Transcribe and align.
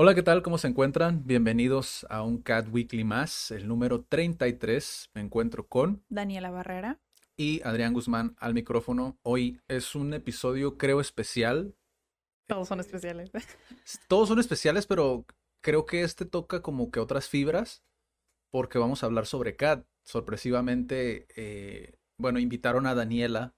Hola, 0.00 0.14
¿qué 0.14 0.22
tal? 0.22 0.42
¿Cómo 0.42 0.58
se 0.58 0.68
encuentran? 0.68 1.26
Bienvenidos 1.26 2.06
a 2.08 2.22
un 2.22 2.40
Cat 2.40 2.68
Weekly 2.70 3.02
más, 3.02 3.50
el 3.50 3.66
número 3.66 4.04
33. 4.04 5.10
Me 5.14 5.20
encuentro 5.22 5.66
con 5.66 6.04
Daniela 6.08 6.50
Barrera. 6.50 7.00
y 7.36 7.60
Adrián 7.64 7.94
Guzmán 7.94 8.36
al 8.38 8.54
micrófono. 8.54 9.18
Hoy 9.22 9.60
es 9.66 9.94
un 9.96 10.14
episodio, 10.14 10.78
creo, 10.78 11.00
especial. 11.00 11.74
Todos 12.46 12.68
son 12.68 12.78
especiales. 12.80 13.30
Todos 14.08 14.28
son 14.28 14.38
especiales, 14.38 14.86
pero 14.86 15.26
creo 15.60 15.84
que 15.84 16.02
este 16.02 16.24
toca 16.24 16.62
como 16.62 16.90
que 16.92 17.00
otras 17.00 17.28
fibras, 17.28 17.82
porque 18.50 18.78
vamos 18.78 19.02
a 19.02 19.06
hablar 19.06 19.26
sobre 19.26 19.56
Cat. 19.56 19.84
Sorpresivamente, 20.04 21.26
eh, 21.36 21.92
bueno, 22.18 22.38
invitaron 22.38 22.86
a 22.86 22.94
Daniela 22.94 23.54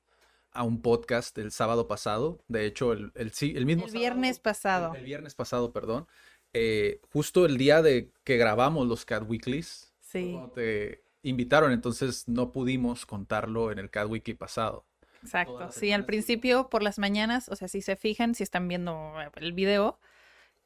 a 0.53 0.65
un 0.65 0.81
podcast 0.83 1.36
el 1.39 1.53
sábado 1.53 1.86
pasado. 1.86 2.42
De 2.48 2.64
hecho, 2.67 2.92
el, 2.92 3.12
el, 3.14 3.31
sí- 3.33 3.53
el 3.57 3.67
mismo 3.67 3.84
El 3.86 3.92
viernes 3.92 4.41
pasado. 4.41 4.95
El, 4.95 5.01
el 5.01 5.05
viernes 5.07 5.34
pasado, 5.36 5.73
perdón. 5.73 6.09
Eh, 6.53 7.01
justo 7.12 7.47
el 7.47 7.59
día 7.59 7.83
de 7.83 8.12
que 8.25 8.37
grabamos 8.37 8.87
los 8.87 9.05
Cat 9.05 9.25
Weeklies. 9.29 9.93
Sí, 10.01 10.37
te 10.55 11.05
invitaron, 11.23 11.73
entonces 11.73 12.27
no 12.27 12.51
pudimos 12.51 13.07
contarlo 13.07 13.70
en 13.70 13.79
el 13.79 13.91
Cat 13.91 14.09
Weekly 14.09 14.34
pasado. 14.34 14.87
exacto. 15.23 15.70
Sí, 15.70 15.92
al 15.92 16.05
principio 16.05 16.69
por 16.69 16.83
las 16.83 16.98
mañanas, 16.98 17.48
o 17.48 17.57
sea, 17.57 17.69
si 17.69 17.81
se 17.81 17.97
fijan, 17.97 18.34
si 18.34 18.42
están 18.42 18.67
viendo 18.67 19.15
el 19.37 19.53
video, 19.53 20.01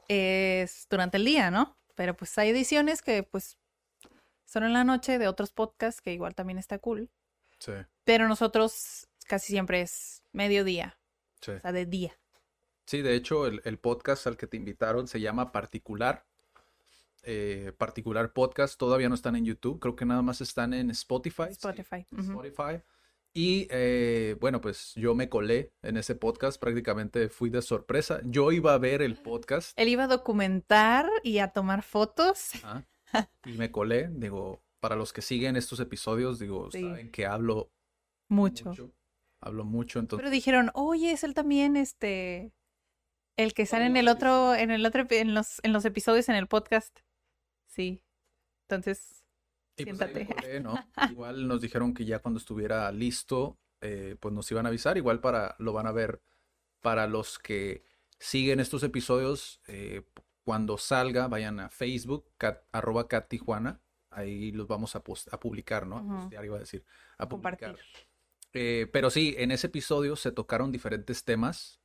es 0.08 0.86
durante 0.88 1.18
el 1.18 1.24
día, 1.24 1.50
¿no? 1.50 1.76
Pero 1.94 2.14
pues 2.14 2.36
hay 2.38 2.50
ediciones 2.50 3.02
que 3.02 3.22
pues 3.22 3.58
son 4.44 4.64
en 4.64 4.72
la 4.72 4.84
noche 4.84 5.18
de 5.18 5.28
otros 5.28 5.52
podcasts 5.52 6.00
que 6.00 6.12
igual 6.12 6.34
también 6.34 6.58
está 6.58 6.78
cool. 6.78 7.10
Sí, 7.58 7.72
Pero 8.04 8.28
nosotros 8.28 9.08
casi 9.26 9.52
siempre 9.52 9.80
es 9.80 10.22
mediodía, 10.32 10.98
sí. 11.40 11.52
o 11.52 11.60
sea, 11.60 11.72
de 11.72 11.86
día. 11.86 12.18
Sí, 12.86 13.00
de 13.02 13.14
hecho, 13.14 13.46
el, 13.46 13.60
el 13.64 13.78
podcast 13.78 14.26
al 14.26 14.36
que 14.36 14.46
te 14.46 14.56
invitaron 14.56 15.06
se 15.08 15.20
llama 15.20 15.52
Particular. 15.52 16.26
eh, 17.22 17.72
Particular 17.78 18.32
Podcast. 18.34 18.78
Todavía 18.78 19.08
no 19.08 19.14
están 19.14 19.34
en 19.36 19.44
YouTube. 19.46 19.80
Creo 19.80 19.96
que 19.96 20.04
nada 20.04 20.20
más 20.22 20.40
están 20.42 20.74
en 20.74 20.90
Spotify. 20.90 21.44
sí, 21.46 21.52
Spotify. 21.52 22.06
Spotify. 22.18 22.82
Y 23.32 23.66
eh, 23.70 24.36
bueno, 24.40 24.60
pues 24.60 24.92
yo 24.94 25.14
me 25.14 25.28
colé 25.30 25.72
en 25.82 25.96
ese 25.96 26.14
podcast. 26.14 26.60
Prácticamente 26.60 27.28
fui 27.30 27.48
de 27.50 27.62
sorpresa. 27.62 28.20
Yo 28.24 28.52
iba 28.52 28.74
a 28.74 28.78
ver 28.78 29.00
el 29.02 29.16
podcast 29.16 29.72
Él 29.76 29.88
iba 29.88 30.04
a 30.04 30.08
documentar 30.08 31.08
y 31.22 31.38
a 31.38 31.48
tomar 31.48 31.82
fotos. 31.82 32.50
ah, 32.62 32.82
y 33.46 33.52
me 33.52 33.70
colé. 33.72 34.08
Digo, 34.12 34.62
para 34.78 34.94
los 34.94 35.12
que 35.14 35.22
siguen 35.22 35.56
estos 35.56 35.80
episodios, 35.80 36.38
digo, 36.38 36.70
Sí. 36.70 36.82
saben 36.82 37.10
que 37.10 37.24
hablo 37.26 37.70
Mucho. 38.28 38.66
mucho. 38.68 38.92
Hablo 39.40 39.64
mucho, 39.64 39.98
entonces. 39.98 40.22
Pero 40.22 40.30
dijeron, 40.30 40.70
oye, 40.74 41.10
es 41.12 41.24
él 41.24 41.32
también, 41.34 41.76
este, 41.76 42.52
el 43.36 43.54
que 43.54 43.66
sale 43.66 43.86
en 43.86 43.96
el 43.96 44.08
otro, 44.08 44.54
en 44.54 44.70
el 44.70 44.84
otro, 44.86 45.06
en 45.10 45.34
los, 45.34 45.60
en 45.64 45.72
los 45.72 45.84
episodios 45.84 46.28
en 46.28 46.36
el 46.36 46.46
podcast. 46.46 47.00
Sí. 47.66 48.02
Entonces, 48.68 49.24
pues 49.76 49.84
Siéntate. 49.86 50.26
colé, 50.26 50.60
¿no? 50.60 50.74
Igual 51.10 51.46
nos 51.48 51.60
dijeron 51.60 51.94
que 51.94 52.04
ya 52.04 52.20
cuando 52.20 52.38
estuviera 52.38 52.90
listo, 52.92 53.58
eh, 53.80 54.16
pues 54.20 54.32
nos 54.32 54.50
iban 54.50 54.66
a 54.66 54.68
avisar. 54.68 54.96
Igual 54.96 55.20
para, 55.20 55.56
lo 55.58 55.72
van 55.72 55.86
a 55.86 55.92
ver 55.92 56.22
para 56.80 57.06
los 57.06 57.38
que 57.38 57.84
siguen 58.18 58.60
estos 58.60 58.82
episodios. 58.82 59.60
eh, 59.66 60.02
cuando 60.44 60.76
salga, 60.76 61.26
vayan 61.26 61.58
a 61.58 61.70
Facebook, 61.70 62.30
cat- 62.36 62.64
arroba 62.70 63.08
Cat 63.08 63.28
Tijuana. 63.28 63.80
Ahí 64.10 64.52
los 64.52 64.68
vamos 64.68 64.94
a, 64.94 65.02
post- 65.02 65.32
a 65.32 65.40
publicar, 65.40 65.86
¿no? 65.86 66.06
Postear, 66.06 66.44
iba 66.44 66.56
a 66.56 66.60
decir. 66.60 66.84
A 67.18 67.26
compartir. 67.28 67.68
publicar. 67.70 67.86
Eh, 68.52 68.86
pero 68.92 69.10
sí, 69.10 69.34
en 69.38 69.50
ese 69.50 69.66
episodio 69.66 70.14
se 70.16 70.30
tocaron 70.30 70.70
diferentes 70.70 71.24
temas, 71.24 71.80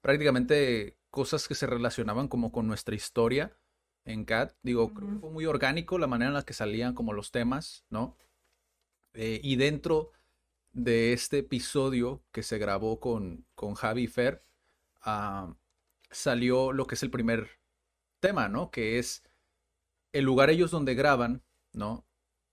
prácticamente 0.00 0.97
cosas 1.10 1.48
que 1.48 1.54
se 1.54 1.66
relacionaban 1.66 2.28
como 2.28 2.52
con 2.52 2.66
nuestra 2.66 2.94
historia 2.94 3.56
en 4.04 4.24
CAT. 4.24 4.54
Digo, 4.62 4.92
creo 4.94 5.08
que 5.10 5.18
fue 5.18 5.30
muy 5.30 5.46
orgánico 5.46 5.98
la 5.98 6.06
manera 6.06 6.28
en 6.28 6.34
la 6.34 6.44
que 6.44 6.54
salían 6.54 6.94
como 6.94 7.12
los 7.12 7.30
temas, 7.30 7.84
¿no? 7.90 8.16
Eh, 9.14 9.40
y 9.42 9.56
dentro 9.56 10.12
de 10.72 11.12
este 11.12 11.38
episodio 11.38 12.22
que 12.32 12.42
se 12.42 12.58
grabó 12.58 13.00
con, 13.00 13.46
con 13.54 13.74
Javi 13.74 14.04
y 14.04 14.06
Fer, 14.06 14.44
ah, 15.02 15.54
salió 16.10 16.72
lo 16.72 16.86
que 16.86 16.94
es 16.94 17.02
el 17.02 17.10
primer 17.10 17.58
tema, 18.20 18.48
¿no? 18.48 18.70
Que 18.70 18.98
es 18.98 19.22
el 20.12 20.24
lugar 20.24 20.50
ellos 20.50 20.70
donde 20.70 20.94
graban, 20.94 21.42
¿no? 21.72 22.06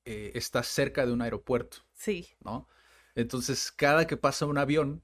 Eh, 0.05 0.31
está 0.35 0.61
cerca 0.63 1.05
de 1.05 1.13
un 1.13 1.21
aeropuerto. 1.21 1.77
sí. 1.93 2.27
¿no? 2.39 2.67
Entonces, 3.15 3.71
cada 3.71 4.05
que 4.07 4.17
pasa 4.17 4.45
un 4.45 4.57
avión, 4.57 5.01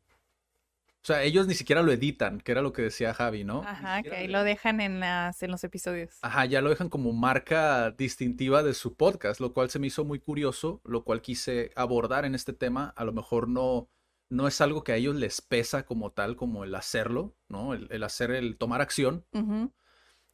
o 1.04 1.08
sea, 1.08 1.24
ellos 1.24 1.48
ni 1.48 1.56
siquiera 1.56 1.82
lo 1.82 1.92
editan, 1.92 2.40
que 2.42 2.52
era 2.52 2.62
lo 2.62 2.74
que 2.74 2.84
decía 2.84 3.14
Javi, 3.14 3.44
¿no? 3.44 3.64
Ajá, 3.64 4.04
que 4.04 4.16
ahí 4.16 4.28
lo 4.28 4.44
dejan 4.44 4.82
en 4.82 5.00
las, 5.00 5.42
en 5.42 5.50
los 5.50 5.64
episodios. 5.64 6.20
Ajá, 6.22 6.46
ya 6.46 6.62
lo 6.62 6.70
dejan 6.70 6.90
como 6.90 7.12
marca 7.12 7.90
distintiva 7.92 8.62
de 8.62 8.76
su 8.76 8.96
podcast, 8.96 9.40
lo 9.40 9.52
cual 9.52 9.72
se 9.72 9.80
me 9.80 9.88
hizo 9.88 10.06
muy 10.06 10.20
curioso, 10.20 10.80
lo 10.84 11.04
cual 11.04 11.22
quise 11.24 11.72
abordar 11.76 12.26
en 12.26 12.36
este 12.36 12.54
tema. 12.54 12.94
A 12.96 13.04
lo 13.04 13.14
mejor 13.14 13.48
no, 13.48 13.90
no 14.30 14.48
es 14.48 14.62
algo 14.62 14.84
que 14.84 14.92
a 14.92 14.96
ellos 14.98 15.16
les 15.16 15.42
pesa 15.42 15.86
como 15.88 16.12
tal, 16.12 16.36
como 16.36 16.64
el 16.64 16.76
hacerlo, 16.76 17.36
¿no? 17.50 17.74
El, 17.74 17.88
el 17.90 18.04
hacer, 18.04 18.30
el 18.30 18.58
tomar 18.58 18.82
acción, 18.82 19.26
Ujú. 19.34 19.72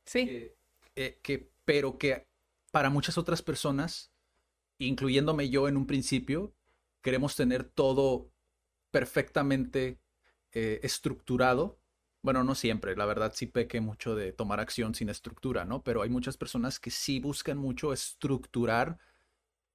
Sí, 0.06 0.26
que, 0.26 0.58
eh, 0.96 1.20
que- 1.24 1.50
pero 1.64 1.98
que 1.98 2.28
para 2.72 2.90
muchas 2.90 3.18
otras 3.18 3.42
personas, 3.42 4.12
incluyéndome 4.80 5.50
yo 5.50 5.68
en 5.70 5.78
un 5.78 5.88
principio, 5.88 6.54
queremos 7.02 7.36
tener 7.38 7.64
todo 7.64 8.30
perfectamente 8.92 10.00
eh, 10.57 10.79
estructurado. 10.84 11.79
Bueno, 12.23 12.44
no 12.44 12.56
siempre, 12.56 12.95
la 12.95 13.06
verdad 13.06 13.31
sí 13.35 13.45
peque 13.47 13.79
mucho 13.81 14.16
de 14.16 14.34
tomar 14.34 14.59
acción 14.59 14.95
sin 14.95 15.09
estructura, 15.09 15.66
¿no? 15.66 15.84
Pero 15.84 16.01
hay 16.01 16.09
muchas 16.09 16.38
personas 16.38 16.79
que 16.79 16.91
sí 16.91 17.19
buscan 17.19 17.57
mucho 17.57 17.94
estructurar 17.94 18.97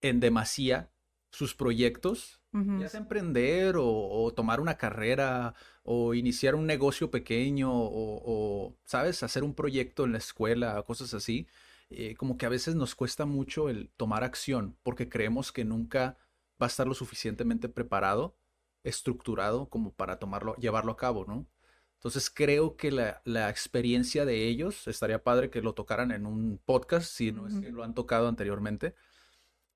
en 0.00 0.20
demasía 0.20 0.91
sus 1.31 1.54
proyectos, 1.54 2.41
ya 2.76 2.88
sea 2.88 3.00
emprender 3.00 3.76
o, 3.76 3.87
o 3.88 4.32
tomar 4.34 4.60
una 4.60 4.76
carrera 4.76 5.54
o 5.84 6.15
iniciar 6.15 6.54
un 6.54 6.66
negocio 6.66 7.10
pequeño 7.10 7.70
o, 7.72 8.20
o, 8.25 8.78
¿sabes? 8.84 9.22
Hacer 9.22 9.44
un 9.44 9.54
proyecto 9.54 10.04
en 10.04 10.12
la 10.12 10.19
escuela, 10.19 10.82
cosas 10.84 11.14
así. 11.14 11.47
eh, 11.91 12.14
como 12.16 12.37
que 12.38 12.47
a 12.47 12.49
veces 12.49 12.75
nos 12.75 12.94
cuesta 12.94 13.26
mucho 13.26 13.69
el 13.69 13.91
tomar 13.97 14.25
acción 14.25 14.76
porque 14.82 15.09
creemos 15.09 15.53
que 15.53 15.64
nunca 15.64 16.16
va 16.60 16.66
a 16.66 16.69
estar 16.69 16.87
lo 16.87 16.94
suficientemente 16.94 17.69
preparado, 17.69 18.37
estructurado 18.84 19.69
como 19.69 19.93
para 19.93 20.19
tomarlo, 20.19 20.54
llevarlo 20.56 20.93
a 20.93 20.97
cabo, 20.97 21.25
¿no? 21.26 21.47
Entonces 21.94 22.31
creo 22.31 22.76
que 22.76 22.91
la, 22.91 23.22
la 23.25 23.48
experiencia 23.48 24.25
de 24.25 24.48
ellos 24.48 24.88
estaría 24.88 25.22
padre 25.22 25.50
que 25.50 25.62
lo 25.62 25.72
tocaran 25.72 26.10
en 26.10 26.26
un 26.26 26.59
podcast, 26.65 27.06
si 27.06 27.31
no 27.31 27.47
es 27.47 27.54
que 27.60 27.70
lo 27.70 27.84
han 27.84 27.94
tocado 27.94 28.26
anteriormente. 28.26 28.94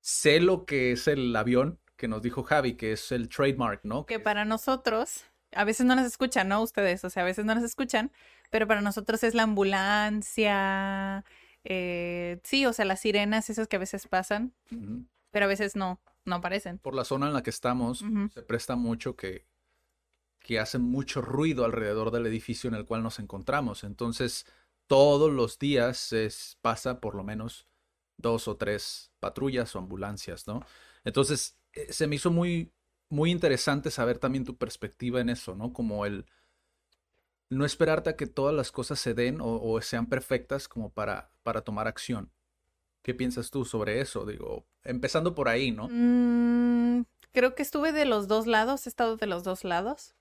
Sé 0.01 0.41
lo 0.41 0.65
que 0.65 0.91
es 0.91 1.07
el 1.07 1.33
avión 1.35 1.79
que 1.95 2.07
nos 2.07 2.21
dijo 2.21 2.43
Javi, 2.43 2.73
que 2.73 2.91
es 2.91 3.11
el 3.11 3.29
trademark, 3.29 3.83
¿no? 3.83 4.05
que 4.05 4.19
para 4.19 4.45
nosotros, 4.45 5.23
a 5.53 5.63
veces 5.63 5.85
no 5.85 5.95
nos 5.95 6.05
escuchan, 6.05 6.47
¿no? 6.49 6.61
Ustedes, 6.61 7.03
o 7.03 7.09
sea, 7.09 7.23
a 7.23 7.25
veces 7.25 7.45
no 7.45 7.55
nos 7.55 7.63
escuchan, 7.63 8.11
pero 8.49 8.67
para 8.67 8.81
nosotros 8.81 9.23
es 9.23 9.33
la 9.33 9.43
ambulancia, 9.43 11.25
eh, 11.63 12.39
sí, 12.43 12.65
o 12.65 12.73
sea, 12.73 12.85
las 12.85 13.01
sirenas, 13.01 13.49
esas 13.49 13.67
que 13.67 13.75
a 13.75 13.79
veces 13.79 14.07
pasan, 14.07 14.53
pero 15.31 15.45
a 15.45 15.47
veces 15.47 15.75
no, 15.75 15.99
no 16.27 16.35
aparecen. 16.35 16.77
Por 16.77 16.93
la 16.93 17.05
zona 17.05 17.27
en 17.27 17.33
la 17.33 17.41
que 17.41 17.49
estamos, 17.49 18.03
se 18.33 18.41
presta 18.43 18.75
mucho 18.75 19.15
que, 19.15 19.47
que 20.39 20.59
hace 20.59 20.77
mucho 20.77 21.21
ruido 21.21 21.65
alrededor 21.65 22.11
del 22.11 22.27
edificio 22.27 22.67
en 22.67 22.75
el 22.75 22.85
cual 22.85 23.01
nos 23.01 23.19
encontramos. 23.19 23.83
Entonces, 23.83 24.45
todos 24.87 25.31
los 25.31 25.57
días 25.57 26.13
es, 26.13 26.57
pasa 26.61 26.99
por 26.99 27.15
lo 27.15 27.23
menos 27.23 27.67
dos 28.17 28.47
o 28.47 28.57
tres 28.57 29.11
patrullas 29.19 29.75
o 29.75 29.79
ambulancias, 29.79 30.47
¿no? 30.47 30.65
Entonces, 31.03 31.57
eh, 31.73 31.91
se 31.93 32.07
me 32.07 32.17
hizo 32.17 32.29
muy, 32.29 32.73
muy 33.09 33.31
interesante 33.31 33.89
saber 33.89 34.19
también 34.19 34.43
tu 34.43 34.57
perspectiva 34.57 35.21
en 35.21 35.29
eso, 35.29 35.55
¿no? 35.55 35.71
Como 35.71 36.05
el 36.05 36.25
no 37.49 37.63
esperarte 37.63 38.09
a 38.09 38.15
que 38.17 38.27
todas 38.27 38.53
las 38.53 38.71
cosas 38.71 38.99
se 38.99 39.13
den 39.13 39.39
o, 39.39 39.61
o 39.61 39.81
sean 39.81 40.07
perfectas 40.07 40.67
como 40.67 40.91
para, 40.91 41.31
para 41.43 41.61
tomar 41.61 41.87
acción. 41.87 42.31
¿Qué 43.07 43.13
piensas 43.13 43.51
tú 43.51 43.63
sobre 43.63 44.01
eso? 44.01 44.25
Digo, 44.25 44.65
empezando 44.83 45.33
por 45.33 45.47
ahí, 45.47 45.71
¿no? 45.71 45.87
Mm, 45.89 47.05
creo 47.31 47.55
que 47.55 47.63
estuve 47.63 47.93
de 47.93 48.03
los 48.03 48.27
dos 48.27 48.47
lados, 48.47 48.85
he 48.85 48.89
estado 48.89 49.15
de 49.15 49.27
los 49.27 49.45
dos 49.45 49.63
lados. 49.63 50.13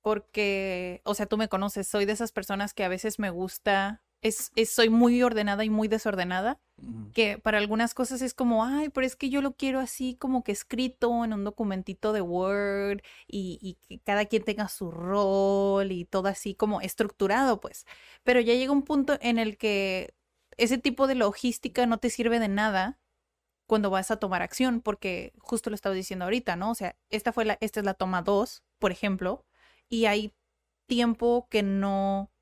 Porque, 0.00 1.02
o 1.04 1.12
sea, 1.12 1.26
tú 1.26 1.36
me 1.36 1.50
conoces, 1.50 1.86
soy 1.86 2.06
de 2.06 2.14
esas 2.14 2.32
personas 2.32 2.72
que 2.72 2.82
a 2.82 2.88
veces 2.88 3.18
me 3.18 3.28
gusta, 3.28 4.02
es, 4.22 4.52
es 4.56 4.70
soy 4.70 4.88
muy 4.88 5.22
ordenada 5.22 5.66
y 5.66 5.68
muy 5.68 5.86
desordenada, 5.86 6.58
que 7.12 7.36
para 7.36 7.58
algunas 7.58 7.92
cosas 7.92 8.22
es 8.22 8.32
como, 8.32 8.64
ay, 8.64 8.88
pero 8.88 9.06
es 9.06 9.14
que 9.14 9.28
yo 9.28 9.42
lo 9.42 9.52
quiero 9.52 9.78
así 9.78 10.14
como 10.14 10.42
que 10.42 10.52
escrito 10.52 11.26
en 11.26 11.34
un 11.34 11.44
documentito 11.44 12.14
de 12.14 12.22
Word 12.22 13.02
y, 13.26 13.58
y 13.60 13.74
que 13.86 14.02
cada 14.02 14.24
quien 14.24 14.44
tenga 14.44 14.68
su 14.68 14.90
rol 14.90 15.92
y 15.92 16.06
todo 16.06 16.28
así 16.28 16.54
como 16.54 16.80
estructurado, 16.80 17.60
pues. 17.60 17.84
Pero 18.22 18.40
ya 18.40 18.54
llega 18.54 18.72
un 18.72 18.82
punto 18.82 19.18
en 19.20 19.38
el 19.38 19.58
que 19.58 20.14
ese 20.58 20.76
tipo 20.76 21.06
de 21.06 21.14
logística 21.14 21.86
no 21.86 21.98
te 21.98 22.10
sirve 22.10 22.38
de 22.38 22.48
nada 22.48 23.00
cuando 23.66 23.90
vas 23.90 24.10
a 24.10 24.16
tomar 24.16 24.42
acción, 24.42 24.80
porque 24.80 25.32
justo 25.38 25.70
lo 25.70 25.74
estaba 25.74 25.94
diciendo 25.94 26.24
ahorita, 26.24 26.56
¿no? 26.56 26.70
O 26.70 26.74
sea, 26.74 26.96
esta 27.10 27.32
fue 27.32 27.44
la, 27.44 27.58
esta 27.60 27.80
es 27.80 27.86
la 27.86 27.94
toma 27.94 28.22
2, 28.22 28.64
por 28.78 28.92
ejemplo, 28.92 29.46
y 29.88 30.06
hay 30.06 30.34
tiempo 30.86 31.46
que 31.50 31.62
no, 31.62 32.32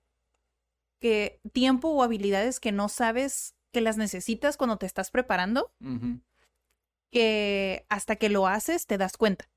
que 1.01 1.41
tiempo 1.53 1.89
o 1.89 2.03
habilidades 2.03 2.61
que 2.61 2.73
no 2.73 2.89
sabes 2.89 3.55
que 3.73 3.81
las 3.81 3.97
necesitas 3.97 4.57
cuando 4.57 4.79
te 4.79 4.87
estás 4.87 5.11
preparando, 5.11 5.73
que 7.11 7.85
hasta 7.89 8.17
que 8.17 8.29
lo 8.29 8.47
haces 8.47 8.87
te 8.87 8.97
das 8.97 9.17
cuenta. 9.17 9.51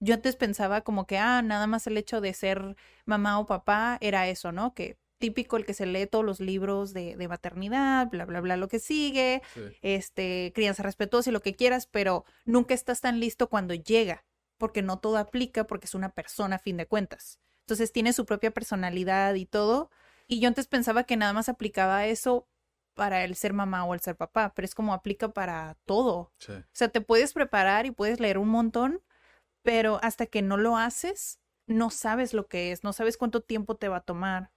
Yo 0.00 0.14
antes 0.14 0.34
pensaba 0.34 0.80
como 0.80 1.06
que, 1.06 1.16
ah, 1.16 1.42
nada 1.42 1.68
más 1.68 1.86
el 1.86 1.96
hecho 1.96 2.20
de 2.20 2.34
ser 2.34 2.76
mamá 3.06 3.38
o 3.38 3.46
papá 3.46 3.98
era 4.00 4.26
eso, 4.26 4.50
¿no? 4.50 4.74
Que 4.74 4.98
típico 5.22 5.56
el 5.56 5.64
que 5.64 5.72
se 5.72 5.86
lee 5.86 6.06
todos 6.08 6.24
los 6.24 6.40
libros 6.40 6.92
de, 6.92 7.14
de 7.14 7.28
maternidad, 7.28 8.08
bla, 8.10 8.24
bla, 8.24 8.40
bla, 8.40 8.56
lo 8.56 8.66
que 8.66 8.80
sigue, 8.80 9.40
Sí. 9.54 9.60
este, 9.80 10.50
crianza 10.52 10.82
respetuosa 10.82 11.30
y 11.30 11.32
lo 11.32 11.40
que 11.42 11.54
quieras, 11.54 11.86
pero 11.86 12.24
nunca 12.44 12.74
estás 12.74 13.00
tan 13.00 13.20
listo 13.20 13.48
cuando 13.48 13.72
llega, 13.74 14.24
porque 14.58 14.82
no 14.82 14.98
todo 14.98 15.18
aplica 15.18 15.64
porque 15.64 15.86
es 15.86 15.94
una 15.94 16.08
persona 16.10 16.56
a 16.56 16.58
fin 16.58 16.76
de 16.76 16.86
cuentas. 16.86 17.38
Entonces 17.66 17.92
tiene 17.92 18.12
su 18.12 18.26
propia 18.26 18.50
personalidad 18.50 19.34
y 19.34 19.46
todo. 19.46 19.90
Y 20.26 20.40
yo 20.40 20.48
antes 20.48 20.66
pensaba 20.66 21.04
que 21.04 21.16
nada 21.16 21.32
más 21.32 21.48
aplicaba 21.48 22.06
eso 22.06 22.48
para 22.94 23.24
el 23.24 23.36
ser 23.36 23.52
mamá 23.52 23.84
o 23.84 23.94
el 23.94 24.00
ser 24.00 24.16
papá, 24.16 24.52
pero 24.54 24.64
es 24.66 24.74
como 24.74 24.92
aplica 24.92 25.28
para 25.32 25.76
todo. 25.86 26.32
Sí. 26.38 26.52
O 26.52 26.64
sea, 26.72 26.88
te 26.88 27.00
puedes 27.00 27.32
preparar 27.32 27.86
y 27.86 27.90
puedes 27.92 28.18
leer 28.20 28.38
un 28.38 28.48
montón, 28.48 29.00
pero 29.62 29.98
hasta 30.02 30.26
que 30.26 30.42
no 30.42 30.56
lo 30.56 30.76
haces, 30.76 31.38
no 31.66 31.90
sabes 31.90 32.34
lo 32.34 32.48
que 32.48 32.72
es, 32.72 32.82
no 32.84 32.92
sabes 32.92 33.16
cuánto 33.16 33.40
tiempo 33.40 33.76
te 33.76 33.88
va 33.88 33.98
a 33.98 34.00
tomar, 34.04 34.50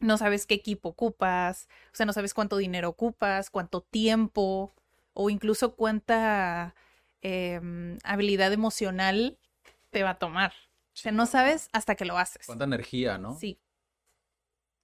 no 0.00 0.18
sabes 0.18 0.46
qué 0.46 0.54
equipo 0.54 0.90
ocupas, 0.90 1.68
o 1.92 1.96
sea, 1.96 2.06
no 2.06 2.12
sabes 2.12 2.34
cuánto 2.34 2.56
dinero 2.56 2.88
ocupas, 2.88 3.50
cuánto 3.50 3.80
tiempo, 3.82 4.74
o 5.14 5.30
incluso 5.30 5.74
cuánta 5.74 6.74
em, 7.22 7.98
habilidad 8.04 8.52
emocional 8.52 9.38
te 9.90 10.02
va 10.02 10.10
a 10.10 10.18
tomar. 10.18 10.52
O 10.94 10.98
sea, 10.98 11.12
no 11.12 11.26
sabes 11.26 11.68
hasta 11.72 11.94
que 11.94 12.04
lo 12.04 12.18
haces. 12.18 12.46
¿Cuánta 12.46 12.64
energía, 12.64 13.18
no? 13.18 13.34
Sí. 13.34 13.58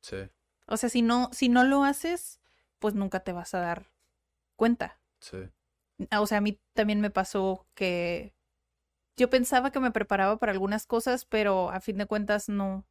Sí. 0.01 0.29
O 0.67 0.77
sea, 0.77 0.89
si 0.89 1.03
no, 1.03 1.31
si 1.33 1.49
no 1.49 1.65
lo 1.65 1.85
haces, 1.85 2.41
pues 2.79 2.95
nunca 2.95 3.21
te 3.21 3.33
vas 3.33 3.55
a 3.55 3.61
dar 3.61 3.91
cuenta. 4.57 4.99
Sí. 5.21 5.49
Ah, 6.11 6.21
O 6.21 6.27
sea, 6.27 6.39
a 6.39 6.41
mí 6.41 6.59
también 6.73 7.01
me 7.01 7.11
pasó 7.11 7.67
que 7.75 8.35
yo 9.17 9.31
pensaba 9.31 9.71
que 9.71 9.81
me 9.81 9.91
preparaba 9.91 10.39
para 10.39 10.53
algunas 10.53 10.87
cosas, 10.87 11.25
pero 11.25 11.71
a 11.71 11.81
fin 11.81 11.99
de 11.99 12.07
cuentas 12.07 12.49
no, 12.49 12.85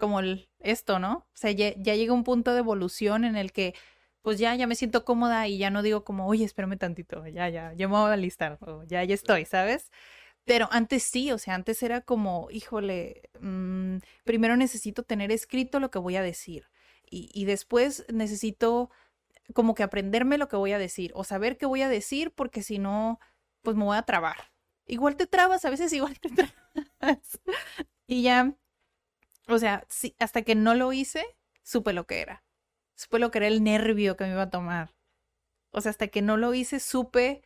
como 0.00 0.20
el, 0.20 0.50
esto, 0.60 0.98
¿no? 0.98 1.12
O 1.18 1.26
sea, 1.34 1.52
ya, 1.52 1.72
llega 1.74 2.12
un 2.12 2.24
punto 2.24 2.52
de 2.52 2.58
evolución 2.60 3.24
en 3.24 3.36
el 3.36 3.52
que 3.52 3.74
pues 4.22 4.38
ya, 4.38 4.54
ya 4.56 4.66
me 4.66 4.74
siento 4.74 5.04
cómoda 5.04 5.48
y 5.48 5.58
ya 5.58 5.70
no 5.70 5.82
digo 5.82 6.04
como, 6.04 6.26
oye, 6.26 6.44
espérame 6.44 6.76
tantito, 6.78 7.26
ya, 7.28 7.48
ya, 7.48 7.72
ya 7.74 7.88
me 7.88 7.94
voy 7.96 8.10
a 8.10 8.14
alistar, 8.14 8.58
o 8.60 8.84
ya, 8.84 9.02
ya 9.04 9.14
estoy, 9.14 9.44
¿sabes? 9.46 9.90
Pero 10.44 10.68
antes 10.72 11.04
sí, 11.04 11.32
o 11.32 11.38
sea, 11.38 11.54
antes 11.54 11.82
era 11.82 12.02
como, 12.02 12.48
híjole, 12.50 13.30
mm, 13.40 13.98
primero 14.24 14.56
necesito 14.56 15.04
tener 15.04 15.30
escrito 15.32 15.80
lo 15.80 15.90
que 15.90 15.98
voy 15.98 16.16
a 16.16 16.22
decir 16.22 16.68
y, 17.10 17.30
y 17.34 17.44
después 17.46 18.04
necesito 18.12 18.90
como 19.54 19.74
que 19.74 19.82
aprenderme 19.82 20.38
lo 20.38 20.48
que 20.48 20.56
voy 20.56 20.72
a 20.72 20.78
decir 20.78 21.12
o 21.14 21.24
saber 21.24 21.56
qué 21.58 21.66
voy 21.66 21.82
a 21.82 21.88
decir 21.88 22.32
porque 22.32 22.62
si 22.62 22.78
no, 22.78 23.20
pues 23.62 23.76
me 23.76 23.84
voy 23.84 23.96
a 23.96 24.02
trabar. 24.02 24.52
Igual 24.86 25.16
te 25.16 25.26
trabas, 25.26 25.64
a 25.64 25.70
veces 25.70 25.92
igual 25.92 26.18
te 26.18 26.30
trabas. 27.00 27.40
y 28.06 28.22
ya, 28.22 28.54
o 29.48 29.58
sea, 29.58 29.84
sí, 29.88 30.14
hasta 30.18 30.42
que 30.42 30.54
no 30.54 30.74
lo 30.74 30.92
hice, 30.92 31.24
supe 31.62 31.92
lo 31.92 32.06
que 32.06 32.20
era. 32.20 32.44
Supe 32.94 33.18
lo 33.18 33.30
que 33.30 33.38
era 33.38 33.46
el 33.48 33.62
nervio 33.64 34.16
que 34.16 34.24
me 34.24 34.32
iba 34.32 34.42
a 34.42 34.50
tomar. 34.50 34.94
O 35.72 35.80
sea, 35.80 35.90
hasta 35.90 36.08
que 36.08 36.22
no 36.22 36.36
lo 36.36 36.52
hice, 36.54 36.80
supe 36.80 37.42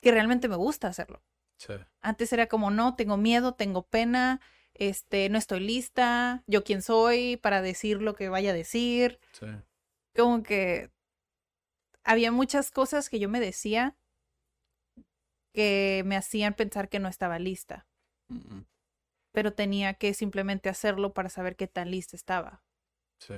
que 0.00 0.10
realmente 0.10 0.48
me 0.48 0.56
gusta 0.56 0.88
hacerlo. 0.88 1.22
Sí. 1.56 1.74
Antes 2.00 2.32
era 2.32 2.48
como, 2.48 2.70
no, 2.70 2.96
tengo 2.96 3.16
miedo, 3.16 3.54
tengo 3.54 3.86
pena, 3.86 4.40
este, 4.74 5.28
no 5.28 5.38
estoy 5.38 5.60
lista, 5.60 6.42
yo 6.46 6.64
quién 6.64 6.82
soy 6.82 7.36
para 7.36 7.62
decir 7.62 8.02
lo 8.02 8.14
que 8.14 8.28
vaya 8.28 8.50
a 8.50 8.54
decir 8.54 9.20
Sí. 9.32 9.46
como 10.16 10.42
que 10.42 10.90
había 12.04 12.32
muchas 12.32 12.70
cosas 12.72 13.08
que 13.08 13.20
yo 13.20 13.28
me 13.28 13.38
decía 13.38 13.96
que 15.52 16.02
me 16.06 16.16
hacían 16.16 16.54
pensar 16.54 16.88
que 16.88 16.98
no 16.98 17.08
estaba 17.08 17.38
lista, 17.38 17.86
Mm, 18.28 18.62
pero 19.32 19.52
tenía 19.54 19.94
que 19.94 20.14
simplemente 20.14 20.68
hacerlo 20.68 21.12
para 21.14 21.28
saber 21.28 21.56
qué 21.56 21.66
tan 21.66 21.90
lista 21.90 22.16
estaba 22.16 22.62
Sí. 23.18 23.34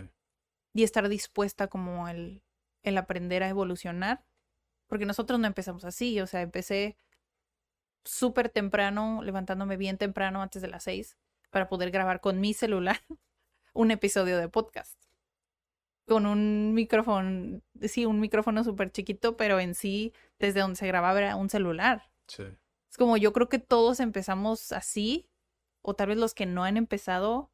y 0.73 0.83
estar 0.83 1.09
dispuesta 1.09 1.69
como 1.69 2.09
el, 2.09 2.43
el 2.83 2.99
aprender 2.99 3.43
a 3.43 3.49
evolucionar, 3.49 4.25
porque 4.87 5.07
nosotros 5.07 5.39
no 5.41 5.47
empezamos 5.47 5.85
así, 5.85 6.21
o 6.21 6.27
sea, 6.27 6.43
empecé 6.43 6.97
súper 8.05 8.49
temprano, 8.49 9.23
levantándome 9.23 9.77
bien 9.77 9.99
temprano 9.99 10.43
antes 10.43 10.61
de 10.63 10.69
las 10.69 10.85
seis 10.85 11.17
para 11.51 11.69
poder 11.69 11.91
grabar 11.91 12.21
con 12.21 12.41
mi 12.41 12.53
celular 12.55 13.01
un 13.73 13.91
episodio 13.91 14.39
de 14.39 14.49
podcast. 14.49 15.01
Con 16.07 16.27
un 16.27 16.75
micrófono, 16.75 17.63
sí, 17.83 18.05
un 18.05 18.21
micrófono 18.21 18.63
súper 18.63 18.91
chiquito, 18.93 19.39
pero 19.39 19.59
en 19.59 19.75
sí, 19.75 20.13
desde 20.39 20.61
donde 20.61 20.77
se 20.77 20.87
grababa 20.87 21.19
era 21.19 21.37
un 21.37 21.49
celular. 21.49 22.11
Sí. 22.29 22.45
Es 22.91 22.99
como 22.99 23.17
yo 23.17 23.33
creo 23.33 23.49
que 23.49 23.59
todos 23.59 24.01
empezamos 24.01 24.71
así, 24.73 25.31
o 25.85 25.95
tal 25.95 26.09
vez 26.09 26.17
los 26.17 26.33
que 26.35 26.47
no 26.47 26.65
han 26.65 26.79
empezado, 26.79 27.51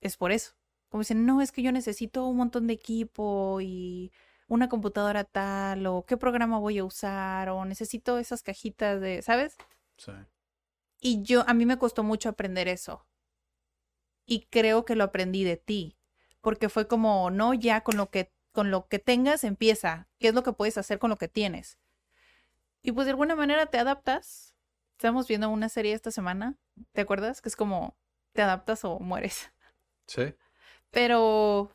es 0.00 0.16
por 0.16 0.32
eso. 0.32 0.54
Como 0.88 1.02
dicen, 1.02 1.26
no, 1.26 1.42
es 1.42 1.52
que 1.52 1.62
yo 1.62 1.70
necesito 1.70 2.26
un 2.26 2.38
montón 2.38 2.66
de 2.66 2.72
equipo 2.72 3.60
y 3.60 4.10
una 4.48 4.70
computadora 4.70 5.24
tal, 5.24 5.86
o 5.86 6.04
qué 6.06 6.16
programa 6.16 6.58
voy 6.58 6.78
a 6.78 6.84
usar, 6.84 7.50
o 7.50 7.64
necesito 7.66 8.18
esas 8.18 8.42
cajitas 8.42 9.00
de, 9.02 9.20
¿sabes? 9.20 9.56
Sí. 9.98 10.12
Y 11.00 11.22
yo, 11.22 11.44
a 11.46 11.52
mí 11.52 11.66
me 11.66 11.78
costó 11.78 12.02
mucho 12.02 12.30
aprender 12.30 12.68
eso. 12.68 13.06
Y 14.24 14.46
creo 14.46 14.86
que 14.86 14.96
lo 14.96 15.04
aprendí 15.04 15.44
de 15.44 15.58
ti. 15.58 15.98
Porque 16.40 16.70
fue 16.70 16.88
como, 16.88 17.30
no, 17.30 17.52
ya 17.52 17.82
con 17.82 17.98
lo 17.98 18.10
que, 18.10 18.32
con 18.52 18.70
lo 18.70 18.88
que 18.88 18.98
tengas, 18.98 19.44
empieza. 19.44 20.08
¿Qué 20.18 20.28
es 20.28 20.34
lo 20.34 20.42
que 20.42 20.54
puedes 20.54 20.78
hacer 20.78 20.98
con 20.98 21.10
lo 21.10 21.18
que 21.18 21.28
tienes? 21.28 21.78
Y 22.82 22.92
pues 22.92 23.04
de 23.04 23.10
alguna 23.10 23.36
manera 23.36 23.66
te 23.66 23.78
adaptas. 23.78 24.54
Estamos 24.92 25.28
viendo 25.28 25.50
una 25.50 25.68
serie 25.68 25.92
esta 25.92 26.10
semana. 26.10 26.56
¿Te 26.92 27.00
acuerdas? 27.02 27.40
Que 27.40 27.48
es 27.48 27.56
como, 27.56 27.96
te 28.32 28.42
adaptas 28.42 28.84
o 28.84 28.98
mueres. 29.00 29.50
Sí. 30.08 30.34
Pero 30.90 31.70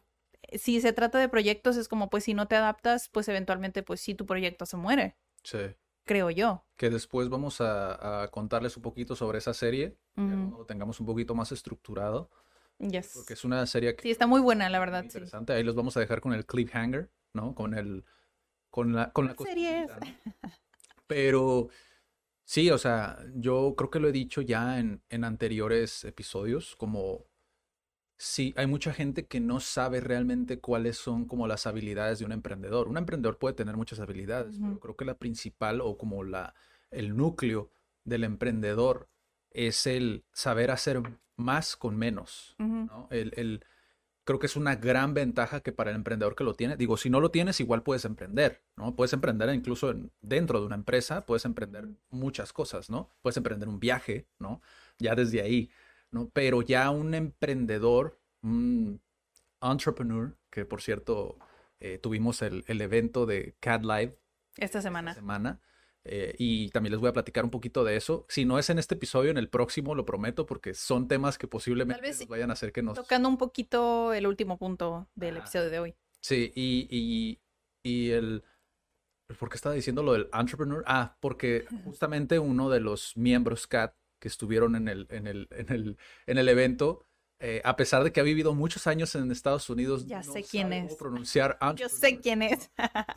si 0.54 0.80
se 0.82 0.94
trata 0.94 1.18
de 1.18 1.30
proyectos, 1.30 1.78
es 1.78 1.88
como, 1.88 2.10
pues 2.10 2.26
si 2.26 2.34
no 2.34 2.48
te 2.48 2.56
adaptas, 2.56 3.10
pues 3.10 3.28
eventualmente, 3.30 3.82
pues 3.84 4.02
sí, 4.02 4.14
tu 4.14 4.26
proyecto 4.26 4.66
se 4.66 4.78
muere. 4.78 5.16
Sí. 5.44 5.60
Creo 6.04 6.30
yo. 6.30 6.66
Que 6.76 6.90
después 6.90 7.30
vamos 7.30 7.62
a, 7.62 8.24
a 8.24 8.28
contarles 8.30 8.76
un 8.78 8.84
poquito 8.84 9.16
sobre 9.16 9.40
esa 9.40 9.54
serie. 9.54 9.98
lo 10.16 10.66
tengamos 10.66 11.00
un 11.00 11.06
poquito 11.08 11.34
más 11.36 11.52
estructurado. 11.52 12.30
Yes. 12.80 13.14
Porque 13.16 13.34
es 13.34 13.44
una 13.44 13.66
serie 13.66 13.96
que 13.96 14.04
Sí, 14.04 14.12
está 14.12 14.28
muy 14.28 14.42
buena, 14.42 14.70
la 14.70 14.80
verdad. 14.80 15.02
Sí. 15.02 15.08
interesante. 15.08 15.54
Ahí 15.54 15.64
los 15.64 15.74
vamos 15.76 15.98
a 15.98 16.00
dejar 16.00 16.22
con 16.22 16.34
el 16.34 16.46
cliffhanger, 16.46 17.10
¿no? 17.34 17.56
Con 17.56 17.74
el. 17.74 18.06
Con 18.70 18.94
la, 18.94 19.12
con 19.14 19.26
la 19.26 19.36
¿Qué 19.36 19.46
serie 19.46 19.84
es? 19.84 19.92
cosquillita, 19.92 20.28
¿no? 20.44 20.52
Pero 21.08 21.70
sí, 22.48 22.72
o 22.72 22.78
sea, 22.78 23.20
yo 23.36 23.76
creo 23.78 23.90
que 23.92 24.00
lo 24.00 24.08
he 24.08 24.12
dicho 24.14 24.42
ya 24.42 24.80
en, 24.80 25.02
en 25.10 25.24
anteriores 25.26 26.06
episodios, 26.06 26.76
como 26.78 27.26
sí, 28.18 28.54
hay 28.58 28.66
mucha 28.68 28.94
gente 28.94 29.28
que 29.28 29.40
no 29.40 29.60
sabe 29.60 30.00
realmente 30.02 30.60
cuáles 30.60 30.98
son 30.98 31.26
como 31.26 31.46
las 31.48 31.68
habilidades 31.68 32.20
de 32.20 32.26
un 32.26 32.32
emprendedor. 32.32 32.88
Un 32.88 32.98
emprendedor 32.98 33.38
puede 33.38 33.54
tener 33.56 33.76
muchas 33.78 34.00
habilidades, 34.00 34.56
pero 34.60 34.80
creo 34.80 34.96
que 34.96 35.06
la 35.06 35.18
principal 35.18 35.82
o 35.82 35.98
como 35.98 36.24
la, 36.24 36.56
el 36.90 37.16
núcleo 37.16 37.70
del 38.06 38.24
emprendedor 38.24 39.10
es 39.52 39.86
el 39.86 40.24
saber 40.32 40.72
hacer 40.72 41.02
más 41.36 41.76
con 41.76 41.98
menos. 41.98 42.56
¿no? 42.88 43.08
El, 43.12 43.34
el- 43.36 43.64
creo 44.28 44.40
que 44.40 44.46
es 44.48 44.58
una 44.58 44.76
gran 44.76 45.14
ventaja 45.14 45.62
que 45.62 45.72
para 45.72 45.90
el 45.90 45.96
emprendedor 45.96 46.36
que 46.36 46.44
lo 46.44 46.54
tiene, 46.54 46.76
digo, 46.76 46.98
si 46.98 47.10
no 47.10 47.22
lo 47.22 47.32
tienes, 47.32 47.62
igual 47.62 47.82
puedes 47.82 48.04
emprender, 48.04 48.62
¿no? 48.76 48.94
Puedes 48.94 49.14
emprender 49.14 49.50
incluso 49.56 49.90
en- 49.90 50.12
dentro 50.20 50.60
de 50.60 50.66
una 50.66 50.76
empresa, 50.76 51.26
puedes 51.26 51.46
emprender 51.46 51.88
muchas 52.10 52.52
cosas, 52.52 52.90
¿no? 52.90 53.10
Puedes 53.22 53.38
emprender 53.38 53.70
un 53.70 53.80
viaje, 53.80 54.28
¿no? 54.38 54.62
Ya 55.00 55.16
desde 55.16 55.42
ahí, 55.42 55.72
¿no? 56.12 56.30
Pero 56.34 56.62
ya 56.62 56.90
un 56.90 57.14
emprendedor, 57.14 58.20
un 58.44 59.02
entrepreneur, 59.62 60.36
que 60.50 60.66
por 60.66 60.82
cierto, 60.82 61.38
eh, 61.80 61.98
tuvimos 61.98 62.42
el, 62.42 62.66
el, 62.68 62.82
evento 62.82 63.26
de 63.26 63.56
CAD 63.62 63.84
Live. 63.84 64.20
Esta 64.58 64.82
semana. 64.82 65.12
Esta 65.12 65.22
semana. 65.22 65.62
Eh, 66.10 66.36
y 66.38 66.70
también 66.70 66.92
les 66.92 67.00
voy 67.00 67.10
a 67.10 67.14
platicar 67.14 67.44
un 67.44 67.52
poquito 67.52 67.84
de 67.84 67.96
eso. 67.96 68.26
Si 68.30 68.46
no 68.46 68.60
es 68.60 68.70
en 68.70 68.80
este 68.80 68.96
episodio, 68.96 69.32
en 69.32 69.38
el 69.38 69.50
próximo, 69.50 69.96
lo 69.96 70.06
prometo, 70.06 70.46
porque 70.46 70.74
son 70.74 71.08
temas 71.08 71.38
que 71.38 71.48
posiblemente 71.48 72.08
nos 72.08 72.28
vayan 72.28 72.50
a 72.50 72.54
hacer 72.54 72.72
que 72.72 72.82
nos... 72.82 72.96
Tocando 72.96 73.30
un 73.30 73.38
poquito 73.38 74.14
el 74.14 74.28
último 74.28 74.58
punto 74.58 75.10
del 75.16 75.38
episodio 75.38 75.70
de 75.70 75.80
hoy. 75.80 75.96
Sí, 76.22 76.52
y, 76.56 76.88
y, 76.90 77.40
y 77.84 78.12
el... 78.12 78.44
¿Por 79.40 79.50
qué 79.50 79.56
estaba 79.56 79.76
diciendo 79.76 80.04
lo 80.04 80.14
del 80.14 80.30
entrepreneur? 80.34 80.84
Ah, 80.88 81.18
porque 81.20 81.66
justamente 81.84 82.40
uno 82.40 82.70
de 82.70 82.80
los 82.80 83.18
miembros 83.18 83.68
CAT 83.68 83.94
que 84.20 84.28
estuvieron 84.28 84.76
en 84.76 84.88
el, 84.88 85.08
en 85.10 85.28
el, 85.28 85.48
en 85.52 85.72
el, 85.72 85.98
en 86.26 86.38
el 86.38 86.50
evento 86.50 87.07
eh, 87.40 87.62
a 87.64 87.76
pesar 87.76 88.04
de 88.04 88.12
que 88.12 88.20
ha 88.20 88.24
vivido 88.24 88.56
muchos 88.56 88.88
años 88.88 89.14
en 89.14 89.32
Estados 89.32 89.70
Unidos, 89.70 90.08
ya 90.08 90.24
sé 90.24 90.44
quién 90.50 90.74
es. 90.74 90.96
pronunciar 90.96 91.58
Yo 91.76 91.88
sé 91.88 92.20
quién 92.20 92.42
es. 92.42 92.72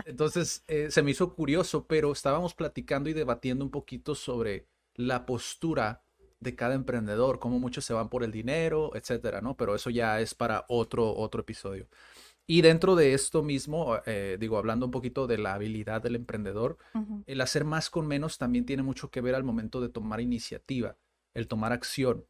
Entonces 0.04 0.62
eh, 0.66 0.90
se 0.90 1.02
me 1.02 1.12
hizo 1.12 1.34
curioso, 1.34 1.86
pero 1.86 2.12
estábamos 2.12 2.54
platicando 2.54 3.08
y 3.08 3.14
debatiendo 3.14 3.64
un 3.64 3.70
poquito 3.70 4.14
sobre 4.14 4.66
la 4.94 5.24
postura 5.24 6.02
de 6.38 6.54
cada 6.54 6.74
emprendedor, 6.74 7.38
cómo 7.38 7.58
muchos 7.58 7.84
se 7.84 7.94
van 7.94 8.08
por 8.08 8.24
el 8.24 8.32
dinero, 8.32 8.92
etcétera, 8.94 9.40
¿no? 9.40 9.56
Pero 9.56 9.74
eso 9.74 9.90
ya 9.90 10.20
es 10.20 10.34
para 10.34 10.64
otro, 10.68 11.14
otro 11.14 11.42
episodio. 11.42 11.88
Y 12.46 12.62
dentro 12.62 12.96
de 12.96 13.14
esto 13.14 13.42
mismo, 13.42 13.98
eh, 14.06 14.36
digo, 14.40 14.58
hablando 14.58 14.86
un 14.86 14.90
poquito 14.90 15.26
de 15.26 15.38
la 15.38 15.54
habilidad 15.54 16.02
del 16.02 16.16
emprendedor, 16.16 16.78
el 17.26 17.40
hacer 17.42 17.64
más 17.64 17.90
con 17.90 18.06
menos 18.06 18.38
también 18.38 18.66
tiene 18.66 18.82
mucho 18.82 19.10
que 19.10 19.20
ver 19.20 19.34
al 19.34 19.44
momento 19.44 19.80
de 19.80 19.88
tomar 19.88 20.20
iniciativa, 20.20 20.96
el 21.32 21.46
tomar 21.46 21.72
acción 21.72 22.26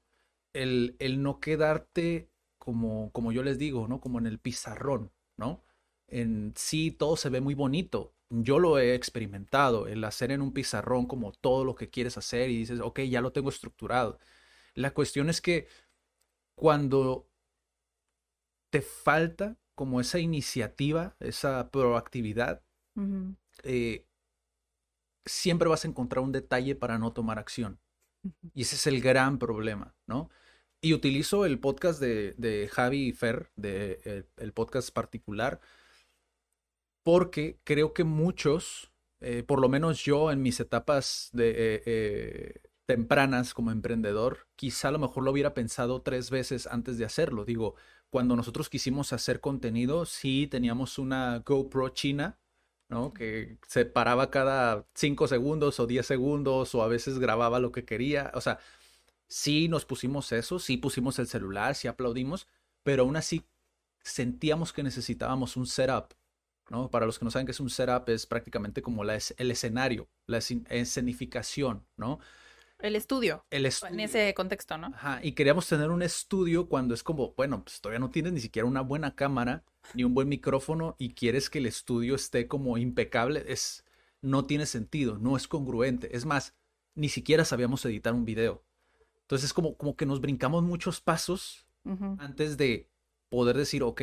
el, 0.52 0.96
el 0.98 1.22
no 1.22 1.40
quedarte 1.40 2.30
como, 2.58 3.10
como 3.12 3.32
yo 3.32 3.42
les 3.42 3.58
digo, 3.58 3.88
¿no? 3.88 4.00
Como 4.00 4.18
en 4.18 4.26
el 4.26 4.38
pizarrón, 4.38 5.12
¿no? 5.36 5.64
En 6.08 6.52
sí 6.56 6.90
todo 6.90 7.16
se 7.16 7.30
ve 7.30 7.40
muy 7.40 7.54
bonito. 7.54 8.14
Yo 8.30 8.58
lo 8.58 8.78
he 8.78 8.94
experimentado, 8.94 9.88
el 9.88 10.04
hacer 10.04 10.30
en 10.30 10.42
un 10.42 10.52
pizarrón 10.52 11.06
como 11.06 11.32
todo 11.32 11.64
lo 11.64 11.74
que 11.74 11.90
quieres 11.90 12.16
hacer 12.16 12.50
y 12.50 12.58
dices, 12.58 12.80
ok, 12.80 13.00
ya 13.00 13.20
lo 13.20 13.32
tengo 13.32 13.48
estructurado. 13.48 14.18
La 14.74 14.92
cuestión 14.92 15.28
es 15.30 15.40
que 15.40 15.66
cuando 16.54 17.28
te 18.70 18.82
falta 18.82 19.56
como 19.74 20.00
esa 20.00 20.18
iniciativa, 20.18 21.16
esa 21.20 21.70
proactividad, 21.70 22.62
eh, 23.64 24.06
siempre 25.24 25.68
vas 25.68 25.84
a 25.84 25.88
encontrar 25.88 26.22
un 26.22 26.32
detalle 26.32 26.74
para 26.76 26.98
no 26.98 27.12
tomar 27.12 27.38
acción. 27.38 27.80
Y 28.54 28.62
ese 28.62 28.76
es 28.76 28.86
el 28.86 29.00
gran 29.00 29.38
problema, 29.38 29.94
¿no? 30.06 30.30
Y 30.82 30.94
utilizo 30.94 31.44
el 31.44 31.58
podcast 31.58 32.00
de, 32.00 32.34
de 32.38 32.68
Javi 32.68 33.08
y 33.08 33.12
Fer, 33.12 33.50
de, 33.56 34.00
eh, 34.04 34.24
el 34.38 34.52
podcast 34.52 34.90
particular, 34.92 35.60
porque 37.02 37.58
creo 37.64 37.92
que 37.92 38.04
muchos, 38.04 38.90
eh, 39.20 39.42
por 39.42 39.60
lo 39.60 39.68
menos 39.68 40.02
yo 40.02 40.30
en 40.30 40.42
mis 40.42 40.58
etapas 40.58 41.28
de, 41.32 41.82
eh, 41.84 42.60
tempranas 42.86 43.54
como 43.54 43.70
emprendedor, 43.70 44.48
quizá 44.56 44.88
a 44.88 44.92
lo 44.92 44.98
mejor 44.98 45.22
lo 45.22 45.30
hubiera 45.30 45.54
pensado 45.54 46.02
tres 46.02 46.30
veces 46.30 46.66
antes 46.66 46.98
de 46.98 47.04
hacerlo. 47.04 47.44
Digo, 47.44 47.76
cuando 48.10 48.34
nosotros 48.34 48.68
quisimos 48.68 49.12
hacer 49.12 49.40
contenido, 49.40 50.06
sí 50.06 50.48
teníamos 50.50 50.98
una 50.98 51.38
GoPro 51.46 51.90
china, 51.90 52.40
¿no? 52.88 53.14
Que 53.14 53.58
se 53.68 53.84
paraba 53.84 54.30
cada 54.30 54.86
cinco 54.94 55.28
segundos 55.28 55.78
o 55.78 55.86
diez 55.86 56.06
segundos 56.06 56.74
o 56.74 56.82
a 56.82 56.88
veces 56.88 57.20
grababa 57.20 57.60
lo 57.60 57.70
que 57.70 57.84
quería. 57.84 58.32
O 58.34 58.40
sea, 58.40 58.58
sí 59.30 59.68
nos 59.68 59.84
pusimos 59.84 60.32
eso, 60.32 60.58
sí 60.58 60.76
pusimos 60.76 61.18
el 61.20 61.28
celular, 61.28 61.76
sí 61.76 61.88
aplaudimos, 61.88 62.48
pero 62.82 63.04
aún 63.04 63.16
así 63.16 63.46
sentíamos 64.02 64.72
que 64.72 64.82
necesitábamos 64.82 65.56
un 65.56 65.66
setup, 65.66 66.14
¿no? 66.68 66.90
Para 66.90 67.06
los 67.06 67.18
que 67.18 67.24
no 67.24 67.30
saben 67.30 67.46
qué 67.46 67.52
es 67.52 67.60
un 67.60 67.70
setup, 67.70 68.08
es 68.08 68.26
prácticamente 68.26 68.82
como 68.82 69.04
la, 69.04 69.18
el 69.36 69.50
escenario, 69.50 70.08
la 70.26 70.38
escenificación, 70.38 71.86
¿no? 71.96 72.18
El 72.80 72.96
estudio. 72.96 73.44
El 73.50 73.66
estudio. 73.66 73.94
En 73.94 74.00
ese 74.00 74.34
contexto, 74.34 74.78
¿no? 74.78 74.88
Ajá, 74.88 75.20
y 75.22 75.32
queríamos 75.32 75.68
tener 75.68 75.90
un 75.90 76.02
estudio 76.02 76.68
cuando 76.68 76.94
es 76.94 77.04
como, 77.04 77.34
bueno, 77.34 77.62
pues 77.62 77.80
todavía 77.80 78.00
no 78.00 78.10
tienes 78.10 78.32
ni 78.32 78.40
siquiera 78.40 78.66
una 78.66 78.80
buena 78.80 79.14
cámara, 79.14 79.62
ni 79.94 80.02
un 80.02 80.14
buen 80.14 80.28
micrófono, 80.28 80.96
y 80.98 81.14
quieres 81.14 81.50
que 81.50 81.58
el 81.58 81.66
estudio 81.66 82.16
esté 82.16 82.48
como 82.48 82.78
impecable, 82.78 83.44
es, 83.46 83.84
no 84.22 84.46
tiene 84.46 84.66
sentido, 84.66 85.18
no 85.18 85.36
es 85.36 85.46
congruente. 85.46 86.16
Es 86.16 86.24
más, 86.24 86.56
ni 86.96 87.08
siquiera 87.10 87.44
sabíamos 87.44 87.84
editar 87.84 88.12
un 88.12 88.24
video. 88.24 88.64
Entonces 89.30 89.50
es 89.50 89.54
como, 89.54 89.76
como 89.76 89.94
que 89.94 90.06
nos 90.06 90.20
brincamos 90.20 90.64
muchos 90.64 91.00
pasos 91.00 91.64
antes 92.18 92.56
de 92.56 92.90
poder 93.28 93.56
decir, 93.56 93.84
ok, 93.84 94.02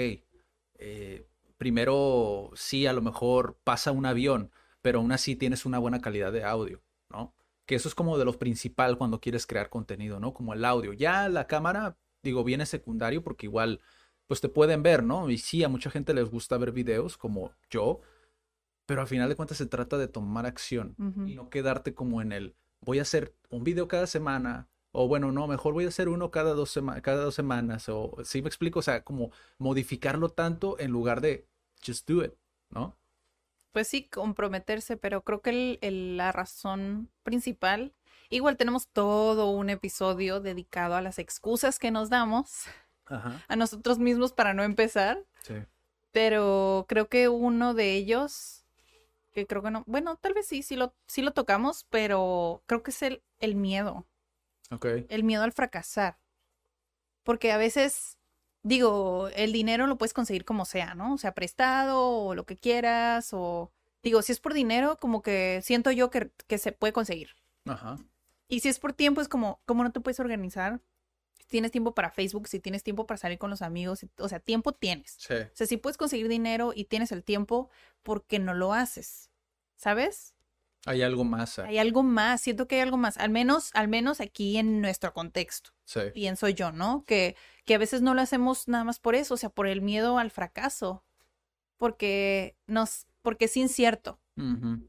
eh, 0.78 1.28
primero 1.58 2.52
sí, 2.56 2.88
a 2.88 2.94
lo 2.94 3.02
mejor 3.02 3.58
pasa 3.66 3.92
un 3.92 4.06
avión, 4.06 4.52
pero 4.82 5.00
aún 5.00 5.12
así 5.12 5.36
tienes 5.36 5.66
una 5.66 5.80
buena 5.80 6.00
calidad 6.00 6.32
de 6.32 6.46
audio, 6.46 6.82
¿no? 7.10 7.36
Que 7.66 7.76
eso 7.76 7.90
es 7.90 7.94
como 7.94 8.18
de 8.18 8.24
lo 8.24 8.40
principal 8.40 8.98
cuando 8.98 9.20
quieres 9.20 9.46
crear 9.46 9.70
contenido, 9.70 10.22
¿no? 10.22 10.34
Como 10.34 10.54
el 10.54 10.64
audio. 10.64 10.94
Ya 10.94 11.28
la 11.28 11.46
cámara, 11.46 11.98
digo, 12.24 12.46
viene 12.46 12.66
secundario 12.66 13.22
porque 13.22 13.48
igual, 13.48 13.82
pues 14.28 14.40
te 14.40 14.48
pueden 14.48 14.82
ver, 14.82 15.04
¿no? 15.04 15.30
Y 15.30 15.40
sí, 15.40 15.62
a 15.62 15.68
mucha 15.68 15.92
gente 15.92 16.14
les 16.14 16.30
gusta 16.30 16.58
ver 16.58 16.72
videos 16.72 17.18
como 17.18 17.52
yo, 17.70 18.00
pero 18.86 19.02
al 19.02 19.08
final 19.08 19.28
de 19.28 19.36
cuentas 19.36 19.58
se 19.58 19.66
trata 19.66 19.98
de 19.98 20.08
tomar 20.08 20.46
acción 20.46 20.96
y 21.26 21.36
no 21.36 21.50
quedarte 21.50 21.94
como 21.94 22.22
en 22.22 22.32
el, 22.32 22.56
voy 22.80 23.00
a 23.00 23.02
hacer 23.02 23.36
un 23.50 23.66
video 23.66 23.90
cada 23.90 24.08
semana, 24.08 24.70
o 25.00 25.08
bueno, 25.08 25.32
no, 25.32 25.46
mejor 25.46 25.75
voy 25.75 25.86
a 25.86 25.89
hacer 25.89 26.10
uno 26.10 26.32
cada 26.32 26.56
dos, 26.56 26.80
cada 27.04 27.24
dos 27.24 27.36
semanas, 27.36 27.88
o 27.88 28.16
si 28.24 28.42
me 28.42 28.48
explico, 28.48 28.80
o 28.80 28.82
sea, 28.82 29.04
como 29.04 29.30
modificarlo 29.60 30.30
tanto 30.30 30.80
en 30.80 30.89
lugar 30.89 31.22
de 31.22 31.46
just 31.86 32.10
do 32.10 32.25
it, 32.25 32.34
¿no? 32.72 32.98
Pues 33.74 33.88
sí, 33.88 34.10
comprometerse, 34.10 34.98
pero 34.98 35.22
creo 35.22 35.44
que 35.44 35.77
la 36.18 36.32
razón 36.32 37.12
principal, 37.22 37.94
igual 38.32 38.58
tenemos 38.58 38.88
todo 38.88 39.51
un 39.51 39.70
episodio 39.70 40.39
dedicado 40.39 40.96
a 40.96 41.01
las 41.01 41.20
excusas 41.20 41.77
que 41.77 41.92
nos 41.92 42.10
damos 42.10 42.63
a 43.06 43.56
nosotros 43.56 44.00
mismos 44.00 44.34
para 44.34 44.56
no 44.56 44.63
empezar. 44.63 45.24
Sí. 45.44 45.58
Pero 46.12 46.88
creo 46.89 47.08
que 47.08 47.30
uno 47.30 47.75
de 47.75 47.94
ellos, 47.94 48.66
que 49.32 49.46
creo 49.46 49.62
que 49.62 49.70
no, 49.70 49.84
bueno, 49.86 50.16
tal 50.16 50.34
vez 50.34 50.48
sí, 50.48 50.63
sí 50.63 50.75
lo, 50.75 50.96
sí 51.06 51.22
lo 51.22 51.34
tocamos, 51.34 51.86
pero 51.92 52.63
creo 52.66 52.82
que 52.82 52.89
es 52.89 53.04
el, 53.04 53.22
el 53.38 53.54
miedo. 53.54 54.08
El 55.10 55.24
miedo 55.24 55.44
al 55.44 55.52
fracasar. 55.52 56.18
Porque 57.24 57.52
a 57.52 57.58
veces, 57.58 58.18
digo, 58.64 59.30
el 59.36 59.52
dinero 59.52 59.88
lo 59.88 59.98
puedes 59.98 60.14
conseguir 60.14 60.46
como 60.46 60.66
sea, 60.66 60.96
¿no? 60.96 61.14
O 61.14 61.18
sea, 61.18 61.34
prestado 61.34 62.02
o 62.02 62.36
lo 62.36 62.46
que 62.46 62.58
quieras, 62.58 63.30
o 63.34 63.72
digo, 64.04 64.22
si 64.22 64.32
es 64.32 64.40
por 64.40 64.54
dinero, 64.54 64.98
como 65.00 65.22
que 65.22 65.62
siento 65.64 65.92
yo 65.92 66.10
que, 66.10 66.32
se 66.58 66.72
puede 66.72 66.94
conseguir. 66.94 67.36
Ajá. 67.66 67.98
Y 68.48 68.62
si 68.62 68.70
es 68.70 68.80
por 68.80 68.94
tiempo, 68.94 69.22
es 69.22 69.28
como, 69.28 69.62
¿cómo 69.66 69.84
no 69.84 69.92
te 69.92 70.00
puedes 70.00 70.20
organizar? 70.20 70.80
Si 71.38 71.46
tienes 71.48 71.72
tiempo 71.72 71.94
para 71.94 72.12
Facebook, 72.12 72.48
si 72.48 72.60
tienes 72.60 72.84
tiempo 72.84 73.06
para 73.06 73.18
salir 73.18 73.38
con 73.38 73.50
los 73.50 73.62
amigos, 73.62 74.06
o 74.18 74.30
sea, 74.30 74.40
tiempo 74.40 74.72
tienes. 74.72 75.18
Sí. 75.20 75.34
O 75.34 75.56
sea, 75.56 75.68
si 75.68 75.78
puedes 75.78 75.98
conseguir 75.98 76.30
dinero 76.30 76.72
y 76.74 76.86
tienes 76.86 77.12
el 77.12 77.24
tiempo, 77.24 77.70
¿por 78.04 78.26
qué 78.26 78.40
no 78.40 78.54
lo 78.54 78.74
haces? 78.74 79.30
¿Sabes? 79.76 80.37
Hay 80.88 81.01
algo 81.01 81.24
más. 81.24 81.60
Hay 81.60 81.77
algo 81.77 82.01
más, 82.03 82.41
siento 82.41 82.67
que 82.67 82.75
hay 82.75 82.82
algo 82.82 82.98
más, 82.98 83.17
al 83.17 83.29
menos, 83.29 83.72
al 83.74 83.88
menos 83.88 84.22
aquí 84.22 84.58
en 84.58 84.82
nuestro 84.82 85.13
contexto. 85.13 85.72
Sí. 85.86 86.00
Pienso 86.13 86.48
yo, 86.50 86.72
¿no? 86.72 87.03
Que, 87.06 87.36
que 87.65 87.75
a 87.75 87.77
veces 87.77 88.01
no 88.01 88.13
lo 88.13 88.22
hacemos 88.22 88.67
nada 88.67 88.84
más 88.84 89.00
por 89.00 89.15
eso, 89.15 89.34
o 89.34 89.38
sea, 89.38 89.50
por 89.50 89.67
el 89.67 89.82
miedo 89.82 90.17
al 90.17 90.32
fracaso. 90.32 91.03
Porque 91.77 92.56
nos, 92.65 93.06
porque 93.22 93.46
es 93.46 93.58
incierto. 93.58 94.20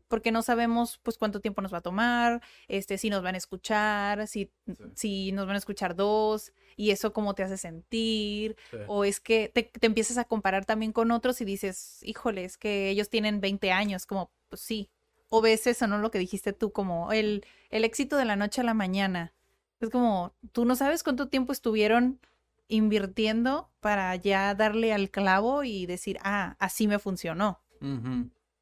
Porque 0.09 0.31
no 0.31 0.43
sabemos 0.43 1.01
pues 1.03 1.17
cuánto 1.17 1.41
tiempo 1.41 1.63
nos 1.63 1.73
va 1.73 1.79
a 1.79 1.83
tomar, 1.83 2.43
este, 2.69 2.99
si 2.99 3.09
nos 3.09 3.23
van 3.23 3.35
a 3.35 3.39
escuchar, 3.39 4.27
si, 4.27 4.53
si 4.95 5.33
nos 5.33 5.47
van 5.47 5.55
a 5.55 5.59
escuchar 5.59 5.97
dos, 5.97 6.53
y 6.77 6.91
eso 6.91 7.15
cómo 7.15 7.35
te 7.35 7.45
hace 7.45 7.57
sentir, 7.57 8.57
o 8.89 9.05
es 9.05 9.21
que 9.21 9.49
te, 9.49 9.63
te, 9.63 9.87
empiezas 9.87 10.19
a 10.19 10.25
comparar 10.25 10.67
también 10.67 10.93
con 10.93 11.11
otros 11.11 11.41
y 11.41 11.47
dices, 11.47 12.01
híjole, 12.03 12.45
es 12.45 12.59
que 12.59 12.91
ellos 12.91 13.09
tienen 13.09 13.41
20 13.41 13.73
años, 13.73 14.05
como, 14.05 14.31
pues 14.51 14.61
sí, 14.61 14.91
o 15.29 15.41
ves 15.41 15.67
eso, 15.67 15.87
¿no? 15.87 15.99
Lo 15.99 16.11
que 16.11 16.19
dijiste 16.19 16.53
tú, 16.53 16.73
como 16.73 17.13
el, 17.13 17.45
el 17.71 17.85
éxito 17.85 18.17
de 18.17 18.25
la 18.25 18.37
noche 18.37 18.61
a 18.61 18.65
la 18.65 18.75
mañana. 18.75 19.35
Es 19.81 19.91
como, 19.91 20.35
tú 20.53 20.65
no 20.65 20.75
sabes 20.75 21.03
cuánto 21.03 21.29
tiempo 21.29 21.53
estuvieron 21.53 22.21
invirtiendo 22.69 23.71
para 23.81 24.15
ya 24.17 24.55
darle 24.55 24.93
al 24.93 25.11
clavo 25.11 25.65
y 25.65 25.87
decir, 25.87 26.19
ah, 26.23 26.57
así 26.59 26.87
me 26.89 26.99
funcionó. 26.99 27.61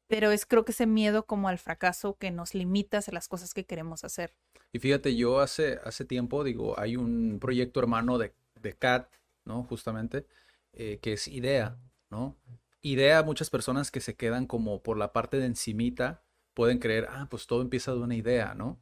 Pero 0.07 0.31
es 0.31 0.45
creo 0.45 0.63
que 0.63 0.71
ese 0.71 0.85
miedo 0.85 1.25
como 1.25 1.49
al 1.49 1.57
fracaso 1.57 2.17
que 2.17 2.31
nos 2.31 2.53
limita 2.53 2.99
a 2.99 3.11
las 3.11 3.27
cosas 3.27 3.53
que 3.53 3.65
queremos 3.65 4.03
hacer. 4.03 4.33
Y 4.71 4.79
fíjate, 4.79 5.15
yo 5.15 5.39
hace, 5.39 5.79
hace 5.83 6.05
tiempo, 6.05 6.43
digo, 6.43 6.79
hay 6.79 6.95
un 6.95 7.39
proyecto 7.41 7.79
hermano 7.79 8.17
de, 8.17 8.33
de 8.61 8.73
CAT, 8.73 9.09
¿no? 9.43 9.63
Justamente, 9.63 10.25
eh, 10.73 10.99
que 11.01 11.13
es 11.13 11.27
IDEA, 11.27 11.77
¿no? 12.09 12.37
IDEA, 12.81 13.23
muchas 13.23 13.49
personas 13.49 13.91
que 13.91 14.01
se 14.01 14.15
quedan 14.15 14.45
como 14.45 14.83
por 14.83 14.97
la 14.97 15.13
parte 15.13 15.37
de 15.37 15.47
encimita 15.47 16.23
pueden 16.57 16.79
creer, 16.79 17.07
ah, 17.11 17.27
pues 17.29 17.45
todo 17.45 17.61
empieza 17.61 17.91
de 17.91 17.99
una 17.99 18.15
idea, 18.15 18.55
¿no? 18.55 18.79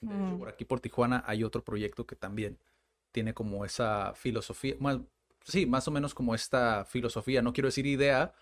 Mm. 0.00 0.38
por 0.38 0.48
aquí 0.48 0.64
por 0.64 0.78
Tijuana 0.78 1.24
hay 1.26 1.42
otro 1.42 1.64
proyecto 1.64 2.06
que 2.06 2.14
también 2.14 2.56
tiene 3.10 3.34
como 3.34 3.64
esa 3.64 4.12
filosofía, 4.14 4.76
sí, 5.42 5.66
más 5.66 5.88
o 5.88 5.90
menos 5.90 6.14
como 6.14 6.36
esta 6.36 6.84
filosofía, 6.84 7.42
no 7.42 7.52
quiero 7.52 7.66
decir 7.66 7.84
idea, 7.84 8.32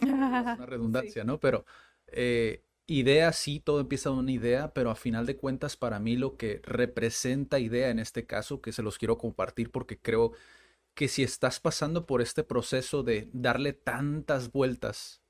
Es 0.00 0.08
una 0.08 0.66
redundancia, 0.66 1.22
¿no? 1.22 1.38
Pero 1.38 1.64
eh, 2.08 2.64
idea, 2.88 3.32
sí, 3.32 3.60
todo 3.60 3.78
empieza 3.78 4.10
de 4.10 4.16
una 4.16 4.32
idea, 4.32 4.74
pero 4.74 4.90
a 4.90 4.96
final 4.96 5.24
de 5.24 5.36
cuentas, 5.36 5.76
para 5.76 6.00
mí 6.00 6.16
lo 6.16 6.36
que 6.36 6.60
representa 6.64 7.60
idea 7.60 7.90
en 7.90 8.00
este 8.00 8.26
caso, 8.26 8.60
que 8.60 8.72
se 8.72 8.82
los 8.82 8.98
quiero 8.98 9.18
compartir 9.18 9.70
porque 9.70 10.00
creo 10.00 10.32
que 10.94 11.06
si 11.06 11.22
estás 11.22 11.60
pasando 11.60 12.06
por 12.06 12.20
este 12.20 12.42
proceso 12.42 13.04
de 13.04 13.30
darle 13.32 13.72
tantas 13.72 14.50
vueltas 14.50 15.22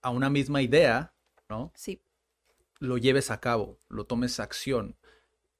a 0.00 0.10
una 0.10 0.30
misma 0.30 0.62
idea, 0.62 1.12
¿no? 1.48 1.72
Sí. 1.74 2.00
Lo 2.82 2.98
lleves 2.98 3.30
a 3.30 3.38
cabo, 3.38 3.78
lo 3.88 4.06
tomes 4.06 4.40
acción. 4.40 4.96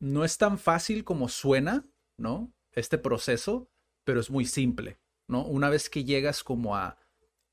No 0.01 0.25
es 0.25 0.39
tan 0.39 0.59
fácil 0.59 1.05
como 1.05 1.29
suena, 1.29 1.87
¿no? 2.17 2.53
Este 2.73 2.99
proceso, 2.99 3.71
pero 4.03 4.19
es 4.19 4.29
muy 4.29 4.45
simple, 4.45 4.99
¿no? 5.29 5.47
Una 5.47 5.71
vez 5.71 5.89
que 5.89 6.03
llegas 6.03 6.43
como 6.43 6.75
a, 6.75 6.99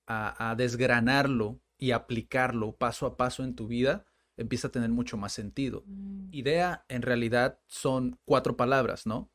a, 0.07 0.49
a 0.49 0.55
desgranarlo 0.55 1.61
y 1.77 1.91
aplicarlo 1.91 2.77
paso 2.77 3.05
a 3.05 3.15
paso 3.15 3.43
en 3.43 3.53
tu 3.53 3.67
vida, 3.67 4.07
empieza 4.37 4.69
a 4.69 4.71
tener 4.71 4.89
mucho 4.89 5.17
más 5.17 5.33
sentido. 5.33 5.83
Mm. 5.85 6.29
Idea 6.31 6.83
en 6.87 7.03
realidad 7.03 7.59
son 7.67 8.19
cuatro 8.25 8.57
palabras, 8.57 9.05
¿no? 9.05 9.31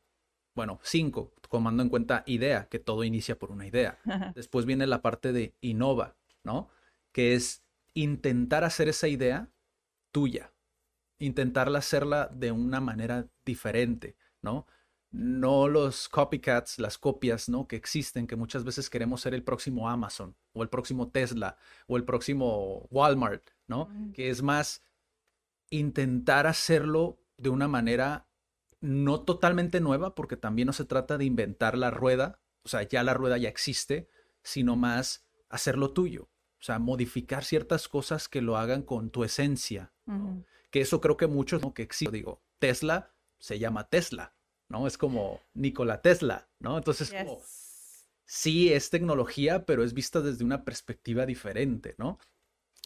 Bueno, 0.53 0.81
cinco, 0.83 1.33
tomando 1.49 1.81
en 1.81 1.87
cuenta 1.87 2.23
idea, 2.25 2.67
que 2.67 2.79
todo 2.79 3.05
inicia 3.05 3.39
por 3.39 3.51
una 3.51 3.67
idea. 3.67 3.99
Después 4.35 4.65
viene 4.65 4.85
la 4.85 5.01
parte 5.01 5.31
de 5.31 5.55
innova, 5.61 6.17
¿no? 6.43 6.67
Que 7.13 7.35
es 7.35 7.63
intentar 7.93 8.65
hacer 8.65 8.89
esa 8.89 9.07
idea 9.07 9.49
tuya, 10.15 10.53
intentarla 11.19 11.79
hacerla 11.79 12.29
de 12.33 12.53
una 12.53 12.79
manera 12.79 13.27
diferente, 13.45 14.15
¿no? 14.41 14.65
No 15.11 15.67
los 15.67 16.07
copycats, 16.07 16.79
las 16.79 16.97
copias, 16.97 17.49
¿no? 17.49 17.67
Que 17.67 17.75
existen, 17.75 18.25
que 18.25 18.37
muchas 18.37 18.63
veces 18.63 18.89
queremos 18.89 19.19
ser 19.19 19.33
el 19.33 19.43
próximo 19.43 19.89
Amazon 19.89 20.37
o 20.53 20.63
el 20.63 20.69
próximo 20.69 21.11
Tesla 21.11 21.57
o 21.87 21.97
el 21.97 22.05
próximo 22.05 22.87
Walmart, 22.91 23.49
¿no? 23.67 23.89
Mm. 23.91 24.13
Que 24.13 24.29
es 24.29 24.41
más 24.41 24.83
intentar 25.69 26.47
hacerlo 26.47 27.19
de 27.35 27.49
una 27.49 27.67
manera 27.67 28.29
no 28.79 29.19
totalmente 29.19 29.81
nueva, 29.81 30.15
porque 30.15 30.37
también 30.37 30.67
no 30.67 30.73
se 30.73 30.85
trata 30.85 31.17
de 31.17 31.25
inventar 31.25 31.77
la 31.77 31.91
rueda, 31.91 32.39
o 32.63 32.69
sea, 32.69 32.83
ya 32.83 33.03
la 33.03 33.13
rueda 33.13 33.37
ya 33.37 33.49
existe, 33.49 34.07
sino 34.43 34.77
más 34.77 35.25
hacerlo 35.49 35.91
tuyo, 35.91 36.29
o 36.57 36.63
sea, 36.63 36.79
modificar 36.79 37.43
ciertas 37.43 37.89
cosas 37.89 38.29
que 38.29 38.41
lo 38.41 38.55
hagan 38.55 38.81
con 38.81 39.09
tu 39.09 39.25
esencia, 39.25 39.91
que 40.71 40.81
eso 40.81 41.01
creo 41.01 41.17
que 41.17 41.27
muchos, 41.27 41.61
¿no? 41.61 41.73
que 41.73 41.83
existe, 41.83 42.15
digo, 42.15 42.41
Tesla 42.59 43.11
se 43.39 43.59
llama 43.59 43.87
Tesla, 43.89 44.33
¿no? 44.69 44.87
Es 44.87 44.97
como 44.97 45.41
Nikola 45.53 46.01
Tesla, 46.01 46.47
¿no? 46.59 46.77
Entonces, 46.77 47.11
como, 47.11 47.41
sí 48.25 48.73
es 48.73 48.89
tecnología, 48.89 49.65
pero 49.65 49.83
es 49.83 49.93
vista 49.93 50.21
desde 50.21 50.43
una 50.43 50.63
perspectiva 50.63 51.25
diferente, 51.25 51.95
¿no? 51.97 52.19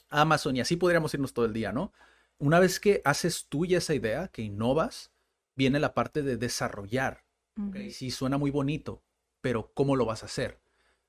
Amazon, 0.10 0.56
y 0.58 0.62
así 0.62 0.76
podríamos 0.76 1.14
irnos 1.14 1.34
todo 1.34 1.46
el 1.46 1.54
día, 1.54 1.72
¿no? 1.72 1.94
Una 2.40 2.60
vez 2.60 2.80
que 2.80 3.02
haces 3.06 3.48
tuya 3.48 3.78
esa 3.80 3.94
idea, 3.94 4.30
que 4.30 4.42
innovas, 4.42 5.12
viene 5.56 5.80
la 5.80 5.94
parte 5.94 6.24
de 6.24 6.38
desarrollar. 6.38 7.24
Ujú. 7.58 7.92
Sí, 7.92 8.12
suena 8.12 8.38
muy 8.38 8.52
bonito, 8.52 9.04
pero 9.42 9.72
¿cómo 9.74 9.96
lo 9.96 10.06
vas 10.06 10.24
a 10.24 10.28
hacer? 10.28 10.60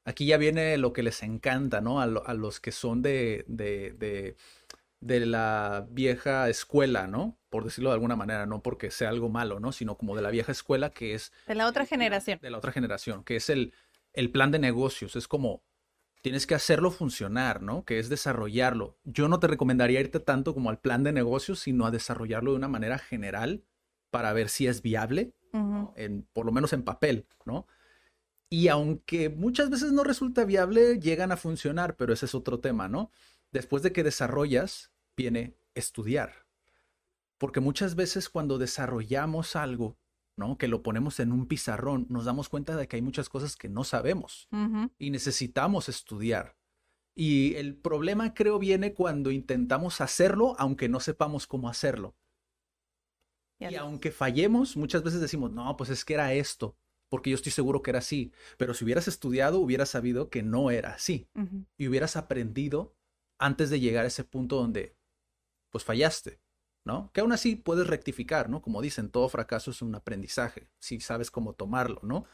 Aquí 0.04 0.26
ya 0.26 0.38
viene 0.38 0.76
lo 0.78 0.92
que 0.92 1.02
les 1.02 1.22
encanta, 1.22 1.80
¿no? 1.80 2.00
A, 2.00 2.06
lo- 2.06 2.26
a 2.26 2.34
los 2.34 2.60
que 2.60 2.72
son 2.72 3.02
de, 3.02 3.44
de, 3.48 3.92
de, 3.92 4.36
de 5.00 5.24
la 5.26 5.86
vieja 5.90 6.48
escuela, 6.48 7.06
¿no? 7.06 7.38
Por 7.48 7.64
decirlo 7.64 7.90
de 7.90 7.94
alguna 7.94 8.16
manera, 8.16 8.46
no 8.46 8.62
porque 8.62 8.90
sea 8.90 9.08
algo 9.08 9.28
malo, 9.28 9.58
¿no? 9.58 9.72
Sino 9.72 9.96
como 9.96 10.14
de 10.14 10.22
la 10.22 10.30
vieja 10.30 10.52
escuela 10.52 10.90
que 10.90 11.14
es 11.14 11.32
De 11.46 11.54
la 11.54 11.66
otra 11.66 11.86
generación. 11.86 12.38
De 12.40 12.50
la 12.50 12.58
otra 12.58 12.72
generación, 12.72 13.24
que 13.24 13.36
es 13.36 13.50
el, 13.50 13.72
el 14.12 14.30
plan 14.30 14.50
de 14.50 14.58
negocios. 14.58 15.16
Es 15.16 15.26
como, 15.26 15.62
tienes 16.20 16.46
que 16.46 16.54
hacerlo 16.54 16.90
funcionar, 16.90 17.62
¿no? 17.62 17.84
Que 17.84 17.98
es 17.98 18.08
desarrollarlo. 18.08 18.98
Yo 19.04 19.28
no 19.28 19.40
te 19.40 19.46
recomendaría 19.46 20.00
irte 20.00 20.20
tanto 20.20 20.54
como 20.54 20.70
al 20.70 20.80
plan 20.80 21.02
de 21.02 21.12
negocios, 21.12 21.60
sino 21.60 21.86
a 21.86 21.90
desarrollarlo 21.90 22.52
de 22.52 22.58
una 22.58 22.68
manera 22.68 22.98
general 22.98 23.64
para 24.10 24.32
ver 24.32 24.48
si 24.48 24.66
es 24.66 24.82
viable, 24.82 25.32
en, 25.96 26.28
por 26.32 26.46
lo 26.46 26.52
menos 26.52 26.72
en 26.72 26.82
papel, 26.82 27.26
¿no? 27.44 27.66
Y 28.48 28.68
aunque 28.68 29.30
muchas 29.30 29.70
veces 29.70 29.92
no 29.92 30.02
resulta 30.02 30.44
viable, 30.44 30.98
llegan 30.98 31.30
a 31.30 31.36
funcionar, 31.36 31.96
pero 31.96 32.12
ese 32.12 32.26
es 32.26 32.34
otro 32.34 32.58
tema, 32.58 32.88
¿no? 32.88 33.10
Después 33.52 33.82
de 33.82 33.92
que 33.92 34.04
desarrollas, 34.04 34.92
viene 35.16 35.56
estudiar. 35.74 36.46
Porque 37.38 37.60
muchas 37.60 37.94
veces 37.94 38.28
cuando 38.28 38.58
desarrollamos 38.58 39.56
algo, 39.56 39.98
¿no? 40.36 40.58
Que 40.58 40.68
lo 40.68 40.82
ponemos 40.82 41.20
en 41.20 41.32
un 41.32 41.46
pizarrón, 41.46 42.06
nos 42.08 42.24
damos 42.24 42.48
cuenta 42.48 42.76
de 42.76 42.86
que 42.86 42.96
hay 42.96 43.02
muchas 43.02 43.28
cosas 43.28 43.56
que 43.56 43.68
no 43.68 43.84
sabemos 43.84 44.48
y 44.98 45.10
necesitamos 45.10 45.88
estudiar. 45.88 46.56
Y 47.14 47.54
el 47.56 47.76
problema 47.76 48.34
creo 48.34 48.58
viene 48.58 48.94
cuando 48.94 49.30
intentamos 49.30 50.00
hacerlo 50.00 50.54
aunque 50.58 50.88
no 50.88 51.00
sepamos 51.00 51.46
cómo 51.46 51.68
hacerlo. 51.68 52.14
Y 53.58 53.74
aunque 53.74 54.10
fallemos, 54.10 54.76
muchas 54.76 55.02
veces 55.02 55.20
decimos, 55.20 55.50
no, 55.50 55.76
pues 55.76 55.90
es 55.90 56.04
que 56.04 56.14
era 56.14 56.32
esto, 56.32 56.78
porque 57.10 57.28
yo 57.28 57.36
estoy 57.36 57.52
seguro 57.52 57.82
que 57.82 57.90
era 57.90 57.98
así. 57.98 58.32
Pero 58.56 58.72
si 58.72 58.84
hubieras 58.84 59.06
estudiado, 59.06 59.58
hubieras 59.58 59.90
sabido 59.90 60.30
que 60.30 60.42
no 60.42 60.70
era 60.70 60.94
así. 60.94 61.28
Y 61.76 61.88
hubieras 61.88 62.16
aprendido 62.16 62.96
antes 63.40 63.70
de 63.70 63.80
llegar 63.80 64.04
a 64.04 64.08
ese 64.08 64.24
punto 64.24 64.56
donde, 64.56 64.96
pues 65.70 65.84
fallaste, 65.84 66.40
¿no? 66.84 67.10
Que 67.12 67.22
aún 67.22 67.32
así 67.32 67.56
puedes 67.56 67.88
rectificar, 67.88 68.48
¿no? 68.50 68.62
Como 68.62 68.82
dicen, 68.82 69.10
todo 69.10 69.28
fracaso 69.28 69.72
es 69.72 69.82
un 69.82 69.94
aprendizaje, 69.96 70.68
si 70.78 71.00
sabes 71.00 71.30
cómo 71.32 71.54
tomarlo, 71.54 72.00
¿no? 72.04 72.26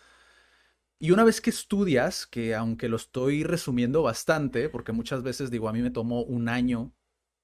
Y 0.98 1.10
una 1.10 1.24
vez 1.24 1.40
que 1.40 1.50
estudias, 1.50 2.26
que 2.26 2.54
aunque 2.54 2.88
lo 2.88 2.96
estoy 2.96 3.44
resumiendo 3.44 4.02
bastante, 4.02 4.68
porque 4.70 4.92
muchas 4.92 5.22
veces 5.22 5.50
digo, 5.50 5.68
a 5.68 5.72
mí 5.72 5.82
me 5.82 5.90
tomó 5.90 6.22
un 6.22 6.48
año, 6.48 6.92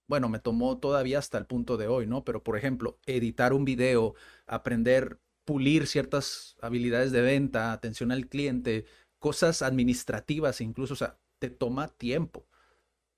bueno, 0.08 0.28
me 0.28 0.38
tomó 0.40 0.78
todavía 0.78 1.18
hasta 1.18 1.38
el 1.38 1.46
punto 1.46 1.76
de 1.76 1.88
hoy, 1.88 2.06
¿no? 2.06 2.24
Pero 2.24 2.42
por 2.42 2.56
ejemplo, 2.58 2.98
editar 3.06 3.52
un 3.52 3.64
video, 3.64 4.14
aprender, 4.46 5.20
pulir 5.44 5.86
ciertas 5.86 6.56
habilidades 6.62 7.12
de 7.12 7.20
venta, 7.22 7.72
atención 7.72 8.12
al 8.12 8.28
cliente, 8.28 8.86
cosas 9.18 9.62
administrativas 9.62 10.60
incluso, 10.60 10.94
o 10.94 10.96
sea, 10.96 11.18
te 11.38 11.50
toma 11.50 11.88
tiempo. 11.88 12.46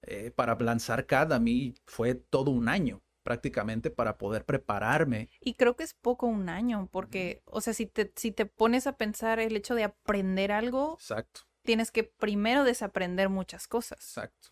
Eh, 0.06 0.30
para 0.30 0.54
lanzar 0.56 1.06
CAD 1.06 1.32
a 1.32 1.38
mí 1.40 1.74
fue 1.86 2.14
todo 2.14 2.50
un 2.50 2.68
año 2.68 3.02
prácticamente 3.22 3.90
para 3.90 4.18
poder 4.18 4.44
prepararme. 4.44 5.30
Y 5.40 5.54
creo 5.54 5.76
que 5.76 5.84
es 5.84 5.94
poco 5.94 6.26
un 6.26 6.48
año, 6.50 6.88
porque, 6.92 7.42
o 7.46 7.60
sea, 7.62 7.72
si 7.72 7.86
te, 7.86 8.12
si 8.16 8.32
te 8.32 8.44
pones 8.44 8.86
a 8.86 8.96
pensar 8.98 9.38
el 9.40 9.56
hecho 9.56 9.74
de 9.74 9.84
aprender 9.84 10.52
algo, 10.52 10.94
Exacto, 10.94 11.40
tienes 11.64 11.90
que 11.90 12.04
primero 12.04 12.64
desaprender 12.64 13.30
muchas 13.30 13.66
cosas. 13.66 13.98
exacto. 14.00 14.48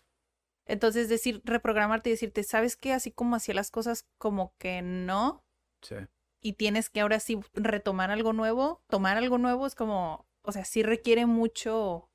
Entonces, 0.65 1.09
decir, 1.09 1.41
reprogramarte 1.43 2.09
y 2.09 2.13
decirte, 2.13 2.41
¿sabes 2.43 2.75
qué? 2.77 2.93
Así 2.93 3.11
como 3.11 3.35
hacía 3.35 3.53
las 3.53 3.69
cosas 3.69 4.07
como 4.17 4.55
que 4.57 4.81
no, 4.81 5.43
Sí. 5.83 5.95
y 6.41 6.53
tienes 6.53 6.89
que 6.89 7.01
ahora 7.01 7.19
sí 7.19 7.39
retomar 7.53 8.09
algo 8.11 8.33
nuevo, 8.33 8.81
tomar 8.89 9.17
algo 9.17 9.37
nuevo 9.37 9.67
es 9.67 9.75
como, 9.75 10.25
o 10.41 10.51
sea, 10.51 10.65
sí 10.65 10.81
requiere 10.81 11.25
mucho, 11.25 12.09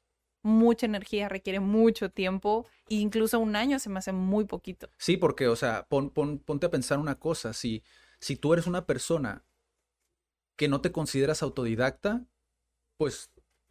mucha 0.49 0.87
energía, 0.87 1.29
requiere 1.29 1.61
mucho 1.61 2.11
tiempo, 2.11 2.67
e 2.89 2.97
incluso 2.97 3.39
un 3.39 3.55
año 3.57 3.79
se 3.79 3.89
me 3.91 3.99
hace 3.99 4.13
muy 4.13 4.45
poquito. 4.47 4.89
Sí, 4.99 5.17
porque, 5.17 5.47
o 5.49 5.57
sea, 5.57 5.87
pon- 5.89 6.11
pon- 6.11 6.39
ponte 6.39 6.67
a 6.67 6.71
pensar 6.71 6.99
una 6.99 7.19
cosa, 7.19 7.53
si, 7.53 7.83
si 8.21 8.37
tú 8.37 8.53
eres 8.53 8.67
una 8.67 8.87
persona 8.87 9.45
que 10.57 10.69
no 10.69 10.81
te 10.81 10.91
consideras 10.93 11.43
autodidacta, 11.43 12.25
pues 12.97 13.31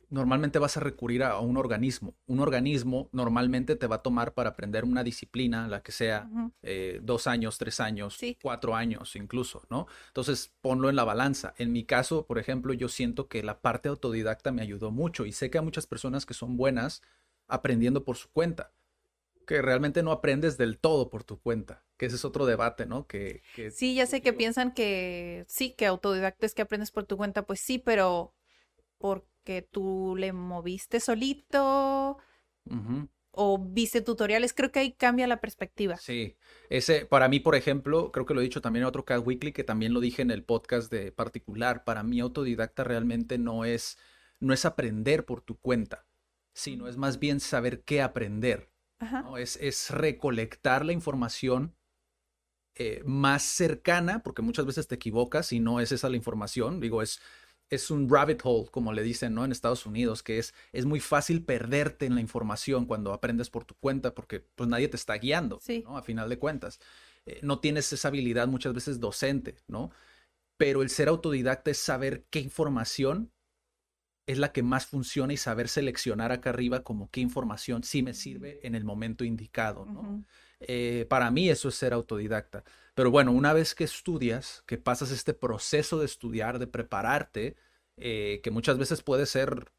normalmente 0.10 0.60
vas 0.60 0.78
a 0.78 0.80
recurrir 0.80 1.24
a, 1.24 1.32
a 1.32 1.40
un 1.40 1.58
organismo. 1.58 2.16
Un 2.28 2.40
organismo 2.40 3.10
normalmente 3.12 3.76
te 3.76 3.88
va 3.88 3.98
a 3.98 4.02
tomar 4.04 4.34
para 4.34 4.52
aprender 4.52 4.84
una 4.86 5.04
disciplina, 5.04 5.68
la 5.68 5.82
que 5.84 5.92
sea, 5.92 6.30
eh, 6.62 7.00
dos 7.04 7.28
años, 7.28 7.58
tres 7.58 7.80
años, 7.80 8.16
Sí. 8.16 8.38
cuatro 8.42 8.76
años 8.76 9.16
incluso, 9.16 9.64
¿no? 9.70 9.88
Entonces, 10.08 10.54
ponlo 10.62 10.90
en 10.90 10.96
la 10.96 11.04
balanza. 11.04 11.54
En 11.58 11.72
mi 11.72 11.84
caso, 11.86 12.26
por 12.26 12.40
ejemplo, 12.40 12.74
yo 12.74 12.90
siento 12.90 13.28
que 13.28 13.44
la 13.44 13.62
parte 13.62 13.90
autodidacta 13.90 14.52
me 14.52 14.62
ayudó 14.62 14.92
mucho 14.92 15.26
y 15.26 15.32
sé 15.32 15.50
que 15.50 15.58
hay 15.60 15.64
muchas 15.64 15.88
personas 15.88 16.26
que 16.26 16.34
son 16.34 16.58
buenas 16.58 17.02
aprendiendo 17.48 18.04
por 18.04 18.18
su 18.18 18.30
cuenta, 18.32 18.74
que 19.46 19.62
realmente 19.62 20.04
no 20.04 20.12
aprendes 20.12 20.58
del 20.58 20.78
todo 20.78 21.10
por 21.10 21.24
tu 21.24 21.40
cuenta, 21.40 21.86
que 21.98 22.08
ese 22.08 22.18
es 22.18 22.26
otro 22.26 22.46
debate, 22.46 22.86
¿no? 22.86 23.08
Que, 23.08 23.42
que- 23.54 23.72
Sí, 23.72 23.96
ya 23.96 24.06
sé 24.06 24.22
que 24.22 24.34
piensan 24.34 24.74
que 24.74 25.46
sí, 25.48 25.72
que 25.74 25.86
autodidacta 25.86 26.46
es 26.46 26.54
que 26.54 26.64
aprendes 26.64 26.92
por 26.92 27.06
tu 27.06 27.16
cuenta, 27.18 27.46
pues 27.46 27.60
sí, 27.62 27.80
pero 27.80 28.34
porque 29.48 29.62
tú 29.62 30.16
le 30.18 30.34
moviste 30.34 31.00
solito 31.00 32.18
o 33.32 33.58
viste 33.60 34.02
tutoriales, 34.02 34.54
creo 34.54 34.74
que 34.74 34.80
ahí 34.80 34.92
cambia 34.94 35.26
la 35.26 35.40
perspectiva. 35.40 35.96
Sí, 35.96 36.36
ese 36.70 37.06
para 37.06 37.30
mí, 37.30 37.40
por 37.40 37.56
ejemplo, 37.56 38.12
creo 38.12 38.26
que 38.26 38.34
lo 38.34 38.42
he 38.42 38.44
dicho 38.44 38.60
también 38.60 38.84
en 38.84 38.90
otro 38.90 39.06
Cat 39.06 39.26
Weekly, 39.26 39.54
que 39.54 39.64
también 39.64 39.94
lo 39.94 40.02
dije 40.02 40.22
en 40.22 40.32
el 40.32 40.44
podcast 40.44 40.92
de 40.92 41.14
particular, 41.14 41.86
para 41.86 42.04
mí 42.04 42.20
autodidacta 42.20 42.84
realmente 42.84 43.38
no 43.38 43.64
es, 43.64 43.98
no 44.42 44.54
es 44.54 44.66
aprender 44.66 45.24
por 45.24 45.40
tu 45.40 45.58
cuenta, 45.58 46.06
sino 46.54 46.90
es 46.90 46.98
más 46.98 47.18
bien 47.18 47.40
saber 47.40 47.84
qué 47.86 48.02
aprender, 48.02 48.70
Ajá. 49.00 49.22
¿no? 49.22 49.38
Es, 49.38 49.56
es 49.62 49.92
recolectar 49.92 50.84
la 50.84 50.92
información 50.92 51.74
eh, 52.76 53.02
más 53.06 53.44
cercana, 53.44 54.24
porque 54.24 54.42
muchas 54.42 54.66
veces 54.66 54.90
te 54.90 54.96
equivocas 54.96 55.54
y 55.54 55.62
no 55.62 55.80
es 55.80 55.94
esa 55.94 56.10
la 56.10 56.18
información, 56.18 56.82
digo, 56.82 57.02
es 57.02 57.22
es 57.70 57.92
un 57.92 58.10
rabbit 58.10 58.42
hole, 58.44 58.70
como 58.72 58.94
le 58.94 59.04
dicen, 59.04 59.34
¿no? 59.34 59.44
En 59.44 59.52
Estados 59.52 59.86
Unidos, 59.86 60.24
que 60.24 60.40
es, 60.40 60.54
es 60.72 60.86
muy 60.86 61.00
fácil 61.00 61.44
perderte 61.44 62.06
en 62.06 62.16
la 62.16 62.22
información 62.22 62.86
cuando 62.86 63.14
aprendes 63.14 63.50
por 63.50 63.66
tu 63.66 63.76
cuenta, 63.76 64.14
porque 64.16 64.40
pues 64.40 64.70
nadie 64.70 64.88
te 64.88 64.98
está 64.98 65.16
guiando, 65.16 65.60
¿no? 65.84 65.98
A 65.98 66.02
final 66.02 66.30
de 66.30 66.40
cuentas. 66.40 66.80
Eh, 67.26 67.40
no 67.44 67.60
tienes 67.60 67.92
esa 67.92 68.08
habilidad 68.08 68.48
muchas 68.48 68.74
veces 68.74 69.00
docente, 69.00 69.58
¿no? 69.68 69.92
Pero 70.58 70.82
el 70.82 70.90
ser 70.90 71.10
autodidacta 71.10 71.72
es 71.72 71.78
saber 71.78 72.26
qué 72.30 72.40
información 72.40 73.32
es 74.28 74.38
la 74.38 74.52
que 74.52 74.62
más 74.62 74.86
funciona 74.86 75.34
y 75.34 75.38
saber 75.38 75.70
seleccionar 75.70 76.32
acá 76.32 76.50
arriba 76.50 76.84
como 76.84 77.10
qué 77.10 77.22
información 77.22 77.84
sí 77.84 78.04
me 78.04 78.14
sirve 78.14 78.60
en 78.62 78.76
el 78.76 78.84
momento 78.84 79.24
indicado, 79.24 79.86
¿no? 79.86 80.26
Eh, 80.60 81.06
para 81.10 81.32
mí 81.32 81.50
eso 81.50 81.70
es 81.70 81.76
ser 81.76 81.94
autodidacta. 81.94 82.64
Pero 82.98 83.12
bueno, 83.12 83.32
una 83.32 83.54
vez 83.54 83.76
que 83.76 83.84
estudias, 83.84 84.64
que 84.66 84.80
pasas 84.80 85.12
este 85.12 85.36
proceso 85.36 86.00
de 86.00 86.06
estudiar, 86.08 86.58
de 86.58 86.66
prepararte, 86.66 87.56
eh, 87.96 88.42
que 88.42 88.50
muchas 88.50 88.80
veces 88.80 89.04
puede 89.04 89.28
ser 89.28 89.72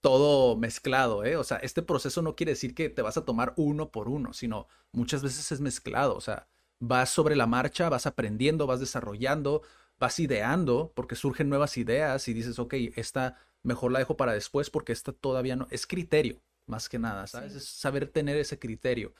todo 0.00 0.56
mezclado, 0.56 1.24
¿eh? 1.24 1.36
O 1.36 1.44
sea, 1.44 1.58
este 1.58 1.82
proceso 1.82 2.20
no 2.20 2.34
quiere 2.34 2.50
decir 2.50 2.74
que 2.74 2.88
te 2.88 3.00
vas 3.00 3.16
a 3.16 3.24
tomar 3.24 3.54
uno 3.56 3.92
por 3.92 4.08
uno, 4.08 4.32
sino 4.32 4.66
muchas 4.90 5.22
veces 5.22 5.52
es 5.52 5.60
mezclado, 5.60 6.16
o 6.16 6.20
sea, 6.20 6.48
vas 6.80 7.10
sobre 7.10 7.36
la 7.36 7.46
marcha, 7.46 7.88
vas 7.88 8.06
aprendiendo, 8.08 8.66
vas 8.66 8.80
desarrollando, 8.80 9.62
vas 10.00 10.18
ideando, 10.18 10.90
porque 10.96 11.14
surgen 11.14 11.48
nuevas 11.48 11.76
ideas 11.76 12.26
y 12.26 12.34
dices, 12.34 12.58
ok, 12.58 12.74
esta 12.96 13.38
mejor 13.62 13.92
la 13.92 14.00
dejo 14.00 14.16
para 14.16 14.32
después 14.32 14.70
porque 14.70 14.90
esta 14.90 15.12
todavía 15.12 15.54
no, 15.54 15.68
es 15.70 15.86
criterio, 15.86 16.42
más 16.66 16.88
que 16.88 16.98
nada, 16.98 17.28
¿sabes? 17.28 17.54
Es 17.54 17.68
saber 17.68 18.08
tener 18.08 18.36
ese 18.36 18.58
criterio. 18.58 19.14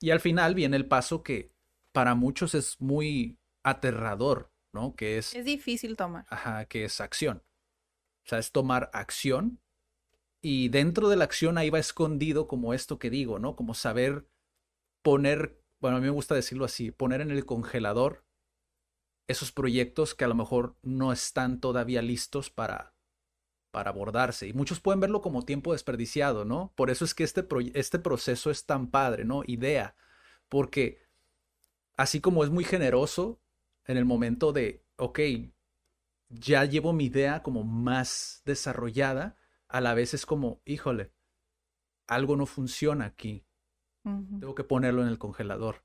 Y 0.00 0.12
al 0.12 0.20
final 0.20 0.54
viene 0.54 0.78
el 0.78 0.86
paso 0.86 1.22
que 1.22 1.50
para 1.92 2.14
muchos 2.14 2.54
es 2.54 2.80
muy 2.80 3.38
aterrador, 3.62 4.52
¿no? 4.72 4.94
Que 4.94 5.18
es... 5.18 5.34
Es 5.34 5.44
difícil 5.44 5.96
tomar. 5.96 6.26
Ajá, 6.28 6.64
que 6.66 6.84
es 6.84 7.00
acción. 7.00 7.42
O 8.24 8.28
sea, 8.28 8.38
es 8.38 8.52
tomar 8.52 8.90
acción 8.92 9.60
y 10.42 10.68
dentro 10.68 11.08
de 11.08 11.16
la 11.16 11.24
acción 11.24 11.58
ahí 11.58 11.70
va 11.70 11.78
escondido 11.78 12.48
como 12.48 12.72
esto 12.72 12.98
que 12.98 13.10
digo, 13.10 13.38
¿no? 13.38 13.56
Como 13.56 13.74
saber 13.74 14.26
poner, 15.02 15.62
bueno, 15.80 15.96
a 15.96 16.00
mí 16.00 16.06
me 16.06 16.12
gusta 16.12 16.34
decirlo 16.34 16.64
así, 16.64 16.90
poner 16.90 17.20
en 17.20 17.30
el 17.30 17.44
congelador 17.44 18.24
esos 19.28 19.52
proyectos 19.52 20.14
que 20.14 20.24
a 20.24 20.28
lo 20.28 20.34
mejor 20.34 20.76
no 20.82 21.12
están 21.12 21.60
todavía 21.60 22.02
listos 22.02 22.50
para, 22.50 22.94
para 23.70 23.90
abordarse. 23.90 24.48
Y 24.48 24.52
muchos 24.52 24.80
pueden 24.80 25.00
verlo 25.00 25.20
como 25.20 25.44
tiempo 25.44 25.72
desperdiciado, 25.72 26.44
¿no? 26.44 26.72
Por 26.74 26.90
eso 26.90 27.04
es 27.04 27.14
que 27.14 27.24
este, 27.24 27.46
este 27.74 27.98
proceso 27.98 28.50
es 28.50 28.66
tan 28.66 28.90
padre, 28.90 29.24
¿no? 29.24 29.42
Idea. 29.46 29.94
Porque 30.48 31.00
así 32.00 32.22
como 32.22 32.44
es 32.44 32.50
muy 32.50 32.64
generoso 32.64 33.42
en 33.84 33.98
el 33.98 34.06
momento 34.06 34.54
de, 34.54 34.82
ok, 34.96 35.20
ya 36.30 36.64
llevo 36.64 36.94
mi 36.94 37.04
idea 37.04 37.42
como 37.42 37.62
más 37.62 38.40
desarrollada, 38.46 39.36
a 39.68 39.82
la 39.82 39.92
vez 39.92 40.14
es 40.14 40.24
como, 40.24 40.62
híjole, 40.64 41.12
algo 42.06 42.36
no 42.36 42.46
funciona 42.46 43.04
aquí. 43.04 43.44
Tengo 44.02 44.54
que 44.54 44.64
ponerlo 44.64 45.02
en 45.02 45.08
el 45.08 45.18
congelador. 45.18 45.84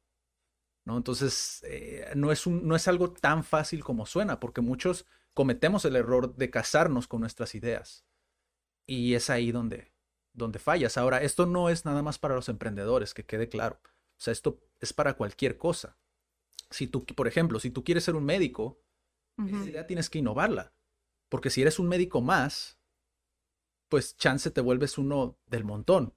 ¿No? 0.86 0.96
Entonces, 0.96 1.62
eh, 1.68 2.14
no, 2.16 2.32
es 2.32 2.48
un, 2.48 2.66
no 2.66 2.78
es 2.78 2.88
algo 2.88 3.12
tan 3.12 3.44
fácil 3.44 3.84
como 3.84 4.06
suena, 4.06 4.40
porque 4.40 4.62
muchos 4.62 5.06
cometemos 5.34 5.84
el 5.84 5.98
error 5.98 6.34
de 6.36 6.50
casarnos 6.50 7.08
con 7.08 7.20
nuestras 7.20 7.56
ideas. 7.56 8.06
Y 8.88 9.16
es 9.16 9.30
ahí 9.30 9.52
donde, 9.52 9.92
donde 10.32 10.60
fallas. 10.60 10.98
Ahora, 10.98 11.22
esto 11.24 11.46
no 11.46 11.70
es 11.70 11.84
nada 11.84 12.02
más 12.04 12.20
para 12.20 12.36
los 12.36 12.48
emprendedores, 12.48 13.14
que 13.14 13.26
quede 13.26 13.50
claro. 13.50 13.82
O 13.84 14.22
sea, 14.22 14.32
esto 14.32 14.62
es 14.80 14.94
para 14.94 15.16
cualquier 15.16 15.58
cosa. 15.58 15.98
Si 16.70 16.88
tú, 16.88 17.06
por 17.06 17.28
ejemplo, 17.28 17.60
si 17.60 17.70
tú 17.70 17.84
quieres 17.84 18.04
ser 18.04 18.16
un 18.16 18.26
médico, 18.26 18.82
esa 19.38 19.70
idea 19.70 19.88
tienes 19.88 20.10
que 20.10 20.20
innovarla. 20.20 20.74
Porque 21.30 21.50
si 21.50 21.62
eres 21.62 21.80
un 21.80 21.88
médico 21.88 22.22
más, 22.22 22.80
pues 23.90 24.16
chance 24.18 24.50
te 24.52 24.62
vuelves 24.62 24.98
uno 24.98 25.38
del 25.46 25.64
montón. 25.64 26.16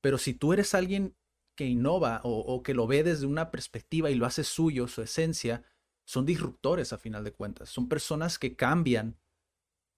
Pero 0.00 0.18
si 0.18 0.34
tú 0.34 0.52
eres 0.52 0.74
alguien 0.74 1.16
que 1.56 1.64
innova 1.64 2.20
o, 2.24 2.38
o, 2.40 2.62
que 2.62 2.74
lo 2.74 2.86
ve 2.86 3.02
desde 3.02 3.26
una 3.26 3.50
perspectiva 3.50 4.10
y 4.10 4.14
lo 4.14 4.26
hace 4.26 4.44
suyo, 4.44 4.88
su 4.88 5.02
esencia, 5.02 5.64
son 6.04 6.26
disruptores 6.26 6.92
a 6.92 6.98
final 6.98 7.24
de 7.24 7.32
cuentas, 7.32 7.68
son 7.68 7.88
personas 7.88 8.38
que 8.38 8.54
cambian, 8.54 9.18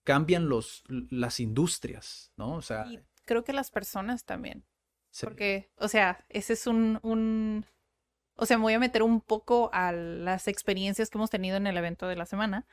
cambian 0.04 0.48
los, 0.48 0.84
las 0.88 1.40
industrias, 1.40 2.32
¿no? 2.36 2.54
O 2.54 2.62
sea... 2.62 2.86
Y 2.90 3.00
creo 3.24 3.44
que 3.44 3.52
las 3.52 3.70
personas 3.70 4.24
también. 4.24 4.64
Porque, 5.20 5.70
o 5.76 5.88
sea, 5.88 6.24
ese 6.28 6.52
es 6.52 6.66
un, 6.66 6.98
un, 7.02 7.66
o 8.38 8.46
sea, 8.46 8.56
me 8.56 8.62
voy 8.62 8.74
a 8.74 8.78
meter 8.78 9.02
un 9.02 9.20
poco 9.20 9.68
a 9.72 9.92
las 9.92 10.48
experiencias 10.48 11.10
que 11.10 11.18
hemos 11.18 11.30
tenido 11.30 11.56
en 11.56 11.66
el 11.66 11.76
evento 11.76 12.06
de 12.06 12.16
la 12.16 12.24
semana, 12.24 12.66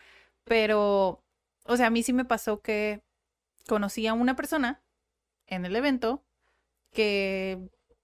pero, 0.43 1.23
o 1.65 1.77
sea, 1.77 1.87
a 1.87 1.89
mí 1.89 2.03
sí 2.03 2.13
me 2.13 2.25
pasó 2.25 2.61
que 2.61 3.01
conocí 3.67 4.07
a 4.07 4.13
una 4.13 4.35
persona 4.35 4.83
en 5.47 5.65
el 5.65 5.75
evento 5.75 6.23
que, 6.91 7.59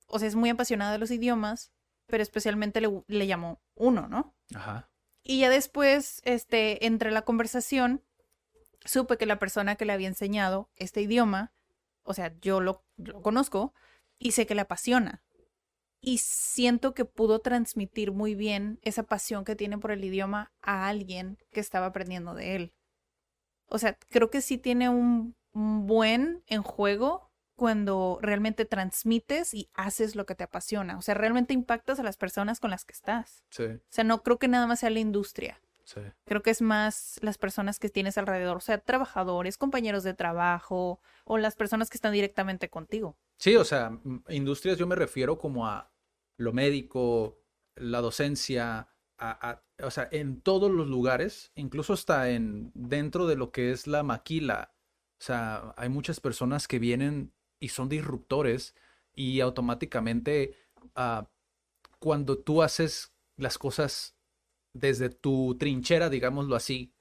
o 0.08 0.20
sea, 0.20 0.28
es 0.28 0.36
muy 0.36 0.50
apasionada 0.50 0.92
de 0.92 0.98
los 0.98 1.12
idiomas, 1.12 1.72
pero 2.08 2.24
especialmente 2.24 2.82
le, 2.82 3.04
le 3.08 3.28
llamó 3.28 3.62
uno, 3.76 4.08
¿no? 4.08 4.36
Ajá. 4.54 4.90
Y 5.24 5.40
ya 5.40 5.50
después, 5.50 6.22
este, 6.26 6.86
entre 6.86 7.12
la 7.12 7.22
conversación, 7.22 8.04
supe 8.86 9.18
que 9.18 9.26
la 9.26 9.40
persona 9.40 9.76
que 9.76 9.86
le 9.86 9.94
había 9.94 10.08
enseñado 10.08 10.70
este 10.76 11.02
idioma, 11.02 11.54
o 12.04 12.14
sea, 12.14 12.34
yo 12.42 12.60
lo, 12.60 12.84
conozco 13.22 13.74
y 14.18 14.32
sé 14.32 14.46
que 14.46 14.56
le 14.56 14.62
apasiona. 14.62 15.24
Y 16.02 16.18
siento 16.18 16.94
que 16.94 17.06
pudo 17.06 17.40
transmitir 17.40 18.12
muy 18.12 18.36
bien 18.36 18.80
esa 18.82 19.04
pasión 19.04 19.46
que 19.46 19.56
tiene 19.56 19.78
por 19.78 19.92
el 19.92 20.04
idioma 20.04 20.52
a 20.62 20.88
alguien 20.88 21.38
que 21.52 21.60
estaba 21.60 21.88
aprendiendo 21.88 22.34
de 22.34 22.56
él. 22.56 22.74
O 23.68 23.78
sea, 23.78 23.98
creo 24.10 24.30
que 24.30 24.42
sí 24.42 24.58
tiene 24.58 24.90
un, 24.90 25.36
un 25.54 25.86
buen 25.86 26.44
en 26.48 26.64
juego 26.64 27.32
cuando 27.56 28.18
realmente 28.22 28.66
transmites 28.66 29.54
y 29.54 29.70
haces 29.76 30.16
lo 30.16 30.26
que 30.26 30.34
te 30.34 30.44
apasiona. 30.44 30.98
O 30.98 31.02
sea, 31.04 31.14
realmente 31.14 31.54
impactas 31.54 32.00
a 32.00 32.04
las 32.04 32.18
personas 32.18 32.60
con 32.60 32.72
las 32.72 32.86
que 32.86 32.94
estás. 32.94 33.44
Sí. 33.52 33.66
O 33.66 33.80
sea, 33.90 34.04
no 34.04 34.24
creo 34.24 34.40
que 34.40 34.48
nada 34.48 34.66
más 34.66 34.80
sea 34.80 34.90
la 34.90 35.00
industria. 35.00 35.62
Sí. 35.84 36.02
Creo 36.26 36.42
que 36.42 36.52
es 36.52 36.62
más 36.62 37.18
las 37.22 37.38
personas 37.38 37.80
que 37.80 37.90
tienes 37.90 38.18
alrededor, 38.18 38.58
o 38.58 38.62
sea, 38.62 38.78
trabajadores, 38.78 39.58
compañeros 39.58 40.04
de 40.04 40.14
trabajo 40.14 41.00
o 41.26 41.38
las 41.38 41.56
personas 41.56 41.90
que 41.90 41.98
están 41.98 42.14
directamente 42.14 42.70
contigo. 42.70 43.18
Sí, 43.38 43.56
o 43.56 43.66
sea, 43.66 44.00
industrias 44.30 44.78
yo 44.78 44.88
me 44.88 44.96
refiero 44.96 45.38
como 45.38 45.68
a 45.68 45.92
lo 46.38 46.54
médico, 46.54 47.40
la 47.76 48.02
docencia, 48.02 48.90
a, 49.18 49.62
o 49.84 49.92
sea, 49.92 50.08
en 50.12 50.42
todos 50.42 50.72
los 50.72 50.88
lugares, 50.88 51.52
incluso 51.56 51.94
hasta 51.94 52.30
en 52.30 52.72
dentro 52.74 53.28
de 53.28 53.36
lo 53.36 53.52
que 53.52 53.72
es 53.72 53.88
la 53.88 54.04
maquila. 54.04 54.74
O 55.20 55.24
sea, 55.24 55.74
hay 55.78 55.90
muchas 55.90 56.20
personas 56.20 56.68
que 56.68 56.80
vienen 56.80 57.34
y 57.60 57.70
son 57.70 57.90
disruptores 57.90 58.76
y 59.14 59.40
automáticamente 59.42 60.56
ah, 60.96 61.30
cuando 62.00 62.38
tú 62.40 62.64
haces 62.64 63.14
las 63.38 63.58
cosas 63.58 64.16
desde 64.74 65.10
tu 65.10 65.58
trinchera, 65.58 66.10
digámoslo 66.10 66.56
así, 66.56 66.94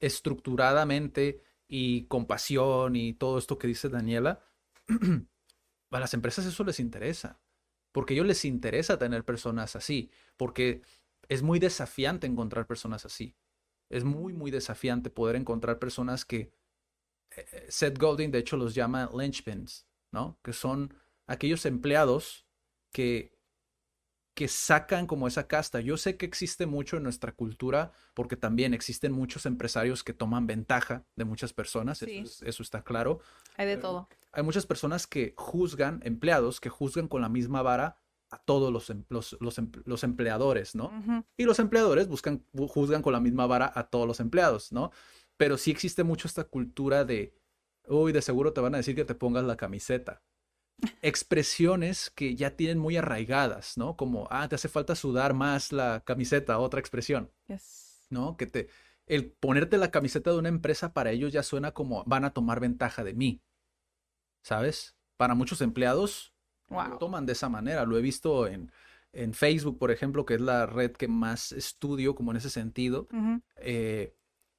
estructuradamente 0.00 1.42
y 1.66 2.06
con 2.06 2.26
pasión 2.26 2.96
y 2.96 3.14
todo 3.14 3.38
esto 3.38 3.58
que 3.58 3.68
dice 3.68 3.88
Daniela, 3.88 4.40
a 5.90 6.00
las 6.00 6.14
empresas 6.14 6.46
eso 6.46 6.64
les 6.64 6.80
interesa, 6.80 7.40
porque 7.92 8.12
a 8.12 8.16
ellos 8.16 8.26
les 8.26 8.44
interesa 8.44 8.98
tener 8.98 9.24
personas 9.24 9.76
así, 9.76 10.10
porque 10.36 10.82
es 11.28 11.42
muy 11.42 11.58
desafiante 11.58 12.26
encontrar 12.26 12.66
personas 12.66 13.04
así. 13.04 13.36
Es 13.90 14.04
muy, 14.04 14.32
muy 14.32 14.50
desafiante 14.50 15.10
poder 15.10 15.36
encontrar 15.36 15.78
personas 15.78 16.24
que 16.24 16.52
eh, 17.30 17.46
eh, 17.52 17.66
Seth 17.68 17.98
Godin, 17.98 18.30
de 18.30 18.38
hecho, 18.38 18.56
los 18.56 18.74
llama 18.74 19.10
linchpins, 19.14 19.86
¿no? 20.12 20.38
Que 20.42 20.52
son 20.52 20.94
aquellos 21.26 21.64
empleados 21.66 22.46
que, 22.92 23.37
que 24.38 24.46
sacan 24.46 25.08
como 25.08 25.26
esa 25.26 25.48
casta. 25.48 25.80
Yo 25.80 25.96
sé 25.96 26.16
que 26.16 26.24
existe 26.24 26.64
mucho 26.66 26.96
en 26.96 27.02
nuestra 27.02 27.32
cultura 27.32 27.90
porque 28.14 28.36
también 28.36 28.72
existen 28.72 29.10
muchos 29.10 29.46
empresarios 29.46 30.04
que 30.04 30.12
toman 30.12 30.46
ventaja 30.46 31.04
de 31.16 31.24
muchas 31.24 31.52
personas, 31.52 32.02
eso, 32.02 32.62
está 32.62 32.84
claro. 32.84 33.18
Hay 33.56 33.66
de 33.66 33.78
todo. 33.78 34.08
Hay 34.30 34.44
muchas 34.44 34.64
personas 34.64 35.08
que 35.08 35.34
juzgan, 35.36 36.00
empleados, 36.04 36.60
que 36.60 36.68
juzgan 36.68 37.08
con 37.08 37.20
la 37.20 37.28
misma 37.28 37.62
vara 37.62 37.96
a 38.30 38.38
todos 38.38 38.72
los, 38.72 38.90
em, 38.90 39.02
em, 39.10 39.72
los, 39.84 40.04
empleadores, 40.04 40.76
¿no? 40.76 40.92
Y 41.36 41.42
los 41.42 41.58
empleadores 41.58 42.06
buscan, 42.06 42.44
juzgan 42.68 43.02
con 43.02 43.14
la 43.14 43.18
misma 43.18 43.48
vara 43.48 43.72
a 43.74 43.88
todos 43.90 44.06
los 44.06 44.20
empleados, 44.20 44.70
¿no? 44.70 44.92
Pero 45.36 45.58
sí 45.58 45.72
existe 45.72 46.04
mucho 46.04 46.28
esta 46.28 46.44
cultura 46.44 47.04
de 47.04 47.34
uy, 47.88 48.12
de 48.12 48.22
seguro 48.22 48.52
te 48.52 48.60
van 48.60 48.74
a 48.74 48.78
decir 48.78 48.94
que 48.94 49.04
te 49.04 49.14
pongas 49.14 49.44
la 49.44 49.56
camiseta. 49.56 50.22
Expresiones 51.02 52.10
que 52.10 52.36
ya 52.36 52.56
tienen 52.56 52.78
muy 52.78 52.96
arraigadas, 52.96 53.76
¿no? 53.76 53.96
Como, 53.96 54.28
ah, 54.30 54.48
te 54.48 54.54
hace 54.54 54.68
falta 54.68 54.94
sudar 54.94 55.34
más 55.34 55.72
la 55.72 56.02
camiseta, 56.04 56.58
otra 56.58 56.80
expresión. 56.80 57.32
¿No? 58.10 58.36
Que 58.36 58.46
te, 58.46 58.68
el 59.06 59.30
ponerte 59.30 59.78
la 59.78 59.90
camiseta 59.90 60.30
de 60.30 60.38
una 60.38 60.48
empresa 60.48 60.92
para 60.92 61.10
ellos 61.10 61.32
ya 61.32 61.42
suena 61.42 61.72
como 61.72 62.04
van 62.04 62.24
a 62.24 62.32
tomar 62.32 62.60
ventaja 62.60 63.04
de 63.04 63.14
mí. 63.14 63.42
¿Sabes? 64.42 64.96
Para 65.16 65.34
muchos 65.34 65.60
empleados 65.60 66.32
lo 66.70 66.98
toman 66.98 67.26
de 67.26 67.32
esa 67.32 67.48
manera. 67.48 67.84
Lo 67.84 67.98
he 67.98 68.02
visto 68.02 68.46
en, 68.46 68.70
en, 69.12 69.34
Facebook, 69.34 69.78
por 69.78 69.90
ejemplo, 69.90 70.24
que 70.24 70.34
es 70.34 70.40
la 70.40 70.66
red 70.66 70.92
que 70.92 71.08
más 71.08 71.52
estudio 71.52 72.14
como 72.14 72.30
en 72.30 72.36
ese 72.36 72.50
sentido. 72.50 73.08
Eh, 73.56 74.14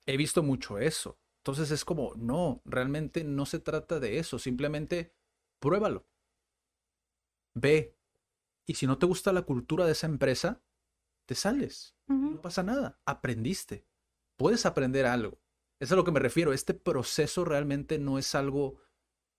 he 0.06 0.18
visto 0.18 0.44
mucho 0.44 0.80
eso. 0.80 1.18
Entonces 1.38 1.72
es 1.72 1.86
como, 1.86 2.14
no, 2.16 2.62
realmente 2.66 3.24
no 3.24 3.46
se 3.46 3.60
trata 3.60 4.00
de 4.00 4.20
eso, 4.20 4.40
simplemente 4.40 5.14
pruébalo. 5.60 6.08
Ve. 7.56 7.96
Y 8.68 8.76
si 8.76 8.88
no 8.88 8.98
te 8.98 9.06
gusta 9.06 9.34
la 9.34 9.42
cultura 9.42 9.86
de 9.86 9.94
esa 9.94 10.08
empresa, 10.08 10.62
te 11.26 11.36
sales. 11.36 11.96
No 12.08 12.42
pasa 12.42 12.64
nada. 12.64 13.00
Aprendiste. 13.06 13.86
Puedes 14.38 14.66
aprender 14.66 15.06
algo. 15.06 15.42
Eso 15.80 15.90
es 15.90 15.92
a 15.94 15.96
lo 15.96 16.04
que 16.04 16.12
me 16.12 16.20
refiero. 16.20 16.54
Este 16.54 16.74
proceso 16.74 17.46
realmente 17.46 18.00
no 18.00 18.18
es 18.18 18.36
algo 18.36 18.78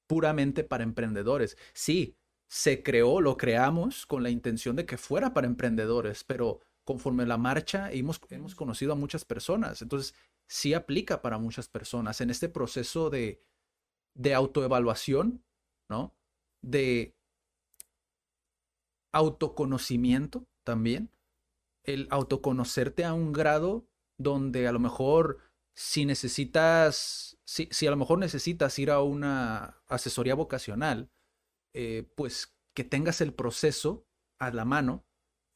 puramente 0.07 0.65
para 0.65 0.85
emprendedores. 0.85 1.57
Sí, 1.73 2.17
se 2.49 2.83
creó, 2.83 3.21
lo 3.21 3.37
creamos 3.37 4.07
con 4.07 4.23
la 4.25 4.31
intención 4.31 4.75
de 4.75 4.85
que 4.85 4.97
fuera 4.97 5.33
para 5.33 5.47
emprendedores, 5.47 6.25
pero 6.25 6.61
conforme 6.85 7.25
la 7.25 7.39
marcha 7.39 7.93
hemos, 7.93 8.21
hemos 8.31 8.57
conocido 8.57 8.93
a 8.93 8.97
muchas 8.97 9.25
personas. 9.25 9.83
Entonces, 9.83 10.15
sí 10.49 10.75
aplica 10.75 11.23
para 11.23 11.39
muchas 11.39 11.69
personas 11.69 12.21
en 12.21 12.31
este 12.31 12.49
proceso 12.49 13.09
de, 13.09 13.41
de 14.15 14.35
autoevaluación, 14.35 15.45
¿no? 15.91 16.15
De 16.63 17.15
autoconocimiento 19.13 20.47
también. 20.65 21.11
El 21.85 22.07
autoconocerte 22.11 23.05
a 23.05 23.13
un 23.13 23.33
grado 23.33 23.87
donde 24.19 24.69
a 24.69 24.73
lo 24.73 24.79
mejor 24.79 25.39
si 25.75 26.05
necesitas, 26.05 27.39
si, 27.45 27.69
si 27.71 27.87
a 27.87 27.91
lo 27.91 27.97
mejor 27.97 28.19
necesitas 28.19 28.79
ir 28.79 28.91
a 28.91 29.03
una 29.03 29.83
asesoría 29.89 30.35
vocacional, 30.35 31.11
eh, 31.75 32.09
pues 32.17 32.55
que 32.75 32.85
tengas 32.85 33.21
el 33.21 33.33
proceso 33.33 34.07
a 34.39 34.51
la 34.51 34.65
mano 34.65 35.05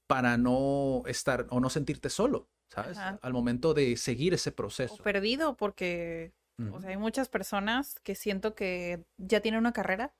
para 0.08 0.36
no 0.36 1.02
estar 1.06 1.46
o 1.50 1.60
no 1.60 1.70
sentirte 1.70 2.10
solo, 2.10 2.48
¿sabes? 2.70 2.98
Al 2.98 3.32
momento 3.32 3.74
de 3.74 3.96
seguir 3.96 4.34
ese 4.34 4.52
proceso. 4.52 4.94
O 4.94 4.98
perdido, 4.98 5.56
porque 5.56 6.32
o 6.72 6.80
sea, 6.80 6.90
hay 6.90 6.96
muchas 6.96 7.28
personas 7.28 7.98
que 8.00 8.14
siento 8.14 8.54
que 8.54 9.04
ya 9.18 9.40
tienen 9.40 9.60
una 9.60 9.72
carrera 9.72 10.14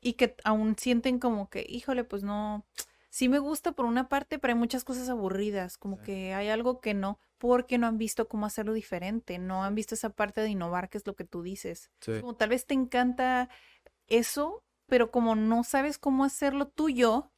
y 0.00 0.14
que 0.14 0.36
aún 0.44 0.76
sienten 0.78 1.18
como 1.18 1.48
que, 1.48 1.64
híjole, 1.68 2.04
pues 2.04 2.22
no, 2.22 2.66
sí 3.12 3.28
me 3.28 3.38
gusta 3.38 3.72
por 3.72 3.84
una 3.84 4.08
parte, 4.08 4.38
pero 4.38 4.52
hay 4.52 4.58
muchas 4.58 4.84
cosas 4.84 5.08
aburridas, 5.08 5.76
como 5.78 6.00
que 6.00 6.34
hay 6.34 6.48
algo 6.48 6.80
que 6.80 6.94
no, 6.94 7.20
porque 7.38 7.78
no 7.78 7.86
han 7.86 7.98
visto 7.98 8.28
cómo 8.28 8.46
hacerlo 8.46 8.72
diferente, 8.72 9.38
no 9.38 9.64
han 9.64 9.74
visto 9.74 9.94
esa 9.94 10.10
parte 10.10 10.40
de 10.40 10.48
innovar, 10.48 10.88
que 10.88 10.98
es 10.98 11.06
lo 11.06 11.14
que 11.14 11.24
tú 11.24 11.42
dices. 11.42 11.90
Como 12.04 12.34
tal 12.34 12.48
vez 12.48 12.66
te 12.66 12.74
encanta 12.74 13.48
eso, 14.08 14.64
pero 14.86 15.10
como 15.10 15.34
no 15.36 15.62
sabes 15.62 15.98
cómo 15.98 16.24
hacerlo 16.24 16.68
tuyo, 16.68 17.30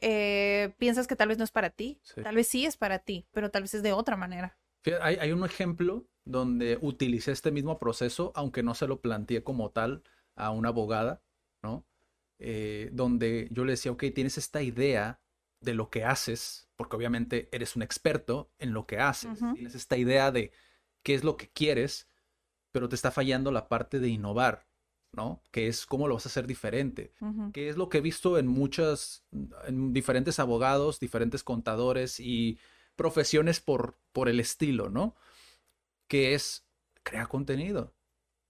eh, 0.00 0.74
piensas 0.78 1.06
que 1.06 1.16
tal 1.16 1.28
vez 1.28 1.38
no 1.38 1.44
es 1.44 1.52
para 1.52 1.70
ti. 1.70 2.00
Tal 2.22 2.34
vez 2.34 2.48
sí 2.48 2.66
es 2.66 2.76
para 2.76 2.98
ti, 2.98 3.26
pero 3.32 3.50
tal 3.50 3.62
vez 3.62 3.74
es 3.74 3.82
de 3.82 3.92
otra 3.92 4.16
manera. 4.16 4.58
hay, 5.00 5.16
hay, 5.16 5.32
un 5.32 5.44
ejemplo 5.44 6.06
donde 6.24 6.78
utilicé 6.80 7.32
este 7.32 7.50
mismo 7.50 7.78
proceso, 7.78 8.32
aunque 8.34 8.62
no 8.62 8.74
se 8.74 8.86
lo 8.86 9.00
planteé 9.00 9.42
como 9.42 9.70
tal 9.70 10.02
a 10.44 10.50
una 10.50 10.68
abogada, 10.68 11.22
¿no? 11.62 11.86
Eh, 12.38 12.90
donde 12.92 13.48
yo 13.50 13.64
le 13.64 13.72
decía, 13.72 13.92
ok, 13.92 14.04
tienes 14.14 14.38
esta 14.38 14.62
idea 14.62 15.20
de 15.60 15.74
lo 15.74 15.90
que 15.90 16.04
haces, 16.04 16.68
porque 16.76 16.96
obviamente 16.96 17.48
eres 17.52 17.76
un 17.76 17.82
experto 17.82 18.50
en 18.58 18.72
lo 18.72 18.86
que 18.86 18.98
haces, 18.98 19.38
tienes 19.54 19.74
esta 19.74 19.98
idea 19.98 20.32
de 20.32 20.52
qué 21.02 21.14
es 21.14 21.22
lo 21.22 21.36
que 21.36 21.50
quieres, 21.50 22.08
pero 22.72 22.88
te 22.88 22.94
está 22.94 23.10
fallando 23.10 23.52
la 23.52 23.68
parte 23.68 24.00
de 24.00 24.08
innovar, 24.08 24.66
¿no? 25.12 25.42
Que 25.50 25.68
es 25.68 25.84
cómo 25.84 26.08
lo 26.08 26.14
vas 26.14 26.24
a 26.24 26.30
hacer 26.30 26.46
diferente, 26.46 27.12
que 27.52 27.68
es 27.68 27.76
lo 27.76 27.90
que 27.90 27.98
he 27.98 28.00
visto 28.00 28.38
en 28.38 28.46
muchas, 28.46 29.24
en 29.66 29.92
diferentes 29.92 30.38
abogados, 30.38 30.98
diferentes 30.98 31.44
contadores 31.44 32.20
y 32.20 32.58
profesiones 32.96 33.60
por, 33.60 33.98
por 34.12 34.28
el 34.30 34.40
estilo, 34.40 34.88
¿no? 34.88 35.14
Que 36.08 36.34
es 36.34 36.66
crear 37.02 37.28
contenido. 37.28 37.94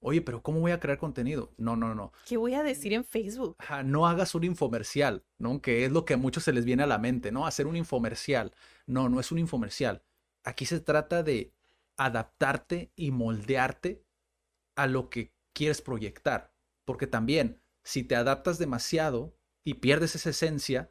Oye, 0.03 0.23
pero 0.23 0.43
¿cómo 0.43 0.61
voy 0.61 0.73
a 0.73 0.81
crear 0.81 0.99
contenido? 0.99 1.53
No, 1.59 1.77
no, 1.77 1.95
no. 1.95 2.13
¿Qué 2.27 2.39
voy 2.39 2.55
a 2.55 2.63
decir 2.63 2.95
en 2.95 3.05
Facebook? 3.05 3.57
no 3.85 4.07
hagas 4.07 4.35
un 4.35 4.45
infomercial, 4.45 5.25
¿no? 5.39 5.61
Que 5.61 5.85
es 5.85 5.93
lo 5.93 6.07
que 6.07 6.15
a 6.15 6.17
muchos 6.17 6.45
se 6.45 6.55
les 6.55 6.65
viene 6.65 6.83
a 6.83 6.87
la 6.87 6.99
mente, 6.99 7.31
¿no? 7.31 7.47
Hacer 7.47 7.67
un 7.67 7.77
infomercial. 7.77 8.55
No, 8.87 9.11
no 9.11 9.21
es 9.21 9.31
un 9.31 9.39
infomercial. 9.39 10.03
Aquí 10.43 10.65
se 10.65 10.81
trata 10.81 11.23
de 11.23 11.53
adaptarte 11.99 12.93
y 12.97 13.11
moldearte 13.11 14.03
a 14.75 14.87
lo 14.87 15.11
que 15.11 15.35
quieres 15.53 15.83
proyectar. 15.83 16.55
Porque 16.87 17.07
también, 17.07 17.61
si 17.85 18.03
te 18.03 18.17
adaptas 18.17 18.59
demasiado 18.59 19.37
y 19.65 19.75
pierdes 19.75 20.15
esa 20.15 20.31
esencia, 20.31 20.91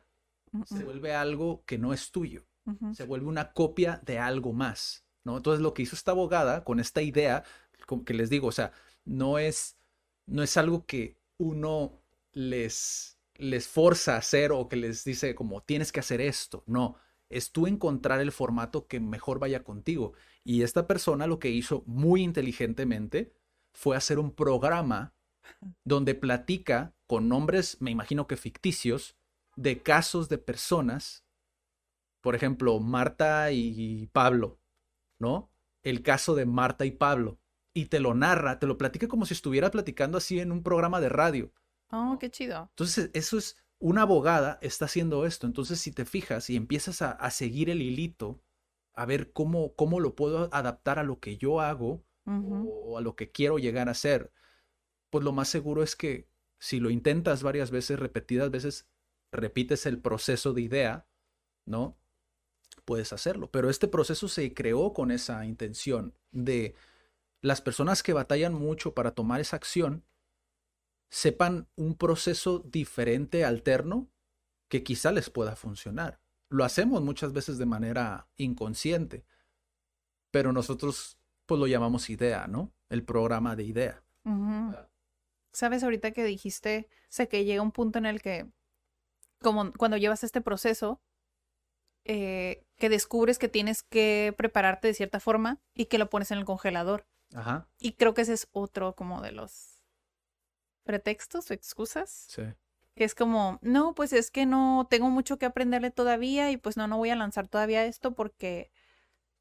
se 0.65 0.84
vuelve 0.84 1.15
algo 1.15 1.63
que 1.65 1.80
no 1.80 1.93
es 1.93 2.12
tuyo. 2.12 2.45
Se 2.93 3.06
vuelve 3.06 3.26
una 3.26 3.54
copia 3.54 4.00
de 4.06 4.19
algo 4.19 4.54
más, 4.54 5.04
¿no? 5.24 5.38
Entonces, 5.38 5.60
lo 5.60 5.74
que 5.74 5.82
hizo 5.82 5.95
esta 5.95 6.12
abogada 6.12 6.63
con 6.63 6.80
esta 6.80 7.02
idea, 7.02 7.43
que 8.06 8.13
les 8.13 8.30
digo, 8.30 8.48
o 8.48 8.52
sea, 8.52 8.72
no 9.10 9.39
es, 9.39 9.78
no 10.28 10.43
es 10.43 10.56
algo 10.56 10.86
que 10.86 11.17
uno 11.38 12.00
les, 12.32 13.17
les 13.36 13.67
forza 13.67 14.15
a 14.15 14.19
hacer 14.19 14.52
o 14.52 14.69
que 14.69 14.76
les 14.76 15.04
dice 15.04 15.36
como 15.36 15.63
tienes 15.63 15.91
que 15.91 16.00
hacer 16.00 16.22
esto. 16.22 16.63
No, 16.67 16.95
es 17.28 17.52
tú 17.52 17.67
encontrar 17.67 18.22
el 18.22 18.32
formato 18.32 18.88
que 18.88 19.00
mejor 19.00 19.39
vaya 19.39 19.63
contigo. 19.63 20.13
Y 20.43 20.62
esta 20.62 20.88
persona 20.88 21.28
lo 21.28 21.39
que 21.39 21.50
hizo 21.50 21.84
muy 21.88 22.22
inteligentemente 22.22 23.34
fue 23.74 23.98
hacer 23.98 24.19
un 24.19 24.32
programa 24.32 25.13
donde 25.84 26.15
platica 26.15 26.93
con 27.08 27.28
nombres, 27.28 27.78
me 27.82 27.91
imagino 27.91 28.28
que 28.28 28.38
ficticios, 28.38 29.15
de 29.56 29.82
casos 29.82 30.30
de 30.30 30.38
personas, 30.38 31.26
por 32.22 32.36
ejemplo, 32.36 32.80
Marta 32.80 33.52
y 33.52 34.08
Pablo, 34.13 34.60
¿no? 35.17 35.52
El 35.82 36.04
caso 36.04 36.36
de 36.36 36.45
Marta 36.45 36.86
y 36.86 36.91
Pablo 36.91 37.39
y 37.73 37.86
te 37.86 37.99
lo 37.99 38.13
narra, 38.13 38.60
te 38.60 38.67
lo 38.67 38.77
platica 38.77 39.08
como 39.08 39.25
si 39.25 39.34
estuviera 39.34 39.71
platicando 39.71 40.17
así 40.17 40.39
en 40.39 40.51
un 40.51 40.63
programa 40.63 40.99
de 40.99 41.10
radio. 41.10 41.53
Oh, 41.91 42.17
qué 42.19 42.29
chido. 42.29 42.69
Entonces, 42.71 43.10
eso 43.13 43.38
es, 43.38 43.58
una 43.79 44.03
abogada 44.03 44.60
está 44.62 44.86
haciendo 44.86 45.25
esto. 45.25 45.47
Entonces, 45.47 45.79
si 45.79 45.91
te 45.91 46.05
fijas 46.05 46.49
y 46.49 46.55
empiezas 46.55 47.01
a, 47.01 47.32
seguir 47.32 47.69
el 47.69 47.82
hilito, 47.82 48.41
a 48.93 49.05
ver 49.05 49.32
cómo, 49.32 49.73
cómo 49.75 49.99
lo 49.99 50.15
puedo 50.15 50.49
adaptar 50.53 50.99
a 50.99 51.03
lo 51.03 51.19
que 51.19 51.38
yo 51.38 51.62
hago 51.62 52.03
o, 52.25 52.97
a 52.97 53.01
lo 53.01 53.15
que 53.15 53.32
quiero 53.32 53.58
llegar 53.58 53.89
a 53.89 53.93
ser, 53.93 54.32
pues 55.10 55.23
lo 55.23 55.32
más 55.32 55.47
seguro 55.47 55.82
es 55.82 55.95
que 55.95 56.27
si 56.60 56.79
lo 56.79 56.89
intentas 56.89 57.41
varias 57.41 57.71
veces, 57.71 57.97
repetidas 57.97 58.51
veces, 58.51 58.88
repites 59.32 59.86
el 59.86 59.99
proceso 59.99 60.53
de 60.53 60.62
idea, 60.62 61.08
¿no? 61.65 61.97
Puedes 62.86 63.13
hacerlo. 63.13 63.49
Pero 63.49 63.69
este 63.69 63.88
proceso 63.88 64.27
se 64.27 64.53
creó 64.53 64.93
con 64.93 65.10
esa 65.12 65.45
intención 65.45 66.13
de 66.32 66.75
las 67.41 67.62
personas 67.62 68.04
que 68.04 68.13
batallan 68.13 68.54
mucho 68.54 68.93
para 68.93 69.12
tomar 69.12 69.39
esa 69.39 69.56
acción 69.56 70.06
sepan 71.10 71.67
un 71.75 71.95
proceso 71.95 72.60
diferente, 72.60 73.45
alterno, 73.45 74.10
que 74.67 74.84
quizá 74.84 75.12
les 75.12 75.30
pueda 75.30 75.56
funcionar. 75.56 76.19
Lo 76.49 76.63
hacemos 76.63 77.02
muchas 77.02 77.34
veces 77.34 77.58
de 77.58 77.65
manera 77.65 78.28
inconsciente, 78.38 79.25
pero 80.32 80.54
nosotros 80.54 81.17
pues 81.45 81.60
lo 81.60 81.67
llamamos 81.67 82.10
idea, 82.10 82.47
¿no? 82.47 82.71
El 82.89 83.04
programa 83.04 83.56
de 83.56 83.63
idea. 83.63 84.04
Sabes, 85.52 85.84
ahorita 85.84 86.12
que 86.12 86.23
dijiste, 86.23 86.88
sé 87.10 87.28
que 87.28 87.43
llega 87.43 87.63
un 87.63 87.71
punto 87.71 87.97
en 87.97 88.06
el 88.06 88.21
que, 88.21 88.47
como 89.41 89.73
cuando 89.73 89.97
llevas 89.97 90.23
este 90.23 90.41
proceso, 90.41 91.02
eh, 92.06 92.63
que 92.78 92.89
descubres 92.89 93.39
que 93.39 93.49
tienes 93.49 93.82
que 93.84 94.34
prepararte 94.38 94.88
de 94.88 94.93
cierta 94.93 95.19
forma 95.19 95.60
y 95.73 95.86
que 95.86 95.97
lo 95.97 96.10
pones 96.10 96.32
en 96.32 96.38
el 96.38 96.45
congelador. 96.45 97.08
Ajá. 97.33 97.67
Y 97.79 97.93
creo 97.93 98.13
que 98.13 98.21
ese 98.21 98.33
es 98.33 98.47
otro 98.51 98.95
como 98.95 99.21
de 99.21 99.31
los 99.31 99.83
pretextos 100.83 101.51
o 101.51 101.53
excusas. 101.53 102.25
Sí. 102.29 102.43
Que 102.95 103.03
es 103.03 103.15
como, 103.15 103.59
no, 103.61 103.93
pues 103.93 104.11
es 104.13 104.31
que 104.31 104.45
no 104.45 104.87
tengo 104.89 105.09
mucho 105.09 105.37
que 105.37 105.45
aprenderle 105.45 105.91
todavía 105.91 106.51
y 106.51 106.57
pues 106.57 106.77
no, 106.77 106.87
no 106.87 106.97
voy 106.97 107.11
a 107.11 107.15
lanzar 107.15 107.47
todavía 107.47 107.85
esto 107.85 108.13
porque, 108.13 108.71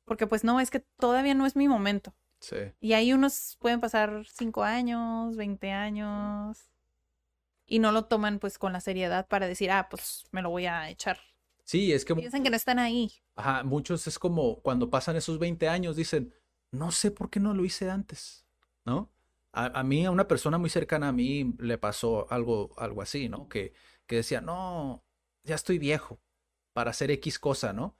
porque 0.04 0.26
pues 0.26 0.44
no, 0.44 0.60
es 0.60 0.70
que 0.70 0.80
todavía 0.80 1.34
no 1.34 1.46
es 1.46 1.56
mi 1.56 1.66
momento. 1.66 2.14
Sí. 2.40 2.56
Y 2.80 2.92
ahí 2.92 3.12
unos 3.12 3.56
pueden 3.58 3.80
pasar 3.80 4.24
cinco 4.30 4.62
años, 4.62 5.36
veinte 5.36 5.72
años 5.72 6.70
y 7.66 7.78
no 7.80 7.92
lo 7.92 8.06
toman 8.06 8.38
pues 8.38 8.58
con 8.58 8.72
la 8.72 8.80
seriedad 8.80 9.26
para 9.28 9.46
decir, 9.46 9.70
ah, 9.70 9.88
pues 9.90 10.24
me 10.30 10.42
lo 10.42 10.50
voy 10.50 10.66
a 10.66 10.88
echar. 10.88 11.18
Sí, 11.64 11.92
es 11.92 12.04
que... 12.04 12.14
Piensan 12.14 12.42
que 12.42 12.50
no 12.50 12.56
están 12.56 12.78
ahí. 12.78 13.12
Ajá, 13.36 13.62
muchos 13.62 14.06
es 14.06 14.18
como 14.18 14.60
cuando 14.60 14.88
pasan 14.88 15.16
esos 15.16 15.38
20 15.38 15.68
años 15.68 15.96
dicen, 15.96 16.34
no 16.70 16.90
sé 16.90 17.10
por 17.10 17.30
qué 17.30 17.40
no 17.40 17.54
lo 17.54 17.64
hice 17.64 17.90
antes, 17.90 18.46
¿no? 18.84 19.10
A, 19.52 19.82
mí, 19.82 20.04
a 20.04 20.12
una 20.12 20.28
persona 20.28 20.56
muy 20.56 20.70
cercana 20.70 21.08
a 21.08 21.12
mí 21.12 21.54
le 21.58 21.78
pasó 21.78 22.30
algo, 22.30 22.70
algo 22.76 23.02
así, 23.02 23.28
¿no? 23.28 23.48
Que, 23.48 23.72
que 24.06 24.16
decía, 24.16 24.40
no, 24.40 25.02
ya 25.42 25.56
estoy 25.56 25.78
viejo 25.78 26.20
para 26.72 26.92
hacer 26.92 27.10
X 27.10 27.40
cosa, 27.40 27.72
¿no? 27.72 27.96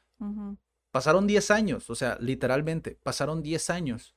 Pasaron 0.93 1.27
10 1.27 1.51
años, 1.51 1.91
o 1.91 1.97
sea, 1.97 2.17
literalmente, 2.21 2.99
pasaron 3.03 3.43
10 3.43 3.71
años. 3.71 4.15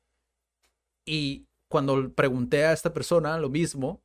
Y 1.03 1.47
cuando 1.67 2.13
pregunté 2.13 2.65
a 2.65 2.73
esta 2.73 2.93
persona 2.93 3.39
lo 3.39 3.49
mismo, 3.49 4.03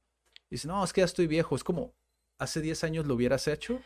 dice, 0.49 0.67
no, 0.67 0.83
es 0.83 0.93
que 0.93 1.03
ya 1.03 1.05
estoy 1.05 1.27
viejo, 1.27 1.57
es 1.57 1.65
como, 1.65 1.95
hace 2.39 2.61
10 2.61 2.85
años 2.85 3.07
lo 3.07 3.15
hubieras 3.15 3.49
hecho. 3.49 3.81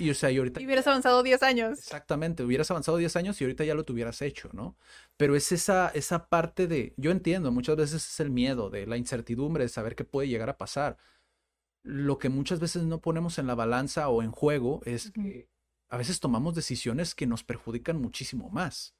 Y 0.00 0.10
o 0.10 0.14
sea, 0.14 0.30
y 0.30 0.38
ahorita... 0.38 0.60
Y 0.60 0.66
hubieras 0.66 0.86
avanzado 0.86 1.24
10 1.24 1.42
años. 1.42 1.78
Exactamente, 1.78 2.44
hubieras 2.44 2.70
avanzado 2.70 2.98
10 2.98 3.16
años 3.16 3.40
y 3.40 3.44
ahorita 3.44 3.64
ya 3.64 3.74
lo 3.74 3.84
tuvieras 3.84 4.22
hecho, 4.22 4.48
¿no? 4.52 4.76
Pero 5.16 5.34
es 5.34 5.50
esa, 5.50 5.88
esa 5.88 6.28
parte 6.28 6.68
de, 6.68 6.94
yo 6.96 7.10
entiendo, 7.10 7.50
muchas 7.50 7.76
veces 7.76 8.06
es 8.06 8.20
el 8.20 8.30
miedo, 8.30 8.70
de 8.70 8.86
la 8.86 8.96
incertidumbre, 8.96 9.64
de 9.64 9.68
saber 9.68 9.96
qué 9.96 10.04
puede 10.04 10.28
llegar 10.28 10.50
a 10.50 10.56
pasar. 10.56 10.98
Lo 11.82 12.18
que 12.18 12.28
muchas 12.28 12.60
veces 12.60 12.84
no 12.84 13.00
ponemos 13.00 13.38
en 13.38 13.48
la 13.48 13.56
balanza 13.56 14.08
o 14.08 14.22
en 14.22 14.30
juego 14.30 14.80
es 14.84 15.10
que 15.10 15.48
a 15.88 15.96
veces 15.96 16.20
tomamos 16.20 16.54
decisiones 16.54 17.16
que 17.16 17.26
nos 17.26 17.42
perjudican 17.42 18.00
muchísimo 18.00 18.50
más. 18.50 18.94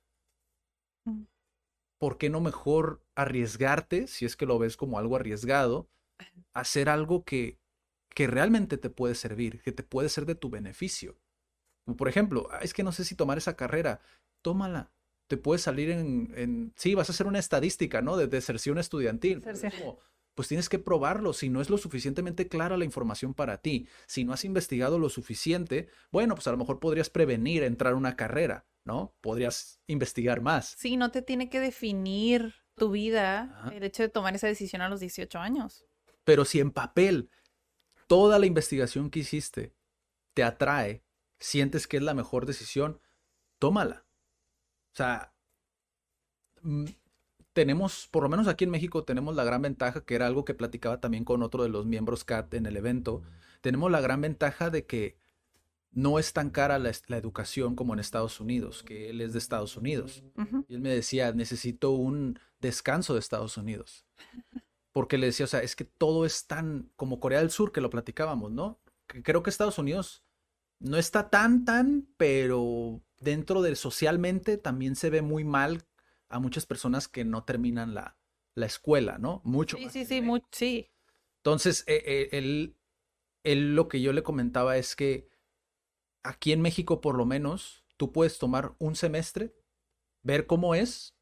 Mm. 1.04 1.24
¿Por 1.98 2.18
qué 2.18 2.28
no 2.28 2.40
mejor 2.40 3.04
arriesgarte, 3.14 4.08
si 4.08 4.24
es 4.24 4.36
que 4.36 4.46
lo 4.46 4.58
ves 4.58 4.76
como 4.76 4.98
algo 4.98 5.14
arriesgado, 5.14 5.88
hacer 6.54 6.88
algo 6.88 7.24
que 7.24 7.58
que 8.18 8.26
realmente 8.26 8.78
te 8.78 8.90
puede 8.90 9.14
servir, 9.14 9.62
que 9.62 9.70
te 9.70 9.84
puede 9.84 10.08
ser 10.08 10.26
de 10.26 10.34
tu 10.34 10.50
beneficio. 10.50 11.20
por 11.96 12.08
ejemplo, 12.08 12.48
es 12.60 12.74
que 12.74 12.82
no 12.82 12.90
sé 12.90 13.04
si 13.04 13.14
tomar 13.14 13.38
esa 13.38 13.54
carrera, 13.54 14.00
tómala. 14.42 14.90
Te 15.28 15.36
puede 15.36 15.60
salir 15.60 15.88
en, 15.90 16.72
sí, 16.74 16.96
vas 16.96 17.08
a 17.08 17.12
hacer 17.12 17.28
una 17.28 17.38
estadística, 17.38 18.02
¿no? 18.02 18.16
De 18.16 18.26
deserción 18.26 18.78
estudiantil. 18.78 19.40
pues 20.34 20.48
tienes 20.48 20.68
que 20.68 20.80
probarlo. 20.80 21.32
Si 21.32 21.48
no 21.48 21.60
es 21.60 21.70
lo 21.70 21.78
suficientemente 21.78 22.48
clara 22.48 22.76
la 22.76 22.84
información 22.84 23.34
para 23.34 23.58
ti, 23.58 23.86
si 24.08 24.24
no 24.24 24.32
has 24.32 24.44
investigado 24.44 24.98
lo 24.98 25.10
suficiente, 25.10 25.86
bueno, 26.10 26.34
pues 26.34 26.48
a 26.48 26.50
lo 26.50 26.56
mejor 26.56 26.80
podrías 26.80 27.10
prevenir 27.10 27.62
entrar 27.62 27.92
a 27.92 27.96
una 27.96 28.16
carrera, 28.16 28.66
¿no? 28.84 29.14
Podrías 29.20 29.78
investigar 29.86 30.40
más. 30.40 30.74
Sí, 30.76 30.96
no 30.96 31.12
te 31.12 31.22
tiene 31.22 31.50
que 31.50 31.60
definir 31.60 32.52
tu 32.74 32.90
vida 32.90 33.70
el 33.72 33.84
hecho 33.84 34.02
de 34.02 34.08
tomar 34.08 34.34
esa 34.34 34.48
decisión 34.48 34.82
a 34.82 34.88
los 34.88 34.98
18 34.98 35.38
años. 35.38 35.84
Pero 36.24 36.44
si 36.44 36.58
en 36.58 36.72
papel 36.72 37.30
toda 38.08 38.38
la 38.40 38.46
investigación 38.46 39.10
que 39.10 39.20
hiciste 39.20 39.74
te 40.34 40.42
atrae, 40.42 41.04
sientes 41.38 41.86
que 41.86 41.98
es 41.98 42.02
la 42.02 42.14
mejor 42.14 42.46
decisión, 42.46 43.00
tómala. 43.60 44.06
O 44.92 44.96
sea, 44.96 45.32
mm, 46.62 46.86
tenemos, 47.52 48.08
por 48.08 48.24
lo 48.24 48.28
menos 48.28 48.48
aquí 48.48 48.64
en 48.64 48.70
México, 48.70 49.04
tenemos 49.04 49.36
la 49.36 49.44
gran 49.44 49.62
ventaja, 49.62 50.04
que 50.04 50.14
era 50.14 50.26
algo 50.26 50.44
que 50.44 50.54
platicaba 50.54 51.00
también 51.00 51.24
con 51.24 51.42
otro 51.42 51.62
de 51.62 51.68
los 51.68 51.86
miembros 51.86 52.24
CAT 52.24 52.54
en 52.54 52.66
el 52.66 52.76
evento, 52.76 53.22
tenemos 53.60 53.90
la 53.90 54.00
gran 54.00 54.20
ventaja 54.20 54.70
de 54.70 54.86
que 54.86 55.18
no 55.90 56.18
es 56.18 56.32
tan 56.32 56.50
cara 56.50 56.78
la, 56.78 56.92
educación 57.16 57.74
como 57.74 57.94
en 57.94 58.00
Estados 58.00 58.40
Unidos, 58.40 58.82
que 58.82 59.10
él 59.10 59.20
es 59.20 59.32
de 59.32 59.38
Estados 59.38 59.76
Unidos. 59.76 60.22
Y 60.68 60.74
él 60.74 60.80
me 60.80 60.90
decía, 60.90 61.32
necesito 61.32 61.90
un 61.90 62.38
descanso 62.60 63.14
de 63.14 63.20
Estados 63.20 63.56
Unidos 63.56 64.06
porque 64.98 65.16
le 65.16 65.26
decía, 65.26 65.44
o 65.44 65.46
sea, 65.46 65.60
es 65.60 65.76
que 65.76 65.84
todo 65.84 66.26
es 66.26 66.48
tan 66.48 66.90
como 66.96 67.20
Corea 67.20 67.38
del 67.38 67.52
Sur, 67.52 67.70
que 67.70 67.80
lo 67.80 67.88
platicábamos, 67.88 68.50
¿no? 68.50 68.80
creo 69.06 69.44
que 69.44 69.48
Estados 69.48 69.78
Unidos 69.78 70.24
no 70.80 70.96
está 70.96 71.30
tan, 71.30 71.64
tan, 71.64 72.08
pero 72.16 73.00
dentro 73.20 73.62
de 73.62 73.76
socialmente 73.76 74.58
también 74.58 74.96
se 74.96 75.08
ve 75.08 75.22
muy 75.22 75.44
mal 75.44 75.86
a 76.28 76.40
muchas 76.40 76.66
personas 76.66 77.06
que 77.06 77.24
no 77.24 77.44
terminan 77.44 77.94
la, 77.94 78.18
la 78.56 78.66
escuela, 78.66 79.18
¿no? 79.18 79.40
Mucho. 79.44 79.76
Sí, 79.76 79.88
sí, 79.88 80.04
sí, 80.04 80.20
muy, 80.20 80.42
sí. 80.50 80.90
Entonces, 81.44 81.84
eh, 81.86 82.02
eh, 82.04 82.28
él, 82.32 82.76
él 83.44 83.76
lo 83.76 83.86
que 83.86 84.00
yo 84.00 84.12
le 84.12 84.24
comentaba 84.24 84.78
es 84.78 84.96
que 84.96 85.28
aquí 86.24 86.50
en 86.50 86.60
México, 86.60 87.00
por 87.00 87.16
lo 87.16 87.24
menos, 87.24 87.84
tú 87.96 88.10
puedes 88.10 88.36
tomar 88.40 88.74
un 88.80 88.96
semestre, 88.96 89.54
ver 90.24 90.48
cómo 90.48 90.74
es, 90.74 91.14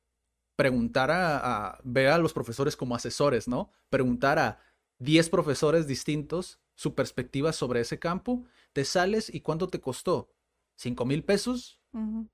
preguntar 0.56 1.10
a, 1.10 1.78
ver 1.84 2.08
a 2.08 2.18
los 2.18 2.32
profesores 2.32 2.76
como 2.76 2.94
asesores, 2.94 3.46
¿no? 3.46 3.70
Preguntar 3.90 4.38
a 4.38 4.58
10 4.98 5.28
profesores 5.28 5.86
distintos 5.86 6.58
su 6.74 6.94
perspectiva 6.94 7.52
sobre 7.52 7.80
ese 7.80 7.98
campo, 7.98 8.44
te 8.72 8.84
sales 8.84 9.32
y 9.32 9.40
cuánto 9.40 9.68
te 9.68 9.80
costó, 9.80 10.32
¿Cinco 10.74 11.06
mil 11.06 11.24
pesos. 11.24 11.80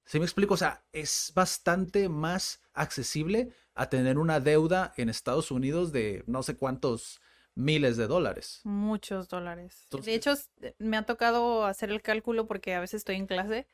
¿Sí 0.04 0.18
me 0.18 0.24
explico? 0.24 0.54
O 0.54 0.56
sea, 0.56 0.84
es 0.90 1.30
bastante 1.36 2.08
más 2.08 2.60
accesible 2.72 3.54
a 3.74 3.88
tener 3.88 4.18
una 4.18 4.40
deuda 4.40 4.92
en 4.96 5.08
Estados 5.08 5.52
Unidos 5.52 5.92
de 5.92 6.24
no 6.26 6.42
sé 6.42 6.56
cuántos 6.56 7.20
miles 7.54 7.96
de 7.96 8.08
dólares. 8.08 8.60
Muchos 8.64 9.28
dólares. 9.28 9.86
de 10.04 10.14
hecho, 10.14 10.34
me 10.78 10.96
ha 10.96 11.04
tocado 11.04 11.64
hacer 11.64 11.90
el 11.90 12.02
cálculo 12.02 12.48
porque 12.48 12.74
a 12.74 12.80
veces 12.80 12.98
estoy 12.98 13.14
en 13.14 13.28
clase 13.28 13.68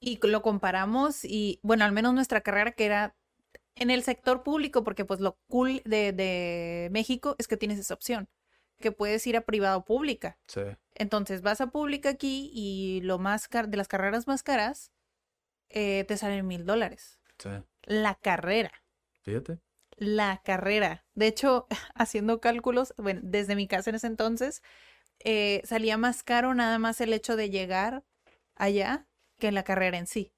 y 0.00 0.18
lo 0.26 0.42
comparamos 0.42 1.24
y, 1.24 1.60
bueno, 1.62 1.84
al 1.84 1.92
menos 1.92 2.12
nuestra 2.12 2.40
carrera 2.40 2.72
que 2.72 2.86
era 2.86 3.14
en 3.74 3.90
el 3.90 4.02
sector 4.02 4.42
público, 4.42 4.84
porque 4.84 5.04
pues 5.04 5.20
lo 5.20 5.38
cool 5.48 5.82
de, 5.84 6.88
México 6.92 7.36
es 7.38 7.48
que 7.48 7.56
tienes 7.56 7.78
esa 7.78 7.94
opción, 7.94 8.28
que 8.78 8.92
puedes 8.92 9.26
ir 9.26 9.36
a 9.36 9.42
privado 9.42 9.78
o 9.78 9.84
pública. 9.84 10.38
Sí. 10.46 10.62
Entonces 10.94 11.42
vas 11.42 11.60
a 11.60 11.68
pública 11.68 12.10
aquí 12.10 12.50
y 12.52 13.00
lo 13.02 13.18
más 13.18 13.48
car 13.48 13.68
de 13.68 13.76
las 13.76 13.88
carreras 13.88 14.26
más 14.26 14.42
caras 14.42 14.92
eh, 15.70 16.04
te 16.04 16.16
salen 16.16 16.46
mil 16.46 16.66
dólares. 16.66 17.18
Sí. 17.38 17.50
La 17.84 18.14
carrera. 18.16 18.72
Fíjate. 19.22 19.58
La 19.96 20.42
carrera. 20.44 21.04
De 21.14 21.26
hecho, 21.26 21.66
haciendo 21.94 22.40
cálculos, 22.40 22.94
bueno, 22.98 23.20
desde 23.24 23.56
mi 23.56 23.66
casa 23.66 23.90
en 23.90 23.96
ese 23.96 24.06
entonces, 24.06 24.62
eh, 25.20 25.62
salía 25.64 25.96
más 25.96 26.22
caro 26.22 26.54
nada 26.54 26.78
más 26.78 27.00
el 27.00 27.12
hecho 27.12 27.36
de 27.36 27.50
llegar 27.50 28.04
allá 28.54 29.06
que 29.38 29.52
la 29.52 29.64
carrera 29.64 29.98
en 29.98 30.06
sí. 30.06 30.32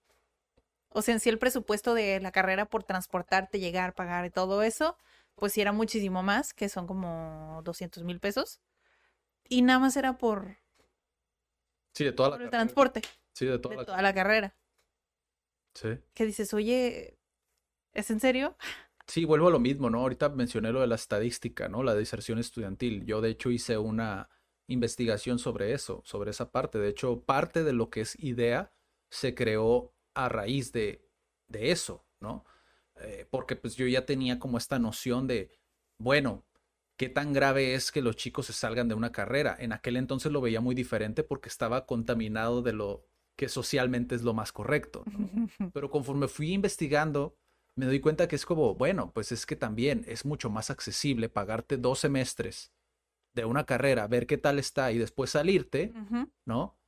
O 0.96 1.02
sea, 1.02 1.14
en 1.14 1.20
sí 1.20 1.28
el 1.28 1.40
presupuesto 1.40 1.92
de 1.92 2.20
la 2.20 2.30
carrera 2.30 2.66
por 2.66 2.84
transportarte, 2.84 3.58
llegar, 3.58 3.94
pagar 3.94 4.24
y 4.26 4.30
todo 4.30 4.62
eso, 4.62 4.96
pues 5.34 5.52
sí 5.52 5.60
era 5.60 5.72
muchísimo 5.72 6.22
más, 6.22 6.54
que 6.54 6.68
son 6.68 6.86
como 6.86 7.60
200 7.64 8.04
mil 8.04 8.20
pesos. 8.20 8.60
Y 9.48 9.62
nada 9.62 9.80
más 9.80 9.96
era 9.96 10.16
por... 10.18 10.56
Sí, 11.94 12.04
de 12.04 12.12
toda 12.12 12.38
la 12.38 12.44
el 12.44 12.50
transporte. 12.50 13.02
Sí, 13.32 13.44
de 13.44 13.58
toda, 13.58 13.76
de 13.76 13.84
toda 13.84 14.02
la 14.02 14.14
carrera. 14.14 14.56
Sí. 15.74 15.98
Que 16.14 16.26
dices, 16.26 16.54
oye, 16.54 17.18
¿es 17.92 18.10
en 18.10 18.20
serio? 18.20 18.56
Sí, 19.06 19.26
vuelvo 19.26 19.48
a 19.48 19.50
lo 19.50 19.60
mismo, 19.60 19.90
¿no? 19.90 20.00
Ahorita 20.00 20.30
mencioné 20.30 20.72
lo 20.72 20.80
de 20.80 20.86
la 20.86 20.94
estadística, 20.94 21.68
¿no? 21.68 21.82
La 21.82 21.94
deserción 21.94 22.38
estudiantil. 22.38 23.04
Yo, 23.04 23.20
de 23.20 23.28
hecho, 23.28 23.50
hice 23.50 23.76
una 23.76 24.30
investigación 24.66 25.38
sobre 25.38 25.74
eso, 25.74 26.00
sobre 26.06 26.30
esa 26.30 26.50
parte. 26.50 26.78
De 26.78 26.88
hecho, 26.88 27.20
parte 27.20 27.64
de 27.64 27.74
lo 27.74 27.90
que 27.90 28.00
es 28.00 28.18
IDEA 28.18 28.72
se 29.10 29.34
creó 29.34 29.93
a 30.14 30.28
raíz 30.28 30.72
de, 30.72 31.04
de 31.48 31.70
eso, 31.70 32.06
¿no? 32.20 32.44
Eh, 33.00 33.26
porque 33.30 33.56
pues 33.56 33.76
yo 33.76 33.86
ya 33.86 34.06
tenía 34.06 34.38
como 34.38 34.58
esta 34.58 34.78
noción 34.78 35.26
de, 35.26 35.50
bueno, 35.98 36.44
¿qué 36.96 37.08
tan 37.08 37.32
grave 37.32 37.74
es 37.74 37.90
que 37.90 38.02
los 38.02 38.16
chicos 38.16 38.46
se 38.46 38.52
salgan 38.52 38.88
de 38.88 38.94
una 38.94 39.12
carrera? 39.12 39.56
En 39.58 39.72
aquel 39.72 39.96
entonces 39.96 40.30
lo 40.30 40.40
veía 40.40 40.60
muy 40.60 40.74
diferente 40.74 41.24
porque 41.24 41.48
estaba 41.48 41.86
contaminado 41.86 42.62
de 42.62 42.72
lo 42.72 43.04
que 43.36 43.48
socialmente 43.48 44.14
es 44.14 44.22
lo 44.22 44.34
más 44.34 44.52
correcto. 44.52 45.04
Pero 45.72 45.90
conforme 45.90 46.28
fui 46.28 46.52
investigando, 46.52 47.36
me 47.76 47.86
doy 47.86 48.00
cuenta 48.00 48.28
que 48.28 48.36
es 48.36 48.46
como, 48.46 48.74
bueno, 48.74 49.10
pues 49.12 49.32
es 49.32 49.46
que 49.46 49.56
también 49.56 50.04
es 50.06 50.24
mucho 50.24 50.50
más 50.50 50.70
accesible 50.70 51.28
pagarte 51.28 51.76
dos 51.76 51.98
semestres 51.98 52.72
de 53.34 53.44
una 53.44 53.66
carrera, 53.66 54.06
ver 54.06 54.28
qué 54.28 54.38
tal 54.38 54.60
está 54.60 54.92
y 54.92 54.98
después 54.98 55.30
salirte, 55.30 55.92
¿no? 56.44 56.78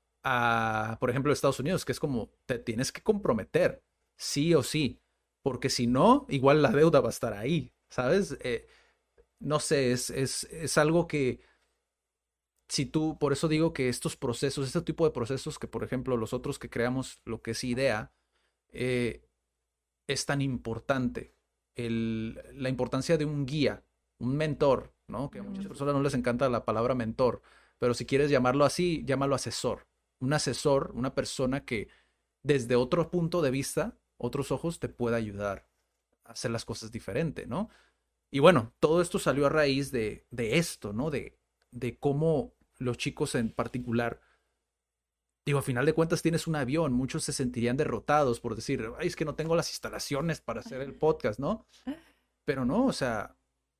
Por 0.98 1.10
ejemplo, 1.10 1.32
Estados 1.32 1.60
Unidos, 1.60 1.84
que 1.84 1.92
es 1.92 2.00
como 2.00 2.30
te 2.46 2.58
tienes 2.58 2.90
que 2.90 3.02
comprometer, 3.02 3.82
sí 4.16 4.54
o 4.54 4.62
sí, 4.62 5.00
porque 5.42 5.70
si 5.70 5.86
no, 5.86 6.26
igual 6.28 6.62
la 6.62 6.70
deuda 6.70 7.00
va 7.00 7.08
a 7.08 7.10
estar 7.10 7.32
ahí, 7.32 7.72
¿sabes? 7.90 8.36
Eh, 8.40 8.66
no 9.38 9.60
sé, 9.60 9.92
es, 9.92 10.10
es, 10.10 10.44
es, 10.44 10.78
algo 10.78 11.06
que 11.06 11.40
si 12.68 12.86
tú, 12.86 13.18
por 13.18 13.32
eso 13.32 13.46
digo 13.46 13.72
que 13.72 13.88
estos 13.88 14.16
procesos, 14.16 14.66
este 14.66 14.82
tipo 14.82 15.04
de 15.04 15.12
procesos 15.12 15.58
que, 15.58 15.68
por 15.68 15.84
ejemplo, 15.84 16.16
los 16.16 16.32
otros 16.32 16.58
que 16.58 16.70
creamos 16.70 17.20
lo 17.24 17.42
que 17.42 17.52
es 17.52 17.62
idea, 17.62 18.12
eh, 18.72 19.28
es 20.08 20.26
tan 20.26 20.40
importante. 20.42 21.34
El, 21.76 22.42
la 22.54 22.68
importancia 22.70 23.18
de 23.18 23.26
un 23.26 23.46
guía, 23.46 23.84
un 24.18 24.36
mentor, 24.36 24.94
¿no? 25.08 25.30
Que 25.30 25.40
a 25.40 25.42
muchas 25.42 25.66
personas 25.66 25.94
no 25.94 26.02
les 26.02 26.14
encanta 26.14 26.48
la 26.48 26.64
palabra 26.64 26.94
mentor, 26.94 27.42
pero 27.78 27.94
si 27.94 28.06
quieres 28.06 28.30
llamarlo 28.30 28.64
así, 28.64 29.04
llámalo 29.06 29.34
asesor 29.34 29.86
un 30.20 30.32
asesor, 30.32 30.92
una 30.94 31.14
persona 31.14 31.64
que 31.64 31.88
desde 32.42 32.76
otro 32.76 33.10
punto 33.10 33.42
de 33.42 33.50
vista, 33.50 33.98
otros 34.18 34.50
ojos, 34.52 34.78
te 34.78 34.88
pueda 34.88 35.16
ayudar 35.16 35.68
a 36.24 36.32
hacer 36.32 36.50
las 36.50 36.64
cosas 36.64 36.92
diferente, 36.92 37.46
¿no? 37.46 37.70
Y 38.30 38.40
bueno, 38.40 38.72
todo 38.80 39.02
esto 39.02 39.18
salió 39.18 39.46
a 39.46 39.50
raíz 39.50 39.90
de, 39.90 40.26
de 40.30 40.58
esto, 40.58 40.92
¿no? 40.92 41.10
De, 41.10 41.38
de 41.70 41.98
cómo 41.98 42.54
los 42.78 42.98
chicos 42.98 43.34
en 43.34 43.50
particular, 43.50 44.20
digo, 45.44 45.58
a 45.58 45.62
final 45.62 45.86
de 45.86 45.92
cuentas 45.92 46.22
tienes 46.22 46.46
un 46.46 46.56
avión, 46.56 46.92
muchos 46.92 47.24
se 47.24 47.32
sentirían 47.32 47.76
derrotados 47.76 48.40
por 48.40 48.54
decir, 48.54 48.90
ay, 48.98 49.06
es 49.06 49.16
que 49.16 49.24
no 49.24 49.34
tengo 49.34 49.56
las 49.56 49.70
instalaciones 49.70 50.40
para 50.40 50.60
hacer 50.60 50.80
el 50.80 50.94
podcast, 50.94 51.38
¿no? 51.38 51.66
Pero 52.44 52.64
no, 52.64 52.86
o 52.86 52.92
sea, 52.92 53.36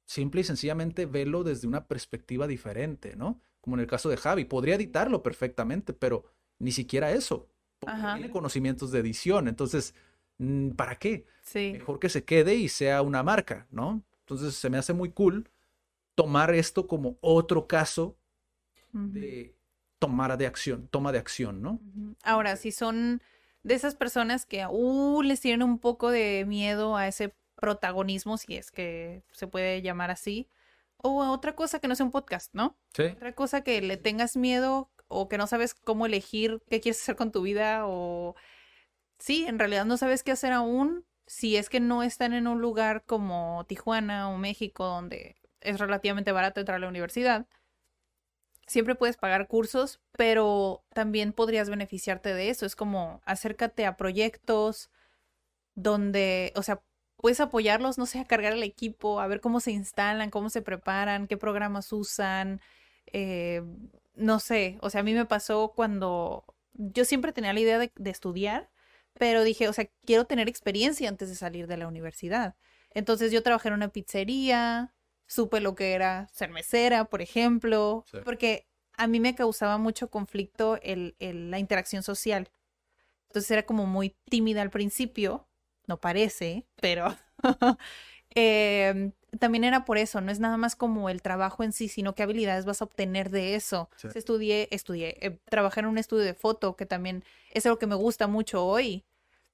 simple 0.07 0.41
y 0.43 0.45
sencillamente 0.45 1.07
velo 1.07 1.45
desde 1.45 1.66
una 1.66 1.87
perspectiva 1.87 2.47
diferente, 2.47 3.16
¿no? 3.16 3.41
Como 3.67 3.75
en 3.75 3.81
el 3.81 3.89
caso 3.89 4.09
de 4.09 4.17
Javi. 4.17 4.45
Podría 4.45 4.77
editarlo 4.77 5.25
perfectamente, 5.25 5.93
pero 5.93 6.25
ni 6.61 6.71
siquiera 6.71 7.11
eso. 7.11 7.49
Porque 7.81 7.97
tiene 7.97 8.31
conocimientos 8.31 8.93
de 8.93 9.01
edición. 9.01 9.49
Entonces, 9.49 9.93
mm, 10.39 10.71
¿para 10.71 10.95
qué? 10.95 11.27
Sí. 11.43 11.73
Mejor 11.73 11.99
que 11.99 12.09
se 12.09 12.25
quede 12.25 12.55
y 12.55 12.69
sea 12.69 13.03
una 13.03 13.25
marca, 13.25 13.67
¿no? 13.73 14.05
Entonces, 14.21 14.55
se 14.55 14.71
me 14.71 14.79
hace 14.79 14.93
muy 14.93 15.11
cool 15.11 15.51
tomar 16.14 16.55
esto 16.55 16.87
como 16.87 17.19
otro 17.21 17.67
caso 17.67 18.17
de 18.93 19.53
tomar 19.99 20.39
de 20.39 20.47
acción, 20.47 20.87
toma 20.87 21.11
de 21.11 21.19
acción, 21.19 21.61
¿no? 21.61 21.81
Ahora, 22.23 22.55
si 22.55 22.71
son 22.71 23.21
de 23.64 23.75
esas 23.75 23.97
personas 23.97 24.47
que 24.47 24.62
aún 24.62 25.27
les 25.27 25.41
tienen 25.41 25.64
un 25.64 25.81
poco 25.81 26.11
de 26.11 26.45
miedo 26.47 26.97
a 26.97 27.09
ese 27.09 27.35
protagonismo, 27.57 28.39
si 28.39 28.55
es 28.55 28.71
que 28.71 29.25
se 29.33 29.49
puede 29.49 29.83
llamar 29.83 30.12
así, 30.12 30.49
o 31.09 31.22
a 31.22 31.32
otra 31.32 31.54
cosa 31.54 31.78
que 31.78 31.88
no 31.88 31.96
sea 31.96 32.07
un 32.07 32.12
podcast, 32.12 32.52
¿no? 32.54 32.78
Sí. 32.94 33.04
Otra 33.04 33.34
cosa 33.34 33.62
que 33.62 33.80
le 33.80 33.96
tengas 33.96 34.36
miedo 34.36 34.90
o 35.09 35.28
que 35.28 35.38
no 35.38 35.46
sabes 35.46 35.74
cómo 35.74 36.07
elegir 36.07 36.61
qué 36.68 36.80
quieres 36.80 37.00
hacer 37.00 37.16
con 37.16 37.32
tu 37.32 37.42
vida 37.42 37.86
o 37.86 38.34
sí, 39.18 39.46
en 39.46 39.59
realidad 39.59 39.84
no 39.84 39.96
sabes 39.96 40.22
qué 40.22 40.32
hacer 40.32 40.52
aún 40.52 41.04
si 41.26 41.57
es 41.57 41.68
que 41.68 41.80
no 41.80 42.02
están 42.02 42.32
en 42.32 42.46
un 42.46 42.61
lugar 42.61 43.04
como 43.04 43.64
Tijuana 43.66 44.28
o 44.28 44.38
México 44.38 44.84
donde 44.84 45.36
es 45.61 45.78
relativamente 45.78 46.32
barato 46.32 46.61
entrar 46.61 46.76
a 46.76 46.80
la 46.80 46.88
universidad. 46.88 47.46
Siempre 48.66 48.94
puedes 48.94 49.16
pagar 49.16 49.46
cursos, 49.46 50.00
pero 50.12 50.84
también 50.92 51.32
podrías 51.32 51.70
beneficiarte 51.70 52.34
de 52.34 52.50
eso. 52.50 52.66
Es 52.66 52.74
como 52.76 53.22
acércate 53.24 53.86
a 53.86 53.96
proyectos 53.96 54.90
donde, 55.74 56.52
o 56.57 56.62
sea, 56.62 56.82
puedes 57.27 57.41
apoyarlos, 57.41 57.99
no 57.99 58.07
sé, 58.07 58.20
a 58.20 58.24
cargar 58.24 58.53
el 58.53 58.62
equipo, 58.62 59.18
a 59.18 59.27
ver 59.27 59.41
cómo 59.41 59.59
se 59.59 59.72
instalan, 59.72 60.31
cómo 60.31 60.49
se 60.49 60.62
preparan, 60.62 61.27
qué 61.27 61.37
programas 61.37 61.93
usan. 61.93 62.61
Eh, 63.12 63.62
no 64.14 64.39
sé, 64.39 64.79
o 64.81 64.91
sea, 64.91 65.01
a 65.01 65.03
mí 65.03 65.12
me 65.12 65.24
pasó 65.24 65.72
cuando 65.74 66.45
yo 66.74 67.05
siempre 67.05 67.33
tenía 67.33 67.53
la 67.53 67.59
idea 67.59 67.81
de, 67.81 67.91
de 67.97 68.11
estudiar, 68.11 68.70
pero 69.18 69.43
dije, 69.43 69.68
o 69.68 69.72
sea, 69.72 69.89
quiero 70.05 70.24
tener 70.27 70.49
experiencia 70.49 71.09
antes 71.09 71.29
de 71.29 71.35
salir 71.35 71.66
de 71.66 71.77
la 71.77 71.89
universidad. 71.89 72.55
Entonces 72.95 73.33
yo 73.33 73.43
trabajé 73.43 73.68
en 73.70 73.74
una 73.74 73.89
pizzería, 73.89 74.95
supe 75.27 75.59
lo 75.59 75.74
que 75.74 75.95
era 75.95 76.29
ser 76.33 76.51
mesera, 76.51 77.07
por 77.07 77.22
ejemplo, 77.22 78.05
Sí. 78.09 78.18
porque 78.24 78.68
a 78.97 79.09
mí 79.09 79.18
me 79.18 79.35
causaba 79.35 79.79
mucho 79.79 80.11
conflicto 80.12 80.79
el, 80.81 81.16
el- 81.18 81.51
la 81.51 81.59
interacción 81.59 82.05
social. 82.05 82.51
Entonces 83.29 83.51
era 83.51 83.64
como 83.64 83.85
muy 83.87 84.14
tímida 84.31 84.62
al 84.62 84.70
principio, 84.70 85.45
no 85.87 86.01
parece, 86.01 86.66
pero 86.80 87.16
em, 88.30 89.12
también 89.39 89.64
era 89.64 89.84
por 89.84 89.99
eso, 89.99 90.20
no 90.20 90.30
es 90.30 90.41
nada 90.41 90.57
más 90.57 90.76
como 90.76 91.09
el 91.09 91.22
trabajo 91.22 91.62
en 91.62 91.72
sí, 91.72 91.89
sino 91.89 92.14
qué 92.14 92.22
habilidades 92.22 92.64
vas 92.64 92.80
a 92.80 92.84
obtener 92.84 93.30
de 93.30 93.55
eso. 93.55 93.91
Sí. 93.97 94.09
Estudié, 94.14 94.68
estudié, 94.70 95.18
eh, 95.20 95.39
trabajé 95.49 95.80
en 95.80 95.87
un 95.87 95.99
estudio 95.99 96.24
de 96.24 96.34
foto, 96.34 96.76
que 96.76 96.87
también 96.87 97.24
es 97.53 97.66
algo 97.66 97.78
que 97.78 97.87
me 97.87 97.95
gusta 97.95 98.26
mucho 98.26 98.64
hoy. 98.64 99.05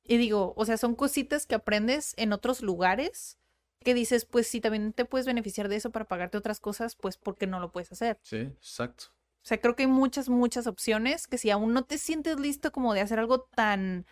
Y 0.04 0.16
digo, 0.16 0.52
o 0.56 0.64
sea, 0.64 0.76
son 0.76 0.94
cositas 0.94 1.46
que 1.46 1.54
aprendes 1.54 2.14
en 2.16 2.32
otros 2.32 2.62
lugares 2.62 3.38
que 3.82 3.94
dices, 3.94 4.24
pues 4.24 4.46
si 4.46 4.60
también 4.60 4.92
te 4.92 5.04
puedes 5.04 5.26
beneficiar 5.26 5.68
de 5.68 5.76
eso 5.76 5.90
para 5.90 6.06
pagarte 6.06 6.38
otras 6.38 6.60
cosas, 6.60 6.96
pues 6.96 7.16
¿por 7.16 7.36
qué 7.36 7.46
no 7.46 7.60
lo 7.60 7.72
puedes 7.72 7.92
hacer? 7.92 8.18
Sí, 8.22 8.36
exacto. 8.36 9.06
O 9.42 9.44
sea, 9.44 9.60
creo 9.60 9.74
que 9.74 9.82
hay 9.82 9.88
muchas, 9.88 10.28
muchas 10.28 10.66
opciones 10.68 11.26
que 11.26 11.36
si 11.36 11.50
aún 11.50 11.72
no 11.74 11.84
te 11.84 11.98
sientes 11.98 12.38
listo 12.38 12.70
como 12.70 12.94
de 12.94 13.00
hacer 13.00 13.18
algo 13.18 13.40
tan 13.40 14.06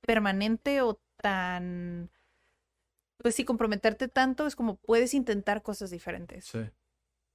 permanente 0.00 0.80
o 0.82 1.00
tan, 1.16 2.10
pues 3.18 3.34
sí, 3.34 3.44
comprometerte 3.44 4.08
tanto, 4.08 4.46
es 4.46 4.56
como 4.56 4.76
puedes 4.76 5.14
intentar 5.14 5.62
cosas 5.62 5.90
diferentes. 5.90 6.44
Sí, 6.46 6.60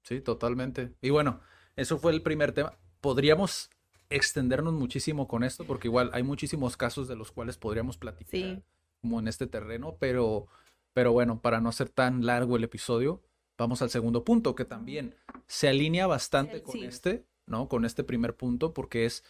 sí, 0.04 0.22
totalmente. 0.22 0.94
Y 1.02 1.10
bueno, 1.10 1.42
eso 1.76 1.98
fue 1.98 2.12
el 2.12 2.22
primer 2.22 2.52
tema. 2.52 2.78
Podríamos 3.02 3.70
extendernos 4.10 4.74
muchísimo 4.74 5.28
con 5.28 5.44
esto, 5.44 5.66
porque 5.66 5.88
igual 5.88 6.10
hay 6.14 6.24
muchísimos 6.24 6.78
casos 6.78 7.08
de 7.08 7.16
los 7.16 7.32
cuales 7.32 7.58
podríamos 7.58 7.98
platicar 7.98 8.32
Sí. 8.32 8.64
como 9.02 9.20
en 9.20 9.28
este 9.28 9.48
terreno, 9.48 9.96
pero, 10.00 10.48
pero 10.94 11.14
bueno, 11.14 11.42
para 11.42 11.62
no 11.62 11.70
hacer 11.70 11.90
tan 11.90 12.26
largo 12.26 12.58
el 12.58 12.64
episodio, 12.64 13.24
vamos 13.58 13.82
al 13.82 13.90
segundo 13.90 14.24
punto, 14.24 14.54
que 14.54 14.66
también 14.66 15.16
se 15.48 15.70
alinea 15.70 16.08
bastante 16.08 16.58
El- 16.58 16.64
con 16.64 16.74
sí. 16.74 16.86
este, 16.86 17.26
¿no? 17.48 17.70
Con 17.70 17.86
este 17.86 18.04
primer 18.04 18.36
punto, 18.36 18.74
porque 18.74 19.06
es 19.06 19.24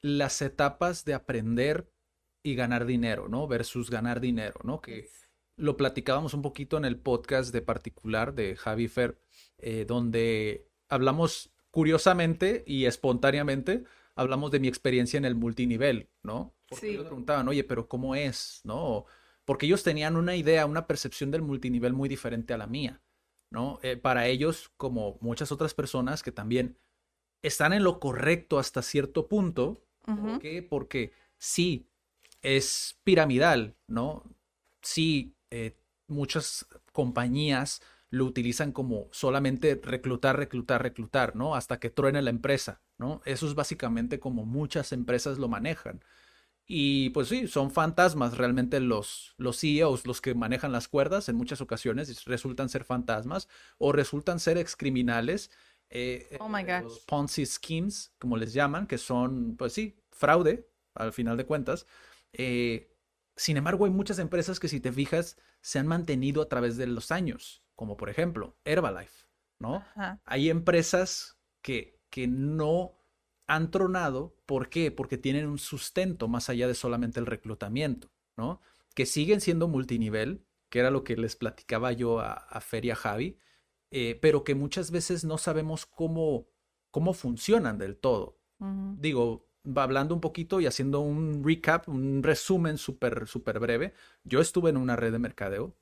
las 0.00 0.42
etapas 0.42 1.04
de 1.04 1.14
aprender 1.14 1.90
y 2.44 2.54
ganar 2.54 2.84
dinero, 2.84 3.26
¿no? 3.26 3.48
Versus 3.48 3.90
ganar 3.90 4.20
dinero, 4.20 4.60
¿no? 4.62 4.80
Que 4.80 5.08
lo 5.56 5.76
platicábamos 5.76 6.34
un 6.34 6.42
poquito 6.42 6.76
en 6.76 6.84
el 6.84 6.98
podcast 6.98 7.52
de 7.52 7.62
particular 7.62 8.34
de 8.34 8.54
Javi 8.54 8.86
Fer, 8.86 9.18
eh, 9.58 9.86
donde 9.86 10.68
hablamos 10.88 11.52
curiosamente 11.70 12.62
y 12.66 12.84
espontáneamente, 12.84 13.84
hablamos 14.14 14.50
de 14.50 14.60
mi 14.60 14.68
experiencia 14.68 15.16
en 15.16 15.24
el 15.24 15.34
multinivel, 15.34 16.10
¿no? 16.22 16.54
Porque 16.68 16.86
Sí. 16.88 16.92
ellos 16.92 17.06
preguntaban, 17.06 17.48
oye, 17.48 17.64
pero 17.64 17.88
¿cómo 17.88 18.14
es? 18.14 18.60
¿No? 18.64 19.06
Porque 19.46 19.64
ellos 19.66 19.82
tenían 19.82 20.16
una 20.16 20.36
idea, 20.36 20.66
una 20.66 20.86
percepción 20.86 21.30
del 21.30 21.42
multinivel 21.42 21.94
muy 21.94 22.10
diferente 22.10 22.52
a 22.52 22.58
la 22.58 22.66
mía, 22.66 23.00
¿no? 23.50 23.80
Eh, 23.82 23.96
para 23.96 24.26
ellos, 24.26 24.70
como 24.76 25.16
muchas 25.22 25.50
otras 25.50 25.72
personas 25.72 26.22
que 26.22 26.30
también 26.32 26.76
están 27.42 27.72
en 27.72 27.84
lo 27.84 28.00
correcto 28.00 28.58
hasta 28.58 28.82
cierto 28.82 29.28
punto, 29.28 29.80
¿Por 30.04 30.38
qué? 30.38 30.62
Porque 30.62 31.12
sí, 31.38 31.88
es 32.44 32.98
piramidal, 33.04 33.76
¿no? 33.88 34.24
Sí, 34.82 35.34
eh, 35.50 35.76
muchas 36.08 36.66
compañías 36.92 37.82
lo 38.10 38.26
utilizan 38.26 38.72
como 38.72 39.08
solamente 39.12 39.80
reclutar, 39.82 40.36
reclutar, 40.38 40.82
reclutar, 40.82 41.34
¿no? 41.36 41.56
Hasta 41.56 41.80
que 41.80 41.90
truene 41.90 42.22
la 42.22 42.30
empresa, 42.30 42.82
¿no? 42.98 43.22
Eso 43.24 43.48
es 43.48 43.54
básicamente 43.56 44.20
como 44.20 44.46
muchas 44.46 44.92
empresas 44.92 45.38
lo 45.38 45.48
manejan. 45.48 46.04
Y 46.66 47.10
pues 47.10 47.28
sí, 47.28 47.48
son 47.48 47.70
fantasmas 47.70 48.38
realmente 48.38 48.80
los, 48.80 49.34
los 49.38 49.60
CEOs, 49.60 50.06
los 50.06 50.20
que 50.22 50.34
manejan 50.34 50.72
las 50.72 50.88
cuerdas, 50.88 51.28
en 51.28 51.36
muchas 51.36 51.60
ocasiones 51.60 52.24
resultan 52.24 52.68
ser 52.70 52.84
fantasmas 52.84 53.48
o 53.78 53.92
resultan 53.92 54.40
ser 54.40 54.58
excriminales. 54.58 55.50
eh, 55.90 56.38
Oh 56.40 56.48
my 56.48 56.62
eh, 56.62 56.64
gosh. 56.64 56.84
los 56.84 57.00
Ponzi 57.00 57.44
schemes, 57.46 58.12
como 58.18 58.36
les 58.36 58.54
llaman, 58.54 58.86
que 58.86 58.98
son, 58.98 59.56
pues 59.56 59.74
sí, 59.74 59.96
fraude, 60.10 60.68
al 60.94 61.12
final 61.12 61.36
de 61.36 61.46
cuentas. 61.46 61.86
Eh, 62.36 62.94
sin 63.36 63.56
embargo, 63.56 63.84
hay 63.84 63.90
muchas 63.90 64.18
empresas 64.18 64.60
que 64.60 64.68
si 64.68 64.80
te 64.80 64.92
fijas, 64.92 65.36
se 65.60 65.78
han 65.78 65.86
mantenido 65.86 66.42
a 66.42 66.48
través 66.48 66.76
de 66.76 66.86
los 66.86 67.10
años, 67.10 67.62
como 67.74 67.96
por 67.96 68.10
ejemplo 68.10 68.56
Herbalife, 68.64 69.26
¿no? 69.58 69.76
Ajá. 69.76 70.20
Hay 70.24 70.50
empresas 70.50 71.38
que, 71.62 72.00
que 72.10 72.28
no 72.28 72.98
han 73.46 73.70
tronado. 73.70 74.36
¿Por 74.46 74.68
qué? 74.68 74.90
Porque 74.90 75.18
tienen 75.18 75.46
un 75.46 75.58
sustento 75.58 76.28
más 76.28 76.48
allá 76.48 76.68
de 76.68 76.74
solamente 76.74 77.18
el 77.18 77.26
reclutamiento, 77.26 78.12
¿no? 78.36 78.60
Que 78.94 79.06
siguen 79.06 79.40
siendo 79.40 79.68
multinivel, 79.68 80.46
que 80.68 80.80
era 80.80 80.90
lo 80.90 81.02
que 81.02 81.16
les 81.16 81.34
platicaba 81.36 81.92
yo 81.92 82.20
a, 82.20 82.32
a 82.32 82.60
Fer 82.60 82.84
y 82.84 82.90
a 82.90 82.96
Javi, 82.96 83.38
eh, 83.96 84.18
pero 84.20 84.42
que 84.42 84.56
muchas 84.56 84.90
veces 84.90 85.24
no 85.24 85.38
sabemos 85.38 85.86
cómo, 85.86 86.48
cómo 86.90 87.14
funcionan 87.14 87.78
del 87.78 87.96
todo. 87.96 88.40
Digo, 88.96 89.46
hablando 89.76 90.14
un 90.14 90.20
poquito 90.20 90.60
y 90.60 90.66
haciendo 90.66 91.00
un 91.00 91.42
recap, 91.44 91.88
un 91.88 92.22
resumen 92.22 92.78
súper, 92.78 93.26
súper 93.26 93.58
breve. 93.58 93.94
Yo 94.24 94.40
estuve 94.40 94.70
en 94.70 94.76
una 94.76 94.96
red 94.96 95.12
de 95.12 95.18
mercadeo. 95.18 95.74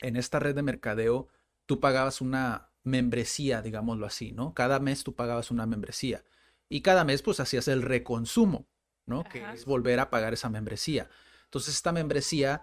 En 0.00 0.16
esta 0.16 0.38
red 0.38 0.54
de 0.54 0.62
mercadeo, 0.62 1.28
tú 1.66 1.80
pagabas 1.80 2.20
una 2.20 2.70
membresía, 2.82 3.62
digámoslo 3.62 4.06
así, 4.06 4.32
¿no? 4.32 4.54
Cada 4.54 4.78
mes 4.80 5.04
tú 5.04 5.14
pagabas 5.14 5.50
una 5.50 5.66
membresía. 5.66 6.24
Y 6.68 6.80
cada 6.80 7.04
mes, 7.04 7.22
pues, 7.22 7.40
hacías 7.40 7.68
el 7.68 7.82
reconsumo, 7.82 8.66
¿no? 9.06 9.24
Que 9.24 9.44
es 9.52 9.64
volver 9.64 10.00
a 10.00 10.10
pagar 10.10 10.32
esa 10.32 10.48
membresía. 10.48 11.08
Entonces, 11.44 11.74
esta 11.74 11.92
membresía, 11.92 12.62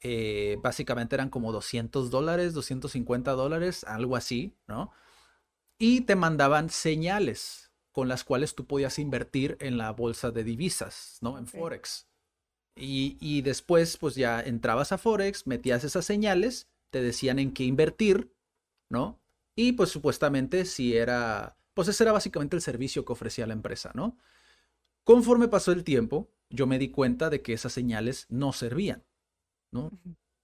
eh, 0.00 0.58
básicamente 0.62 1.16
eran 1.16 1.30
como 1.30 1.50
200 1.50 2.10
dólares, 2.10 2.54
250 2.54 3.32
dólares, 3.32 3.84
algo 3.84 4.16
así, 4.16 4.56
¿no? 4.66 4.92
Y 5.78 6.02
te 6.02 6.14
mandaban 6.14 6.70
señales 6.70 7.67
con 7.92 8.08
las 8.08 8.24
cuales 8.24 8.54
tú 8.54 8.66
podías 8.66 8.98
invertir 8.98 9.56
en 9.60 9.78
la 9.78 9.90
bolsa 9.92 10.30
de 10.30 10.44
divisas, 10.44 11.18
¿no? 11.20 11.38
En. 11.38 11.46
Forex. 11.46 12.06
Y, 12.76 13.16
y 13.20 13.42
después, 13.42 13.96
pues 13.96 14.14
ya 14.14 14.40
entrabas 14.40 14.92
a 14.92 14.98
Forex, 14.98 15.46
metías 15.46 15.82
esas 15.82 16.04
señales, 16.04 16.68
te 16.90 17.02
decían 17.02 17.38
en 17.38 17.52
qué 17.52 17.64
invertir, 17.64 18.32
¿no? 18.88 19.20
Y 19.56 19.72
pues 19.72 19.90
supuestamente 19.90 20.64
si 20.64 20.96
era, 20.96 21.56
pues 21.74 21.88
ese 21.88 22.04
era 22.04 22.12
básicamente 22.12 22.54
el 22.54 22.62
servicio 22.62 23.04
que 23.04 23.12
ofrecía 23.12 23.46
la 23.46 23.54
empresa, 23.54 23.90
¿no? 23.94 24.16
Conforme 25.02 25.48
pasó 25.48 25.72
el 25.72 25.84
tiempo, 25.84 26.30
yo 26.50 26.66
me 26.66 26.78
di 26.78 26.90
cuenta 26.90 27.30
de 27.30 27.42
que 27.42 27.52
esas 27.52 27.72
señales 27.72 28.26
no 28.28 28.52
servían, 28.52 29.04
¿no? 29.72 29.90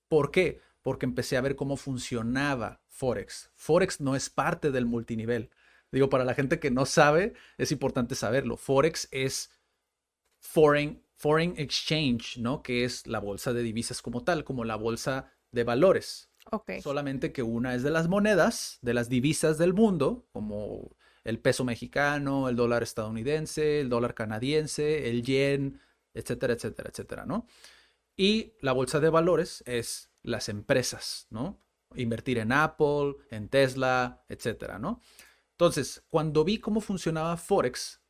¿Por 0.09 0.31
qué? 0.31 0.61
Porque 0.83 1.07
empecé 1.07 1.37
a 1.37 1.41
ver 1.41 1.57
cómo 1.57 1.77
funcionaba 1.77 2.81
Forex. 2.89 3.51
Forex 3.55 4.01
no 4.01 4.17
es 4.17 4.31
parte 4.31 4.71
del 4.71 4.87
multinivel. 4.87 5.51
Digo, 5.95 6.09
para 6.09 6.25
la 6.25 6.35
gente 6.35 6.59
que 6.59 6.73
no 6.73 6.87
sabe, 6.87 7.35
es 7.57 7.71
importante 7.71 8.17
saberlo. 8.17 8.57
Forex 8.57 9.07
es 9.13 9.53
foreign, 10.41 11.01
foreign 11.15 11.55
exchange, 11.57 12.39
¿no? 12.39 12.65
Que 12.65 12.85
es 12.85 13.07
la 13.07 13.21
bolsa 13.21 13.53
de 13.53 13.63
divisas 13.63 14.03
como 14.03 14.25
tal, 14.25 14.43
como 14.43 14.65
la 14.65 14.75
bolsa 14.75 15.31
de 15.53 15.63
valores. 15.63 16.31
Ok. 16.51 16.73
Solamente 16.83 17.33
que 17.33 17.45
una 17.45 17.77
es 17.77 17.85
de 17.85 17.93
las 17.93 18.09
monedas, 18.09 18.79
de 18.83 18.93
las 18.93 19.09
divisas 19.09 19.57
del 19.57 19.73
mundo, 19.73 20.27
como 20.33 20.97
el 21.23 21.39
peso 21.39 21.65
mexicano, 21.65 22.49
el 22.49 22.57
dólar 22.57 22.83
estadounidense, 22.83 23.81
el 23.81 23.89
dólar 23.89 24.15
canadiense, 24.15 25.09
el 25.09 25.23
yen, 25.23 25.81
etcétera, 26.13 26.55
etcétera, 26.55 26.91
etcétera, 26.91 27.25
¿no? 27.25 27.47
Y 28.17 28.55
la 28.61 28.73
bolsa 28.73 28.99
de 28.99 29.11
valores 29.11 29.63
es 29.65 30.11
las 30.25 30.49
empresas, 30.49 31.29
¿no? 31.31 31.61
Invertir 31.95 32.39
en 32.39 32.51
Apple, 32.51 33.15
en 33.31 33.49
Tesla, 33.49 34.25
etcétera, 34.29 34.81
¿no? 34.81 35.01
Entonces, 35.55 36.05
cuando 36.11 36.45
vi 36.45 36.59
cómo 36.59 36.81
funcionaba 36.81 37.37
Forex, 37.37 38.01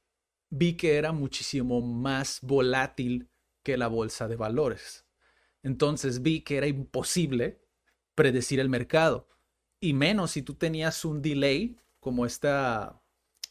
vi 0.51 0.77
que 0.77 0.97
era 0.97 1.13
muchísimo 1.13 1.81
más 1.83 2.39
volátil 2.43 3.29
que 3.63 3.77
la 3.77 3.89
bolsa 3.89 4.29
de 4.29 4.37
valores. 4.37 5.07
Entonces 5.63 6.23
vi 6.23 6.41
que 6.43 6.57
era 6.57 6.67
imposible 6.67 7.61
predecir 8.15 8.61
el 8.61 8.69
mercado. 8.69 9.29
Y 9.81 9.93
menos 9.93 10.33
si 10.33 10.43
tú 10.43 10.55
tenías 10.55 11.05
un 11.05 11.21
delay, 11.21 11.77
como 12.01 12.25
esta, 12.27 13.03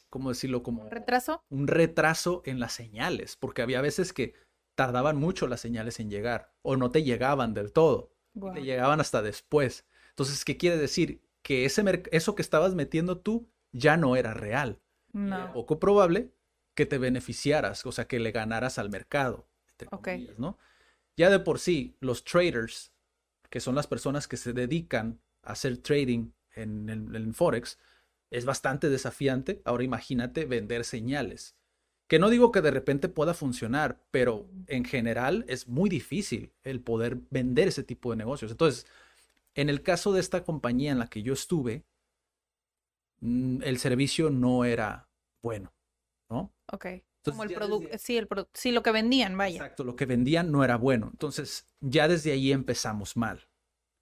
¿cómo 0.10 0.30
decirlo? 0.30 0.64
Como 0.64 0.90
¿Retraso? 0.90 1.44
un 1.50 1.68
retraso 1.68 2.42
en 2.46 2.60
las 2.60 2.74
señales, 2.74 3.36
porque 3.36 3.62
había 3.62 3.82
veces 3.82 4.14
que 4.14 4.34
tardaban 4.76 5.18
mucho 5.18 5.48
las 5.48 5.62
señales 5.62 6.00
en 6.00 6.10
llegar 6.10 6.54
o 6.64 6.78
no 6.78 6.90
te 6.90 7.04
llegaban 7.04 7.54
del 7.54 7.72
todo, 7.72 8.12
Wow. 8.36 8.56
te 8.56 8.64
llegaban 8.64 9.00
hasta 9.00 9.22
después. 9.22 9.86
Entonces, 10.10 10.44
¿qué 10.44 10.58
quiere 10.58 10.78
decir? 10.78 11.22
Que 11.44 11.66
ese 11.66 11.84
eso 12.12 12.34
que 12.34 12.42
estabas 12.42 12.74
metiendo 12.74 13.20
tú 13.20 13.53
ya 13.74 13.98
no 13.98 14.16
era 14.16 14.34
real. 14.34 14.80
No. 15.12 15.36
Era 15.36 15.52
poco 15.54 15.80
probable 15.80 16.32
que 16.74 16.86
te 16.86 16.98
beneficiaras, 16.98 17.86
o 17.86 17.92
sea, 17.92 18.08
que 18.08 18.20
le 18.20 18.32
ganaras 18.32 18.80
al 18.80 18.90
mercado, 18.90 19.48
entre 19.72 19.90
Ok. 19.92 20.04
comillas, 20.04 20.40
¿no? 20.40 20.58
Ya 21.18 21.30
de 21.30 21.40
por 21.40 21.60
sí, 21.60 21.96
los 22.00 22.24
traders, 22.24 22.92
que 23.50 23.60
son 23.60 23.76
las 23.76 23.86
personas 23.86 24.28
que 24.28 24.38
se 24.38 24.54
dedican 24.54 25.20
a 25.44 25.52
hacer 25.52 25.78
trading 25.78 26.32
en, 26.56 26.90
el- 26.90 27.16
en 27.16 27.34
Forex, 27.36 27.78
es 28.32 28.46
bastante 28.46 28.90
desafiante. 28.90 29.62
Ahora 29.66 29.84
imagínate 29.84 30.46
vender 30.46 30.86
señales. 30.86 31.56
Que 32.08 32.18
no 32.18 32.30
digo 32.32 32.52
que 32.52 32.62
de 32.62 32.72
repente 32.72 33.10
pueda 33.10 33.36
funcionar, 33.36 34.00
pero 34.10 34.50
en 34.68 34.86
general 34.86 35.46
es 35.48 35.68
muy 35.68 35.90
difícil 35.90 36.52
el 36.64 36.82
poder 36.82 37.20
vender 37.30 37.68
ese 37.68 37.84
tipo 37.84 38.10
de 38.10 38.18
negocios. 38.18 38.50
Entonces, 38.52 38.88
en 39.54 39.70
el 39.70 39.84
caso 39.84 40.12
de 40.14 40.20
esta 40.20 40.44
compañía 40.44 40.92
en 40.92 41.00
la 41.00 41.08
que 41.08 41.22
yo 41.22 41.34
estuve, 41.34 41.84
el 43.64 43.78
servicio 43.80 44.30
no 44.30 44.66
era 44.66 45.10
bueno, 45.44 45.74
¿no? 46.30 46.54
Ok. 46.72 46.86
Entonces, 46.86 47.04
Como 47.26 47.44
el 47.44 47.54
producto, 47.54 47.88
desde- 47.88 47.98
sí, 48.00 48.18
el 48.18 48.28
produ- 48.28 48.50
sí, 48.54 48.72
lo 48.72 48.84
que 48.84 48.92
vendían, 48.92 49.38
vaya. 49.38 49.56
Exacto, 49.56 49.86
lo 49.86 49.96
que 49.96 50.06
vendían 50.06 50.52
no 50.52 50.64
era 50.64 50.76
bueno. 50.76 51.08
Entonces, 51.12 51.66
ya 51.80 52.08
desde 52.10 52.34
ahí 52.34 52.52
empezamos 52.52 53.16
mal. 53.16 53.48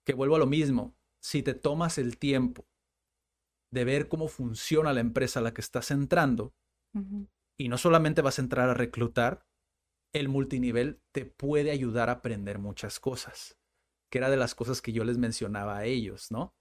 Que 0.04 0.14
vuelvo 0.14 0.34
a 0.36 0.38
lo 0.40 0.46
mismo. 0.46 0.96
Si 1.22 1.42
te 1.44 1.54
tomas 1.54 1.98
el 1.98 2.18
tiempo 2.18 2.66
de 3.72 3.84
ver 3.84 4.08
cómo 4.08 4.26
funciona 4.28 4.92
la 4.92 5.00
empresa 5.00 5.38
a 5.38 5.42
la 5.42 5.54
que 5.54 5.60
estás 5.60 5.90
entrando, 5.92 6.52
y 7.58 7.68
no 7.68 7.78
solamente 7.78 8.20
vas 8.22 8.38
a 8.38 8.42
entrar 8.42 8.68
a 8.68 8.74
reclutar, 8.74 9.46
el 10.12 10.28
multinivel 10.28 11.00
te 11.12 11.24
puede 11.24 11.70
ayudar 11.70 12.08
a 12.10 12.14
aprender 12.14 12.58
muchas 12.58 12.98
cosas, 13.00 13.56
que 14.10 14.18
era 14.18 14.28
de 14.30 14.36
las 14.36 14.54
cosas 14.54 14.82
que 14.82 14.92
yo 14.92 15.04
les 15.04 15.16
mencionaba 15.16 15.78
a 15.78 15.84
ellos, 15.86 16.30
¿no? 16.30 16.54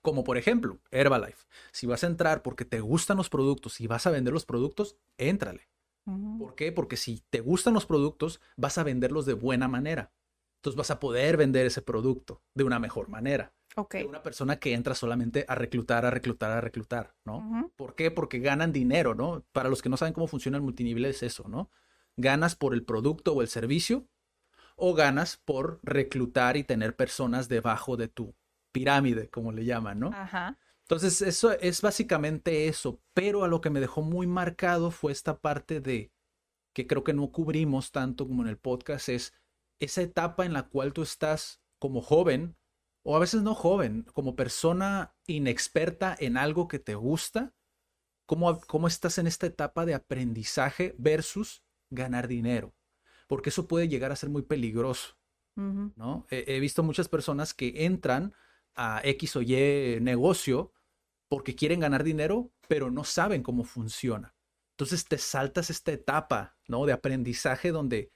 Como 0.00 0.24
por 0.24 0.36
ejemplo, 0.36 0.78
Herbalife. 0.90 1.46
Si 1.72 1.86
vas 1.86 2.04
a 2.04 2.06
entrar 2.06 2.42
porque 2.42 2.64
te 2.64 2.80
gustan 2.80 3.16
los 3.16 3.28
productos 3.28 3.80
y 3.80 3.86
vas 3.86 4.06
a 4.06 4.10
vender 4.10 4.32
los 4.32 4.46
productos, 4.46 4.96
éntrale. 5.18 5.68
¿Por 6.38 6.56
qué? 6.56 6.72
Porque 6.72 6.96
si 6.96 7.22
te 7.30 7.40
gustan 7.40 7.74
los 7.74 7.86
productos, 7.86 8.40
vas 8.56 8.76
a 8.78 8.82
venderlos 8.82 9.24
de 9.24 9.34
buena 9.34 9.68
manera. 9.68 10.12
Entonces 10.56 10.76
vas 10.76 10.90
a 10.90 11.00
poder 11.00 11.36
vender 11.36 11.66
ese 11.66 11.82
producto 11.82 12.42
de 12.54 12.64
una 12.64 12.78
mejor 12.78 13.08
manera. 13.08 13.52
Ok. 13.76 13.90
Que 13.90 14.04
una 14.04 14.22
persona 14.22 14.58
que 14.58 14.74
entra 14.74 14.94
solamente 14.94 15.44
a 15.48 15.54
reclutar, 15.54 16.04
a 16.04 16.10
reclutar, 16.10 16.50
a 16.50 16.60
reclutar, 16.60 17.14
¿no? 17.24 17.70
¿Por 17.76 17.94
qué? 17.94 18.10
Porque 18.10 18.38
ganan 18.40 18.72
dinero, 18.72 19.14
¿no? 19.14 19.44
Para 19.52 19.68
los 19.68 19.82
que 19.82 19.88
no 19.88 19.96
saben 19.96 20.14
cómo 20.14 20.26
funciona 20.26 20.56
el 20.56 20.62
multinivel 20.62 21.04
es 21.04 21.22
eso, 21.22 21.48
¿no? 21.48 21.70
Ganas 22.16 22.56
por 22.56 22.74
el 22.74 22.84
producto 22.84 23.32
o 23.32 23.42
el 23.42 23.48
servicio 23.48 24.06
o 24.76 24.94
ganas 24.94 25.36
por 25.36 25.80
reclutar 25.82 26.56
y 26.56 26.64
tener 26.64 26.96
personas 26.96 27.48
debajo 27.48 27.96
de 27.96 28.08
tu 28.08 28.34
pirámide, 28.72 29.28
como 29.28 29.52
le 29.52 29.64
llaman, 29.64 30.00
¿no? 30.00 30.10
Ajá. 30.14 30.58
Entonces, 30.82 31.22
eso 31.22 31.52
es 31.52 31.80
básicamente 31.80 32.68
eso, 32.68 33.00
pero 33.14 33.44
a 33.44 33.48
lo 33.48 33.60
que 33.60 33.70
me 33.70 33.80
dejó 33.80 34.02
muy 34.02 34.26
marcado 34.26 34.90
fue 34.90 35.12
esta 35.12 35.38
parte 35.38 35.80
de 35.80 36.12
que 36.74 36.86
creo 36.86 37.04
que 37.04 37.14
no 37.14 37.30
cubrimos 37.30 37.92
tanto 37.92 38.26
como 38.26 38.42
en 38.42 38.48
el 38.48 38.58
podcast, 38.58 39.08
es 39.08 39.34
esa 39.78 40.02
etapa 40.02 40.44
en 40.44 40.52
la 40.52 40.64
cual 40.64 40.92
tú 40.92 41.02
estás 41.02 41.62
como 41.78 42.02
joven, 42.02 42.56
o 43.04 43.16
a 43.16 43.20
veces 43.20 43.42
no 43.42 43.54
joven, 43.54 44.04
como 44.12 44.36
persona 44.36 45.14
inexperta 45.26 46.16
en 46.18 46.36
algo 46.36 46.68
que 46.68 46.78
te 46.78 46.94
gusta, 46.94 47.54
cómo, 48.26 48.60
cómo 48.62 48.86
estás 48.86 49.18
en 49.18 49.26
esta 49.26 49.46
etapa 49.46 49.84
de 49.86 49.94
aprendizaje 49.94 50.94
versus 50.98 51.64
ganar 51.90 52.28
dinero, 52.28 52.74
porque 53.28 53.50
eso 53.50 53.66
puede 53.66 53.88
llegar 53.88 54.12
a 54.12 54.16
ser 54.16 54.30
muy 54.30 54.42
peligroso. 54.42 55.16
¿no? 55.54 56.26
He, 56.30 56.56
he 56.56 56.60
visto 56.60 56.82
muchas 56.82 57.08
personas 57.08 57.52
que 57.52 57.84
entran 57.84 58.32
a 58.74 59.00
X 59.04 59.36
o 59.36 59.42
Y 59.42 60.00
negocio 60.00 60.72
porque 61.28 61.54
quieren 61.54 61.80
ganar 61.80 62.04
dinero, 62.04 62.52
pero 62.68 62.90
no 62.90 63.04
saben 63.04 63.42
cómo 63.42 63.64
funciona. 63.64 64.34
Entonces 64.72 65.06
te 65.06 65.18
saltas 65.18 65.70
esta 65.70 65.92
etapa, 65.92 66.56
¿no? 66.68 66.86
De 66.86 66.92
aprendizaje 66.92 67.70
donde, 67.72 68.12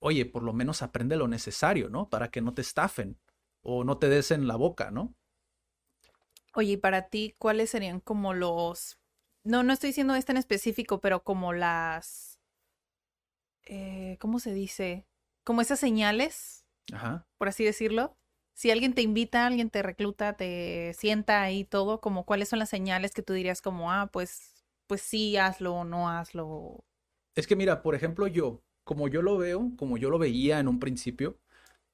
oye, 0.00 0.26
por 0.26 0.42
lo 0.42 0.52
menos 0.52 0.82
aprende 0.82 1.16
lo 1.16 1.28
necesario, 1.28 1.88
¿no? 1.90 2.08
Para 2.08 2.30
que 2.30 2.40
no 2.40 2.54
te 2.54 2.62
estafen 2.62 3.18
o 3.62 3.84
no 3.84 3.98
te 3.98 4.08
des 4.08 4.30
en 4.30 4.46
la 4.46 4.56
boca, 4.56 4.90
¿no? 4.90 5.14
Oye, 6.54 6.72
y 6.72 6.76
para 6.76 7.08
ti, 7.08 7.34
¿cuáles 7.38 7.70
serían 7.70 8.00
como 8.00 8.34
los... 8.34 8.98
No, 9.44 9.62
no 9.62 9.72
estoy 9.72 9.90
diciendo 9.90 10.14
este 10.14 10.32
en 10.32 10.38
específico, 10.38 11.00
pero 11.00 11.22
como 11.22 11.52
las... 11.52 12.40
eh, 13.64 14.16
¿Cómo 14.20 14.38
se 14.38 14.52
dice? 14.54 15.06
Como 15.44 15.60
esas 15.60 15.78
señales, 15.80 16.64
Ajá. 16.92 17.26
por 17.38 17.48
así 17.48 17.64
decirlo. 17.64 18.16
Si 18.56 18.70
alguien 18.70 18.94
te 18.94 19.02
invita, 19.02 19.46
alguien 19.46 19.68
te 19.68 19.82
recluta, 19.82 20.32
te 20.32 20.94
sienta 20.94 21.42
ahí 21.42 21.64
todo, 21.64 22.00
como 22.00 22.24
cuáles 22.24 22.48
son 22.48 22.58
las 22.58 22.70
señales 22.70 23.12
que 23.12 23.20
tú 23.20 23.34
dirías 23.34 23.60
como, 23.60 23.92
ah, 23.92 24.08
pues, 24.10 24.64
pues 24.86 25.02
sí, 25.02 25.36
hazlo 25.36 25.74
o 25.74 25.84
no 25.84 26.08
hazlo. 26.08 26.82
Es 27.34 27.46
que 27.46 27.54
mira, 27.54 27.82
por 27.82 27.94
ejemplo, 27.94 28.26
yo, 28.26 28.62
como 28.82 29.08
yo 29.08 29.20
lo 29.20 29.36
veo, 29.36 29.72
como 29.76 29.98
yo 29.98 30.08
lo 30.08 30.18
veía 30.18 30.58
en 30.58 30.68
un 30.68 30.80
principio, 30.80 31.38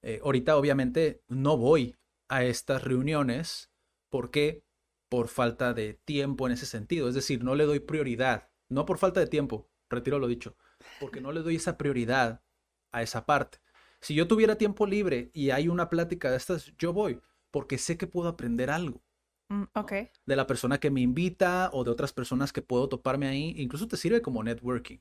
eh, 0.02 0.20
ahorita 0.22 0.56
obviamente 0.56 1.24
no 1.26 1.56
voy 1.56 1.96
a 2.28 2.44
estas 2.44 2.84
reuniones. 2.84 3.72
¿Por 4.08 4.30
qué? 4.30 4.62
Por 5.08 5.26
falta 5.26 5.74
de 5.74 5.94
tiempo 5.94 6.46
en 6.46 6.52
ese 6.52 6.66
sentido. 6.66 7.08
Es 7.08 7.16
decir, 7.16 7.42
no 7.42 7.56
le 7.56 7.64
doy 7.64 7.80
prioridad. 7.80 8.50
No 8.68 8.86
por 8.86 8.98
falta 8.98 9.18
de 9.18 9.26
tiempo, 9.26 9.68
retiro 9.90 10.20
lo 10.20 10.28
dicho, 10.28 10.56
porque 11.00 11.20
no 11.20 11.32
le 11.32 11.40
doy 11.40 11.56
esa 11.56 11.76
prioridad 11.76 12.40
a 12.92 13.02
esa 13.02 13.26
parte. 13.26 13.58
Si 14.02 14.14
yo 14.14 14.26
tuviera 14.26 14.56
tiempo 14.56 14.84
libre 14.84 15.30
y 15.32 15.50
hay 15.50 15.68
una 15.68 15.88
plática 15.88 16.30
de 16.30 16.36
estas, 16.36 16.74
yo 16.76 16.92
voy, 16.92 17.20
porque 17.52 17.78
sé 17.78 17.96
que 17.96 18.06
puedo 18.06 18.28
aprender 18.28 18.68
algo 18.70 19.00
Mm, 19.48 19.64
ok. 19.74 19.92
de 20.26 20.36
la 20.36 20.46
persona 20.46 20.80
que 20.80 20.90
me 20.90 21.00
invita 21.02 21.70
o 21.72 21.84
de 21.84 21.90
otras 21.90 22.12
personas 22.12 22.52
que 22.52 22.62
puedo 22.62 22.88
toparme 22.88 23.28
ahí. 23.28 23.54
Incluso 23.58 23.86
te 23.86 23.96
sirve 23.96 24.20
como 24.20 24.42
networking. 24.42 24.98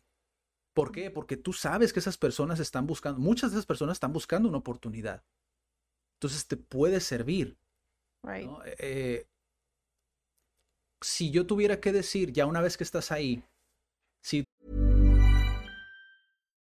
¿Por 0.73 0.91
qué? 0.91 1.09
Porque 1.09 1.35
tú 1.35 1.51
sabes 1.51 1.91
que 1.91 1.99
esas 1.99 2.17
personas 2.17 2.59
están 2.59 2.85
buscando, 2.85 3.19
muchas 3.19 3.51
de 3.51 3.57
esas 3.57 3.65
personas 3.65 3.95
están 3.95 4.13
buscando 4.13 4.47
una 4.47 4.59
oportunidad. 4.59 5.23
Entonces 6.17 6.47
te 6.47 6.57
puede 6.57 6.99
servir. 6.99 7.57
Right. 8.23 8.45
¿no? 8.45 8.61
Eh, 8.65 9.25
si 11.01 11.31
yo 11.31 11.47
tuviera 11.47 11.79
que 11.79 11.91
decir, 11.91 12.31
ya 12.31 12.45
una 12.45 12.61
vez 12.61 12.77
que 12.77 12.83
estás 12.83 13.11
ahí, 13.11 13.43
si 14.21 14.45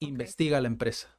Investiga 0.00 0.60
la 0.60 0.68
empresa. 0.68 1.18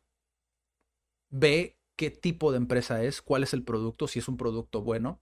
Ve 1.30 1.77
qué 1.95 2.09
tipo 2.11 2.51
de 2.51 2.57
empresa 2.57 3.03
es, 3.03 3.21
cuál 3.21 3.43
es 3.43 3.53
el 3.53 3.63
producto, 3.63 4.07
si 4.07 4.19
es 4.19 4.27
un 4.27 4.38
producto 4.38 4.82
bueno, 4.82 5.21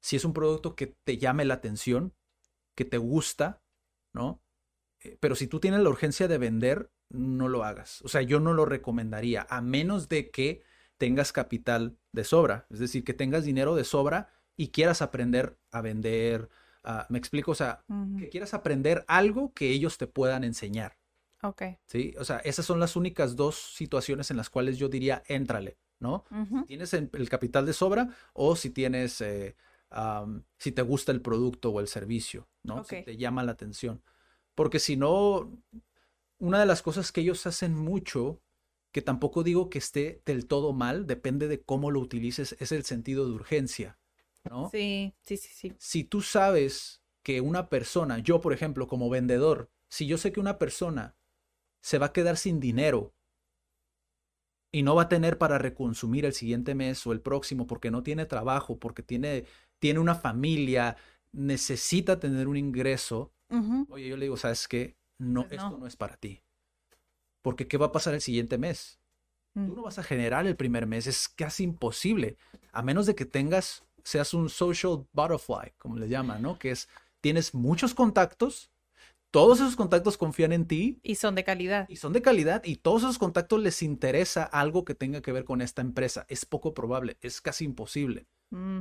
si 0.00 0.16
es 0.16 0.24
un 0.24 0.32
producto 0.32 0.76
que 0.76 0.86
te 0.86 1.18
llame 1.18 1.44
la 1.44 1.54
atención, 1.54 2.14
que 2.76 2.84
te 2.84 2.98
gusta, 2.98 3.62
¿no? 4.12 4.42
Eh, 5.00 5.16
Pero 5.20 5.34
si 5.34 5.46
tú 5.46 5.58
tienes 5.58 5.80
la 5.80 5.88
urgencia 5.88 6.28
de 6.28 6.38
vender, 6.38 6.92
no 7.08 7.48
lo 7.48 7.64
hagas. 7.64 8.02
O 8.02 8.08
sea, 8.08 8.22
yo 8.22 8.40
no 8.40 8.52
lo 8.52 8.66
recomendaría, 8.66 9.46
a 9.48 9.60
menos 9.62 10.08
de 10.08 10.30
que 10.30 10.62
tengas 10.98 11.32
capital 11.32 11.96
de 12.12 12.24
sobra, 12.24 12.66
es 12.70 12.78
decir, 12.78 13.04
que 13.04 13.14
tengas 13.14 13.44
dinero 13.44 13.74
de 13.74 13.84
sobra 13.84 14.30
y 14.56 14.68
quieras 14.68 15.00
aprender 15.00 15.58
a 15.70 15.80
vender. 15.80 16.50
me 17.08 17.18
explico, 17.18 17.52
o 17.52 17.54
sea, 17.54 17.84
que 18.18 18.28
quieras 18.28 18.54
aprender 18.54 19.04
algo 19.08 19.52
que 19.54 19.70
ellos 19.70 19.96
te 19.98 20.06
puedan 20.06 20.44
enseñar. 20.44 20.97
Ok. 21.42 21.62
Sí, 21.86 22.14
o 22.18 22.24
sea, 22.24 22.38
esas 22.38 22.66
son 22.66 22.80
las 22.80 22.96
únicas 22.96 23.36
dos 23.36 23.56
situaciones 23.74 24.30
en 24.30 24.36
las 24.36 24.50
cuales 24.50 24.78
yo 24.78 24.88
diría, 24.88 25.22
éntrale, 25.26 25.78
¿no? 26.00 26.24
Tienes 26.66 26.94
el, 26.94 27.28
capital 27.28 27.66
de 27.66 27.72
sobra 27.72 28.14
o 28.32 28.56
si 28.56 28.70
tienes, 28.70 29.20
eh, 29.20 29.56
si 30.58 30.72
te 30.72 30.82
gusta 30.82 31.12
el 31.12 31.20
producto 31.20 31.70
o 31.70 31.80
el 31.80 31.88
servicio, 31.88 32.48
¿no? 32.62 32.84
Si 32.84 33.02
te 33.02 33.16
llama 33.16 33.44
la 33.44 33.52
atención. 33.52 34.02
Porque 34.54 34.80
si 34.80 34.96
no, 34.96 35.52
una 36.38 36.60
de 36.60 36.66
las 36.66 36.82
cosas 36.82 37.12
que 37.12 37.20
ellos 37.20 37.46
hacen 37.46 37.74
mucho, 37.74 38.42
que 38.90 39.02
tampoco 39.02 39.44
digo 39.44 39.70
que 39.70 39.78
esté 39.78 40.22
del 40.24 40.46
todo 40.46 40.72
mal, 40.72 41.06
depende 41.06 41.46
de 41.46 41.62
cómo 41.62 41.90
lo 41.90 42.00
utilices, 42.00 42.56
es 42.58 42.72
el 42.72 42.84
sentido 42.84 43.26
de 43.26 43.32
urgencia, 43.32 43.98
¿no? 44.44 44.70
Sí, 44.70 45.14
sí, 45.22 45.36
sí, 45.36 45.50
sí. 45.52 45.72
Si 45.78 46.04
tú 46.04 46.22
sabes 46.22 47.02
que 47.22 47.40
una 47.40 47.68
persona, 47.68 48.18
yo 48.18 48.40
por 48.40 48.52
ejemplo 48.52 48.88
como 48.88 49.10
vendedor, 49.10 49.70
si 49.88 50.06
yo 50.06 50.18
sé 50.18 50.32
que 50.32 50.40
una 50.40 50.58
persona 50.58 51.17
se 51.88 51.96
va 51.96 52.06
a 52.06 52.12
quedar 52.12 52.36
sin 52.36 52.60
dinero 52.60 53.14
y 54.70 54.82
no 54.82 54.94
va 54.94 55.04
a 55.04 55.08
tener 55.08 55.38
para 55.38 55.56
reconsumir 55.56 56.26
el 56.26 56.34
siguiente 56.34 56.74
mes 56.74 57.06
o 57.06 57.12
el 57.12 57.22
próximo 57.22 57.66
porque 57.66 57.90
no 57.90 58.02
tiene 58.02 58.26
trabajo, 58.26 58.78
porque 58.78 59.02
tiene, 59.02 59.46
tiene 59.78 59.98
una 59.98 60.14
familia, 60.14 60.98
necesita 61.32 62.20
tener 62.20 62.46
un 62.46 62.58
ingreso, 62.58 63.32
oye, 63.88 64.06
yo 64.06 64.18
le 64.18 64.26
digo, 64.26 64.36
¿sabes 64.36 64.68
qué? 64.68 64.98
No, 65.18 65.48
pues 65.48 65.62
esto 65.62 65.78
no 65.78 65.86
es 65.86 65.96
para 65.96 66.18
ti. 66.18 66.42
Porque 67.40 67.66
¿qué 67.66 67.78
va 67.78 67.86
a 67.86 67.92
pasar 67.92 68.12
el 68.12 68.20
siguiente 68.20 68.58
mes? 68.58 69.00
Tú 69.54 69.74
no 69.74 69.80
vas 69.84 69.98
a 69.98 70.02
generar 70.02 70.46
el 70.46 70.56
primer 70.56 70.86
mes, 70.86 71.06
es 71.06 71.26
casi 71.26 71.64
imposible, 71.64 72.36
a 72.70 72.82
menos 72.82 73.06
de 73.06 73.14
que 73.14 73.24
tengas, 73.24 73.82
seas 74.04 74.34
un 74.34 74.50
social 74.50 75.06
butterfly, 75.14 75.72
como 75.78 75.96
le 75.96 76.10
llaman, 76.10 76.42
¿no? 76.42 76.58
Que 76.58 76.72
es, 76.72 76.86
tienes 77.22 77.54
muchos 77.54 77.94
contactos, 77.94 78.70
todos 79.30 79.60
esos 79.60 79.76
contactos 79.76 80.16
confían 80.16 80.52
en 80.52 80.66
ti. 80.66 81.00
Y 81.02 81.16
son 81.16 81.34
de 81.34 81.44
calidad. 81.44 81.88
Y 81.88 81.96
son 81.96 82.12
de 82.12 82.22
calidad 82.22 82.62
y 82.64 82.76
todos 82.76 83.02
esos 83.02 83.18
contactos 83.18 83.60
les 83.60 83.82
interesa 83.82 84.44
algo 84.44 84.84
que 84.84 84.94
tenga 84.94 85.20
que 85.20 85.32
ver 85.32 85.44
con 85.44 85.60
esta 85.60 85.82
empresa. 85.82 86.24
Es 86.28 86.46
poco 86.46 86.74
probable, 86.74 87.18
es 87.20 87.40
casi 87.40 87.64
imposible. 87.64 88.26
Mm. 88.50 88.80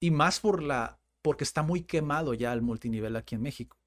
Y 0.00 0.10
más 0.10 0.40
por 0.40 0.62
la, 0.62 0.98
porque 1.22 1.44
está 1.44 1.62
muy 1.62 1.82
quemado 1.82 2.34
ya 2.34 2.52
el 2.52 2.62
multinivel 2.62 3.16
aquí 3.16 3.34
en 3.34 3.42
México. 3.42 3.78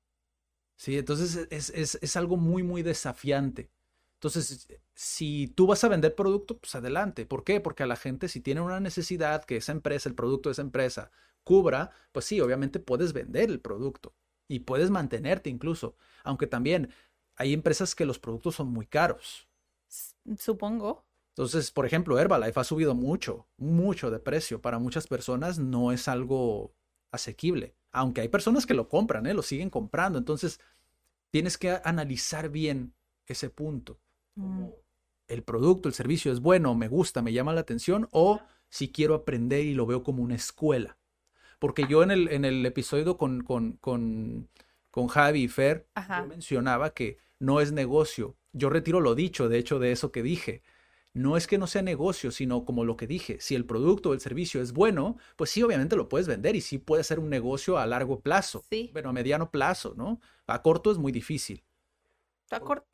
Sí, 0.76 0.98
entonces 0.98 1.48
es, 1.52 1.70
es, 1.72 2.00
es 2.02 2.16
algo 2.16 2.38
muy, 2.38 2.64
muy 2.64 2.82
desafiante. 2.82 3.70
Entonces, 4.16 4.68
si 4.96 5.48
tú 5.50 5.68
vas 5.68 5.84
a 5.84 5.90
vender 5.90 6.16
producto, 6.16 6.58
pues 6.58 6.74
adelante. 6.74 7.28
¿Por 7.28 7.44
qué? 7.44 7.62
Porque 7.62 7.84
a 7.84 7.88
la 7.88 7.96
gente, 7.96 8.28
si 8.28 8.42
tiene 8.42 8.62
una 8.62 8.80
necesidad 8.80 9.46
que 9.46 9.58
esa 9.58 9.72
empresa, 9.72 10.10
el 10.10 10.16
producto 10.16 10.50
de 10.50 10.54
esa 10.54 10.64
empresa, 10.64 11.12
cubra, 11.44 11.92
pues 12.12 12.26
sí, 12.26 12.42
obviamente 12.42 12.80
puedes 12.80 13.14
vender 13.14 13.52
el 13.52 13.60
producto 13.60 14.16
y 14.48 14.60
puedes 14.60 14.89
mantenerte 14.89 15.50
incluso, 15.50 15.95
aunque 16.24 16.48
también 16.48 16.89
hay 17.36 17.54
empresas 17.54 17.95
que 17.95 18.06
los 18.06 18.20
productos 18.20 18.56
son 18.56 18.68
muy 18.70 18.86
caros. 18.86 19.48
Supongo. 20.38 21.06
Entonces, 21.30 21.70
por 21.72 21.86
ejemplo, 21.86 22.18
Herbalife 22.18 22.60
ha 22.60 22.64
subido 22.64 22.95
mucho, 22.95 23.48
mucho 23.58 24.10
de 24.10 24.20
precio. 24.20 24.60
Para 24.60 24.80
muchas 24.80 25.06
personas 25.06 25.60
no 25.60 25.91
es 25.91 26.08
algo 26.08 26.74
asequible, 27.12 27.76
aunque 27.91 28.22
hay 28.22 28.28
personas 28.28 28.66
que 28.66 28.74
lo 28.74 28.89
compran, 28.89 29.28
¿eh? 29.28 29.34
lo 29.34 29.43
siguen 29.43 29.70
comprando. 29.70 30.18
Entonces, 30.18 30.60
tienes 31.30 31.58
que 31.58 31.80
analizar 31.84 32.50
bien 32.50 32.93
ese 33.28 33.50
punto. 33.50 34.00
Mm. 34.36 34.66
El 35.28 35.43
producto, 35.43 35.89
el 35.89 35.93
servicio 35.93 36.32
es 36.32 36.39
bueno, 36.39 36.74
me 36.74 36.88
gusta, 36.88 37.22
me 37.22 37.34
llama 37.34 37.54
la 37.54 37.62
atención, 37.62 38.08
o 38.12 38.41
si 38.70 38.91
quiero 38.91 39.14
aprender 39.14 39.66
y 39.66 39.74
lo 39.74 39.86
veo 39.86 40.04
como 40.04 40.24
una 40.24 40.36
escuela. 40.36 40.98
Porque 41.60 41.86
yo 41.89 42.03
en 42.03 42.12
el, 42.12 42.28
en 42.30 42.45
el 42.45 42.66
episodio 42.66 43.18
con, 43.18 43.43
con, 43.43 43.74
con, 43.74 44.49
con 44.91 45.08
Javi 45.08 45.43
y 45.43 45.47
Fer, 45.47 45.88
yo 45.95 46.26
mencionaba 46.28 46.93
que 46.93 47.18
no 47.39 47.62
es 47.62 47.72
negocio. 47.72 48.36
Yo 48.53 48.70
retiro 48.70 48.99
lo 48.99 49.16
dicho, 49.16 49.49
de 49.49 49.58
hecho, 49.58 49.80
de 49.80 49.91
eso 49.91 50.12
que 50.12 50.24
dije. 50.24 50.64
No 51.14 51.36
es 51.36 51.47
que 51.47 51.58
no 51.58 51.66
sea 51.66 51.82
negocio, 51.82 52.30
sino 52.32 52.64
como 52.64 52.86
lo 52.86 52.95
que 52.95 53.08
dije, 53.08 53.39
si 53.39 53.55
el 53.55 53.66
producto 53.66 54.10
o 54.12 54.14
el 54.14 54.20
servicio 54.20 54.62
es 54.62 54.72
bueno, 54.72 55.18
pues 55.36 55.49
sí, 55.49 55.64
obviamente 55.64 55.95
lo 55.95 56.10
puedes 56.10 56.28
vender 56.28 56.55
y 56.55 56.62
sí 56.62 56.78
puede 56.78 57.03
ser 57.03 57.18
un 57.18 57.30
negocio 57.30 57.80
a 57.80 57.88
largo 57.88 58.20
plazo. 58.20 58.64
Sí. 58.70 58.91
Bueno, 58.93 59.10
a 59.10 59.14
mediano 59.14 59.49
plazo, 59.49 59.95
¿no? 59.97 60.22
A 60.45 60.62
corto 60.62 60.91
es 60.91 60.99
muy 60.99 61.12
difícil. 61.12 61.64
A 62.51 62.60
corto 62.60 62.88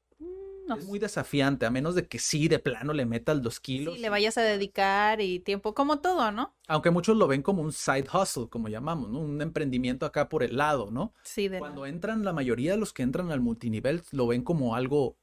es 0.78 0.86
muy 0.86 0.99
desafiante, 0.99 1.65
a 1.65 1.69
menos 1.69 1.95
de 1.95 2.07
que 2.07 2.19
sí, 2.19 2.47
de 2.47 2.59
plano 2.59 2.93
le 2.93 3.05
metas 3.05 3.41
dos 3.41 3.59
kilos. 3.59 3.95
Sí, 3.95 4.01
le 4.01 4.09
vayas 4.09 4.38
a 4.38 4.41
dedicar 4.41 5.21
y 5.21 5.39
tiempo, 5.39 5.74
como 5.74 5.99
todo, 5.99 6.32
¿no? 6.32 6.55
Aunque 6.67 6.91
muchos 6.91 7.17
lo 7.17 7.28
ven 7.28 7.41
como 7.41 7.61
un 7.61 7.71
side 7.71 8.07
hustle, 8.13 8.49
como 8.49 8.67
llamamos, 8.67 9.09
¿no? 9.09 9.19
Un 9.19 9.41
emprendimiento 9.41 10.05
acá 10.05 10.30
por 10.30 10.43
el 10.43 10.57
lado, 10.57 10.91
¿no? 10.91 11.13
Sí, 11.24 11.47
de 11.47 11.59
Cuando 11.59 11.86
entran, 11.86 12.24
la 12.24 12.34
mayoría 12.34 12.71
de 12.71 12.78
los 12.78 12.93
que 12.93 13.03
entran 13.03 13.32
al 13.32 13.41
multinivel 13.41 14.03
lo 14.11 14.28
ven 14.28 14.43
como 14.43 14.76
algo, 14.76 15.17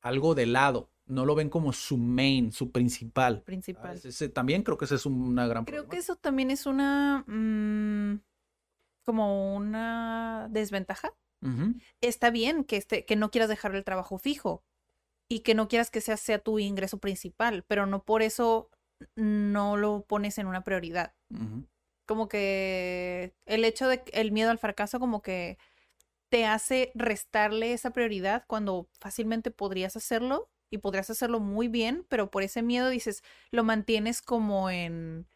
algo 0.00 0.34
de 0.34 0.46
lado. 0.46 0.90
No 1.06 1.26
lo 1.26 1.34
ven 1.34 1.50
como 1.50 1.72
su 1.74 1.98
main, 1.98 2.50
su 2.50 2.70
principal. 2.70 3.42
Principal. 3.42 4.00
también 4.32 4.62
creo 4.62 4.78
que 4.78 4.86
esa 4.86 4.94
es 4.94 5.04
una 5.04 5.46
gran 5.46 5.66
Creo 5.66 5.86
que 5.88 5.98
eso 5.98 6.16
también 6.16 6.50
es 6.50 6.64
una. 6.64 7.24
Mm, 7.26 8.20
como 9.04 9.54
una 9.54 10.48
desventaja. 10.50 11.12
Está 12.00 12.30
bien 12.30 12.64
que, 12.64 12.78
este, 12.78 13.04
que 13.04 13.16
no 13.16 13.30
quieras 13.30 13.50
dejar 13.50 13.74
el 13.74 13.84
trabajo 13.84 14.18
fijo, 14.18 14.64
y 15.34 15.40
que 15.40 15.56
no 15.56 15.66
quieras 15.66 15.90
que 15.90 16.00
sea, 16.00 16.16
sea 16.16 16.38
tu 16.38 16.60
ingreso 16.60 16.98
principal, 16.98 17.64
pero 17.66 17.86
no 17.86 18.04
por 18.04 18.22
eso 18.22 18.70
no 19.16 19.76
lo 19.76 20.04
pones 20.06 20.38
en 20.38 20.46
una 20.46 20.62
prioridad. 20.62 21.12
Como 22.06 22.28
que 22.28 23.34
el 23.44 23.64
hecho 23.64 23.88
de 23.88 24.04
el 24.12 24.30
miedo 24.30 24.52
al 24.52 24.60
fracaso 24.60 25.00
como 25.00 25.22
que 25.22 25.58
te 26.28 26.46
hace 26.46 26.92
restarle 26.94 27.72
esa 27.72 27.90
prioridad 27.90 28.44
cuando 28.46 28.88
fácilmente 29.00 29.50
podrías 29.50 29.96
hacerlo 29.96 30.52
y 30.70 30.78
podrías 30.78 31.10
hacerlo 31.10 31.40
muy 31.40 31.66
bien, 31.66 32.06
pero 32.08 32.30
por 32.30 32.44
ese 32.44 32.62
miedo 32.62 32.88
dices, 32.88 33.24
lo 33.50 33.64
mantienes 33.64 34.22
como 34.22 34.70
en 34.70 35.26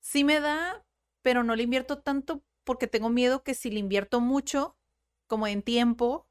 sí 0.00 0.24
me 0.24 0.40
da, 0.40 0.84
pero 1.22 1.44
no 1.44 1.54
le 1.54 1.62
invierto 1.62 1.98
tanto 1.98 2.42
porque 2.64 2.88
tengo 2.88 3.10
miedo 3.10 3.44
que 3.44 3.54
si 3.54 3.70
le 3.70 3.78
invierto 3.78 4.20
mucho, 4.20 4.76
como 5.28 5.46
en 5.46 5.62
tiempo 5.62 6.26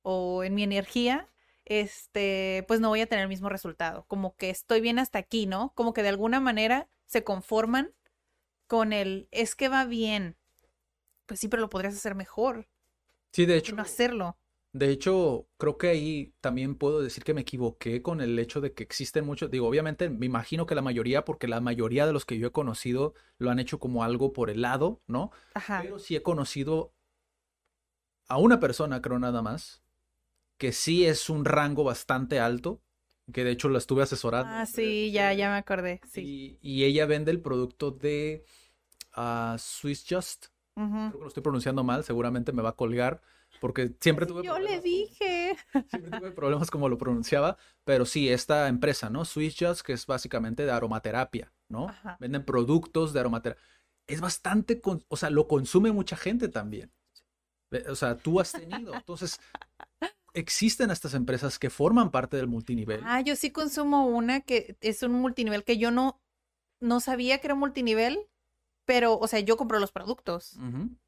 o 0.00 0.44
en 0.44 0.54
mi 0.54 0.62
energía, 0.62 1.28
este, 1.64 2.64
pues 2.68 2.80
no 2.80 2.88
voy 2.88 3.00
a 3.00 3.06
tener 3.06 3.22
el 3.22 3.28
mismo 3.28 3.48
resultado. 3.48 4.04
Como 4.08 4.36
que 4.36 4.50
estoy 4.50 4.80
bien 4.80 4.98
hasta 4.98 5.18
aquí, 5.18 5.46
¿no? 5.46 5.72
Como 5.74 5.92
que 5.92 6.02
de 6.02 6.08
alguna 6.08 6.40
manera 6.40 6.88
se 7.06 7.24
conforman 7.24 7.94
con 8.66 8.92
el, 8.92 9.28
es 9.30 9.54
que 9.54 9.68
va 9.68 9.84
bien. 9.84 10.36
Pues 11.26 11.40
sí, 11.40 11.48
pero 11.48 11.60
lo 11.60 11.68
podrías 11.68 11.94
hacer 11.94 12.14
mejor. 12.14 12.68
Sí, 13.32 13.46
de 13.46 13.56
hecho. 13.56 13.74
No 13.74 13.82
hacerlo. 13.82 14.36
De 14.74 14.88
hecho, 14.88 15.46
creo 15.58 15.76
que 15.76 15.88
ahí 15.88 16.34
también 16.40 16.76
puedo 16.76 17.02
decir 17.02 17.24
que 17.24 17.34
me 17.34 17.42
equivoqué 17.42 18.00
con 18.00 18.22
el 18.22 18.38
hecho 18.38 18.62
de 18.62 18.72
que 18.72 18.82
existen 18.82 19.26
muchos, 19.26 19.50
digo, 19.50 19.68
obviamente 19.68 20.08
me 20.08 20.24
imagino 20.24 20.64
que 20.64 20.74
la 20.74 20.80
mayoría, 20.80 21.26
porque 21.26 21.46
la 21.46 21.60
mayoría 21.60 22.06
de 22.06 22.14
los 22.14 22.24
que 22.24 22.38
yo 22.38 22.46
he 22.48 22.52
conocido 22.52 23.12
lo 23.36 23.50
han 23.50 23.58
hecho 23.58 23.78
como 23.78 24.02
algo 24.02 24.32
por 24.32 24.48
el 24.48 24.62
lado, 24.62 25.02
¿no? 25.06 25.30
Ajá. 25.52 25.80
Pero 25.82 25.98
sí 25.98 26.16
he 26.16 26.22
conocido 26.22 26.94
a 28.28 28.38
una 28.38 28.60
persona, 28.60 29.02
creo 29.02 29.18
nada 29.18 29.42
más, 29.42 29.81
que 30.62 30.70
sí 30.70 31.04
es 31.04 31.28
un 31.28 31.44
rango 31.44 31.82
bastante 31.82 32.38
alto, 32.38 32.80
que 33.32 33.42
de 33.42 33.50
hecho 33.50 33.68
la 33.68 33.78
estuve 33.78 34.04
asesorando. 34.04 34.48
Ah, 34.48 34.64
sí, 34.64 35.10
ya, 35.10 35.32
ya 35.32 35.50
me 35.50 35.56
acordé, 35.56 36.00
sí. 36.08 36.56
Y, 36.62 36.84
ella 36.84 37.04
vende 37.04 37.32
el 37.32 37.40
producto 37.40 37.90
de 37.90 38.44
uh, 39.16 39.58
Swiss 39.58 40.06
Just. 40.08 40.46
Creo 40.76 41.10
que 41.10 41.18
lo 41.18 41.26
estoy 41.26 41.42
pronunciando 41.42 41.82
mal, 41.82 42.04
seguramente 42.04 42.52
me 42.52 42.62
va 42.62 42.68
a 42.68 42.76
colgar, 42.76 43.20
porque 43.60 43.90
siempre 43.98 44.24
tuve 44.24 44.44
Yo 44.44 44.56
le 44.60 44.80
dije. 44.80 45.56
Siempre 45.90 46.16
tuve 46.20 46.30
problemas 46.30 46.70
como 46.70 46.88
lo 46.88 46.96
pronunciaba, 46.96 47.56
pero 47.82 48.06
sí, 48.06 48.28
esta 48.28 48.68
empresa, 48.68 49.10
¿no? 49.10 49.24
Swiss 49.24 49.56
Just, 49.58 49.80
que 49.80 49.94
es 49.94 50.06
básicamente 50.06 50.64
de 50.64 50.70
aromaterapia, 50.70 51.52
¿no? 51.68 51.88
Venden 52.20 52.44
productos 52.44 53.12
de 53.12 53.18
aromaterapia. 53.18 53.60
Es 54.06 54.20
bastante, 54.20 54.80
o 55.08 55.16
sea, 55.16 55.28
lo 55.30 55.48
consume 55.48 55.90
mucha 55.90 56.16
gente 56.16 56.48
también. 56.48 56.92
O 57.88 57.96
sea, 57.96 58.16
tú 58.16 58.38
has 58.38 58.52
tenido. 58.52 58.94
Entonces, 58.94 59.40
existen 60.34 60.90
estas 60.90 61.14
empresas 61.14 61.58
que 61.58 61.70
forman 61.70 62.10
parte 62.10 62.36
del 62.36 62.48
multinivel. 62.48 63.00
Ah, 63.04 63.20
yo 63.20 63.36
sí 63.36 63.50
consumo 63.50 64.06
una 64.06 64.40
que 64.40 64.76
es 64.80 65.02
un 65.02 65.12
multinivel 65.12 65.64
que 65.64 65.78
yo 65.78 65.90
no, 65.90 66.20
no 66.80 67.00
sabía 67.00 67.38
que 67.38 67.46
era 67.48 67.54
multinivel, 67.54 68.28
pero, 68.84 69.18
o 69.18 69.26
sea, 69.28 69.40
yo 69.40 69.56
compro 69.56 69.78
los 69.78 69.92
productos. 69.92 70.58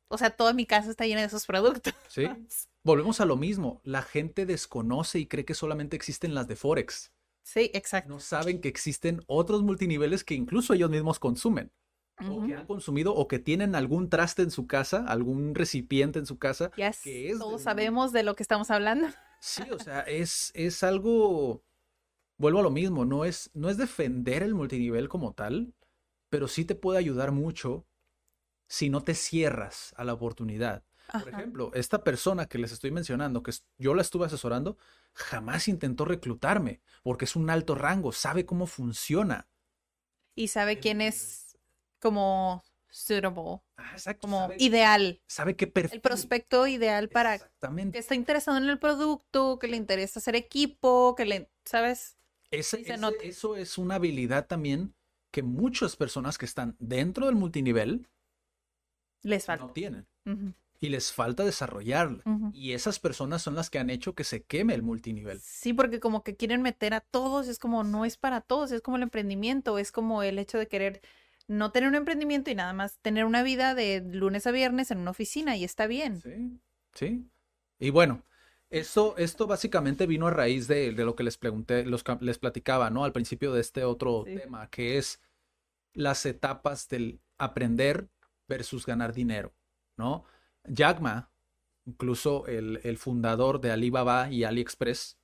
O 0.09 0.19
sea, 0.19 0.31
toda 0.31 0.53
mi 0.53 0.67
casa 0.67 0.91
está 0.91 1.07
llena 1.07 1.23
de 1.23 1.27
esos 1.27 1.47
productos. 1.47 1.95
Sí. 2.09 2.29
Volvemos 2.85 3.21
a 3.21 3.25
lo 3.25 3.37
mismo. 3.37 3.81
La 3.83 4.03
gente 4.03 4.47
desconoce 4.47 5.19
y 5.19 5.27
cree 5.27 5.45
que 5.45 5.55
solamente 5.55 5.97
existen 5.97 6.35
las 6.35 6.47
de 6.47 6.57
Forex. 6.57 7.13
Sí, 7.43 7.71
exacto. 7.75 8.11
No 8.11 8.21
saben 8.21 8.61
que 8.61 8.69
existen 8.69 9.23
otros 9.27 9.63
multiniveles 9.63 10.25
que 10.25 10.35
incluso 10.35 10.75
ellos 10.75 10.91
mismos 10.91 11.19
consumen 11.19 11.73
o 12.19 12.47
que 12.47 12.55
han 12.55 12.67
consumido 12.67 13.15
o 13.15 13.27
que 13.29 13.39
tienen 13.39 13.75
algún 13.75 14.09
traste 14.09 14.43
en 14.43 14.51
su 14.51 14.67
casa, 14.67 15.05
algún 15.07 15.55
recipiente 15.55 16.19
en 16.19 16.27
su 16.27 16.39
casa. 16.39 16.71
que 16.71 16.87
es 17.31 17.39
todos 17.39 17.63
sabemos 17.63 18.13
de 18.13 18.23
lo 18.23 18.37
que 18.37 18.43
estamos 18.43 18.71
hablando. 18.71 19.09
Sí, 19.41 19.63
o 19.71 19.79
sea, 19.79 20.01
es, 20.01 20.53
es 20.55 20.83
algo, 20.83 21.63
vuelvo 22.39 22.61
a 22.61 22.63
lo 22.63 22.71
mismo, 22.71 23.05
no 23.05 23.25
es, 23.25 23.51
no 23.53 23.69
es 23.69 23.77
defender 23.77 24.43
el 24.43 24.55
multinivel 24.55 25.09
como 25.09 25.35
tal, 25.35 25.75
pero 26.31 26.49
sí 26.49 26.65
te 26.65 26.75
puede 26.75 26.99
ayudar 26.99 27.33
mucho 27.33 27.87
si 28.69 28.91
no 28.91 29.03
te 29.03 29.15
cierras 29.15 29.93
a 29.97 30.05
la 30.05 30.15
oportunidad. 30.15 30.85
Por 31.13 31.29
ejemplo, 31.29 31.71
esta 31.75 32.03
persona 32.03 32.47
que 32.47 32.59
les 32.59 32.73
estoy 32.73 32.91
mencionando, 32.91 33.43
que 33.43 33.53
yo 33.77 33.95
la 33.95 34.01
estuve 34.01 34.25
asesorando, 34.27 34.79
jamás 35.13 35.69
intentó 35.69 36.07
reclutarme, 36.07 36.81
porque 37.03 37.27
es 37.27 37.37
un 37.37 37.51
alto 37.51 37.75
rango, 37.75 38.13
sabe 38.13 38.47
cómo 38.47 38.67
funciona. 38.67 39.47
Y 40.35 40.49
sabe 40.49 40.81
quién 40.81 41.01
es 41.01 41.44
como 42.05 42.63
suitable, 42.91 43.61
Ah, 43.77 43.91
exacto, 43.93 44.21
como 44.29 44.39
sabe, 44.43 44.57
ideal. 44.59 45.21
sabe 45.27 45.57
qué 45.57 45.67
perfil. 45.67 45.97
El 45.97 46.01
prospecto 46.01 46.67
ideal 46.67 47.09
para 47.09 47.39
que 47.39 47.99
está 47.99 48.15
interesado 48.15 48.57
en 48.59 48.69
el 48.69 48.79
producto, 48.79 49.59
que 49.59 49.67
le 49.67 49.77
interesa 49.77 50.21
hacer 50.21 50.37
equipo, 50.37 51.15
que 51.17 51.25
le, 51.25 51.51
¿sabes? 51.65 52.17
Ese- 52.51 52.85
eso 53.23 53.57
es 53.57 53.79
una 53.79 53.97
habilidad 53.97 54.47
también 54.47 54.95
que 55.33 55.43
muchas 55.43 55.97
personas 55.97 56.39
que 56.39 56.45
están 56.47 56.77
dentro 56.79 57.27
del 57.27 57.35
multinivel 57.35 58.07
Les 59.23 59.45
falta. 59.47 59.65
no 59.67 59.73
tienen 59.73 60.07
y 60.81 60.89
les 60.91 61.13
falta 61.13 61.45
desarrollarla. 61.45 62.23
Y 62.53 62.73
esas 62.73 62.99
personas 63.01 63.43
son 63.43 63.55
las 63.55 63.71
que 63.71 63.79
han 63.79 63.91
hecho 63.91 64.15
que 64.15 64.23
se 64.23 64.45
queme 64.45 64.75
el 64.75 64.83
multinivel. 64.83 65.41
Sí, 65.41 65.73
porque 65.73 65.99
como 65.99 66.23
que 66.23 66.37
quieren 66.37 66.61
meter 66.63 66.93
a 66.95 67.01
todos, 67.01 67.49
es 67.49 67.59
como 67.59 67.83
no 67.85 68.05
es 68.05 68.17
para 68.19 68.41
todos, 68.43 68.71
es 68.71 68.83
como 68.83 68.99
el 68.99 69.03
emprendimiento, 69.03 69.79
es 69.79 69.91
como 69.93 70.23
el 70.23 70.39
hecho 70.39 70.59
de 70.59 70.69
querer 70.69 71.01
no 71.47 71.71
tener 71.73 71.89
un 71.89 71.95
emprendimiento 71.95 72.51
y 72.51 72.55
nada 72.55 72.73
más 72.73 72.99
tener 73.01 73.25
una 73.25 73.43
vida 73.43 73.75
de 73.75 74.01
lunes 74.01 74.47
a 74.47 74.51
viernes 74.51 74.91
en 74.91 74.99
una 74.99 75.11
oficina 75.11 75.57
y 75.57 75.65
está 75.65 75.87
bien. 75.87 76.21
Sí, 76.23 76.61
sí. 76.95 77.31
Y 77.79 77.91
bueno, 77.91 78.23
esto, 78.71 79.17
esto 79.19 79.47
básicamente 79.47 80.07
vino 80.07 80.27
a 80.27 80.31
raíz 80.31 80.69
de, 80.69 80.93
de 80.93 81.05
lo 81.05 81.15
que 81.15 81.23
les 81.23 81.37
pregunté, 81.37 81.85
los, 81.85 82.03
les 82.21 82.39
platicaba, 82.39 82.91
¿no? 82.91 83.05
Al 83.05 83.13
principio 83.13 83.53
de 83.53 83.61
este 83.61 83.85
otro 83.85 84.25
Sí. 84.27 84.37
tema, 84.37 84.69
que 84.71 84.99
es 84.99 85.21
las 85.93 86.27
etapas 86.27 86.89
del 86.89 87.21
aprender 87.39 88.09
versus 88.49 88.87
ganar 88.87 89.13
dinero, 89.13 89.55
¿no? 89.97 90.25
Jack 90.65 91.01
Ma, 91.01 91.31
incluso 91.85 92.47
el, 92.47 92.81
el 92.85 92.97
fundador 92.99 93.61
de 93.61 93.71
Alibaba 93.71 94.31
y 94.31 94.45
AliExpress, 94.45 95.19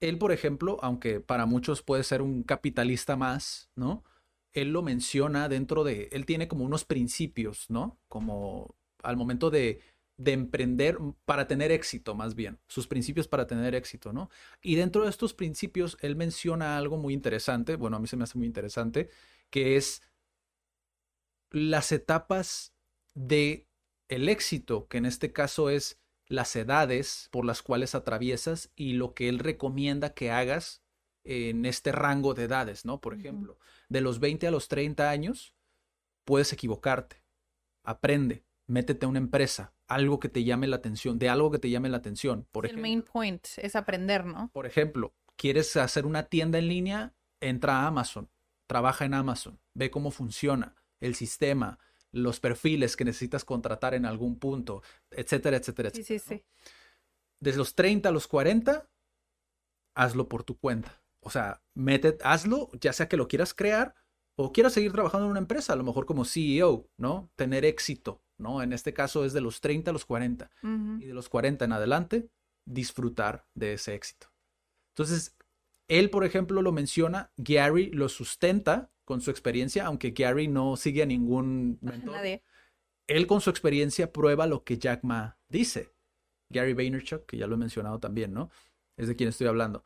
él, 0.00 0.18
por 0.18 0.32
ejemplo, 0.32 0.78
aunque 0.82 1.20
para 1.20 1.46
muchos 1.46 1.82
puede 1.82 2.04
ser 2.04 2.22
un 2.22 2.42
capitalista 2.42 3.16
más, 3.16 3.70
¿no? 3.76 4.04
Él 4.52 4.72
lo 4.72 4.82
menciona 4.82 5.48
dentro 5.48 5.84
de, 5.84 6.08
él 6.12 6.26
tiene 6.26 6.48
como 6.48 6.64
unos 6.64 6.84
principios, 6.84 7.70
¿no? 7.70 7.98
Como 8.08 8.74
al 9.02 9.16
momento 9.16 9.50
de, 9.50 9.80
de 10.16 10.32
emprender 10.32 10.98
para 11.24 11.46
tener 11.46 11.72
éxito, 11.72 12.14
más 12.14 12.34
bien, 12.34 12.58
sus 12.68 12.86
principios 12.86 13.28
para 13.28 13.46
tener 13.46 13.74
éxito, 13.74 14.12
¿no? 14.12 14.30
Y 14.60 14.76
dentro 14.76 15.04
de 15.04 15.10
estos 15.10 15.34
principios, 15.34 15.96
él 16.00 16.16
menciona 16.16 16.76
algo 16.76 16.96
muy 16.96 17.14
interesante, 17.14 17.76
bueno, 17.76 17.96
a 17.96 18.00
mí 18.00 18.06
se 18.06 18.16
me 18.16 18.24
hace 18.24 18.38
muy 18.38 18.46
interesante, 18.46 19.08
que 19.50 19.76
es 19.76 20.02
las 21.50 21.92
etapas 21.92 22.74
de 23.14 23.68
el 24.08 24.28
éxito, 24.28 24.88
que 24.88 24.98
en 24.98 25.06
este 25.06 25.32
caso 25.32 25.70
es 25.70 26.00
las 26.26 26.54
edades 26.56 27.28
por 27.30 27.44
las 27.44 27.62
cuales 27.62 27.94
atraviesas 27.94 28.70
y 28.74 28.94
lo 28.94 29.14
que 29.14 29.28
él 29.28 29.38
recomienda 29.38 30.14
que 30.14 30.30
hagas 30.30 30.81
en 31.24 31.64
este 31.66 31.92
rango 31.92 32.34
de 32.34 32.44
edades, 32.44 32.84
¿no? 32.84 33.00
Por 33.00 33.14
ejemplo, 33.14 33.58
de 33.88 34.00
los 34.00 34.18
20 34.20 34.46
a 34.46 34.50
los 34.50 34.68
30 34.68 35.08
años, 35.10 35.54
puedes 36.24 36.52
equivocarte. 36.52 37.22
Aprende, 37.84 38.44
métete 38.66 39.06
a 39.06 39.08
una 39.08 39.18
empresa, 39.18 39.74
algo 39.86 40.20
que 40.20 40.28
te 40.28 40.44
llame 40.44 40.66
la 40.66 40.76
atención, 40.76 41.18
de 41.18 41.28
algo 41.28 41.50
que 41.50 41.58
te 41.58 41.70
llame 41.70 41.88
la 41.88 41.98
atención. 41.98 42.46
Por 42.52 42.64
el 42.64 42.70
ejemplo, 42.72 42.82
main 42.82 43.02
point 43.02 43.46
es 43.56 43.76
aprender, 43.76 44.24
¿no? 44.24 44.50
por 44.52 44.66
ejemplo, 44.66 45.14
quieres 45.36 45.76
hacer 45.76 46.06
una 46.06 46.24
tienda 46.24 46.58
en 46.58 46.68
línea, 46.68 47.14
entra 47.40 47.80
a 47.80 47.86
Amazon, 47.88 48.30
trabaja 48.66 49.04
en 49.04 49.14
Amazon, 49.14 49.60
ve 49.74 49.90
cómo 49.90 50.10
funciona 50.10 50.76
el 51.00 51.14
sistema, 51.16 51.78
los 52.12 52.38
perfiles 52.40 52.96
que 52.96 53.04
necesitas 53.04 53.44
contratar 53.44 53.94
en 53.94 54.06
algún 54.06 54.38
punto, 54.38 54.82
etcétera, 55.10 55.56
etcétera, 55.56 55.90
Sí, 55.90 56.00
etcétera. 56.02 56.20
sí, 56.20 56.34
¿no? 56.34 56.66
sí. 56.66 56.68
Desde 57.40 57.58
los 57.58 57.74
30 57.74 58.08
a 58.08 58.12
los 58.12 58.28
40, 58.28 58.88
hazlo 59.94 60.28
por 60.28 60.44
tu 60.44 60.56
cuenta. 60.58 61.01
O 61.22 61.30
sea, 61.30 61.62
mete, 61.74 62.18
hazlo, 62.22 62.70
ya 62.80 62.92
sea 62.92 63.08
que 63.08 63.16
lo 63.16 63.28
quieras 63.28 63.54
crear 63.54 63.94
o 64.36 64.52
quieras 64.52 64.72
seguir 64.72 64.92
trabajando 64.92 65.26
en 65.26 65.30
una 65.30 65.40
empresa, 65.40 65.72
a 65.72 65.76
lo 65.76 65.84
mejor 65.84 66.04
como 66.04 66.24
CEO, 66.24 66.88
¿no? 66.96 67.30
Tener 67.36 67.64
éxito, 67.64 68.22
¿no? 68.38 68.62
En 68.62 68.72
este 68.72 68.92
caso 68.92 69.24
es 69.24 69.32
de 69.32 69.40
los 69.40 69.60
30 69.60 69.90
a 69.90 69.92
los 69.92 70.04
40 70.04 70.50
Ujú. 70.62 70.98
y 71.00 71.06
de 71.06 71.14
los 71.14 71.28
40 71.28 71.64
en 71.64 71.72
adelante, 71.72 72.28
disfrutar 72.66 73.46
de 73.54 73.74
ese 73.74 73.94
éxito. 73.94 74.32
Entonces, 74.94 75.36
él, 75.88 76.10
por 76.10 76.24
ejemplo, 76.24 76.60
lo 76.62 76.72
menciona, 76.72 77.32
Gary 77.36 77.90
lo 77.90 78.08
sustenta 78.08 78.90
con 79.04 79.20
su 79.20 79.30
experiencia, 79.30 79.86
aunque 79.86 80.10
Gary 80.10 80.48
no 80.48 80.76
sigue 80.76 81.02
a 81.02 81.06
ningún 81.06 81.78
mentor. 81.80 82.14
Nadie. 82.14 82.42
Él 83.06 83.26
con 83.26 83.40
su 83.40 83.50
experiencia 83.50 84.12
prueba 84.12 84.46
lo 84.46 84.64
que 84.64 84.78
Jack 84.78 85.02
Ma 85.04 85.38
dice. 85.48 85.92
Gary 86.50 86.72
Vaynerchuk, 86.72 87.26
que 87.26 87.36
ya 87.36 87.46
lo 87.46 87.54
he 87.54 87.58
mencionado 87.58 87.98
también, 87.98 88.32
¿no? 88.32 88.50
Es 88.96 89.08
de 89.08 89.16
quien 89.16 89.28
estoy 89.28 89.46
hablando. 89.46 89.84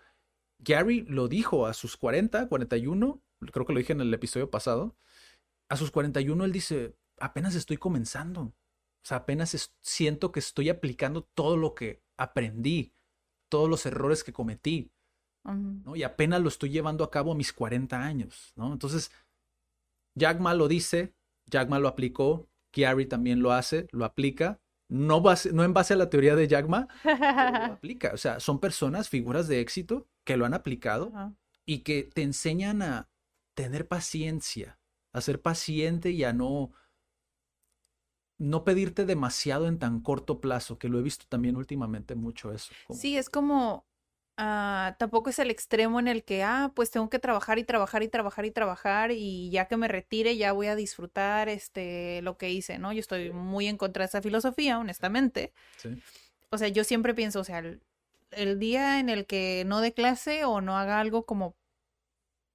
Gary 0.59 1.03
lo 1.09 1.29
dijo 1.29 1.67
a 1.67 1.75
sus 1.75 1.97
40, 1.97 2.49
41, 2.49 3.23
creo 3.53 3.67
que 3.67 3.73
lo 3.73 3.79
dije 3.79 3.93
en 3.93 4.01
el 4.01 4.13
episodio 4.15 4.51
pasado. 4.51 4.97
A 5.69 5.77
sus 5.77 5.91
41 5.91 6.45
él 6.45 6.53
dice, 6.53 6.95
apenas 7.19 7.55
estoy 7.55 7.77
comenzando. 7.77 8.41
O 8.43 8.55
sea, 9.09 9.19
apenas 9.19 9.71
siento 9.81 10.33
que 10.33 10.41
estoy 10.41 10.69
aplicando 10.69 11.23
todo 11.35 11.57
lo 11.57 11.75
que 11.75 12.03
aprendí, 12.17 12.93
todos 13.49 13.69
los 13.69 13.87
errores 13.87 14.25
que 14.25 14.33
cometí. 14.33 14.91
¿no? 15.85 15.95
Y 15.95 16.03
apenas 16.03 16.41
lo 16.43 16.49
estoy 16.49 16.71
llevando 16.71 17.05
a 17.05 17.11
cabo 17.11 17.31
a 17.33 17.37
mis 17.37 17.53
40 17.53 18.03
años, 18.03 18.53
¿no? 18.57 18.73
Entonces, 18.73 19.13
Jack 20.17 20.41
Ma 20.41 20.55
lo 20.55 20.67
dice, 20.67 21.15
Jack 21.49 21.69
Ma 21.69 21.79
lo 21.79 21.87
aplicó, 21.89 22.49
Gary 22.75 23.07
también 23.07 23.41
lo 23.43 23.53
hace, 23.53 23.87
lo 23.93 24.05
aplica, 24.05 24.61
no, 24.89 25.21
base- 25.21 25.53
no 25.53 25.63
en 25.63 25.73
base 25.73 25.95
a 25.95 25.97
la 25.97 26.11
teoría 26.11 26.35
de 26.35 26.49
Jack 26.49 26.67
Ma, 26.69 26.89
pero 27.03 27.17
lo 27.69 27.73
aplica. 27.75 28.13
O 28.13 28.17
sea, 28.17 28.41
son 28.41 28.59
personas, 28.59 29.09
figuras 29.09 29.47
de 29.47 29.61
éxito 29.61 30.09
que 30.27 30.37
lo 30.37 30.45
han 30.45 30.53
aplicado 30.53 31.13
Ajá. 31.15 31.35
y 31.65 31.79
que 31.79 32.03
te 32.03 32.23
enseñan 32.23 32.83
a 32.83 33.09
tener 33.55 33.89
paciencia, 33.89 34.79
a 35.15 35.23
ser 35.23 35.41
paciente 35.41 36.11
y 36.11 36.25
a 36.25 36.35
no 36.35 36.73
no 38.39 38.65
pedirte 38.65 39.07
demasiado 39.07 39.67
en 39.67 39.79
tan 39.79 40.01
corto 40.01 40.43
plazo, 40.43 40.79
que 40.79 40.91
lo 40.91 40.99
he 40.99 41.03
visto 41.03 41.25
también 41.27 41.57
últimamente 41.57 42.15
mucho 42.15 42.53
eso. 42.53 42.75
como- 42.87 42.99
Sí, 43.01 43.17
es 43.17 43.31
como, 43.31 43.87
ah, 44.37 44.95
tampoco 44.99 45.31
es 45.31 45.39
el 45.39 45.51
extremo 45.51 46.01
en 46.01 46.07
el 46.09 46.23
que, 46.23 46.43
ah, 46.43 46.71
pues 46.75 46.91
tengo 46.91 47.09
que 47.09 47.19
trabajar 47.19 47.59
y 47.59 47.65
trabajar 47.65 48.03
y 48.03 48.09
trabajar 48.09 48.45
y 48.45 48.51
trabajar 48.51 49.11
y 49.13 49.49
ya 49.51 49.65
que 49.69 49.79
me 49.79 49.89
retire 49.89 50.37
ya 50.37 50.53
voy 50.53 50.67
a 50.67 50.77
disfrutar 50.77 51.49
este 51.49 52.21
lo 52.21 52.37
que 52.37 52.51
hice, 52.51 52.79
¿no? 52.79 52.93
Yo 52.93 53.01
estoy 53.01 53.33
muy 53.33 53.69
en 53.69 53.79
contra 53.79 54.03
de 54.05 54.09
esa 54.09 54.21
filosofía, 54.21 54.79
honestamente. 54.79 55.55
Sí. 55.79 55.89
O 56.51 56.59
sea, 56.59 56.69
yo 56.69 56.85
siempre 56.85 57.15
pienso, 57.15 57.41
o 57.41 57.45
sea, 57.45 57.61
el, 57.61 57.81
el 58.37 58.59
día 58.59 59.01
en 59.01 59.09
el 59.09 59.27
que 59.27 59.65
no 59.67 59.81
dé 59.81 59.93
clase 59.93 60.45
o 60.45 60.61
no 60.61 60.77
haga 60.79 61.01
algo 61.01 61.27
como 61.27 61.57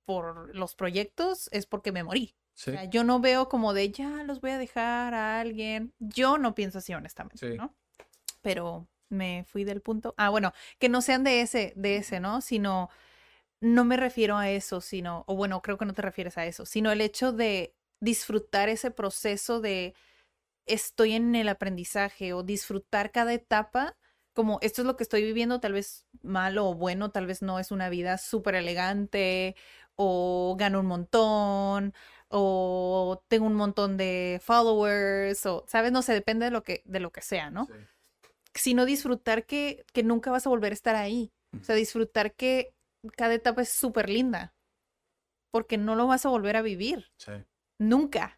por 0.06 0.56
los 0.56 0.76
proyectos 0.76 1.50
es 1.52 1.66
porque 1.66 1.92
me 1.92 2.04
morí. 2.04 2.36
Sí. 2.54 2.72
O 2.72 2.74
sea, 2.74 2.86
yo 2.86 3.04
no 3.04 3.20
veo 3.20 3.50
como 3.50 3.74
de 3.74 3.92
ya 3.92 4.24
los 4.24 4.42
voy 4.42 4.52
a 4.52 4.58
dejar 4.58 5.14
a 5.14 5.40
alguien. 5.40 5.94
Yo 6.00 6.38
no 6.38 6.54
pienso 6.54 6.80
así, 6.80 6.94
honestamente, 6.94 7.38
Sí. 7.38 7.58
¿no? 7.58 7.76
Pero 8.42 8.88
me 9.10 9.46
fui 9.48 9.64
del 9.64 9.82
punto. 9.82 10.14
Ah, 10.18 10.30
bueno, 10.30 10.54
que 10.80 10.90
no 10.90 11.02
sean 11.02 11.24
de 11.24 11.42
ese, 11.42 11.74
de 11.76 11.98
ese, 11.98 12.20
¿no? 12.20 12.42
Sino, 12.42 12.90
no 13.62 13.86
me 13.86 13.98
refiero 13.98 14.38
a 14.38 14.50
eso, 14.50 14.82
sino, 14.82 15.24
o 15.28 15.36
bueno, 15.36 15.62
creo 15.62 15.78
que 15.78 15.86
no 15.86 15.94
te 15.94 16.02
refieres 16.02 16.38
a 16.38 16.46
eso, 16.46 16.66
sino 16.66 16.92
el 16.92 17.02
hecho 17.02 17.32
de 17.32 17.76
disfrutar 18.00 18.70
ese 18.70 18.92
proceso 18.92 19.62
de 19.62 19.94
estoy 20.66 21.14
en 21.14 21.36
el 21.36 21.50
aprendizaje 21.50 22.34
o 22.34 22.44
disfrutar 22.44 23.12
cada 23.12 23.34
etapa 23.34 23.98
como 24.34 24.60
esto 24.62 24.82
es 24.82 24.86
lo 24.86 24.96
que 24.96 25.04
estoy 25.04 25.24
viviendo, 25.24 25.60
tal 25.60 25.74
vez 25.74 26.06
malo 26.22 26.70
o 26.70 26.74
bueno, 26.74 27.12
tal 27.12 27.28
vez 27.28 27.42
no 27.42 27.60
es 27.60 27.72
una 27.72 27.90
vida 27.90 28.18
súper 28.18 28.56
elegante 28.56 29.56
o 29.96 30.56
gano 30.58 30.80
un 30.80 30.86
montón 30.86 31.94
o 32.30 33.24
tengo 33.28 33.46
un 33.46 33.56
montón 33.56 33.98
de 33.98 34.40
followers 34.42 35.46
o, 35.46 35.66
¿sabes? 35.68 35.92
No 35.92 36.02
sé, 36.02 36.14
depende 36.14 36.46
de 36.46 36.52
lo 36.52 36.64
que, 36.64 36.82
de 36.86 37.00
lo 37.00 37.12
que 37.12 37.22
sea, 37.22 37.50
¿no? 37.50 37.66
Sí. 37.66 37.74
Sino 38.54 38.86
disfrutar 38.86 39.46
que, 39.46 39.86
que 39.94 40.04
nunca 40.04 40.32
vas 40.32 40.46
a 40.46 40.50
volver 40.50 40.72
a 40.72 40.76
estar 40.76 40.96
ahí. 40.96 41.32
O 41.60 41.64
sea, 41.64 41.76
disfrutar 41.76 42.34
que 42.34 42.74
cada 43.18 43.34
etapa 43.34 43.62
es 43.62 43.70
súper 43.70 44.10
linda 44.10 44.54
porque 45.52 45.78
no 45.78 45.96
lo 45.96 46.08
vas 46.08 46.26
a 46.26 46.30
volver 46.30 46.56
a 46.56 46.62
vivir. 46.62 47.12
Sí. 47.18 47.34
Nunca. 47.78 48.38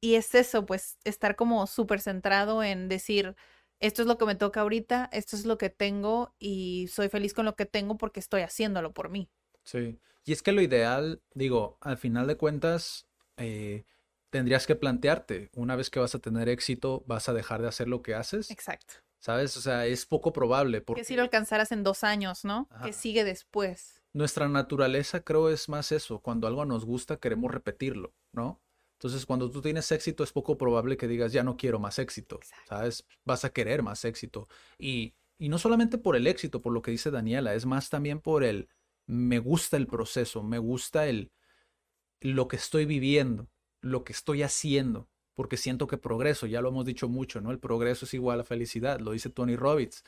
Y 0.00 0.14
es 0.14 0.34
eso, 0.34 0.66
pues, 0.66 0.98
estar 1.04 1.36
como 1.36 1.66
súper 1.66 2.00
centrado 2.00 2.62
en 2.62 2.88
decir, 2.88 3.36
esto 3.86 4.00
es 4.00 4.08
lo 4.08 4.16
que 4.16 4.24
me 4.24 4.34
toca 4.34 4.62
ahorita, 4.62 5.10
esto 5.12 5.36
es 5.36 5.44
lo 5.44 5.58
que 5.58 5.68
tengo 5.68 6.34
y 6.38 6.88
soy 6.88 7.10
feliz 7.10 7.34
con 7.34 7.44
lo 7.44 7.54
que 7.54 7.66
tengo 7.66 7.98
porque 7.98 8.18
estoy 8.18 8.40
haciéndolo 8.40 8.94
por 8.94 9.10
mí. 9.10 9.30
Sí. 9.62 9.98
Y 10.24 10.32
es 10.32 10.42
que 10.42 10.52
lo 10.52 10.62
ideal, 10.62 11.22
digo, 11.34 11.76
al 11.82 11.98
final 11.98 12.26
de 12.26 12.36
cuentas, 12.36 13.06
eh, 13.36 13.84
tendrías 14.30 14.66
que 14.66 14.74
plantearte, 14.74 15.50
una 15.54 15.76
vez 15.76 15.90
que 15.90 16.00
vas 16.00 16.14
a 16.14 16.18
tener 16.18 16.48
éxito, 16.48 17.04
vas 17.06 17.28
a 17.28 17.34
dejar 17.34 17.60
de 17.60 17.68
hacer 17.68 17.88
lo 17.88 18.02
que 18.02 18.14
haces. 18.14 18.50
Exacto. 18.50 18.94
¿Sabes? 19.18 19.54
O 19.58 19.60
sea, 19.60 19.86
es 19.86 20.06
poco 20.06 20.32
probable. 20.32 20.80
Porque... 20.80 21.02
Que 21.02 21.06
si 21.06 21.14
lo 21.14 21.22
alcanzaras 21.22 21.70
en 21.70 21.82
dos 21.82 22.04
años, 22.04 22.44
¿no? 22.44 22.68
Que 22.82 22.92
sigue 22.92 23.24
después. 23.24 24.02
Nuestra 24.14 24.48
naturaleza 24.48 25.20
creo 25.20 25.50
es 25.50 25.68
más 25.68 25.92
eso. 25.92 26.20
Cuando 26.20 26.46
algo 26.46 26.64
nos 26.64 26.84
gusta 26.86 27.18
queremos 27.18 27.50
repetirlo, 27.50 28.14
¿no? 28.32 28.62
Entonces, 29.04 29.26
cuando 29.26 29.50
tú 29.50 29.60
tienes 29.60 29.92
éxito, 29.92 30.24
es 30.24 30.32
poco 30.32 30.56
probable 30.56 30.96
que 30.96 31.06
digas, 31.06 31.30
ya 31.30 31.42
no 31.42 31.58
quiero 31.58 31.78
más 31.78 31.98
éxito, 31.98 32.40
¿sabes? 32.66 33.04
Vas 33.26 33.44
a 33.44 33.52
querer 33.52 33.82
más 33.82 34.02
éxito. 34.06 34.48
Y, 34.78 35.12
y 35.36 35.50
no 35.50 35.58
solamente 35.58 35.98
por 35.98 36.16
el 36.16 36.26
éxito, 36.26 36.62
por 36.62 36.72
lo 36.72 36.80
que 36.80 36.90
dice 36.90 37.10
Daniela, 37.10 37.52
es 37.52 37.66
más 37.66 37.90
también 37.90 38.18
por 38.20 38.44
el, 38.44 38.70
me 39.06 39.40
gusta 39.40 39.76
el 39.76 39.86
proceso, 39.86 40.42
me 40.42 40.56
gusta 40.56 41.06
el, 41.06 41.32
lo 42.22 42.48
que 42.48 42.56
estoy 42.56 42.86
viviendo, 42.86 43.50
lo 43.82 44.04
que 44.04 44.14
estoy 44.14 44.42
haciendo, 44.42 45.10
porque 45.34 45.58
siento 45.58 45.86
que 45.86 45.98
progreso, 45.98 46.46
ya 46.46 46.62
lo 46.62 46.70
hemos 46.70 46.86
dicho 46.86 47.06
mucho, 47.06 47.42
¿no? 47.42 47.50
El 47.50 47.58
progreso 47.58 48.06
es 48.06 48.14
igual 48.14 48.40
a 48.40 48.44
felicidad, 48.44 49.00
lo 49.00 49.12
dice 49.12 49.28
Tony 49.28 49.54
Robbins. 49.54 50.02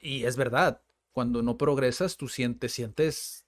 Y 0.00 0.24
es 0.24 0.38
verdad, 0.38 0.80
cuando 1.12 1.42
no 1.42 1.58
progresas, 1.58 2.16
tú 2.16 2.26
sientes, 2.26 2.72
sientes 2.72 3.44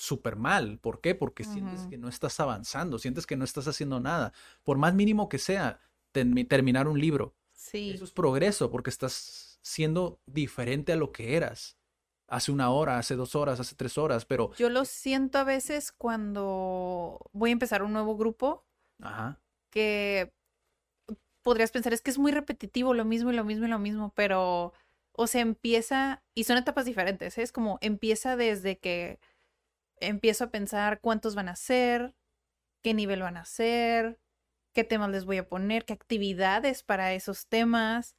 súper 0.00 0.36
mal. 0.36 0.78
¿Por 0.78 1.00
qué? 1.00 1.14
Porque 1.14 1.44
sientes 1.44 1.82
que 1.82 1.98
no 1.98 2.08
estás 2.08 2.40
avanzando, 2.40 2.98
sientes 2.98 3.26
que 3.26 3.36
no 3.36 3.44
estás 3.44 3.68
haciendo 3.68 4.00
nada. 4.00 4.32
Por 4.64 4.78
más 4.78 4.94
mínimo 4.94 5.28
que 5.28 5.38
sea, 5.38 5.78
terminar 6.12 6.88
un 6.88 6.98
libro. 6.98 7.34
Sí. 7.52 7.90
Eso 7.90 8.04
es 8.04 8.10
progreso, 8.10 8.70
porque 8.70 8.88
estás 8.88 9.58
siendo 9.60 10.18
diferente 10.24 10.92
a 10.92 10.96
lo 10.96 11.12
que 11.12 11.36
eras. 11.36 11.76
Hace 12.28 12.50
una 12.50 12.70
hora, 12.70 12.96
hace 12.96 13.14
dos 13.14 13.34
horas, 13.34 13.60
hace 13.60 13.74
tres 13.74 13.98
horas, 13.98 14.24
pero... 14.24 14.54
Yo 14.54 14.70
lo 14.70 14.86
siento 14.86 15.38
a 15.38 15.44
veces 15.44 15.92
cuando 15.92 17.18
voy 17.32 17.50
a 17.50 17.52
empezar 17.52 17.82
un 17.82 17.92
nuevo 17.92 18.16
grupo. 18.16 18.64
Ajá. 19.02 19.38
Que 19.68 20.32
podrías 21.42 21.72
pensar, 21.72 21.92
es 21.92 22.00
que 22.00 22.10
es 22.10 22.18
muy 22.18 22.32
repetitivo, 22.32 22.94
lo 22.94 23.04
mismo 23.04 23.32
y 23.32 23.36
lo 23.36 23.44
mismo 23.44 23.66
y 23.66 23.68
lo 23.68 23.78
mismo, 23.78 24.12
pero... 24.14 24.72
O 25.12 25.26
se 25.26 25.40
empieza, 25.40 26.22
y 26.34 26.44
son 26.44 26.56
etapas 26.56 26.86
diferentes, 26.86 27.36
¿eh? 27.36 27.42
es 27.42 27.52
como 27.52 27.78
empieza 27.82 28.36
desde 28.36 28.78
que 28.78 29.18
empiezo 30.00 30.44
a 30.44 30.50
pensar 30.50 31.00
cuántos 31.00 31.34
van 31.34 31.48
a 31.48 31.56
ser, 31.56 32.14
qué 32.82 32.94
nivel 32.94 33.22
van 33.22 33.36
a 33.36 33.44
ser, 33.44 34.18
qué 34.72 34.84
temas 34.84 35.10
les 35.10 35.24
voy 35.24 35.38
a 35.38 35.48
poner, 35.48 35.84
qué 35.84 35.92
actividades 35.92 36.82
para 36.82 37.12
esos 37.14 37.46
temas. 37.48 38.16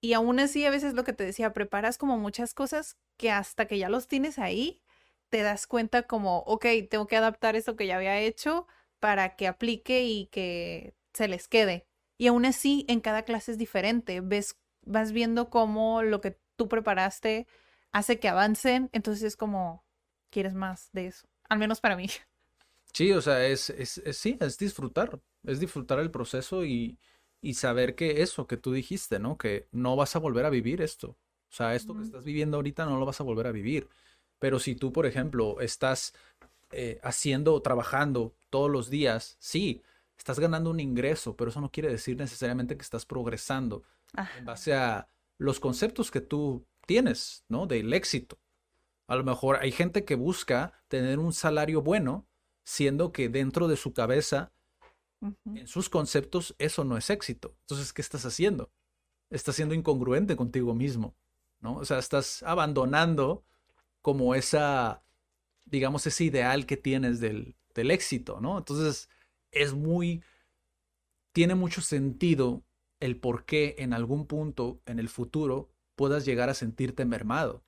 Y 0.00 0.14
aún 0.14 0.40
así, 0.40 0.64
a 0.64 0.70
veces 0.70 0.94
lo 0.94 1.04
que 1.04 1.12
te 1.12 1.24
decía, 1.24 1.52
preparas 1.52 1.98
como 1.98 2.18
muchas 2.18 2.54
cosas 2.54 2.96
que 3.16 3.30
hasta 3.30 3.66
que 3.66 3.78
ya 3.78 3.88
los 3.90 4.08
tienes 4.08 4.38
ahí, 4.38 4.82
te 5.28 5.42
das 5.42 5.66
cuenta 5.66 6.04
como, 6.04 6.38
ok, 6.40 6.66
tengo 6.90 7.06
que 7.06 7.16
adaptar 7.16 7.56
eso 7.56 7.76
que 7.76 7.86
ya 7.86 7.96
había 7.96 8.18
hecho 8.18 8.66
para 8.98 9.36
que 9.36 9.46
aplique 9.46 10.04
y 10.04 10.26
que 10.26 10.94
se 11.14 11.28
les 11.28 11.48
quede. 11.48 11.86
Y 12.18 12.26
aún 12.28 12.44
así, 12.44 12.84
en 12.88 13.00
cada 13.00 13.22
clase 13.22 13.52
es 13.52 13.58
diferente. 13.58 14.20
Ves, 14.20 14.58
vas 14.82 15.12
viendo 15.12 15.50
cómo 15.50 16.02
lo 16.02 16.20
que 16.20 16.38
tú 16.56 16.68
preparaste 16.68 17.46
hace 17.92 18.18
que 18.20 18.28
avancen. 18.28 18.90
Entonces 18.92 19.24
es 19.24 19.36
como, 19.36 19.84
quieres 20.30 20.54
más 20.54 20.90
de 20.92 21.08
eso, 21.08 21.28
al 21.48 21.58
menos 21.58 21.80
para 21.80 21.96
mí. 21.96 22.06
Sí, 22.92 23.12
o 23.12 23.22
sea, 23.22 23.46
es, 23.46 23.70
es, 23.70 24.02
sí, 24.16 24.36
es 24.40 24.58
disfrutar, 24.58 25.20
es 25.44 25.60
disfrutar 25.60 26.00
el 26.00 26.10
proceso 26.10 26.64
y, 26.64 26.98
y, 27.40 27.54
saber 27.54 27.94
que 27.94 28.20
eso 28.20 28.48
que 28.48 28.56
tú 28.56 28.72
dijiste, 28.72 29.20
¿no? 29.20 29.38
Que 29.38 29.68
no 29.70 29.94
vas 29.94 30.16
a 30.16 30.18
volver 30.18 30.44
a 30.44 30.50
vivir 30.50 30.82
esto. 30.82 31.10
O 31.10 31.52
sea, 31.52 31.76
esto 31.76 31.94
que 31.94 32.02
estás 32.02 32.24
viviendo 32.24 32.56
ahorita 32.56 32.86
no 32.86 32.98
lo 32.98 33.06
vas 33.06 33.20
a 33.20 33.22
volver 33.22 33.46
a 33.46 33.52
vivir. 33.52 33.88
Pero 34.40 34.58
si 34.58 34.74
tú, 34.74 34.92
por 34.92 35.06
ejemplo, 35.06 35.60
estás 35.60 36.14
eh, 36.72 36.98
haciendo, 37.02 37.60
trabajando 37.62 38.34
todos 38.48 38.70
los 38.70 38.90
días, 38.90 39.36
sí, 39.38 39.82
estás 40.16 40.38
ganando 40.38 40.70
un 40.70 40.80
ingreso, 40.80 41.36
pero 41.36 41.50
eso 41.50 41.60
no 41.60 41.70
quiere 41.70 41.90
decir 41.90 42.16
necesariamente 42.16 42.76
que 42.76 42.82
estás 42.82 43.06
progresando 43.06 43.82
en 44.38 44.44
base 44.44 44.74
a 44.74 45.08
los 45.38 45.60
conceptos 45.60 46.10
que 46.10 46.20
tú 46.20 46.66
tienes, 46.86 47.44
¿no? 47.48 47.66
Del 47.66 47.92
éxito. 47.92 48.38
A 49.10 49.16
lo 49.16 49.24
mejor 49.24 49.56
hay 49.60 49.72
gente 49.72 50.04
que 50.04 50.14
busca 50.14 50.72
tener 50.86 51.18
un 51.18 51.32
salario 51.32 51.82
bueno, 51.82 52.28
siendo 52.62 53.10
que 53.10 53.28
dentro 53.28 53.66
de 53.66 53.76
su 53.76 53.92
cabeza, 53.92 54.52
en 55.20 55.66
sus 55.66 55.88
conceptos, 55.88 56.54
eso 56.58 56.84
no 56.84 56.96
es 56.96 57.10
éxito. 57.10 57.56
Entonces, 57.62 57.92
¿qué 57.92 58.02
estás 58.02 58.24
haciendo? 58.24 58.70
Estás 59.28 59.56
siendo 59.56 59.74
incongruente 59.74 60.36
contigo 60.36 60.76
mismo, 60.76 61.16
¿no? 61.58 61.78
O 61.78 61.84
sea, 61.84 61.98
estás 61.98 62.44
abandonando 62.44 63.44
como 64.00 64.36
esa, 64.36 65.02
digamos, 65.64 66.06
ese 66.06 66.22
ideal 66.22 66.64
que 66.64 66.76
tienes 66.76 67.18
del, 67.18 67.56
del 67.74 67.90
éxito, 67.90 68.40
¿no? 68.40 68.58
Entonces, 68.58 69.08
es 69.50 69.74
muy, 69.74 70.22
tiene 71.32 71.56
mucho 71.56 71.80
sentido 71.80 72.62
el 73.00 73.16
por 73.16 73.44
qué 73.44 73.74
en 73.78 73.92
algún 73.92 74.28
punto 74.28 74.80
en 74.86 75.00
el 75.00 75.08
futuro 75.08 75.68
puedas 75.96 76.24
llegar 76.24 76.48
a 76.48 76.54
sentirte 76.54 77.04
mermado 77.04 77.64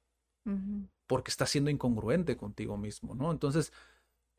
porque 1.13 1.31
estás 1.31 1.51
siendo 1.51 1.69
incongruente 1.69 2.39
contigo 2.39 2.79
mismo, 2.79 3.15
¿no? 3.15 3.31
Entonces, 3.33 3.71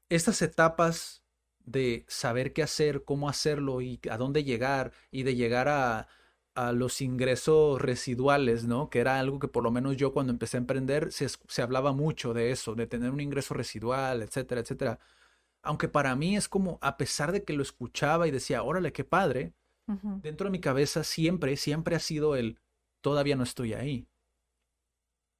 estas 0.10 0.42
etapas 0.42 1.24
de 1.60 2.04
saber 2.08 2.52
qué 2.52 2.64
hacer, 2.64 3.04
cómo 3.04 3.30
hacerlo 3.30 3.80
y 3.82 4.00
a 4.10 4.18
dónde 4.18 4.44
llegar 4.44 4.92
y 5.12 5.22
de 5.22 5.36
llegar 5.36 5.68
a, 5.70 6.08
a 6.56 6.72
los 6.72 7.00
ingresos 7.02 7.80
residuales, 7.80 8.66
¿no? 8.66 8.90
Que 8.90 9.02
era 9.02 9.20
algo 9.20 9.38
que 9.38 9.48
por 9.48 9.64
lo 9.64 9.70
menos 9.70 9.98
yo 9.98 10.14
cuando 10.14 10.34
empecé 10.34 10.58
a 10.58 10.62
emprender 10.62 11.12
se, 11.12 11.28
se, 11.30 11.62
hablaba 11.62 11.94
mucho 11.94 12.34
de 12.34 12.50
eso, 12.50 12.74
de 12.74 12.88
tener 12.88 13.12
un 13.12 13.22
ingreso 13.22 13.54
residual, 13.54 14.24
etcétera, 14.24 14.62
etcétera. 14.62 15.00
Aunque 15.62 15.90
para 15.90 16.16
mí 16.16 16.36
es 16.36 16.50
como, 16.50 16.80
a 16.82 16.98
pesar 16.98 17.32
de 17.32 17.44
que 17.44 17.54
lo 17.54 17.62
escuchaba 17.62 18.28
y 18.28 18.32
decía, 18.32 18.64
órale, 18.64 18.94
qué 18.94 19.04
padre, 19.04 19.54
dentro 20.24 20.46
de 20.46 20.52
mi 20.52 20.60
cabeza 20.60 21.04
siempre, 21.04 21.56
siempre 21.56 21.96
ha 21.96 22.00
sido 22.00 22.36
el, 22.36 22.58
todavía 23.02 23.36
no 23.36 23.44
estoy 23.44 23.76
ahí 23.76 24.08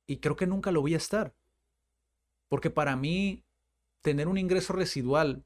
y 0.08 0.18
creo 0.18 0.36
que 0.36 0.48
nunca 0.48 0.72
lo 0.72 0.82
voy 0.82 0.94
a 0.94 0.98
estar. 0.98 1.34
Porque 2.50 2.70
para 2.70 2.96
mí, 2.96 3.44
tener 4.02 4.28
un 4.28 4.38
ingreso 4.38 4.74
residual, 4.74 5.44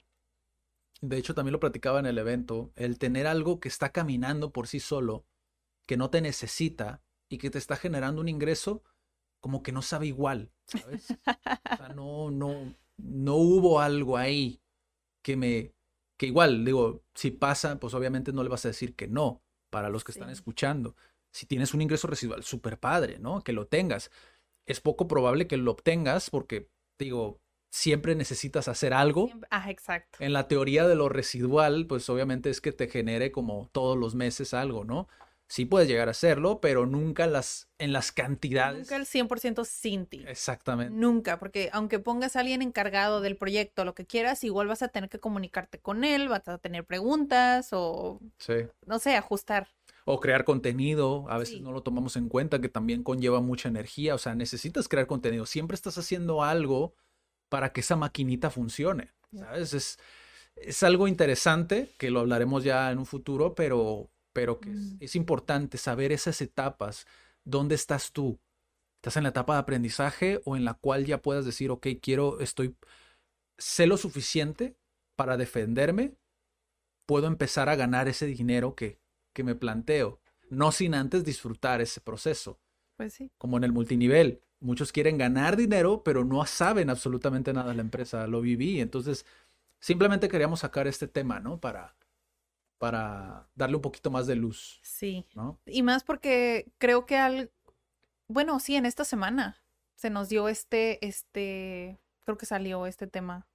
de 1.01 1.17
hecho 1.17 1.35
también 1.35 1.53
lo 1.53 1.59
platicaba 1.59 1.99
en 1.99 2.05
el 2.05 2.17
evento, 2.17 2.71
el 2.75 2.97
tener 2.97 3.27
algo 3.27 3.59
que 3.59 3.69
está 3.69 3.91
caminando 3.91 4.51
por 4.51 4.67
sí 4.67 4.79
solo, 4.79 5.25
que 5.85 5.97
no 5.97 6.09
te 6.09 6.21
necesita 6.21 7.01
y 7.29 7.37
que 7.37 7.49
te 7.49 7.57
está 7.57 7.75
generando 7.75 8.21
un 8.21 8.29
ingreso, 8.29 8.83
como 9.39 9.63
que 9.63 9.71
no 9.71 9.81
sabe 9.81 10.07
igual, 10.07 10.51
¿sabes? 10.65 11.07
O 11.71 11.77
sea, 11.77 11.89
no, 11.89 12.31
no, 12.31 12.75
no 12.97 13.35
hubo 13.35 13.79
algo 13.79 14.17
ahí 14.17 14.61
que 15.21 15.37
me, 15.37 15.73
que 16.17 16.25
igual, 16.25 16.65
digo, 16.65 17.03
si 17.13 17.31
pasa, 17.31 17.79
pues 17.79 17.93
obviamente 17.93 18.33
no 18.33 18.43
le 18.43 18.49
vas 18.49 18.65
a 18.65 18.69
decir 18.69 18.95
que 18.95 19.07
no, 19.07 19.43
para 19.69 19.89
los 19.89 20.03
que 20.03 20.11
están 20.11 20.29
escuchando. 20.29 20.95
Si 21.31 21.45
tienes 21.45 21.73
un 21.73 21.81
ingreso 21.81 22.07
residual, 22.07 22.43
súper 22.43 22.79
padre, 22.79 23.19
¿no? 23.19 23.41
Que 23.41 23.53
lo 23.53 23.67
tengas 23.67 24.09
es 24.67 24.81
poco 24.81 25.07
probable 25.07 25.47
que 25.47 25.57
lo 25.57 25.71
obtengas 25.71 26.29
porque, 26.29 26.69
digo, 26.99 27.39
siempre 27.71 28.15
necesitas 28.15 28.67
hacer 28.67 28.93
algo. 28.93 29.29
Ah, 29.49 29.71
exacto. 29.71 30.19
En 30.21 30.33
la 30.33 30.47
teoría 30.47 30.87
de 30.87 30.95
lo 30.95 31.09
residual, 31.09 31.87
pues 31.87 32.09
obviamente 32.09 32.49
es 32.49 32.61
que 32.61 32.71
te 32.71 32.87
genere 32.87 33.31
como 33.31 33.69
todos 33.71 33.97
los 33.97 34.13
meses 34.13 34.53
algo, 34.53 34.83
¿no? 34.83 35.07
Sí 35.49 35.63
puedes 35.63 35.87
llegar 35.87 36.09
a 36.09 36.11
hacerlo, 36.11 36.59
pero 36.59 36.85
nunca 36.85 37.25
las, 37.25 37.69
en 37.77 37.93
las 37.93 38.11
cantidades. 38.11 38.79
Nunca 38.79 38.97
el 38.97 39.05
100% 39.05 39.63
sin 39.63 40.05
ti. 40.05 40.25
Exactamente. 40.27 40.93
Nunca, 40.93 41.39
porque 41.39 41.69
aunque 41.71 41.99
pongas 41.99 42.35
a 42.35 42.41
alguien 42.41 42.61
encargado 42.61 43.21
del 43.21 43.37
proyecto, 43.37 43.85
lo 43.85 43.95
que 43.95 44.05
quieras, 44.05 44.43
igual 44.43 44.67
vas 44.67 44.81
a 44.81 44.89
tener 44.89 45.09
que 45.09 45.19
comunicarte 45.19 45.79
con 45.79 46.03
él, 46.03 46.27
vas 46.27 46.45
a 46.49 46.57
tener 46.57 46.83
preguntas 46.83 47.69
o, 47.71 48.19
sí. 48.39 48.55
no 48.85 48.99
sé, 48.99 49.15
ajustar 49.15 49.69
o 50.09 50.21
crear 50.21 50.45
contenido, 50.45 51.25
a 51.29 51.37
veces 51.37 51.59
no 51.59 51.73
lo 51.73 51.83
tomamos 51.83 52.15
en 52.15 52.29
cuenta, 52.29 52.61
que 52.61 52.69
también 52.69 53.03
conlleva 53.03 53.41
mucha 53.41 53.67
energía, 53.67 54.15
o 54.15 54.17
sea, 54.17 54.35
necesitas 54.35 54.87
crear 54.87 55.05
contenido, 55.05 55.45
siempre 55.45 55.75
estás 55.75 55.97
haciendo 55.97 56.43
algo 56.45 56.95
para 57.49 57.73
que 57.73 57.81
esa 57.81 57.97
maquinita 57.97 58.49
funcione, 58.49 59.11
¿sabes? 59.33 59.73
Es, 59.73 59.99
es 60.55 60.81
algo 60.83 61.09
interesante, 61.09 61.89
que 61.97 62.09
lo 62.09 62.21
hablaremos 62.21 62.63
ya 62.63 62.89
en 62.89 62.99
un 62.99 63.05
futuro, 63.05 63.53
pero, 63.53 64.09
pero 64.31 64.61
que 64.61 64.71
es, 64.71 64.95
es 65.01 65.15
importante 65.17 65.77
saber 65.77 66.13
esas 66.13 66.39
etapas, 66.39 67.05
dónde 67.43 67.75
estás 67.75 68.13
tú, 68.13 68.39
¿Estás 68.95 69.17
en 69.17 69.23
la 69.23 69.29
etapa 69.29 69.53
de 69.53 69.59
aprendizaje 69.59 70.41
o 70.45 70.55
en 70.55 70.65
la 70.65 70.73
cual 70.73 71.05
ya 71.05 71.21
puedas 71.21 71.45
decir, 71.45 71.69
ok, 71.69 71.85
quiero, 72.01 72.39
estoy, 72.39 72.75
sé 73.57 73.87
lo 73.87 73.97
suficiente 73.97 74.75
para 75.15 75.37
defenderme, 75.37 76.15
puedo 77.05 77.27
empezar 77.27 77.69
a 77.69 77.75
ganar 77.75 78.07
ese 78.07 78.25
dinero 78.25 78.73
que, 78.73 78.99
que 79.37 79.43
me 79.43 79.53
planteo, 79.53 80.19
no 80.49 80.71
sin 80.71 80.95
antes 80.95 81.23
disfrutar 81.23 81.79
ese 81.79 82.01
proceso. 82.01 82.59
Pues 82.95 83.13
sí. 83.13 83.31
Como 83.37 83.57
en 83.57 83.63
el 83.63 83.71
multinivel. 83.71 84.41
Muchos 84.59 84.91
quieren 84.91 85.19
ganar 85.19 85.55
dinero, 85.55 86.01
pero 86.03 86.25
no 86.25 86.43
saben 86.47 86.89
absolutamente 86.89 87.53
nada 87.53 87.69
de 87.69 87.75
la 87.75 87.83
empresa. 87.83 88.25
Lo 88.25 88.41
viví. 88.41 88.81
Entonces, 88.81 89.27
simplemente 89.79 90.27
queríamos 90.27 90.61
sacar 90.61 90.87
este 90.87 91.07
tema, 91.07 91.39
¿no? 91.39 91.59
Para, 91.59 91.95
para 92.79 93.47
darle 93.53 93.75
un 93.75 93.83
poquito 93.83 94.09
más 94.09 94.25
de 94.25 94.37
luz. 94.37 94.79
Sí. 94.81 95.27
¿no? 95.35 95.59
Y 95.67 95.83
más 95.83 96.03
porque 96.03 96.71
creo 96.79 97.05
que 97.05 97.17
al. 97.17 97.51
Bueno, 98.27 98.59
sí, 98.59 98.75
en 98.75 98.87
esta 98.87 99.05
semana 99.05 99.63
se 99.97 100.09
nos 100.09 100.29
dio 100.29 100.49
este, 100.49 101.05
este, 101.05 101.99
creo 102.25 102.39
que 102.39 102.47
salió 102.47 102.87
este 102.87 103.05
tema. 103.05 103.47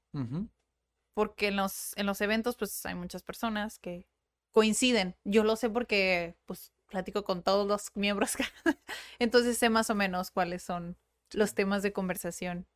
Porque 1.12 1.48
en 1.48 1.56
los, 1.56 1.96
en 1.96 2.06
los 2.06 2.20
eventos, 2.20 2.54
pues 2.54 2.86
hay 2.86 2.94
muchas 2.94 3.24
personas 3.24 3.80
que 3.80 4.06
coinciden. 4.52 5.16
Yo 5.24 5.44
lo 5.44 5.56
sé 5.56 5.70
porque, 5.70 6.36
pues, 6.46 6.72
platico 6.88 7.24
con 7.24 7.42
todos 7.42 7.66
los 7.66 7.90
miembros. 7.94 8.36
Entonces 9.18 9.58
sé 9.58 9.70
más 9.70 9.90
o 9.90 9.94
menos 9.94 10.30
cuáles 10.30 10.62
son 10.62 10.96
los 11.32 11.54
temas 11.54 11.82
de 11.82 11.92
conversación. 11.92 12.66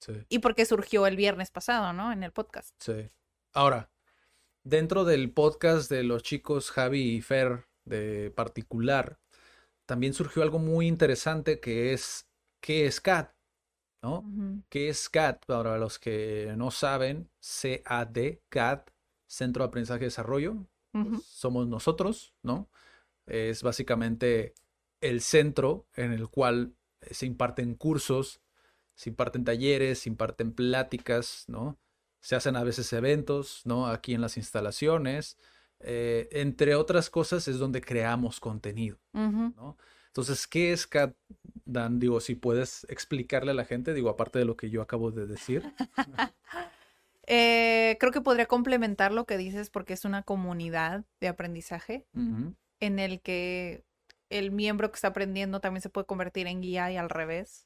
Sí. 0.00 0.24
Y 0.28 0.38
por 0.38 0.54
qué 0.54 0.64
surgió 0.64 1.06
el 1.06 1.16
viernes 1.16 1.50
pasado, 1.50 1.92
¿no? 1.92 2.12
En 2.12 2.22
el 2.22 2.32
podcast. 2.32 2.74
Sí. 2.80 3.10
Ahora, 3.52 3.90
dentro 4.64 5.04
del 5.04 5.32
podcast 5.32 5.90
de 5.90 6.04
los 6.04 6.22
chicos 6.22 6.70
Javi 6.70 7.16
y 7.16 7.20
Fer 7.20 7.66
de 7.84 8.30
particular, 8.30 9.18
también 9.86 10.14
surgió 10.14 10.42
algo 10.42 10.58
muy 10.58 10.86
interesante 10.86 11.60
que 11.60 11.92
es 11.92 12.28
¿qué 12.60 12.86
es 12.86 13.00
CAT? 13.00 13.34
¿No? 14.02 14.24
¿Qué 14.68 14.88
es 14.88 15.08
CAT? 15.08 15.44
Para 15.46 15.78
los 15.78 15.98
que 15.98 16.54
no 16.56 16.70
saben, 16.70 17.30
CAD, 17.40 18.38
CAT, 18.48 18.90
Centro 19.28 19.62
de 19.62 19.68
Aprendizaje 19.68 20.04
y 20.04 20.06
Desarrollo, 20.06 20.66
pues, 20.92 21.24
somos 21.24 21.66
nosotros, 21.68 22.34
¿no? 22.42 22.68
Es 23.26 23.62
básicamente 23.62 24.54
el 25.00 25.20
centro 25.20 25.86
en 25.94 26.12
el 26.12 26.28
cual 26.28 26.74
eh, 27.00 27.14
se 27.14 27.26
imparten 27.26 27.74
cursos, 27.74 28.40
se 28.94 29.10
imparten 29.10 29.44
talleres, 29.44 30.00
se 30.00 30.08
imparten 30.10 30.52
pláticas, 30.52 31.44
¿no? 31.48 31.78
Se 32.20 32.36
hacen 32.36 32.56
a 32.56 32.62
veces 32.64 32.92
eventos, 32.92 33.62
¿no? 33.64 33.86
Aquí 33.88 34.14
en 34.14 34.20
las 34.20 34.36
instalaciones. 34.36 35.36
eh, 35.84 36.28
entre 36.30 36.76
otras 36.76 37.10
cosas 37.10 37.48
es 37.48 37.58
donde 37.58 37.80
creamos 37.80 38.38
contenido. 38.38 38.98
¿no? 39.56 39.76
Entonces, 40.08 40.46
¿qué 40.46 40.72
es 40.72 40.86
CAT, 40.86 41.16
Dan? 41.64 41.98
Digo, 41.98 42.20
si 42.20 42.34
puedes 42.36 42.84
explicarle 42.88 43.50
a 43.50 43.54
la 43.54 43.64
gente, 43.64 43.92
digo, 43.94 44.08
aparte 44.10 44.38
de 44.38 44.44
lo 44.44 44.56
que 44.56 44.70
yo 44.70 44.80
acabo 44.82 45.10
de 45.10 45.26
decir. 45.26 45.62
Eh, 47.26 47.96
creo 48.00 48.12
que 48.12 48.20
podría 48.20 48.46
complementar 48.46 49.12
lo 49.12 49.24
que 49.26 49.36
dices 49.36 49.70
porque 49.70 49.92
es 49.92 50.04
una 50.04 50.22
comunidad 50.22 51.04
de 51.20 51.28
aprendizaje 51.28 52.06
en 52.80 52.98
el 52.98 53.20
que 53.20 53.84
el 54.28 54.50
miembro 54.50 54.90
que 54.90 54.96
está 54.96 55.08
aprendiendo 55.08 55.60
también 55.60 55.82
se 55.82 55.90
puede 55.90 56.06
convertir 56.06 56.46
en 56.46 56.60
guía 56.60 56.90
y 56.90 56.96
al 56.96 57.10
revés. 57.10 57.64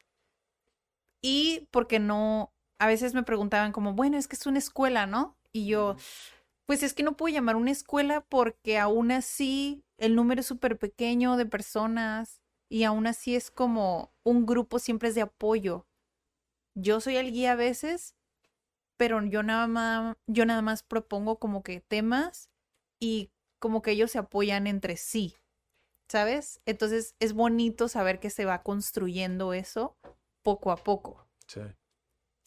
Y 1.23 1.69
porque 1.71 1.99
no, 1.99 2.53
a 2.79 2.87
veces 2.87 3.15
me 3.15 3.23
preguntaban 3.23 3.73
como, 3.73 3.95
bueno, 3.95 4.19
es 4.19 4.29
que 4.29 4.37
es 4.37 4.47
una 4.47 4.59
escuela, 4.59 5.07
¿no? 5.07 5.37
Y 5.53 5.67
yo, 5.67 5.97
pues 6.67 6.83
es 6.83 6.93
que 6.93 7.03
no 7.03 7.17
puedo 7.17 7.33
llamar 7.33 7.57
una 7.57 7.71
escuela 7.71 8.21
porque 8.29 8.79
aún 8.79 9.11
así 9.13 9.83
el 9.99 10.15
número 10.15 10.41
es 10.41 10.47
súper 10.47 10.79
pequeño 10.79 11.37
de 11.37 11.47
personas 11.47 12.43
y 12.69 12.85
aún 12.85 13.07
así 13.07 13.37
es 13.37 13.51
como 13.51 14.13
un 14.25 14.45
grupo 14.45 14.79
siempre 14.79 15.09
es 15.09 15.15
de 15.15 15.23
apoyo. 15.23 15.87
Yo 16.75 17.01
soy 17.01 17.17
el 17.17 17.33
guía 17.33 17.53
a 17.53 17.57
veces, 17.57 18.16
pero 18.97 19.23
yo 19.25 19.43
nada 19.43 19.67
más, 19.67 20.17
yo 20.27 20.47
nada 20.47 20.63
más 20.63 20.83
propongo 20.83 21.39
como 21.39 21.63
que 21.63 21.81
temas 21.81 22.51
y 23.01 23.31
como 23.59 23.83
que 23.83 23.93
ellos 23.93 24.11
se 24.11 24.19
apoyan 24.19 24.67
entre 24.67 24.97
sí, 24.97 25.35
¿sabes? 26.11 26.61
Entonces 26.67 27.15
es 27.21 27.33
bonito 27.33 27.89
saber 27.89 28.21
que 28.21 28.31
se 28.31 28.45
va 28.45 28.63
construyendo 28.63 29.53
eso 29.53 29.97
poco 30.43 30.71
a 30.71 30.77
poco 30.77 31.29
Sí. 31.49 31.61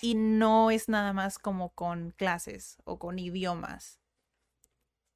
y 0.02 0.16
no 0.16 0.72
es 0.72 0.90
nada 0.90 1.14
más 1.14 1.40
como 1.40 1.72
con 1.74 2.12
clases 2.12 2.78
o 2.86 3.00
con 3.00 3.20
idiomas. 3.20 4.00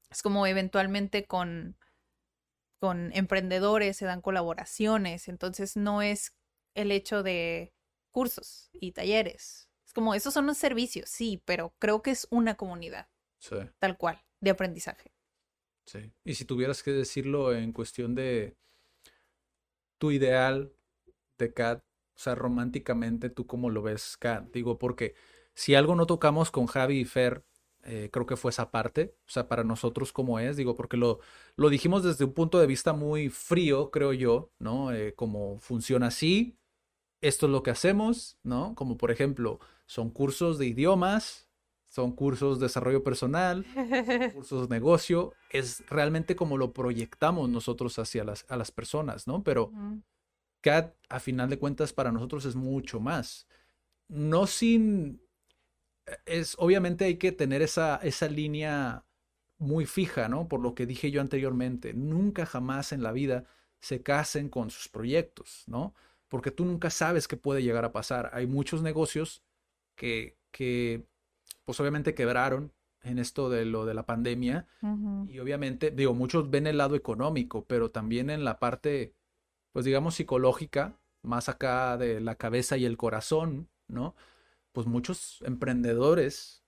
Es 0.09 0.21
como 0.21 0.45
eventualmente 0.45 1.25
con, 1.25 1.77
con 2.79 3.11
emprendedores 3.13 3.97
se 3.97 4.05
dan 4.05 4.21
colaboraciones, 4.21 5.27
entonces 5.27 5.75
no 5.75 6.01
es 6.01 6.36
el 6.75 6.91
hecho 6.91 7.23
de 7.23 7.73
cursos 8.11 8.69
y 8.73 8.91
talleres. 8.91 9.69
Es 9.93 9.95
como, 9.95 10.15
esos 10.15 10.33
son 10.33 10.47
los 10.47 10.57
servicios, 10.57 11.07
sí, 11.07 11.43
pero 11.45 11.75
creo 11.77 12.01
que 12.01 12.09
es 12.09 12.25
una 12.31 12.55
comunidad, 12.55 13.09
Sí. 13.37 13.57
tal 13.77 13.95
cual, 13.95 14.19
de 14.41 14.49
aprendizaje. 14.49 15.13
Sí. 15.85 16.11
Y 16.23 16.33
si 16.33 16.45
tuvieras 16.45 16.81
que 16.81 16.89
decirlo 16.89 17.53
en 17.53 17.71
cuestión 17.73 18.15
de 18.15 18.57
tu 19.99 20.09
ideal 20.09 20.73
de 21.37 21.53
Kat, 21.53 21.83
o 22.15 22.19
sea, 22.19 22.33
románticamente, 22.33 23.29
¿tú 23.29 23.45
cómo 23.45 23.69
lo 23.69 23.83
ves, 23.83 24.17
Kat? 24.17 24.51
Digo, 24.51 24.79
porque 24.79 25.13
si 25.53 25.75
algo 25.75 25.93
no 25.93 26.07
tocamos 26.07 26.49
con 26.49 26.65
Javi 26.65 27.01
y 27.01 27.05
Fer, 27.05 27.45
eh, 27.83 28.09
creo 28.11 28.25
que 28.25 28.35
fue 28.35 28.49
esa 28.49 28.71
parte, 28.71 29.15
o 29.27 29.29
sea, 29.29 29.47
para 29.47 29.63
nosotros 29.63 30.11
cómo 30.11 30.39
es, 30.39 30.57
digo, 30.57 30.73
porque 30.73 30.97
lo, 30.97 31.19
lo 31.55 31.69
dijimos 31.69 32.03
desde 32.03 32.25
un 32.25 32.33
punto 32.33 32.59
de 32.59 32.65
vista 32.65 32.93
muy 32.93 33.29
frío, 33.29 33.91
creo 33.91 34.11
yo, 34.13 34.51
¿no? 34.57 34.91
Eh, 34.91 35.13
como 35.13 35.59
funciona 35.59 36.07
así, 36.07 36.57
esto 37.24 37.45
es 37.45 37.51
lo 37.51 37.63
que 37.63 37.71
hacemos, 37.71 38.38
¿no? 38.43 38.76
Como 38.76 38.97
por 38.97 39.09
ejemplo, 39.09 39.59
son 39.86 40.09
cursos 40.09 40.57
de 40.57 40.67
idiomas, 40.67 41.47
son 41.88 42.11
cursos 42.11 42.59
de 42.59 42.65
desarrollo 42.65 43.03
personal, 43.03 43.65
cursos 44.34 44.67
de 44.67 44.76
negocio, 44.76 45.34
es 45.49 45.84
realmente 45.88 46.36
como 46.36 46.57
lo 46.57 46.74
proyectamos 46.74 47.49
nosotros 47.49 47.97
hacia 47.97 48.24
las, 48.24 48.45
a 48.49 48.57
las 48.57 48.71
personas, 48.71 49.28
¿no? 49.28 49.43
Pero. 49.43 49.71
CAT, 50.61 50.95
a 51.09 51.19
final 51.19 51.49
de 51.49 51.59
cuentas, 51.59 51.91
para 51.91 52.11
nosotros 52.11 52.45
es 52.45 52.55
mucho 52.55 52.99
más. 52.99 53.47
No 54.07 54.47
sin... 54.47 55.21
Es, 56.26 56.55
obviamente 56.57 57.05
hay 57.05 57.17
que 57.17 57.32
tener 57.34 57.61
esa, 57.61 57.97
esa 57.97 58.28
línea 58.28 59.05
muy 59.57 59.86
fija, 59.86 60.30
¿no? 60.30 60.47
Por 60.47 60.61
lo 60.61 60.74
que 60.74 60.86
dije 60.86 61.11
yo 61.11 61.21
anteriormente, 61.21 61.93
nunca 61.93 62.45
jamás 62.45 62.91
en 62.91 63.03
la 63.03 63.11
vida 63.11 63.45
se 63.80 64.01
casen 64.01 64.49
con 64.49 64.69
sus 64.69 64.88
proyectos, 64.88 65.63
¿no? 65.67 65.93
Porque 66.34 66.49
tú 66.49 66.65
nunca 66.65 66.89
sabes 66.89 67.27
qué 67.27 67.38
puede 67.38 67.61
llegar 67.61 67.86
a 67.86 67.91
pasar. 67.91 68.31
Hay 68.34 68.47
muchos 68.47 68.81
negocios 68.81 69.43
que, 69.95 70.36
que 70.49 71.05
pues 71.63 71.79
obviamente 71.79 72.15
quebraron 72.15 72.73
en 73.03 73.19
esto 73.19 73.51
de 73.51 73.65
lo 73.65 73.86
de 73.86 73.93
la 73.93 74.07
pandemia 74.07 74.65
y 75.27 75.38
obviamente, 75.38 75.91
digo, 75.91 76.15
muchos 76.15 76.49
ven 76.49 76.65
el 76.65 76.79
lado 76.79 76.95
económico, 76.95 77.65
pero 77.65 77.91
también 77.91 78.31
en 78.31 78.43
la 78.43 78.57
parte, 78.57 79.13
pues 79.73 79.86
digamos, 79.86 80.15
psicológica, 80.15 80.99
más 81.21 81.49
acá 81.49 81.97
de 81.97 82.19
la 82.19 82.34
cabeza 82.34 82.77
y 82.77 82.86
el 82.86 82.97
corazón, 82.97 83.69
¿no? 83.88 84.15
Pues 84.71 84.88
muchos 84.88 85.38
emprendedores 85.45 86.63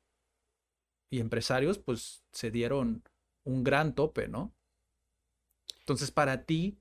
y 1.09 1.21
empresarios, 1.21 1.79
pues 1.79 2.23
se 2.31 2.51
dieron 2.51 3.01
un 3.43 3.63
gran 3.63 3.95
tope, 3.95 4.27
¿no? 4.27 4.53
Entonces, 5.79 6.11
para 6.11 6.43
ti, 6.43 6.77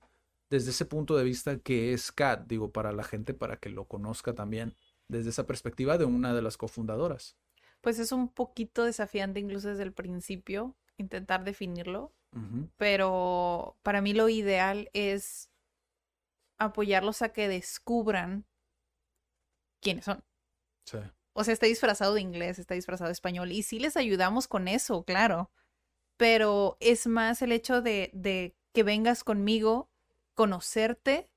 desde 0.51 0.71
ese 0.71 0.85
punto 0.87 1.17
de 1.17 1.25
vista, 1.25 1.59
¿qué 1.59 1.93
es 1.93 2.13
CAT? 2.13 2.47
Digo, 2.47 2.73
para 2.73 2.93
la 2.93 3.05
gente, 3.05 3.35
para 3.35 3.57
que 3.59 3.71
lo 3.71 3.87
conozca 3.87 4.35
también, 4.35 4.77
desde 5.09 5.31
esa 5.31 5.47
perspectiva 5.47 5.99
de 5.99 6.05
una 6.05 6.35
de 6.35 6.43
las 6.43 6.57
cofundadoras. 6.57 7.37
Pues 7.81 7.99
es 7.99 8.13
un 8.13 8.29
poquito 8.29 8.85
desafiante 8.85 9.41
incluso 9.41 9.69
desde 9.69 9.83
el 9.83 9.93
principio 9.93 10.77
intentar 10.97 11.45
definirlo, 11.45 12.13
pero 12.77 13.77
para 13.83 14.01
mí 14.01 14.13
lo 14.13 14.29
ideal 14.29 14.91
es 14.93 15.51
apoyarlos 16.59 17.23
a 17.23 17.29
que 17.33 17.47
descubran 17.49 18.45
quiénes 19.81 20.05
son. 20.05 20.25
Sí, 20.87 20.99
O 21.33 21.43
sea, 21.45 21.53
está 21.53 21.67
disfrazado 21.67 22.15
de 22.15 22.21
inglés, 22.21 22.59
está 22.59 22.75
disfrazado 22.75 23.09
de 23.09 23.13
español 23.13 23.53
y 23.53 23.63
sí 23.63 23.79
les 23.79 23.97
ayudamos 23.97 24.47
con 24.49 24.69
eso, 24.69 25.05
claro, 25.05 25.51
pero 26.17 26.77
es 26.81 27.07
más 27.07 27.43
el 27.43 27.53
hecho 27.53 27.83
de, 27.83 28.11
de 28.15 28.57
que 28.73 28.83
vengas 28.85 29.25
conmigo, 29.25 29.91
conocerte, 30.35 31.31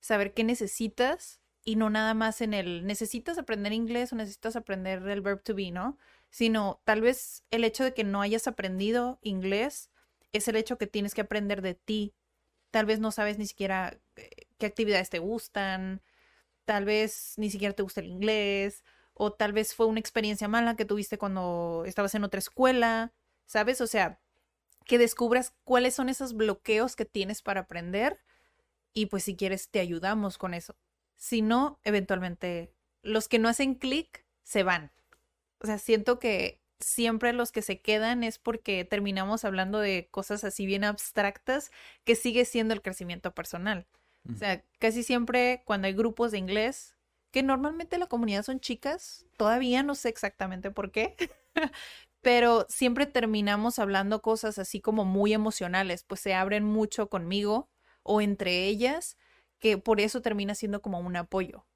saber 0.00 0.34
qué 0.34 0.44
necesitas 0.44 1.40
y 1.64 1.76
no 1.76 1.90
nada 1.90 2.14
más 2.14 2.40
en 2.40 2.54
el 2.54 2.86
necesitas 2.86 3.38
aprender 3.38 3.72
inglés 3.72 4.12
o 4.12 4.16
necesitas 4.16 4.56
aprender 4.56 5.06
el 5.08 5.20
verb 5.20 5.42
to 5.42 5.54
be, 5.54 5.72
¿no? 5.72 5.98
Sino 6.30 6.80
tal 6.84 7.00
vez 7.00 7.44
el 7.50 7.64
hecho 7.64 7.84
de 7.84 7.92
que 7.92 8.04
no 8.04 8.22
hayas 8.22 8.46
aprendido 8.46 9.18
inglés 9.22 9.90
es 10.32 10.48
el 10.48 10.56
hecho 10.56 10.78
que 10.78 10.86
tienes 10.86 11.14
que 11.14 11.22
aprender 11.22 11.62
de 11.62 11.74
ti. 11.74 12.14
Tal 12.70 12.86
vez 12.86 13.00
no 13.00 13.10
sabes 13.10 13.38
ni 13.38 13.46
siquiera 13.46 13.98
eh, 14.16 14.46
qué 14.58 14.66
actividades 14.66 15.10
te 15.10 15.18
gustan, 15.18 16.02
tal 16.64 16.84
vez 16.84 17.34
ni 17.36 17.50
siquiera 17.50 17.74
te 17.74 17.82
gusta 17.82 18.00
el 18.00 18.06
inglés, 18.06 18.84
o 19.14 19.32
tal 19.32 19.52
vez 19.52 19.74
fue 19.74 19.86
una 19.86 20.00
experiencia 20.00 20.48
mala 20.48 20.76
que 20.76 20.84
tuviste 20.84 21.18
cuando 21.18 21.84
estabas 21.86 22.14
en 22.14 22.24
otra 22.24 22.38
escuela, 22.38 23.12
¿sabes? 23.46 23.80
O 23.80 23.86
sea, 23.86 24.20
que 24.84 24.98
descubras 24.98 25.54
cuáles 25.64 25.94
son 25.94 26.08
esos 26.08 26.34
bloqueos 26.34 26.96
que 26.96 27.06
tienes 27.06 27.42
para 27.42 27.62
aprender 27.62 28.18
y 28.96 29.06
pues 29.06 29.24
si 29.24 29.36
quieres 29.36 29.68
te 29.68 29.78
ayudamos 29.78 30.38
con 30.38 30.54
eso. 30.54 30.74
Si 31.16 31.42
no, 31.42 31.78
eventualmente 31.84 32.72
los 33.02 33.28
que 33.28 33.38
no 33.38 33.50
hacen 33.50 33.74
clic 33.74 34.24
se 34.42 34.62
van. 34.62 34.90
O 35.60 35.66
sea, 35.66 35.76
siento 35.76 36.18
que 36.18 36.62
siempre 36.80 37.34
los 37.34 37.52
que 37.52 37.60
se 37.60 37.82
quedan 37.82 38.24
es 38.24 38.38
porque 38.38 38.86
terminamos 38.86 39.44
hablando 39.44 39.80
de 39.80 40.08
cosas 40.10 40.44
así 40.44 40.64
bien 40.64 40.82
abstractas 40.82 41.70
que 42.04 42.16
sigue 42.16 42.46
siendo 42.46 42.72
el 42.72 42.80
crecimiento 42.80 43.34
personal. 43.34 43.86
O 44.32 44.34
sea, 44.34 44.64
casi 44.80 45.02
siempre 45.02 45.62
cuando 45.66 45.86
hay 45.86 45.92
grupos 45.92 46.32
de 46.32 46.38
inglés, 46.38 46.96
que 47.30 47.42
normalmente 47.42 47.98
la 47.98 48.08
comunidad 48.08 48.42
son 48.44 48.60
chicas, 48.60 49.26
todavía 49.36 49.82
no 49.82 49.94
sé 49.94 50.08
exactamente 50.08 50.70
por 50.70 50.90
qué, 50.90 51.14
pero 52.22 52.66
siempre 52.68 53.06
terminamos 53.06 53.78
hablando 53.78 54.22
cosas 54.22 54.58
así 54.58 54.80
como 54.80 55.04
muy 55.04 55.34
emocionales, 55.34 56.02
pues 56.02 56.20
se 56.22 56.34
abren 56.34 56.64
mucho 56.64 57.08
conmigo 57.08 57.68
o 58.06 58.20
entre 58.20 58.64
ellas, 58.64 59.16
que 59.58 59.78
por 59.78 60.00
eso 60.00 60.22
termina 60.22 60.54
siendo 60.54 60.80
como 60.82 60.98
un 61.00 61.16
apoyo. 61.16 61.66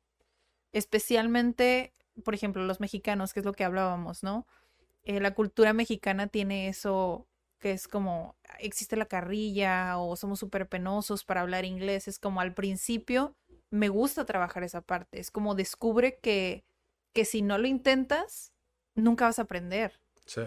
Especialmente, 0.72 1.92
por 2.24 2.34
ejemplo, 2.34 2.64
los 2.64 2.80
mexicanos, 2.80 3.32
que 3.32 3.40
es 3.40 3.46
lo 3.46 3.52
que 3.52 3.64
hablábamos, 3.64 4.22
¿no? 4.22 4.46
Eh, 5.02 5.20
la 5.20 5.34
cultura 5.34 5.72
mexicana 5.72 6.26
tiene 6.26 6.68
eso 6.68 7.26
que 7.58 7.72
es 7.72 7.88
como 7.88 8.36
existe 8.58 8.96
la 8.96 9.06
carrilla 9.06 9.98
o 9.98 10.16
somos 10.16 10.38
súper 10.38 10.68
penosos 10.68 11.24
para 11.24 11.42
hablar 11.42 11.64
inglés. 11.64 12.08
Es 12.08 12.18
como 12.18 12.40
al 12.40 12.54
principio 12.54 13.36
me 13.70 13.88
gusta 13.88 14.24
trabajar 14.24 14.62
esa 14.62 14.80
parte. 14.80 15.20
Es 15.20 15.30
como 15.30 15.54
descubre 15.54 16.18
que, 16.20 16.64
que 17.12 17.24
si 17.24 17.42
no 17.42 17.58
lo 17.58 17.66
intentas, 17.66 18.52
nunca 18.94 19.26
vas 19.26 19.38
a 19.38 19.42
aprender. 19.42 20.00
Sí. 20.26 20.42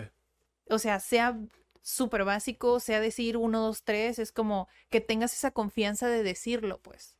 O 0.69 0.79
sea, 0.79 0.99
sea 0.99 1.39
súper 1.83 2.23
básico, 2.23 2.79
sea 2.79 2.99
decir 2.99 3.37
uno, 3.37 3.61
dos, 3.61 3.83
tres, 3.83 4.17
es 4.17 4.31
como 4.31 4.67
que 4.89 5.01
tengas 5.01 5.33
esa 5.33 5.51
confianza 5.51 6.07
de 6.07 6.23
decirlo, 6.23 6.81
pues. 6.81 7.15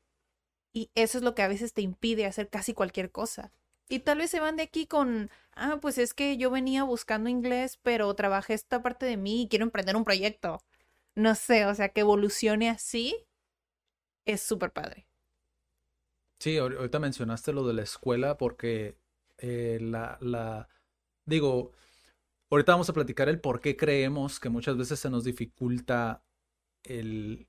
Y 0.74 0.90
eso 0.96 1.20
es 1.20 1.24
lo 1.24 1.36
que 1.36 1.44
a 1.44 1.48
veces 1.48 1.74
te 1.74 1.84
impide 1.84 2.26
hacer 2.26 2.50
casi 2.50 2.74
cualquier 2.74 3.12
cosa. 3.12 3.52
Y 3.90 4.00
tal 4.00 4.18
vez 4.18 4.32
se 4.32 4.40
van 4.40 4.56
de 4.56 4.64
aquí 4.64 4.88
con, 4.88 5.30
ah, 5.52 5.78
pues 5.82 6.00
es 6.00 6.16
que 6.16 6.38
yo 6.38 6.50
venía 6.50 6.84
buscando 6.84 7.30
inglés, 7.30 7.78
pero 7.84 8.14
trabajé 8.16 8.56
esta 8.56 8.82
parte 8.82 9.06
de 9.06 9.18
mí 9.18 9.44
y 9.44 9.48
quiero 9.50 9.66
emprender 9.66 9.96
un 9.96 10.06
proyecto. 10.06 10.64
No 11.14 11.36
sé, 11.36 11.66
o 11.68 11.76
sea, 11.76 11.90
que 11.90 12.02
evolucione 12.02 12.70
así 12.70 13.16
es 14.26 14.42
súper 14.42 14.72
padre. 14.72 15.06
Sí, 16.40 16.58
ahorita 16.58 17.00
mencionaste 17.00 17.54
lo 17.54 17.68
de 17.68 17.74
la 17.74 17.84
escuela 17.84 18.38
porque 18.38 18.98
eh, 19.38 19.78
la, 19.82 20.18
la, 20.22 20.68
digo, 21.26 21.72
ahorita 22.54 22.72
vamos 22.72 22.90
a 22.90 22.94
platicar 22.94 23.30
el 23.30 23.40
por 23.40 23.62
qué 23.62 23.76
creemos 23.76 24.40
que 24.40 24.50
muchas 24.50 24.78
veces 24.78 25.00
se 25.00 25.10
nos 25.10 25.24
dificulta 25.24 26.24
el 26.84 27.48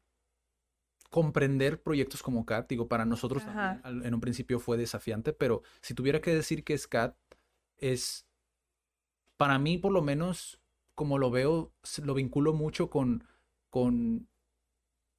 comprender 1.11 1.82
proyectos 1.82 2.22
como 2.22 2.44
CAT. 2.44 2.68
Digo, 2.68 2.88
para 2.88 3.05
nosotros 3.05 3.44
también, 3.44 4.05
en 4.05 4.14
un 4.14 4.20
principio 4.20 4.59
fue 4.59 4.76
desafiante, 4.76 5.32
pero 5.32 5.62
si 5.80 5.94
tuviera 5.94 6.20
que 6.20 6.34
decir 6.34 6.64
que 6.64 6.74
es 6.74 6.86
CAT, 6.86 7.16
es, 7.78 8.26
para 9.36 9.59
mí 9.59 9.78
por 9.78 9.92
lo 9.92 10.02
menos, 10.02 10.61
como 10.94 11.18
lo 11.18 11.30
veo, 11.30 11.72
lo 12.02 12.14
vinculo 12.14 12.52
mucho 12.52 12.90
con, 12.90 13.24
con, 13.70 14.28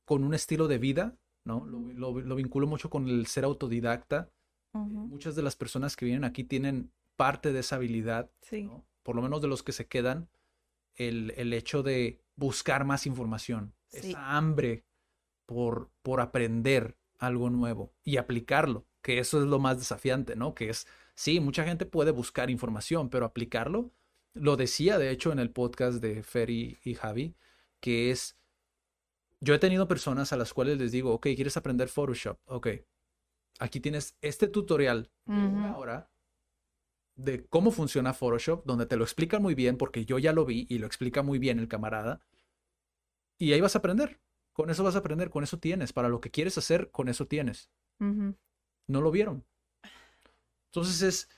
con 0.03 0.23
un 0.23 0.33
estilo 0.33 0.67
de 0.67 0.77
vida 0.77 1.17
¿no? 1.45 1.65
Lo, 1.65 2.35
vinculo 2.35 2.67
mucho 2.67 2.89
con 2.89 3.07
el 3.07 3.27
ser 3.27 3.45
autodidacta. 3.45 4.29
Muchas 4.73 5.35
de 5.35 5.43
las 5.43 5.55
personas 5.55 5.95
que 5.95 6.05
vienen 6.05 6.25
aquí 6.25 6.43
tienen 6.43 6.91
parte 7.15 7.53
de 7.53 7.59
esa 7.59 7.77
habilidad, 7.77 8.29
por 9.05 9.15
lo 9.15 9.21
menos 9.21 9.39
de 9.39 9.47
los 9.47 9.61
que 9.61 9.71
se 9.71 9.87
quedan, 9.87 10.29
el, 10.95 11.31
el 11.37 11.53
hecho 11.53 11.83
de 11.83 12.19
buscar 12.35 12.85
más 12.85 13.05
información, 13.05 13.75
esa 13.91 14.35
hambre 14.35 14.83
por, 15.45 15.91
por 16.01 16.21
aprender 16.21 16.97
algo 17.19 17.51
nuevo 17.51 17.93
y 18.03 18.17
aplicarlo, 18.17 18.87
que 19.03 19.19
eso 19.19 19.39
es 19.39 19.47
lo 19.47 19.59
más 19.59 19.77
desafiante, 19.77 20.35
¿no? 20.35 20.55
Que 20.55 20.69
es, 20.69 20.87
sí, 21.13 21.39
mucha 21.39 21.63
gente 21.65 21.85
puede 21.85 22.09
buscar 22.09 22.49
información, 22.49 23.11
pero 23.11 23.25
aplicarlo, 23.25 23.91
lo 24.33 24.57
decía 24.57 24.97
de 24.97 25.11
hecho 25.11 25.31
en 25.31 25.37
el 25.37 25.51
podcast 25.51 26.01
de 26.01 26.23
Ferry 26.23 26.79
y 26.83 26.95
Javi, 26.95 27.35
que 27.79 28.09
es 28.09 28.39
yo 29.39 29.53
he 29.53 29.59
tenido 29.59 29.87
personas 29.87 30.33
a 30.33 30.37
las 30.37 30.51
cuales 30.51 30.79
les 30.79 30.91
digo, 30.91 31.13
ok, 31.13 31.27
¿quieres 31.35 31.57
aprender 31.57 31.89
Photoshop? 31.89 32.39
Ok, 32.45 32.69
aquí 33.59 33.79
tienes 33.79 34.17
este 34.21 34.47
tutorial 34.47 35.11
ahora 35.27 36.09
de 37.15 37.45
cómo 37.45 37.71
funciona 37.71 38.13
Photoshop, 38.13 38.65
donde 38.65 38.85
te 38.85 38.97
lo 38.97 39.03
explica 39.03 39.39
muy 39.39 39.55
bien, 39.55 39.77
porque 39.77 40.05
yo 40.05 40.19
ya 40.19 40.33
lo 40.33 40.45
vi 40.45 40.65
y 40.69 40.79
lo 40.79 40.87
explica 40.87 41.23
muy 41.23 41.39
bien 41.39 41.59
el 41.59 41.67
camarada. 41.67 42.21
Y 43.37 43.53
ahí 43.53 43.61
vas 43.61 43.75
a 43.75 43.79
aprender. 43.79 44.19
Con 44.53 44.69
eso 44.69 44.83
vas 44.83 44.95
a 44.95 44.99
aprender, 44.99 45.29
con 45.29 45.43
eso 45.43 45.59
tienes. 45.59 45.93
Para 45.93 46.09
lo 46.09 46.21
que 46.21 46.31
quieres 46.31 46.57
hacer, 46.57 46.91
con 46.91 47.09
eso 47.09 47.27
tienes. 47.27 47.69
No 47.99 49.01
lo 49.01 49.11
vieron. 49.11 49.45
Entonces 50.67 51.01
es, 51.01 51.29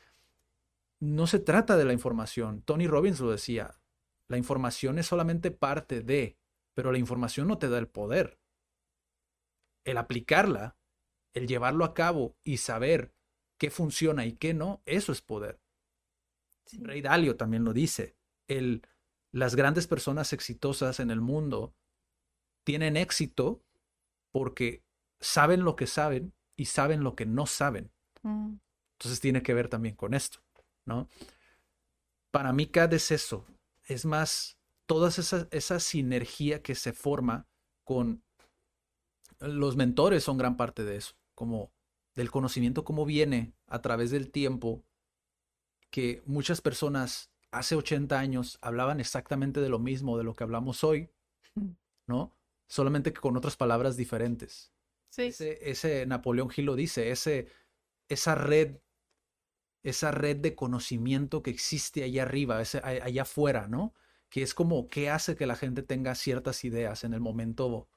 no 0.99 1.27
se 1.27 1.39
trata 1.39 1.77
de 1.77 1.85
la 1.85 1.93
información. 1.93 2.61
Tony 2.61 2.87
Robbins 2.87 3.19
lo 3.19 3.31
decía, 3.31 3.79
la 4.27 4.37
información 4.37 4.99
es 4.99 5.05
solamente 5.05 5.51
parte 5.51 6.01
de, 6.01 6.37
pero 6.73 6.91
la 6.91 6.97
información 6.97 7.47
no 7.47 7.57
te 7.57 7.69
da 7.69 7.77
el 7.77 7.87
poder. 7.87 8.39
El 9.83 9.97
aplicarla, 9.97 10.75
el 11.33 11.47
llevarlo 11.47 11.85
a 11.85 11.93
cabo 11.93 12.35
y 12.43 12.57
saber 12.57 13.13
qué 13.57 13.69
funciona 13.69 14.25
y 14.25 14.33
qué 14.33 14.53
no, 14.53 14.81
eso 14.85 15.11
es 15.11 15.21
poder. 15.21 15.59
Rey 16.79 17.01
Dalio 17.01 17.35
también 17.35 17.63
lo 17.63 17.73
dice. 17.73 18.15
El, 18.47 18.81
las 19.31 19.55
grandes 19.55 19.87
personas 19.87 20.33
exitosas 20.33 20.99
en 20.99 21.11
el 21.11 21.21
mundo 21.21 21.73
tienen 22.63 22.97
éxito 22.97 23.63
porque 24.31 24.83
saben 25.19 25.63
lo 25.63 25.75
que 25.75 25.87
saben 25.87 26.33
y 26.55 26.65
saben 26.65 27.03
lo 27.03 27.15
que 27.15 27.25
no 27.25 27.45
saben. 27.45 27.91
Mm. 28.23 28.55
Entonces 28.93 29.19
tiene 29.19 29.43
que 29.43 29.53
ver 29.53 29.69
también 29.69 29.95
con 29.95 30.13
esto, 30.13 30.39
¿no? 30.85 31.07
Para 32.31 32.51
mí 32.51 32.67
cada 32.67 32.95
es 32.95 33.11
eso, 33.11 33.45
es 33.85 34.05
más 34.05 34.57
toda 34.85 35.09
esa, 35.09 35.47
esa 35.51 35.79
sinergia 35.79 36.61
que 36.61 36.75
se 36.75 36.93
forma 36.93 37.47
con 37.83 38.23
los 39.39 39.75
mentores 39.75 40.23
son 40.23 40.37
gran 40.37 40.57
parte 40.57 40.83
de 40.83 40.97
eso, 40.97 41.15
como 41.35 41.71
del 42.15 42.31
conocimiento 42.31 42.83
cómo 42.83 43.05
viene 43.05 43.53
a 43.67 43.81
través 43.81 44.09
del 44.09 44.31
tiempo, 44.31 44.83
que 45.89 46.21
muchas 46.25 46.61
personas 46.61 47.31
hace 47.51 47.75
80 47.75 48.19
años 48.19 48.57
hablaban 48.61 48.99
exactamente 48.99 49.61
de 49.61 49.69
lo 49.69 49.79
mismo 49.79 50.17
de 50.17 50.23
lo 50.23 50.35
que 50.35 50.43
hablamos 50.43 50.83
hoy, 50.83 51.09
¿no? 52.07 52.33
Solamente 52.67 53.13
que 53.13 53.21
con 53.21 53.37
otras 53.37 53.55
palabras 53.55 53.95
diferentes. 53.95 54.73
Sí. 55.09 55.23
Ese, 55.23 55.69
ese 55.69 56.05
Napoleón 56.05 56.49
Gil 56.49 56.65
lo 56.65 56.75
dice, 56.75 57.11
ese, 57.11 57.47
esa 58.09 58.35
red, 58.35 58.77
esa 59.83 60.11
red 60.11 60.37
de 60.37 60.55
conocimiento 60.55 61.41
que 61.41 61.51
existe 61.51 62.03
allá 62.03 62.23
arriba, 62.23 62.61
ese, 62.61 62.79
allá 62.83 63.21
afuera, 63.21 63.67
¿no? 63.67 63.93
que 64.29 64.41
es 64.41 64.53
como 64.53 64.87
qué 64.89 65.09
hace 65.09 65.35
que 65.35 65.45
la 65.45 65.55
gente 65.55 65.83
tenga 65.83 66.15
ciertas 66.15 66.63
ideas 66.63 67.03
en 67.03 67.13
el 67.13 67.21
momento 67.21 67.89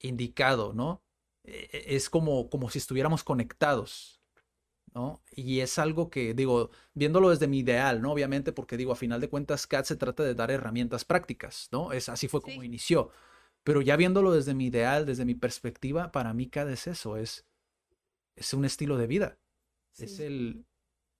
indicado, 0.00 0.72
¿no? 0.74 1.02
E, 1.44 1.68
e, 1.72 1.96
es 1.96 2.10
como, 2.10 2.50
como 2.50 2.70
si 2.70 2.78
estuviéramos 2.78 3.24
conectados, 3.24 4.22
¿no? 4.94 5.22
Y 5.32 5.60
es 5.60 5.78
algo 5.78 6.08
que, 6.08 6.34
digo, 6.34 6.70
viéndolo 6.94 7.30
desde 7.30 7.48
mi 7.48 7.58
ideal, 7.60 8.00
¿no? 8.00 8.12
Obviamente, 8.12 8.52
porque 8.52 8.76
digo, 8.76 8.92
a 8.92 8.96
final 8.96 9.20
de 9.20 9.28
cuentas, 9.28 9.66
CAT 9.66 9.86
se 9.86 9.96
trata 9.96 10.22
de 10.22 10.34
dar 10.34 10.50
herramientas 10.50 11.04
prácticas, 11.04 11.68
¿no? 11.72 11.92
Es, 11.92 12.08
así 12.08 12.28
fue 12.28 12.40
como 12.40 12.62
inició. 12.62 13.10
Pero 13.64 13.80
ya 13.80 13.96
viéndolo 13.96 14.32
desde 14.32 14.54
mi 14.54 14.66
ideal, 14.66 15.06
desde 15.06 15.24
mi 15.24 15.34
perspectiva, 15.34 16.12
para 16.12 16.32
mí 16.32 16.48
CAD 16.48 16.70
es 16.70 16.86
eso, 16.86 17.16
es, 17.16 17.44
es 18.36 18.54
un 18.54 18.64
estilo 18.64 18.96
de 18.96 19.06
vida. 19.06 19.38
Es 19.98 20.20
el, 20.20 20.64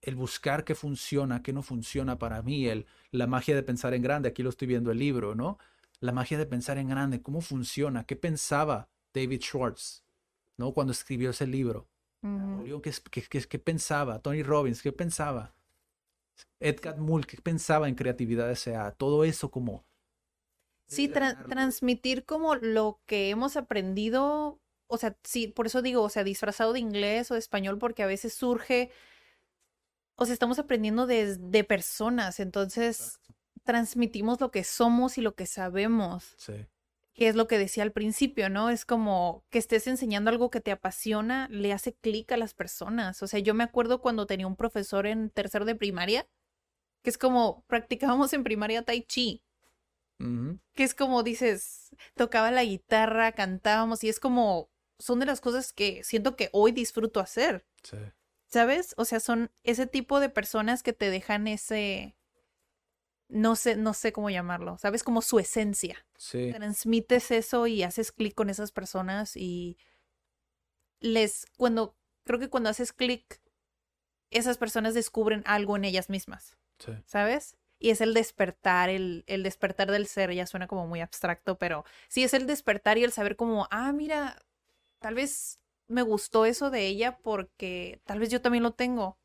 el 0.02 0.16
buscar 0.16 0.64
qué 0.64 0.74
funciona, 0.74 1.42
qué 1.42 1.52
no 1.52 1.62
funciona 1.62 2.18
para 2.18 2.42
mí, 2.42 2.66
el, 2.68 2.86
la 3.10 3.26
magia 3.26 3.54
de 3.54 3.62
pensar 3.62 3.94
en 3.94 4.02
grande, 4.02 4.28
aquí 4.28 4.42
lo 4.42 4.50
estoy 4.50 4.68
viendo 4.68 4.90
el 4.92 4.98
libro, 4.98 5.34
¿no? 5.34 5.58
La 6.00 6.12
magia 6.12 6.38
de 6.38 6.46
pensar 6.46 6.78
en 6.78 6.88
grande, 6.88 7.22
cómo 7.22 7.40
funciona, 7.40 8.04
qué 8.04 8.16
pensaba 8.16 8.88
David 9.14 9.40
Schwartz, 9.40 10.04
¿no? 10.58 10.72
Cuando 10.72 10.92
escribió 10.92 11.30
ese 11.30 11.46
libro. 11.46 11.88
¿Qué, 13.48 13.58
pensaba? 13.58 14.20
Tony 14.20 14.42
Robbins, 14.42 14.82
¿qué 14.82 14.92
pensaba? 14.92 15.54
Ed 16.60 16.80
Catmull, 16.80 17.26
¿qué 17.26 17.38
pensaba 17.40 17.88
en 17.88 17.94
creatividad 17.94 18.50
S.A.? 18.50 18.92
Todo 18.92 19.24
eso 19.24 19.50
como... 19.50 19.84
Sí, 20.86 21.08
transmitir 21.08 22.24
como 22.24 22.56
lo 22.56 23.00
que 23.06 23.30
hemos 23.30 23.56
aprendido, 23.56 24.60
o 24.86 24.98
sea, 24.98 25.16
sí, 25.24 25.48
por 25.48 25.66
eso 25.66 25.80
digo, 25.80 26.02
o 26.02 26.10
sea, 26.10 26.24
disfrazado 26.24 26.74
de 26.74 26.80
inglés 26.80 27.30
o 27.30 27.34
de 27.34 27.40
español, 27.40 27.78
porque 27.78 28.02
a 28.02 28.06
veces 28.06 28.34
surge 28.34 28.90
o 30.16 30.26
sea, 30.26 30.32
estamos 30.32 30.59
aprendiendo 30.59 31.06
de, 31.06 31.64
personas, 31.68 32.40
entonces 32.40 33.20
transmitimos 33.64 34.40
lo 34.40 34.51
que 34.51 34.64
somos 34.64 35.18
y 35.18 35.22
lo 35.22 35.34
que 35.34 35.46
sabemos. 35.46 36.34
Sí. 36.36 36.66
Que 37.15 37.28
es 37.28 37.36
lo 37.36 37.47
que 37.47 37.59
decía 37.59 37.85
al 37.85 37.93
principio, 37.93 38.51
¿no? 38.51 38.70
Es 38.70 38.85
como 38.85 39.45
que 39.51 39.59
estés 39.59 39.86
enseñando 39.86 40.31
algo 40.31 40.51
que 40.51 40.61
te 40.61 40.73
apasiona, 40.73 41.49
le 41.49 41.73
hace 41.73 41.95
clic 41.95 42.32
a 42.32 42.36
las 42.36 42.55
personas. 42.55 43.23
O 43.23 43.28
sea, 43.28 43.39
yo 43.39 43.55
me 43.55 43.65
acuerdo 43.65 44.01
cuando 44.01 44.27
tenía 44.27 44.47
un 44.47 44.57
profesor 44.57 45.07
en 45.07 45.31
tercero 45.31 45.65
de 45.65 45.77
primaria, 45.77 46.28
que 47.03 47.11
es 47.11 47.19
como 47.19 47.65
practicábamos 47.69 48.32
en 48.32 48.43
primaria 48.43 48.82
tai 48.82 49.03
chi. 49.03 49.43
Que 50.74 50.85
es 50.85 50.95
como 50.95 51.23
dices, 51.23 51.95
tocaba 52.15 52.51
la 52.51 52.65
guitarra, 52.65 53.32
cantábamos 53.32 54.03
y 54.05 54.09
es 54.09 54.20
como, 54.20 54.70
son 54.99 55.20
de 55.20 55.27
las 55.27 55.41
cosas 55.41 55.73
que 55.73 56.03
siento 56.03 56.35
que 56.35 56.49
hoy 56.53 56.73
disfruto 56.73 57.20
hacer. 57.20 57.66
Sí. 57.82 57.99
¿Sabes? 58.47 58.95
O 58.97 59.05
sea, 59.05 59.20
son 59.20 59.51
ese 59.65 59.86
tipo 59.86 60.20
de 60.20 60.31
personas 60.31 60.82
que 60.82 60.93
te 60.93 61.11
dejan 61.11 61.47
ese, 61.47 62.16
no 63.28 63.56
sé, 63.56 63.76
no 63.76 63.94
sé 63.94 64.12
cómo 64.12 64.30
llamarlo, 64.30 64.78
¿sabes? 64.78 65.02
Como 65.02 65.22
su 65.22 65.38
esencia. 65.38 66.05
Sí. 66.16 66.52
Transmites 66.52 67.30
eso 67.30 67.66
y 67.66 67.82
haces 67.82 68.12
clic 68.12 68.34
con 68.34 68.51
esas 68.51 68.72
personas 68.72 69.36
y 69.36 69.78
les, 71.01 71.46
cuando, 71.56 71.96
creo 72.24 72.38
que 72.38 72.51
cuando 72.51 72.70
haces 72.70 72.92
clic, 72.92 73.40
esas 74.30 74.59
personas 74.59 74.94
descubren 74.94 75.42
algo 75.46 75.76
en 75.76 75.84
ellas 75.84 76.10
mismas. 76.10 76.56
Sí. 76.78 76.92
¿Sabes? 77.06 77.56
Y 77.78 77.90
es 77.90 78.01
el 78.01 78.14
despertar, 78.14 78.88
el, 78.88 79.24
el 79.26 79.42
despertar 79.42 79.90
del 79.90 80.06
ser, 80.06 80.32
ya 80.32 80.46
suena 80.46 80.66
como 80.66 80.86
muy 80.86 81.01
abstracto, 81.01 81.59
pero 81.59 81.84
sí 82.09 82.24
es 82.24 82.34
el 82.34 82.46
despertar 82.46 82.98
y 82.98 83.05
el 83.05 83.12
saber 83.12 83.36
como, 83.36 83.68
ah, 83.70 83.92
mira, 83.92 84.36
tal 85.01 85.14
vez 85.14 85.60
me 85.86 86.02
gustó 86.02 86.46
eso 86.46 86.70
de 86.70 86.86
ella 86.86 87.18
porque 87.18 88.01
tal 88.05 88.18
vez 88.18 88.30
yo 88.30 88.40
también 88.40 88.62
lo 88.62 88.72
tengo. 88.72 89.18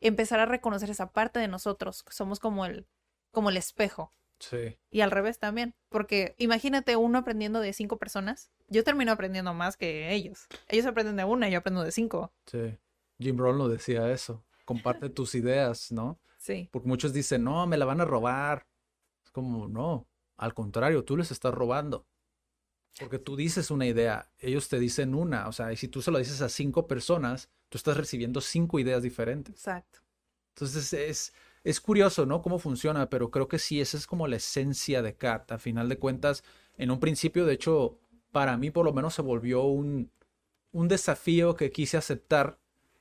Empezar 0.00 0.40
a 0.40 0.46
reconocer 0.46 0.90
esa 0.90 1.12
parte 1.12 1.40
de 1.40 1.48
nosotros, 1.48 2.02
que 2.02 2.12
somos 2.12 2.38
como 2.38 2.64
el, 2.64 2.86
como 3.30 3.50
el 3.50 3.56
espejo. 3.56 4.12
Sí. 4.38 4.78
Y 4.90 5.00
al 5.00 5.10
revés 5.10 5.38
también, 5.38 5.74
porque 5.88 6.34
imagínate 6.38 6.96
uno 6.96 7.18
aprendiendo 7.18 7.60
de 7.60 7.72
cinco 7.72 7.98
personas. 7.98 8.50
Yo 8.68 8.84
termino 8.84 9.12
aprendiendo 9.12 9.52
más 9.54 9.76
que 9.76 10.12
ellos. 10.12 10.46
Ellos 10.68 10.86
aprenden 10.86 11.16
de 11.16 11.24
una 11.24 11.48
y 11.48 11.52
yo 11.52 11.58
aprendo 11.58 11.82
de 11.82 11.92
cinco. 11.92 12.32
Sí. 12.46 12.78
Jim 13.18 13.36
Rohn 13.36 13.58
lo 13.58 13.68
decía 13.68 14.10
eso. 14.12 14.44
Comparte 14.64 15.08
tus 15.08 15.34
ideas, 15.34 15.90
¿no? 15.90 16.20
Sí. 16.38 16.68
Porque 16.70 16.88
muchos 16.88 17.12
dicen, 17.12 17.42
no, 17.42 17.66
me 17.66 17.76
la 17.76 17.84
van 17.84 18.00
a 18.00 18.04
robar. 18.04 18.66
Es 19.24 19.30
como, 19.30 19.66
no, 19.66 20.06
al 20.36 20.54
contrario, 20.54 21.04
tú 21.04 21.16
les 21.16 21.30
estás 21.32 21.52
robando. 21.52 22.06
Porque 22.98 23.18
tú 23.18 23.36
dices 23.36 23.70
una 23.70 23.86
idea, 23.86 24.30
ellos 24.38 24.68
te 24.68 24.78
dicen 24.78 25.14
una. 25.14 25.48
O 25.48 25.52
sea, 25.52 25.72
y 25.72 25.76
si 25.76 25.88
tú 25.88 26.02
se 26.02 26.10
lo 26.10 26.18
dices 26.18 26.40
a 26.42 26.48
cinco 26.48 26.86
personas, 26.86 27.50
tú 27.68 27.78
estás 27.78 27.96
recibiendo 27.96 28.40
cinco 28.40 28.78
ideas 28.78 29.02
diferentes. 29.02 29.54
Exacto. 29.54 30.00
Entonces 30.54 30.92
es, 30.92 31.32
es 31.68 31.80
curioso, 31.80 32.24
¿no? 32.24 32.40
Cómo 32.40 32.58
funciona, 32.58 33.10
pero 33.10 33.30
creo 33.30 33.46
que 33.46 33.58
sí, 33.58 33.80
esa 33.80 33.98
es 33.98 34.06
como 34.06 34.26
la 34.26 34.36
esencia 34.36 35.02
de 35.02 35.16
CAT. 35.16 35.52
A 35.52 35.58
final 35.58 35.88
de 35.90 35.98
cuentas, 35.98 36.42
en 36.78 36.90
un 36.90 36.98
principio, 36.98 37.44
de 37.44 37.52
hecho, 37.54 37.98
para 38.32 38.56
mí 38.56 38.70
por 38.70 38.86
lo 38.86 38.94
menos 38.94 39.12
se 39.14 39.20
volvió 39.22 39.64
un, 39.64 40.10
un 40.72 40.88
desafío 40.88 41.54
que 41.56 41.70
quise 41.70 41.98
aceptar 41.98 42.58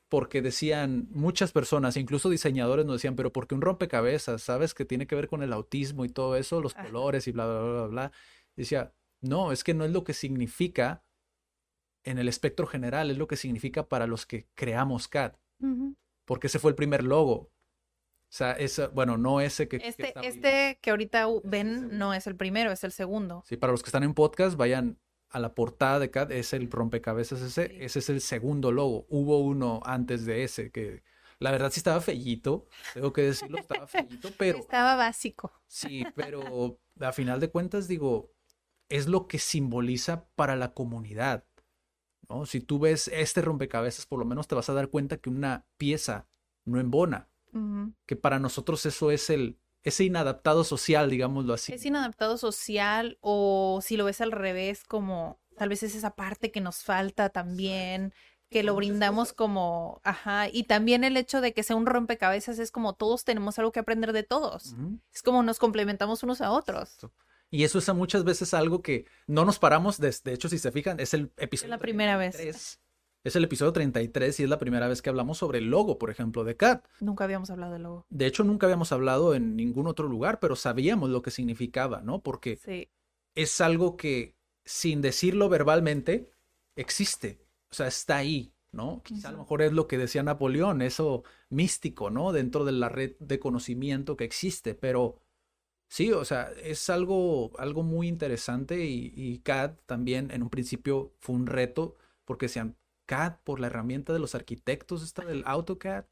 porque 0.10 0.42
decían 0.42 1.08
muchas 1.12 1.52
personas, 1.54 1.96
incluso 1.96 2.30
diseñadores 2.30 2.86
nos 2.86 2.96
decían, 2.96 3.16
pero 3.16 3.32
¿por 3.32 3.48
qué 3.48 3.56
un 3.56 3.62
rompecabezas? 3.62 4.42
¿Sabes? 4.42 4.74
Que 4.74 4.84
tiene 4.86 5.08
que 5.08 5.16
ver 5.16 5.28
con 5.30 5.44
el 5.44 5.54
autismo 5.54 6.04
y 6.04 6.10
todo 6.10 6.36
eso, 6.36 6.60
los 6.62 6.74
colores 6.74 7.28
y 7.28 7.32
bla, 7.32 7.46
bla, 7.46 7.60
bla, 7.62 7.72
bla, 7.74 7.88
bla. 7.88 8.12
Decía, 8.56 8.94
no, 9.22 9.52
es 9.54 9.64
que 9.64 9.74
no 9.74 9.86
es 9.86 9.92
lo 9.92 10.04
que 10.04 10.14
significa 10.14 11.04
en 12.04 12.18
el 12.20 12.28
espectro 12.28 12.68
general, 12.68 13.12
es 13.12 13.18
lo 13.18 13.28
que 13.28 13.36
significa 13.38 13.88
para 13.88 14.08
los 14.08 14.26
que 14.26 14.48
creamos 14.56 15.08
CAD, 15.08 15.34
Ujú. 15.62 15.96
porque 16.26 16.48
ese 16.48 16.60
fue 16.60 16.72
el 16.72 16.76
primer 16.76 17.04
logo. 17.04 17.50
O 18.30 18.34
sea, 18.38 18.52
ese, 18.54 18.88
bueno, 18.88 19.18
no 19.18 19.40
ese 19.42 19.68
que... 19.68 19.80
que 19.80 19.88
Este, 19.88 20.04
ahorita. 20.16 20.22
este 20.22 20.80
que 20.82 20.90
ahorita 20.90 21.28
ven 21.44 21.98
no 21.98 22.14
es 22.14 22.28
el 22.28 22.36
primero, 22.36 22.72
es 22.72 22.84
el 22.84 22.92
segundo. 22.92 23.44
Sí, 23.48 23.56
para 23.58 23.72
los 23.72 23.82
que 23.84 23.88
están 23.88 24.04
en 24.04 24.14
podcast, 24.14 24.58
vayan 24.58 25.00
a 25.30 25.40
la 25.40 25.56
portada 25.56 26.00
de 26.00 26.12
CAD, 26.12 26.32
es 26.34 26.54
el 26.54 26.70
rompecabezas 26.70 27.42
ese, 27.42 27.68
Sí. 27.70 27.78
ese 27.80 28.00
es 28.00 28.10
el 28.10 28.22
segundo 28.22 28.72
logo. 28.72 29.06
Hubo 29.10 29.40
uno 29.40 29.82
antes 29.86 30.26
de 30.26 30.44
ese 30.44 30.72
que 30.72 31.04
la 31.40 31.52
verdad 31.52 31.72
sí 31.72 31.80
estaba 31.80 32.02
fellito, 32.02 32.68
tengo 32.94 33.14
que 33.14 33.22
decirlo, 33.24 33.58
estaba 33.60 33.88
fellito, 33.88 34.30
pero 34.38 34.58
Estaba 34.60 34.96
básico. 34.96 35.52
sí, 35.68 36.04
pero 36.16 36.80
a 37.00 37.12
final 37.14 37.40
de 37.40 37.50
cuentas 37.50 37.88
digo, 37.88 38.34
es 38.90 39.08
lo 39.08 39.28
que 39.28 39.38
simboliza 39.40 40.28
para 40.36 40.56
la 40.56 40.74
comunidad, 40.74 41.46
¿no? 42.30 42.46
Si 42.46 42.60
tú 42.60 42.80
ves 42.80 43.08
este 43.10 43.42
rompecabezas, 43.42 44.06
por 44.06 44.20
lo 44.20 44.26
menos 44.26 44.48
te 44.48 44.56
vas 44.56 44.70
a 44.70 44.74
dar 44.74 44.90
cuenta 44.90 45.18
que 45.18 45.30
una 45.30 45.66
pieza 45.78 46.28
no 46.66 46.80
embona, 46.80 47.30
Que 48.06 48.16
para 48.16 48.40
nosotros 48.40 48.86
eso 48.86 49.12
es 49.12 49.30
el 49.30 49.58
ese 49.84 50.04
inadaptado 50.04 50.64
social, 50.64 51.10
digámoslo 51.10 51.54
así. 51.54 51.74
Es 51.74 51.86
inadaptado 51.86 52.38
social 52.38 53.18
o 53.22 53.80
si 53.82 53.96
lo 53.96 54.06
ves 54.06 54.20
al 54.22 54.32
revés, 54.32 54.84
como 54.84 55.40
tal 55.58 55.70
vez 55.70 55.82
es 55.84 55.96
esa 55.96 56.16
parte 56.16 56.52
que 56.52 56.60
nos 56.60 56.84
falta 56.84 57.30
también, 57.30 58.14
que 58.50 58.64
lo 58.64 58.76
brindamos 58.76 59.34
como, 59.34 60.02
ajá, 60.04 60.50
y 60.52 60.64
también 60.64 61.04
el 61.04 61.16
hecho 61.16 61.42
de 61.42 61.54
que 61.54 61.64
sea 61.64 61.76
un 61.76 61.86
rompecabezas 61.86 62.60
es 62.60 62.72
como 62.72 62.96
todos 62.96 63.24
tenemos 63.24 63.58
algo 63.60 63.72
que 63.72 63.80
aprender 63.80 64.14
de 64.14 64.24
todos. 64.24 64.76
Es 65.14 65.24
como 65.24 65.42
nos 65.42 65.58
complementamos 65.58 66.22
unos 66.22 66.42
a 66.42 66.52
otros. 66.52 66.96
Exacto. 66.96 67.14
Y 67.50 67.64
eso 67.64 67.80
es 67.80 67.88
a 67.88 67.94
muchas 67.94 68.24
veces 68.26 68.54
algo 68.54 68.82
que 68.82 69.06
no 69.26 69.46
nos 69.46 69.58
paramos, 69.58 70.00
de, 70.00 70.14
de 70.24 70.34
hecho, 70.34 70.50
si 70.50 70.60
se 70.60 70.72
fijan, 70.72 71.00
es 71.00 71.14
el 71.14 71.32
episodio. 71.38 71.70
la 71.70 71.78
primera 71.78 72.18
vez. 72.18 72.80
33. 73.28 73.32
Es 73.32 73.36
el 73.36 73.44
episodio 73.44 73.74
33 73.74 74.40
y 74.40 74.44
es 74.44 74.50
la 74.50 74.58
primera 74.60 74.88
vez 74.88 75.02
que 75.02 75.10
hablamos 75.10 75.38
sobre 75.38 75.60
el 75.60 75.70
logo, 75.70 75.98
por 75.98 76.10
ejemplo, 76.10 76.44
de 76.44 76.56
CAT. 76.56 76.86
Nunca 77.00 77.26
habíamos 77.26 77.50
hablado 77.50 77.74
de 77.74 77.80
logo. 77.80 78.06
De 78.10 78.26
hecho, 78.26 78.44
nunca 78.44 78.68
habíamos 78.68 78.92
hablado 78.92 79.36
en 79.36 79.56
ningún 79.56 79.88
otro 79.88 80.08
lugar, 80.08 80.40
pero 80.40 80.56
sabíamos 80.56 81.10
lo 81.10 81.22
que 81.22 81.32
significaba, 81.32 82.02
¿no? 82.02 82.22
Porque 82.22 82.58
Sí. 82.58 82.90
es 83.36 83.62
algo 83.62 83.98
que, 83.98 84.36
sin 84.66 85.02
decirlo 85.02 85.50
verbalmente, 85.50 86.32
existe. 86.76 87.40
O 87.70 87.76
sea, 87.76 87.88
está 87.88 88.18
ahí, 88.18 88.54
¿no? 88.72 89.02
Quizá 89.04 89.30
a 89.30 89.32
lo 89.34 89.40
mejor 89.40 89.62
es 89.62 89.74
lo 89.74 89.88
que 89.88 89.98
decía 89.98 90.24
Napoleón, 90.24 90.82
eso 90.82 91.24
místico, 91.50 92.10
¿no? 92.10 92.32
Dentro 92.32 92.66
de 92.66 92.72
la 92.72 92.90
red 92.90 93.16
de 93.20 93.40
conocimiento 93.40 94.16
que 94.16 94.24
existe, 94.24 94.74
pero 94.74 95.20
sí, 95.90 96.12
o 96.12 96.24
sea, 96.26 96.52
es 96.64 96.90
algo, 96.90 97.52
algo 97.60 97.84
muy 97.84 98.08
interesante 98.08 98.86
y, 98.86 99.12
y 99.16 99.40
CAD 99.40 99.72
también 99.86 100.32
en 100.32 100.44
un 100.44 100.50
principio 100.50 101.14
fue 101.20 101.36
un 101.36 101.48
reto 101.48 101.96
porque 102.26 102.46
decían 102.48 102.76
CAD 103.08 103.38
por 103.44 103.60
la 103.60 103.68
herramienta 103.68 104.14
de 104.14 104.20
los 104.20 104.36
arquitectos, 104.36 105.02
esta 105.04 105.26
del 105.26 105.44
AutoCAD 105.48 106.06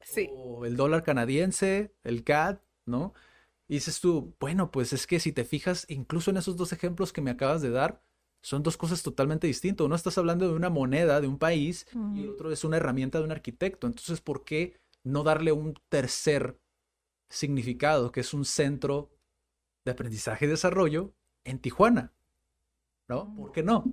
Sí. 0.00 0.28
o 0.32 0.64
el 0.66 0.76
dólar 0.76 1.04
canadiense, 1.04 1.94
el 2.02 2.24
CAD, 2.24 2.58
¿no? 2.86 3.14
Y 3.68 3.74
dices 3.74 4.00
tú, 4.00 4.34
bueno, 4.40 4.70
pues 4.70 4.92
es 4.92 5.06
que 5.06 5.20
si 5.20 5.32
te 5.32 5.44
fijas, 5.44 5.84
incluso 5.88 6.30
en 6.30 6.38
esos 6.38 6.56
dos 6.56 6.72
ejemplos 6.72 7.12
que 7.12 7.20
me 7.20 7.30
acabas 7.30 7.62
de 7.62 7.70
dar, 7.70 8.02
son 8.42 8.62
dos 8.62 8.76
cosas 8.76 9.02
totalmente 9.02 9.46
distintas. 9.46 9.84
Uno 9.84 9.94
estás 9.94 10.16
hablando 10.16 10.48
de 10.48 10.54
una 10.54 10.70
moneda 10.70 11.20
de 11.20 11.26
un 11.28 11.38
país 11.38 11.86
y 12.14 12.24
Ujú. 12.24 12.32
otro 12.32 12.50
es 12.52 12.64
una 12.64 12.78
herramienta 12.78 13.18
de 13.18 13.24
un 13.24 13.32
arquitecto. 13.32 13.86
Entonces, 13.86 14.20
¿por 14.20 14.44
qué 14.44 14.80
no 15.04 15.22
darle 15.22 15.52
un 15.52 15.74
tercer 15.88 16.58
significado, 17.28 18.10
que 18.10 18.20
es 18.20 18.32
un 18.32 18.44
centro 18.44 19.10
de 19.84 19.92
aprendizaje 19.92 20.46
y 20.46 20.48
desarrollo 20.48 21.12
en 21.44 21.58
Tijuana? 21.58 22.12
¿No? 23.08 23.34
¿Por 23.34 23.52
qué 23.52 23.62
no? 23.62 23.84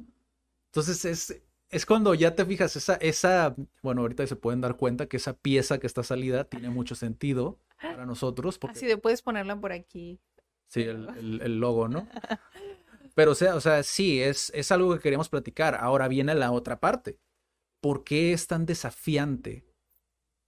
Entonces 0.68 1.06
es, 1.06 1.42
es 1.70 1.86
cuando 1.86 2.14
ya 2.14 2.36
te 2.36 2.46
fijas, 2.46 2.76
esa, 2.76 2.96
esa, 2.96 3.56
bueno, 3.82 4.02
ahorita 4.02 4.26
se 4.28 4.36
pueden 4.36 4.62
dar 4.62 4.78
cuenta 4.78 5.08
que 5.08 5.18
esa 5.18 5.34
pieza 5.34 5.80
que 5.80 5.88
está 5.88 6.04
salida 6.04 6.46
tiene 6.46 6.70
mucho 6.70 6.96
sentido 6.96 7.60
para 7.80 8.06
nosotros, 8.06 8.58
porque 8.58 8.78
Así 8.78 8.86
de 8.86 8.98
puedes 8.98 9.22
ponerla 9.22 9.60
por 9.60 9.72
aquí. 9.72 10.20
sí, 10.68 10.82
el, 10.84 11.10
el- 11.18 11.42
el 11.42 11.60
logo, 11.60 11.88
¿no? 11.88 12.08
Pero 13.16 13.32
o 13.32 13.36
sea, 13.36 13.56
o 13.56 13.62
sea, 13.62 13.82
sí, 13.84 14.22
es, 14.22 14.52
es 14.54 14.72
algo 14.72 14.94
que 14.94 15.00
queríamos 15.00 15.30
platicar. 15.30 15.76
Ahora 15.76 16.08
viene 16.10 16.36
la 16.36 16.52
otra 16.52 16.80
parte. 16.82 17.18
¿Por 17.82 18.04
qué 18.04 18.34
es 18.34 18.48
tan 18.48 18.66
desafiante 18.66 19.66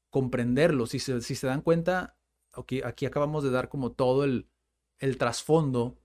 comprenderlo? 0.10 0.86
Si 0.86 1.00
se, 1.00 1.22
si 1.22 1.36
se 1.36 1.48
dan 1.48 1.62
cuenta, 1.62 2.18
aquí, 2.52 2.82
aquí 2.84 3.06
acabamos 3.06 3.44
de 3.44 3.52
dar 3.52 3.70
como 3.70 3.92
todo 3.94 4.24
el, 4.26 4.50
el 5.00 5.18
trasfondo 5.18 5.98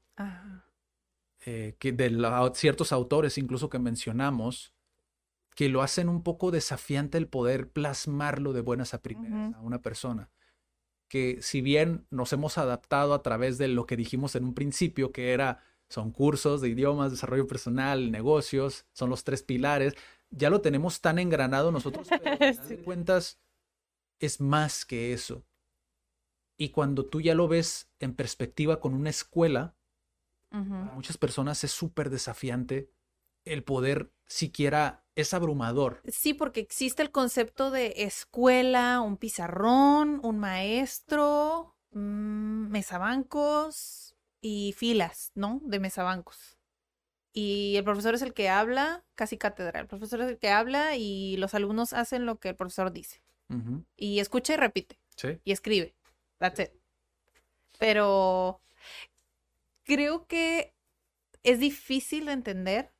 eh, 1.44 1.74
que 1.78 1.92
de 1.92 2.10
la- 2.10 2.52
ciertos 2.54 2.92
autores 2.92 3.38
incluso 3.38 3.68
que 3.68 3.78
mencionamos, 3.78 4.72
que 5.54 5.68
lo 5.68 5.82
hacen 5.82 6.08
un 6.08 6.22
poco 6.22 6.50
desafiante 6.50 7.18
el 7.18 7.28
poder 7.28 7.68
plasmarlo 7.70 8.52
de 8.52 8.62
buenas 8.62 8.94
a 8.94 9.02
primeras 9.02 9.54
a 9.54 9.60
una 9.60 9.82
persona. 9.82 10.30
Que 11.08 11.38
si 11.42 11.60
bien 11.60 12.06
nos 12.10 12.32
hemos 12.32 12.56
adaptado 12.56 13.12
a 13.12 13.22
través 13.22 13.58
de 13.58 13.68
lo 13.68 13.84
que 13.86 13.96
dijimos 13.96 14.34
en 14.34 14.44
un 14.44 14.54
principio, 14.54 15.12
que 15.12 15.32
era, 15.32 15.62
son 15.90 16.10
cursos 16.10 16.62
de 16.62 16.70
idiomas, 16.70 17.10
desarrollo 17.10 17.46
personal, 17.46 18.10
negocios, 18.10 18.86
son 18.92 19.10
los 19.10 19.24
tres 19.24 19.42
pilares, 19.42 19.94
ya 20.30 20.48
lo 20.48 20.62
tenemos 20.62 21.02
tan 21.02 21.18
engranado 21.18 21.70
nosotros, 21.70 22.08
pero 22.08 22.30
al 22.30 22.38
final 22.38 22.68
de 22.68 22.76
Sí. 22.78 22.82
cuentas 22.82 23.38
es 24.20 24.40
más 24.40 24.86
que 24.86 25.12
eso. 25.12 25.44
Y 26.56 26.70
cuando 26.70 27.04
tú 27.04 27.20
ya 27.20 27.34
lo 27.34 27.48
ves 27.48 27.90
en 27.98 28.14
perspectiva 28.14 28.80
con 28.80 28.94
una 28.94 29.10
escuela, 29.10 29.74
para 30.50 30.92
muchas 30.94 31.16
personas 31.18 31.64
es 31.64 31.72
súper 31.72 32.10
desafiante 32.10 32.90
el 33.44 33.64
poder 33.64 34.12
siquiera, 34.26 35.01
es 35.14 35.34
abrumador. 35.34 36.00
Sí, 36.08 36.34
porque 36.34 36.60
existe 36.60 37.02
el 37.02 37.10
concepto 37.10 37.70
de 37.70 37.94
escuela, 37.98 39.00
un 39.00 39.16
pizarrón, 39.16 40.20
un 40.22 40.38
maestro, 40.38 41.74
mm, 41.90 42.68
mesabancos 42.68 44.14
y 44.40 44.74
filas, 44.76 45.32
¿no? 45.34 45.60
De 45.64 45.80
mesabancos. 45.80 46.58
Y 47.32 47.76
el 47.76 47.84
profesor 47.84 48.14
es 48.14 48.22
el 48.22 48.34
que 48.34 48.48
habla, 48.48 49.04
casi 49.14 49.38
cátedra. 49.38 49.80
El 49.80 49.86
profesor 49.86 50.20
es 50.20 50.28
el 50.28 50.38
que 50.38 50.50
habla 50.50 50.96
y 50.96 51.36
los 51.38 51.54
alumnos 51.54 51.92
hacen 51.92 52.26
lo 52.26 52.38
que 52.38 52.50
el 52.50 52.56
profesor 52.56 52.92
dice. 52.92 53.22
Y 53.96 54.20
escucha 54.20 54.54
y 54.54 54.56
repite. 54.56 54.98
Sí. 55.14 55.38
y 55.44 55.52
escribe. 55.52 55.94
That's 56.38 56.58
it. 56.58 56.70
Pero 57.78 58.62
creo 59.84 60.26
que 60.26 60.74
es 61.42 61.58
difícil 61.58 62.26
de 62.26 62.32
entender 62.32 62.91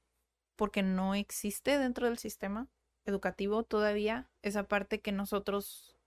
porque 0.62 0.84
no 0.84 1.16
existe 1.16 1.76
dentro 1.76 2.06
del 2.06 2.18
sistema 2.18 2.68
educativo 3.04 3.64
todavía 3.64 4.30
esa 4.42 4.68
parte 4.68 5.00
que 5.00 5.10
nosotros 5.10 5.98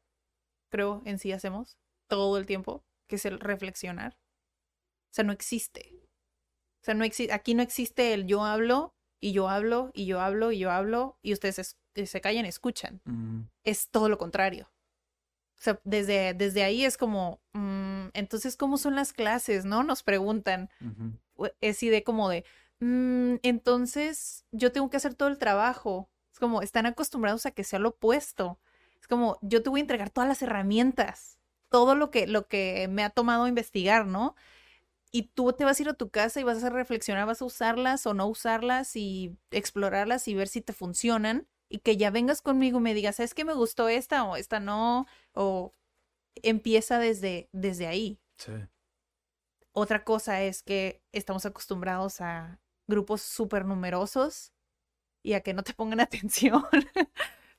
creo 0.71 1.01
en 1.03 1.19
sí 1.19 1.33
hacemos 1.33 1.77
todo 2.07 2.37
el 2.37 2.45
tiempo, 2.45 2.85
que 3.09 3.17
es 3.17 3.25
el 3.25 3.41
reflexionar. 3.41 4.13
O 4.13 5.13
sea, 5.13 5.25
no 5.25 5.33
existe. 5.33 5.91
O 6.81 6.85
sea, 6.85 6.93
no 6.93 7.03
existe, 7.03 7.33
aquí 7.33 7.53
no 7.53 7.63
existe 7.63 8.13
el 8.13 8.27
yo 8.27 8.45
hablo 8.45 8.95
y 9.19 9.33
yo 9.33 9.49
hablo 9.49 9.91
y 9.93 10.05
yo 10.05 10.21
hablo 10.21 10.53
y 10.53 10.59
yo 10.59 10.71
hablo 10.71 11.19
y 11.21 11.33
ustedes 11.33 11.59
es- 11.59 12.09
se 12.09 12.21
callan 12.21 12.45
y 12.45 12.47
escuchan 12.47 13.01
Ujú, 13.05 13.49
es 13.65 13.89
todo 13.89 14.07
lo 14.07 14.17
contrario. 14.17 14.71
O 15.59 15.61
sea, 15.61 15.81
desde, 15.83 16.33
desde 16.33 16.63
ahí 16.63 16.85
es 16.85 16.95
como, 16.95 17.41
mm, 17.51 18.07
entonces, 18.13 18.55
¿cómo 18.55 18.77
son 18.77 18.95
las 18.95 19.11
clases? 19.11 19.65
¿No? 19.65 19.83
Nos 19.83 20.01
preguntan. 20.01 20.69
O- 21.35 21.49
Es 21.59 21.81
de 21.81 22.05
como 22.05 22.29
de, 22.29 22.45
"Mm, 22.79 23.35
entonces 23.43 24.45
yo 24.51 24.71
tengo 24.71 24.89
que 24.89 24.97
hacer 24.97 25.15
todo 25.15 25.29
el 25.29 25.37
trabajo. 25.37 26.09
Es 26.31 26.39
como, 26.39 26.61
están 26.61 26.85
acostumbrados 26.85 27.45
a 27.45 27.51
que 27.51 27.63
sea 27.63 27.79
lo 27.79 27.89
opuesto. 27.89 28.59
Es 28.99 29.07
como, 29.07 29.37
yo 29.41 29.63
te 29.63 29.69
voy 29.69 29.79
a 29.79 29.81
entregar 29.81 30.09
todas 30.09 30.27
las 30.27 30.41
herramientas, 30.41 31.39
todo 31.69 31.95
lo 31.95 32.11
que, 32.11 32.27
lo 32.27 32.47
que 32.47 32.87
me 32.89 33.03
ha 33.03 33.09
tomado 33.09 33.47
investigar, 33.47 34.05
¿no? 34.07 34.35
y 35.11 35.23
tú 35.33 35.53
te 35.53 35.63
vas 35.63 35.79
a 35.79 35.83
ir 35.83 35.89
a 35.89 35.93
tu 35.93 36.09
casa 36.09 36.41
y 36.41 36.43
vas 36.43 36.61
a 36.63 36.69
reflexionar, 36.69 37.25
vas 37.25 37.41
a 37.41 37.45
usarlas 37.45 38.05
o 38.05 38.13
no 38.13 38.27
usarlas 38.27 38.97
y 38.97 39.37
explorarlas 39.49 40.27
y 40.27 40.35
ver 40.35 40.49
si 40.49 40.59
te 40.59 40.73
funcionan 40.73 41.47
y 41.69 41.79
que 41.79 41.95
ya 41.95 42.11
vengas 42.11 42.41
conmigo 42.41 42.79
y 42.79 42.81
me 42.81 42.93
digas, 42.93 43.15
¿sabes 43.15 43.33
que 43.33 43.45
me 43.45 43.53
gustó 43.53 43.87
esta 43.87 44.25
o 44.25 44.35
esta 44.35 44.59
no? 44.59 45.05
O 45.33 45.73
empieza 46.43 46.99
desde, 46.99 47.49
desde 47.53 47.87
ahí. 47.87 48.19
Sí. 48.37 48.51
Otra 49.71 50.03
cosa 50.03 50.41
es 50.41 50.63
que 50.63 51.01
estamos 51.13 51.45
acostumbrados 51.45 52.19
a 52.19 52.59
grupos 52.87 53.21
súper 53.21 53.65
numerosos 53.65 54.53
y 55.23 55.33
a 55.33 55.41
que 55.41 55.53
no 55.53 55.63
te 55.63 55.73
pongan 55.73 55.99
atención. 56.01 56.63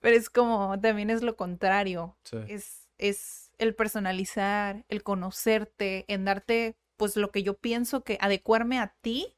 Pero 0.01 0.17
es 0.17 0.31
como, 0.31 0.79
también 0.81 1.11
es 1.11 1.23
lo 1.23 1.37
contrario. 1.37 2.17
Sí. 2.25 2.39
Es, 2.49 2.89
es 2.99 3.51
el 3.59 3.75
personalizar, 3.75 4.85
el 4.89 5.03
conocerte, 5.03 6.05
en 6.09 6.25
darte 6.25 6.77
pues 6.97 7.17
lo 7.17 7.31
que 7.31 7.43
yo 7.43 7.59
pienso 7.59 8.05
que 8.05 8.19
adecuarme 8.21 8.79
a 8.79 8.95
ti, 9.01 9.35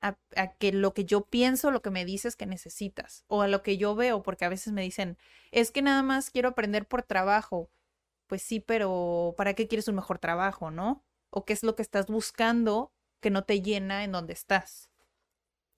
a, 0.00 0.18
a, 0.36 0.52
que 0.54 0.72
lo 0.72 0.92
que 0.92 1.04
yo 1.04 1.24
pienso, 1.26 1.70
lo 1.70 1.82
que 1.82 1.90
me 1.90 2.04
dices 2.04 2.36
que 2.36 2.46
necesitas, 2.46 3.24
o 3.28 3.42
a 3.42 3.48
lo 3.48 3.62
que 3.62 3.78
yo 3.78 3.94
veo, 3.94 4.22
porque 4.22 4.44
a 4.44 4.50
veces 4.50 4.72
me 4.72 4.82
dicen, 4.82 5.16
es 5.52 5.70
que 5.70 5.82
nada 5.82 6.02
más 6.02 6.30
quiero 6.30 6.50
aprender 6.50 6.86
por 6.86 7.02
trabajo. 7.02 7.70
Pues 8.26 8.42
sí, 8.42 8.60
pero 8.60 9.34
¿para 9.36 9.54
qué 9.54 9.68
quieres 9.68 9.88
un 9.88 9.94
mejor 9.96 10.18
trabajo, 10.18 10.70
no? 10.70 11.04
¿O 11.30 11.44
qué 11.44 11.52
es 11.52 11.62
lo 11.62 11.76
que 11.76 11.82
estás 11.82 12.06
buscando 12.08 12.92
que 13.20 13.30
no 13.30 13.44
te 13.44 13.62
llena 13.62 14.04
en 14.04 14.12
donde 14.12 14.32
estás? 14.32 14.90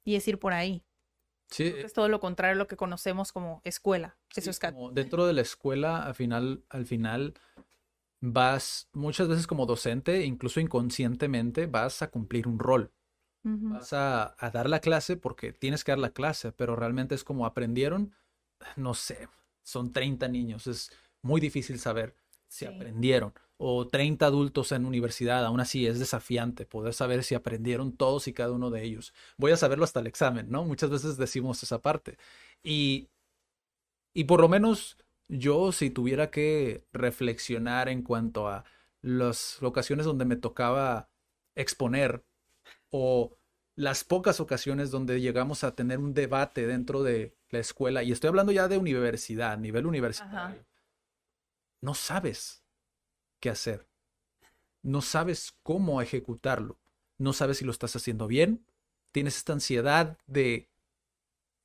Y 0.09 0.17
es 0.17 0.27
ir 0.27 0.39
por 0.39 0.55
ahí. 0.55 0.83
Sí, 1.51 1.65
es 1.65 1.93
todo 1.93 2.09
lo 2.09 2.19
contrario 2.19 2.55
a 2.55 2.59
lo 2.59 2.67
que 2.67 2.79
conocemos 2.79 3.31
como 3.31 3.61
escuela. 3.63 4.17
Sí, 4.31 4.41
Eso 4.41 4.49
es 4.49 4.59
como 4.59 4.91
dentro 4.91 5.27
de 5.27 5.35
la 5.35 5.43
escuela, 5.43 6.03
al 6.03 6.15
final, 6.15 6.65
al 6.71 6.87
final 6.87 7.35
vas 8.23 8.89
muchas 8.95 9.29
veces 9.29 9.47
como 9.47 9.67
docente, 9.67 10.25
incluso 10.25 10.61
inconscientemente, 10.61 11.67
vas 11.67 12.01
a 12.01 12.11
cumplir 12.11 12.49
un 12.49 12.59
rol. 12.59 12.91
uh 13.45 13.49
-huh. 13.51 13.73
Vas 13.75 13.93
a, 13.93 14.35
a, 14.39 14.51
dar 14.51 14.71
la 14.71 14.81
clase 14.81 15.19
porque 15.19 15.53
tienes 15.53 15.85
que 15.85 15.93
dar 15.93 15.99
la 15.99 16.15
clase, 16.15 16.53
pero 16.53 16.75
realmente 16.75 17.15
es 17.15 17.23
como 17.23 17.45
aprendieron, 17.45 18.15
no 18.77 18.95
sé, 18.95 19.29
son 19.63 19.93
30 19.93 20.27
niños, 20.29 20.67
es 20.67 20.91
muy 21.21 21.39
difícil 21.39 21.79
saber 21.79 22.15
si 22.47 22.65
sí. 22.65 22.75
aprendieron. 22.75 23.35
O 23.61 23.89
30 23.89 24.25
adultos 24.25 24.71
en 24.73 24.87
universidad, 24.87 25.45
aún 25.45 25.61
así 25.61 25.87
es 25.87 25.99
desafiante 25.99 26.65
poder 26.65 26.95
saber 26.95 27.25
si 27.25 27.35
aprendieron 27.35 27.93
todos 27.93 28.29
y 28.29 28.33
cada 28.33 28.53
uno 28.53 28.71
de 28.71 28.85
ellos. 28.85 29.13
Voy 29.37 29.53
a 29.53 29.57
saberlo 29.57 29.85
hasta 29.85 30.01
el 30.01 30.07
examen, 30.07 30.49
¿no? 30.49 30.65
Muchas 30.65 30.91
veces 30.91 31.17
decimos 31.17 31.63
esa 31.63 31.83
parte. 31.83 32.19
Y, 32.63 33.09
y 34.15 34.25
por 34.25 34.41
lo 34.41 34.49
menos 34.49 34.97
yo 35.29 35.73
si 35.73 35.91
tuviera 35.91 36.31
que 36.31 36.85
reflexionar 36.93 37.89
en 37.89 38.03
cuanto 38.03 38.49
a 38.49 38.65
las 39.03 39.63
ocasiones 39.63 40.07
donde 40.07 40.25
me 40.25 40.37
tocaba 40.37 41.09
exponer 41.55 42.25
o 42.91 43.37
las 43.75 44.03
pocas 44.05 44.41
ocasiones 44.41 44.91
donde 44.91 45.21
llegamos 45.21 45.63
a 45.63 45.75
tener 45.75 45.99
un 45.99 46.15
debate 46.15 46.67
dentro 46.67 47.03
de 47.03 47.37
la 47.51 47.61
escuela, 47.61 48.03
y 48.03 48.13
estoy 48.13 48.29
hablando 48.29 48.53
ya 48.53 48.69
de 48.69 48.77
universidad, 48.77 49.57
nivel 49.57 49.87
universitario, 49.87 50.37
Ajá. 50.37 50.57
no 51.81 51.95
sabes 51.95 52.65
qué 53.41 53.51
hacer, 53.51 53.87
no 54.83 55.03
sabes 55.03 55.55
cómo 55.63 56.01
ejecutarlo, 56.03 56.79
no 57.19 57.33
sabes 57.33 57.59
si 57.59 57.65
lo 57.65 57.73
estás 57.73 57.97
haciendo 57.97 58.27
bien, 58.27 58.67
tienes 59.13 59.37
esta 59.37 59.53
ansiedad 59.53 60.19
de 60.27 60.69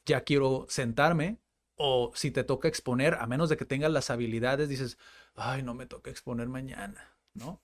ya 0.06 0.22
quiero 0.22 0.66
sentarme, 0.70 1.40
o 1.76 2.12
si 2.16 2.32
te 2.32 2.44
toca 2.44 2.68
exponer, 2.68 3.16
a 3.16 3.28
menos 3.28 3.50
de 3.50 3.58
que 3.58 3.66
tengas 3.66 3.92
las 3.92 4.10
habilidades, 4.10 4.70
dices, 4.70 4.98
ay, 5.36 5.64
no 5.64 5.74
me 5.74 5.86
toca 5.86 6.12
exponer 6.12 6.48
mañana, 6.48 7.18
¿no? 7.34 7.62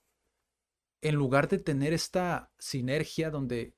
En 1.00 1.14
lugar 1.14 1.48
de 1.48 1.58
tener 1.58 1.92
esta 1.92 2.50
sinergia 2.58 3.30
donde 3.30 3.74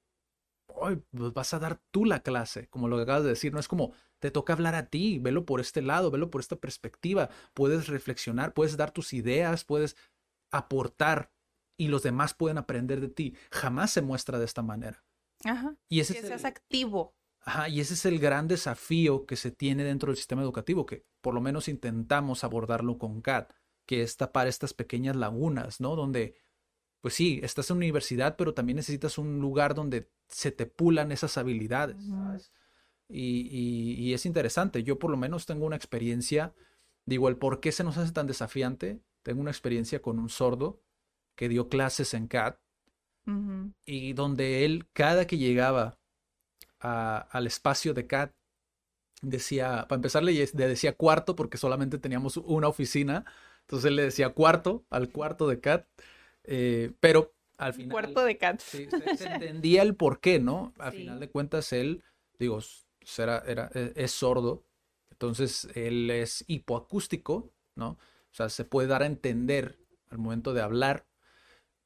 ay, 0.81 1.03
pues 1.11 1.33
vas 1.33 1.55
a 1.55 1.59
dar 1.59 1.81
tú 1.91 2.05
la 2.05 2.23
clase, 2.23 2.69
como 2.69 2.89
lo 2.89 2.97
que 2.97 3.03
acabas 3.03 3.25
de 3.25 3.31
decir, 3.31 3.53
no 3.53 3.61
es 3.61 3.69
como 3.69 3.93
te 4.19 4.31
toca 4.31 4.53
hablar 4.53 4.75
a 4.75 4.87
ti, 4.87 5.19
velo 5.19 5.45
por 5.45 5.61
este 5.61 5.83
lado, 5.83 6.11
velo 6.11 6.31
por 6.31 6.41
esta 6.41 6.57
perspectiva, 6.57 7.29
puedes 7.55 7.89
reflexionar, 7.89 8.55
puedes 8.55 8.77
dar 8.77 8.93
tus 8.93 9.13
ideas, 9.13 9.65
puedes 9.65 9.97
aportar 10.53 11.33
y 11.77 11.89
los 11.89 12.03
demás 12.03 12.35
pueden 12.35 12.59
aprender 12.59 13.01
de 13.01 13.09
ti. 13.09 13.35
Jamás 13.51 13.91
se 13.91 14.03
muestra 14.03 14.39
de 14.39 14.45
esta 14.45 14.63
manera. 14.63 15.05
Ajá. 15.45 15.77
Y 15.89 16.01
ese 16.01 16.13
que 16.15 16.21
es 16.21 16.27
seas 16.27 16.43
el... 16.43 16.47
activo. 16.47 17.17
Ajá, 17.41 17.69
y 17.69 17.81
ese 17.81 17.95
es 17.95 18.05
el 18.05 18.21
gran 18.21 18.47
desafío 18.47 19.27
que 19.27 19.35
se 19.35 19.51
tiene 19.51 19.83
dentro 19.83 20.09
del 20.09 20.17
sistema 20.17 20.43
educativo, 20.43 20.87
que 20.87 21.05
por 21.21 21.35
lo 21.35 21.41
menos 21.41 21.67
intentamos 21.67 22.45
abordarlo 22.45 22.99
con 22.99 23.21
CAT, 23.21 23.53
que 23.85 24.03
es 24.03 24.17
tapar 24.17 24.47
estas 24.47 24.75
pequeñas 24.75 25.17
lagunas, 25.17 25.81
¿no? 25.81 25.97
Donde, 25.97 26.37
pues 27.01 27.15
sí, 27.15 27.41
estás 27.43 27.71
en 27.71 27.79
universidad, 27.79 28.37
pero 28.37 28.55
también 28.55 28.77
necesitas 28.77 29.19
un 29.19 29.41
lugar 29.41 29.75
donde 29.75 30.09
se 30.29 30.53
te 30.53 30.67
pulan 30.67 31.11
esas 31.11 31.37
habilidades, 31.37 31.97
¿sabes? 32.07 32.53
Y, 33.09 33.49
y, 33.51 33.95
y 33.95 34.15
es 34.15 34.25
interesante, 34.25 34.85
yo 34.85 35.01
por 35.01 35.11
lo 35.11 35.17
menos 35.17 35.45
tengo 35.45 35.67
una 35.67 35.77
experiencia, 35.77 36.55
digo, 37.05 37.29
el 37.29 37.37
por 37.37 37.59
qué 37.59 37.73
se 37.73 37.83
nos 37.83 37.99
hace 37.99 38.13
tan 38.13 38.29
desafiante, 38.29 39.03
tengo 39.23 39.41
una 39.41 39.51
experiencia 39.51 40.01
con 40.03 40.19
un 40.19 40.29
sordo 40.29 40.81
que 41.37 41.49
dio 41.49 41.69
clases 41.69 42.15
en 42.15 42.29
CAT, 42.29 42.59
Uh 43.25 43.31
-huh. 43.31 43.73
y 43.85 44.15
donde 44.15 44.65
él, 44.65 44.89
cada 44.93 45.27
que 45.27 45.39
llegaba 45.39 45.99
a, 46.81 47.19
al 47.31 47.47
espacio 47.47 47.95
de 47.95 48.07
CAT, 48.07 48.35
decía, 49.23 49.87
para 49.89 49.99
empezar 49.99 50.25
le, 50.25 50.33
decía 50.47 50.97
cuarto 50.97 51.37
porque 51.37 51.57
solamente 51.57 51.99
teníamos 51.99 52.37
una 52.39 52.69
oficina, 52.69 53.25
entonces 53.61 53.89
él 53.89 53.97
le 53.97 54.03
decía 54.03 54.31
cuarto 54.31 54.85
al 54.91 55.11
cuarto 55.11 55.47
de 55.49 55.61
CAT, 55.61 55.87
eh, 56.45 56.93
pero 56.99 57.33
al 57.59 57.75
final... 57.75 57.93
Cuarto 57.93 58.25
de 58.25 58.37
CAT. 58.37 58.61
Sí, 58.61 58.89
se, 58.91 59.17
se, 59.17 59.33
entendía 59.33 59.83
el 59.83 59.95
por 59.95 60.19
qué, 60.21 60.41
¿no? 60.41 60.73
Al 60.79 60.91
sí. 60.93 60.99
final 60.99 61.21
de 61.21 61.31
cuentas 61.31 61.73
él, 61.73 62.03
digo, 62.41 62.59
era, 63.19 63.39
era, 63.47 63.71
es 63.73 64.11
sordo, 64.11 64.65
entonces 65.11 65.69
él 65.77 66.11
es 66.11 66.45
hipoacústico, 66.49 67.53
¿no? 67.77 67.99
O 68.33 68.35
sea, 68.35 68.49
se 68.49 68.65
puede 68.65 68.89
dar 68.89 69.03
a 69.03 69.07
entender 69.07 69.79
al 70.11 70.19
momento 70.19 70.55
de 70.55 70.63
hablar. 70.63 71.07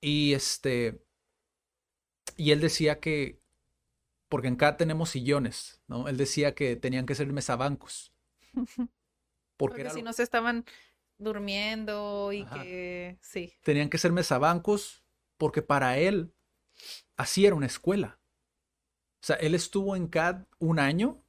Y 0.00 0.34
este, 0.34 1.04
y 2.36 2.52
él 2.52 2.60
decía 2.60 3.00
que, 3.00 3.40
porque 4.28 4.48
en 4.48 4.56
CAT 4.56 4.78
tenemos 4.78 5.10
sillones, 5.10 5.80
¿no? 5.86 6.08
Él 6.08 6.16
decía 6.16 6.54
que 6.54 6.76
tenían 6.76 7.06
que 7.06 7.14
ser 7.14 7.32
mesabancos. 7.32 8.12
Porque, 9.58 9.84
porque 9.84 9.90
si 9.94 10.00
lo... 10.00 10.04
no 10.04 10.12
se 10.12 10.22
estaban 10.22 10.66
durmiendo 11.16 12.30
y 12.30 12.42
Ajá. 12.42 12.62
que, 12.62 13.16
sí. 13.22 13.54
Tenían 13.62 13.88
que 13.88 13.96
ser 13.96 14.12
mesabancos 14.12 15.02
porque 15.38 15.62
para 15.62 15.96
él 15.96 16.34
así 17.16 17.46
era 17.46 17.54
una 17.54 17.64
escuela. 17.64 18.20
O 19.22 19.26
sea, 19.26 19.36
él 19.36 19.54
estuvo 19.54 19.96
en 19.96 20.08
CAD 20.08 20.44
un 20.58 20.78
año 20.78 21.24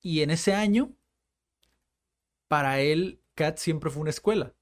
y 0.00 0.22
en 0.22 0.30
ese 0.30 0.54
año, 0.54 0.96
para 2.46 2.80
él, 2.80 3.20
CAD 3.38 3.56
siempre 3.56 3.88
fue 3.88 4.02
una 4.02 4.10
escuela. 4.10 4.52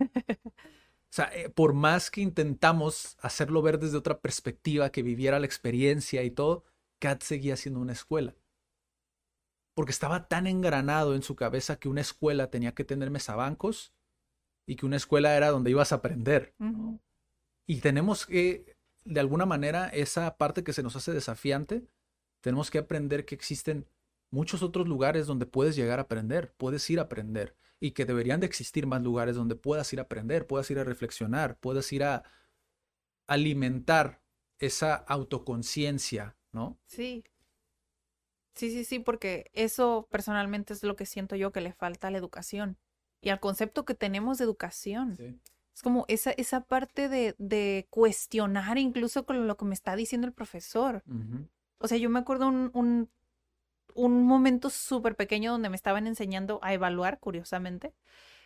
O 0.00 1.12
sea, 1.12 1.30
eh, 1.32 1.48
por 1.48 1.74
más 1.74 2.10
que 2.10 2.20
intentamos 2.20 3.16
hacerlo 3.20 3.62
ver 3.62 3.78
desde 3.78 3.96
otra 3.96 4.20
perspectiva, 4.20 4.90
que 4.90 5.02
viviera 5.02 5.38
la 5.38 5.46
experiencia 5.46 6.22
y 6.22 6.30
todo, 6.30 6.64
CAT 6.98 7.22
seguía 7.22 7.56
siendo 7.56 7.80
una 7.80 7.92
escuela. 7.92 8.34
Porque 9.74 9.92
estaba 9.92 10.28
tan 10.28 10.46
engranado 10.46 11.14
en 11.14 11.22
su 11.22 11.36
cabeza 11.36 11.80
que 11.80 11.88
una 11.88 12.00
escuela 12.00 12.50
tenía 12.50 12.74
que 12.74 12.84
tener 12.84 13.10
mesabancos 13.10 13.92
y 14.66 14.74
que 14.74 14.86
una 14.86 14.96
escuela 14.96 15.36
era 15.36 15.50
donde 15.50 15.70
ibas 15.70 15.92
a 15.92 15.96
aprender. 15.96 16.54
Uh 16.58 16.64
-huh. 16.64 17.00
Y 17.66 17.80
tenemos 17.80 18.26
que, 18.26 18.76
de 19.04 19.20
alguna 19.20 19.46
manera, 19.46 19.88
esa 19.88 20.36
parte 20.36 20.64
que 20.64 20.72
se 20.72 20.82
nos 20.82 20.96
hace 20.96 21.12
desafiante, 21.12 21.86
tenemos 22.40 22.70
que 22.70 22.78
aprender 22.78 23.24
que 23.24 23.36
existen 23.36 23.86
muchos 24.30 24.62
otros 24.62 24.88
lugares 24.88 25.26
donde 25.26 25.46
puedes 25.46 25.76
llegar 25.76 26.00
a 26.00 26.02
aprender, 26.02 26.52
puedes 26.56 26.88
ir 26.90 26.98
a 26.98 27.02
aprender 27.02 27.56
y 27.80 27.92
que 27.92 28.04
deberían 28.04 28.40
de 28.40 28.46
existir 28.46 28.86
más 28.86 29.02
lugares 29.02 29.34
donde 29.34 29.56
puedas 29.56 29.90
ir 29.92 29.98
a 29.98 30.02
aprender, 30.02 30.46
puedas 30.46 30.70
ir 30.70 30.78
a 30.78 30.84
reflexionar, 30.84 31.58
puedas 31.58 31.90
ir 31.92 32.04
a 32.04 32.24
alimentar 33.26 34.22
esa 34.58 34.94
autoconciencia, 34.94 36.36
¿no? 36.52 36.78
Sí. 36.86 37.24
Sí, 38.54 38.70
sí, 38.70 38.84
sí, 38.84 38.98
porque 38.98 39.50
eso 39.54 40.06
personalmente 40.10 40.74
es 40.74 40.82
lo 40.82 40.94
que 40.94 41.06
siento 41.06 41.36
yo 41.36 41.52
que 41.52 41.62
le 41.62 41.72
falta 41.72 42.08
a 42.08 42.10
la 42.10 42.18
educación 42.18 42.76
y 43.22 43.30
al 43.30 43.40
concepto 43.40 43.84
que 43.86 43.94
tenemos 43.94 44.38
de 44.38 44.44
educación. 44.44 45.16
Sí. 45.16 45.40
Es 45.74 45.82
como 45.82 46.04
esa, 46.08 46.32
esa 46.32 46.64
parte 46.64 47.08
de, 47.08 47.34
de, 47.38 47.86
cuestionar 47.88 48.76
incluso 48.76 49.24
con 49.24 49.46
lo 49.46 49.56
que 49.56 49.64
me 49.64 49.74
está 49.74 49.96
diciendo 49.96 50.26
el 50.26 50.34
profesor. 50.34 51.02
Uh 51.06 51.12
-huh. 51.12 51.48
O 51.78 51.88
sea, 51.88 51.96
yo 51.96 52.10
me 52.10 52.18
acuerdo 52.18 52.48
un, 52.48 52.70
un 52.74 53.08
un 53.94 54.24
momento 54.26 54.70
súper 54.70 55.16
pequeño 55.16 55.52
donde 55.52 55.70
me 55.70 55.76
estaban 55.76 56.06
enseñando 56.06 56.60
a 56.62 56.74
evaluar, 56.74 57.20
curiosamente. 57.20 57.94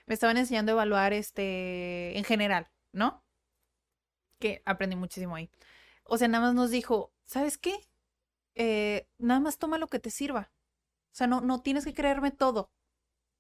Me 0.07 0.15
estaban 0.15 0.37
enseñando 0.37 0.73
a 0.73 0.75
evaluar 0.75 1.13
este 1.13 2.17
en 2.19 2.25
general, 2.25 2.71
¿no? 2.93 3.25
Que 4.39 4.63
aprendí 4.65 4.97
muchísimo 4.97 5.37
ahí. 5.37 5.51
O 6.05 6.19
sea, 6.19 6.29
nada 6.29 6.47
más 6.47 6.55
nos 6.55 6.71
dijo, 6.71 7.13
¿sabes 7.25 7.59
qué? 7.59 7.75
Eh, 8.55 9.09
nada 9.19 9.41
más 9.41 9.59
toma 9.59 9.79
lo 9.79 9.89
que 9.89 9.99
te 9.99 10.11
sirva. 10.11 10.53
O 11.13 11.17
sea, 11.17 11.27
no, 11.27 11.41
no 11.41 11.63
tienes 11.63 11.85
que 11.85 11.95
creerme 11.95 12.31
todo. 12.31 12.71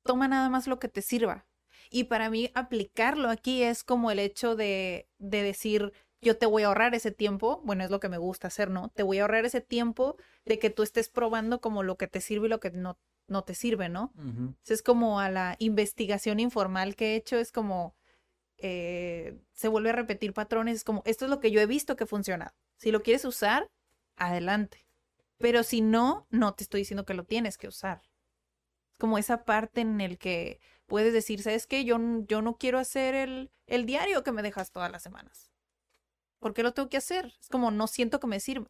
Toma 0.04 0.28
nada 0.28 0.48
más 0.48 0.66
lo 0.66 0.78
que 0.78 0.88
te 0.88 1.02
sirva. 1.02 1.46
Y 1.90 2.04
para 2.04 2.30
mí 2.30 2.50
aplicarlo 2.54 3.30
aquí 3.30 3.62
es 3.62 3.84
como 3.84 4.10
el 4.10 4.18
hecho 4.18 4.56
de, 4.56 5.08
de 5.18 5.42
decir, 5.42 5.92
yo 6.24 6.36
te 6.36 6.46
voy 6.46 6.64
a 6.64 6.66
ahorrar 6.66 6.94
ese 6.94 7.12
tiempo, 7.12 7.60
bueno, 7.64 7.84
es 7.84 7.90
lo 7.90 8.00
que 8.00 8.08
me 8.08 8.18
gusta 8.18 8.48
hacer, 8.48 8.70
¿no? 8.70 8.88
Te 8.88 9.04
voy 9.04 9.18
a 9.18 9.22
ahorrar 9.22 9.44
ese 9.44 9.60
tiempo 9.60 10.16
de 10.44 10.58
que 10.58 10.70
tú 10.70 10.82
estés 10.82 11.08
probando 11.08 11.60
como 11.60 11.82
lo 11.82 11.96
que 11.96 12.08
te 12.08 12.20
sirve 12.20 12.46
y 12.46 12.50
lo 12.50 12.58
que 12.58 12.70
no, 12.72 12.98
no 13.28 13.44
te 13.44 13.54
sirve, 13.54 13.88
¿no? 13.88 14.12
Ujú. 14.16 14.54
Es 14.66 14.82
como 14.82 15.20
a 15.20 15.30
la 15.30 15.56
investigación 15.58 16.40
informal 16.40 16.96
que 16.96 17.12
he 17.12 17.16
hecho, 17.16 17.36
es 17.36 17.52
como 17.52 17.94
eh, 18.56 19.38
se 19.52 19.68
vuelve 19.68 19.90
a 19.90 19.94
repetir 19.94 20.32
patrones, 20.32 20.76
es 20.78 20.84
como 20.84 21.02
esto 21.04 21.26
es 21.26 21.30
lo 21.30 21.40
que 21.40 21.50
yo 21.50 21.60
he 21.60 21.66
visto 21.66 21.96
que 21.96 22.06
funciona. 22.06 22.54
Si 22.78 22.90
lo 22.90 23.02
quieres 23.02 23.24
usar, 23.24 23.70
adelante. 24.16 24.86
Pero 25.38 25.62
si 25.62 25.80
no, 25.80 26.26
no 26.30 26.54
te 26.54 26.64
estoy 26.64 26.80
diciendo 26.80 27.04
que 27.04 27.14
lo 27.14 27.24
tienes 27.24 27.58
que 27.58 27.68
usar. 27.68 28.02
Es 28.92 28.98
como 28.98 29.18
esa 29.18 29.44
parte 29.44 29.80
en 29.80 30.00
el 30.00 30.18
que 30.18 30.60
puedes 30.86 31.12
decir, 31.12 31.42
¿sabes 31.42 31.66
qué? 31.66 31.84
Yo, 31.84 31.98
yo 32.26 32.42
no 32.42 32.56
quiero 32.56 32.78
hacer 32.78 33.14
el, 33.14 33.50
el 33.66 33.86
diario 33.86 34.22
que 34.22 34.32
me 34.32 34.42
dejas 34.42 34.70
todas 34.70 34.90
las 34.90 35.02
semanas. 35.02 35.53
¿Por 36.40 36.54
qué 36.54 36.62
lo 36.62 36.72
tengo 36.74 36.88
que 36.88 36.96
hacer? 36.98 37.34
Es 37.40 37.48
como 37.48 37.70
no 37.70 37.86
siento 37.86 38.20
que 38.20 38.26
me 38.26 38.40
sirve. 38.40 38.68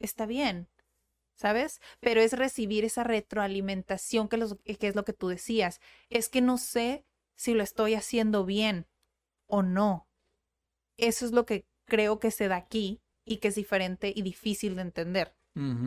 Está 0.00 0.26
bien, 0.26 0.68
¿sabes? 1.36 1.80
Pero 2.00 2.20
es 2.20 2.32
recibir 2.32 2.84
esa 2.84 3.04
retroalimentación 3.04 4.28
que, 4.28 4.36
los- 4.36 4.56
que 4.64 4.88
es 4.88 4.94
lo 4.96 5.04
que 5.04 5.12
tú 5.12 5.28
decías. 5.28 5.80
Es 6.10 6.28
que 6.28 6.40
no 6.40 6.58
sé 6.58 7.04
si 7.36 7.54
lo 7.54 7.62
estoy 7.62 7.94
haciendo 7.94 8.44
bien 8.44 8.86
o 9.46 9.62
no. 9.62 10.08
Eso 10.96 11.24
es 11.26 11.32
lo 11.32 11.46
que 11.46 11.66
creo 11.86 12.18
que 12.20 12.30
se 12.30 12.48
da 12.48 12.56
aquí 12.56 13.00
y 13.24 13.38
que 13.38 13.48
es 13.48 13.54
diferente 13.54 14.12
y 14.14 14.22
difícil 14.22 14.76
de 14.76 14.82
entender. 14.82 15.36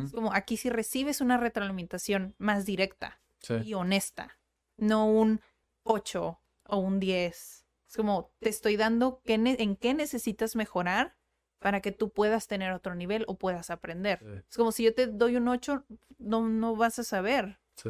Es 0.06 0.14
como 0.14 0.34
aquí 0.34 0.56
si 0.56 0.70
recibes 0.70 1.20
una 1.20 1.36
retroalimentación 1.38 2.36
más 2.38 2.66
directa 2.66 3.20
Sí. 3.40 3.56
y 3.66 3.74
honesta, 3.74 4.40
no 4.78 5.06
un 5.12 5.42
8 5.84 6.40
o 6.64 6.78
un 6.78 7.02
10. 7.02 7.67
Es 7.88 7.96
como 7.96 8.32
te 8.40 8.50
estoy 8.50 8.76
dando 8.76 9.22
qué 9.24 9.36
en 9.36 9.76
qué 9.76 9.94
necesitas 9.94 10.56
mejorar 10.56 11.16
para 11.60 11.82
que 11.82 11.92
tú 11.92 12.12
puedas 12.12 12.48
tener 12.48 12.72
otro 12.72 12.96
nivel 12.96 13.24
o 13.28 13.38
puedas 13.38 13.70
aprender. 13.70 14.20
Sí. 14.20 14.44
Es 14.50 14.58
como 14.58 14.72
si 14.72 14.84
yo 14.84 14.94
te 14.94 15.08
doy 15.08 15.38
un 15.38 15.48
8, 15.48 15.86
no, 16.20 16.48
no 16.48 16.76
vas 16.76 17.00
a 17.00 17.04
saber. 17.04 17.60
Sí. 17.76 17.90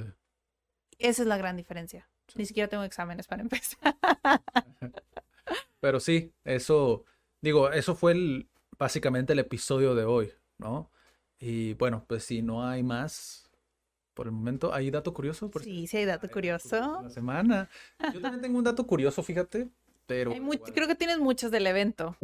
Esa 1.00 1.22
es 1.24 1.28
la 1.28 1.38
gran 1.38 1.58
diferencia. 1.58 2.10
Ni 2.36 2.46
siquiera 2.46 2.70
tengo 2.70 2.84
exámenes 2.84 3.28
para 3.28 3.42
empezar. 3.42 3.98
Pero 5.80 6.00
sí, 6.00 6.34
eso, 6.44 7.06
digo, 7.42 7.72
eso 7.72 7.96
fue 7.96 8.14
el, 8.14 8.50
básicamente 8.78 9.34
el 9.34 9.40
episodio 9.40 9.96
de 9.96 10.06
hoy, 10.06 10.32
¿no? 10.58 10.92
Y 11.40 11.74
bueno, 11.76 12.04
pues 12.08 12.24
si 12.24 12.42
no 12.42 12.68
hay 12.68 12.84
más 12.84 13.50
por 14.14 14.26
el 14.26 14.32
momento, 14.32 14.74
¿hay 14.74 14.90
dato 14.90 15.14
curioso? 15.14 15.52
Sí, 15.62 15.86
sí 15.86 15.98
hay 15.98 16.06
dato 16.06 16.26
Ay, 16.26 16.34
curioso. 16.34 17.02
La 17.04 17.10
semana. 17.10 17.70
Yo 18.14 18.20
también 18.20 18.42
tengo 18.42 18.58
un 18.58 18.64
dato 18.64 18.88
curioso, 18.88 19.22
fíjate, 19.22 19.70
pero 20.08 20.34
creo 20.74 20.88
que 20.88 20.96
tienes 20.96 21.20
muchos 21.20 21.52
del 21.52 21.68
evento. 21.68 22.18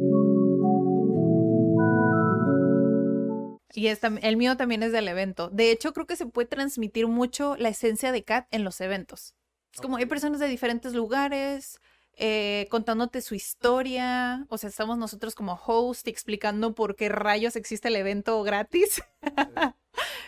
Y 3.74 3.88
es 3.88 4.00
el 4.02 4.36
mío 4.36 4.56
también 4.56 4.82
es 4.82 4.92
del 4.92 5.08
evento. 5.08 5.50
De 5.50 5.70
hecho, 5.70 5.92
creo 5.92 6.06
que 6.06 6.16
se 6.16 6.26
puede 6.26 6.48
transmitir 6.48 7.06
mucho 7.08 7.56
la 7.56 7.68
esencia 7.68 8.12
de 8.12 8.24
Kat 8.24 8.46
en 8.50 8.64
los 8.64 8.80
eventos. 8.80 9.34
Es 9.72 9.80
como 9.80 9.96
hay 9.96 10.06
personas 10.06 10.38
de 10.40 10.46
diferentes 10.46 10.94
lugares 10.94 11.80
eh, 12.16 12.68
contándote 12.70 13.20
su 13.20 13.34
historia. 13.34 14.46
O 14.48 14.58
sea, 14.58 14.70
estamos 14.70 14.96
nosotros 14.96 15.34
como 15.34 15.60
host 15.66 16.06
explicando 16.06 16.74
por 16.74 16.94
qué 16.94 17.08
rayos 17.08 17.56
existe 17.56 17.88
el 17.88 17.96
evento 17.96 18.40
gratis. 18.44 19.02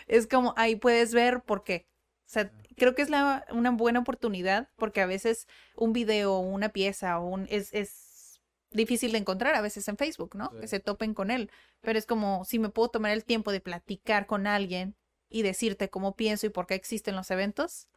es 0.07 0.27
como 0.27 0.53
ahí 0.57 0.75
puedes 0.75 1.13
ver 1.13 1.41
por 1.41 1.63
qué. 1.63 1.87
O 2.27 2.29
sea, 2.29 2.51
creo 2.75 2.93
que 2.93 3.01
es 3.01 3.09
la, 3.09 3.45
una 3.51 3.71
buena 3.71 3.99
oportunidad 3.99 4.69
porque 4.75 4.99
a 4.99 5.05
veces 5.05 5.47
un 5.77 5.93
video 5.93 6.33
o 6.33 6.39
una 6.41 6.69
pieza 6.69 7.19
o 7.19 7.25
un, 7.25 7.47
es, 7.49 7.73
es 7.73 8.41
difícil 8.71 9.13
de 9.13 9.19
encontrar 9.19 9.55
a 9.55 9.61
veces 9.61 9.87
en 9.87 9.95
Facebook, 9.95 10.35
¿no? 10.35 10.49
Sí. 10.51 10.59
Que 10.59 10.67
se 10.67 10.79
topen 10.81 11.13
con 11.13 11.31
él. 11.31 11.49
Pero 11.79 11.97
es 11.97 12.05
como 12.05 12.43
si 12.43 12.59
me 12.59 12.67
puedo 12.67 12.89
tomar 12.89 13.11
el 13.11 13.23
tiempo 13.23 13.53
de 13.53 13.61
platicar 13.61 14.27
con 14.27 14.45
alguien 14.45 14.97
y 15.29 15.41
decirte 15.41 15.89
cómo 15.89 16.17
pienso 16.17 16.45
y 16.45 16.49
por 16.49 16.67
qué 16.67 16.75
existen 16.75 17.15
los 17.15 17.31
eventos, 17.31 17.87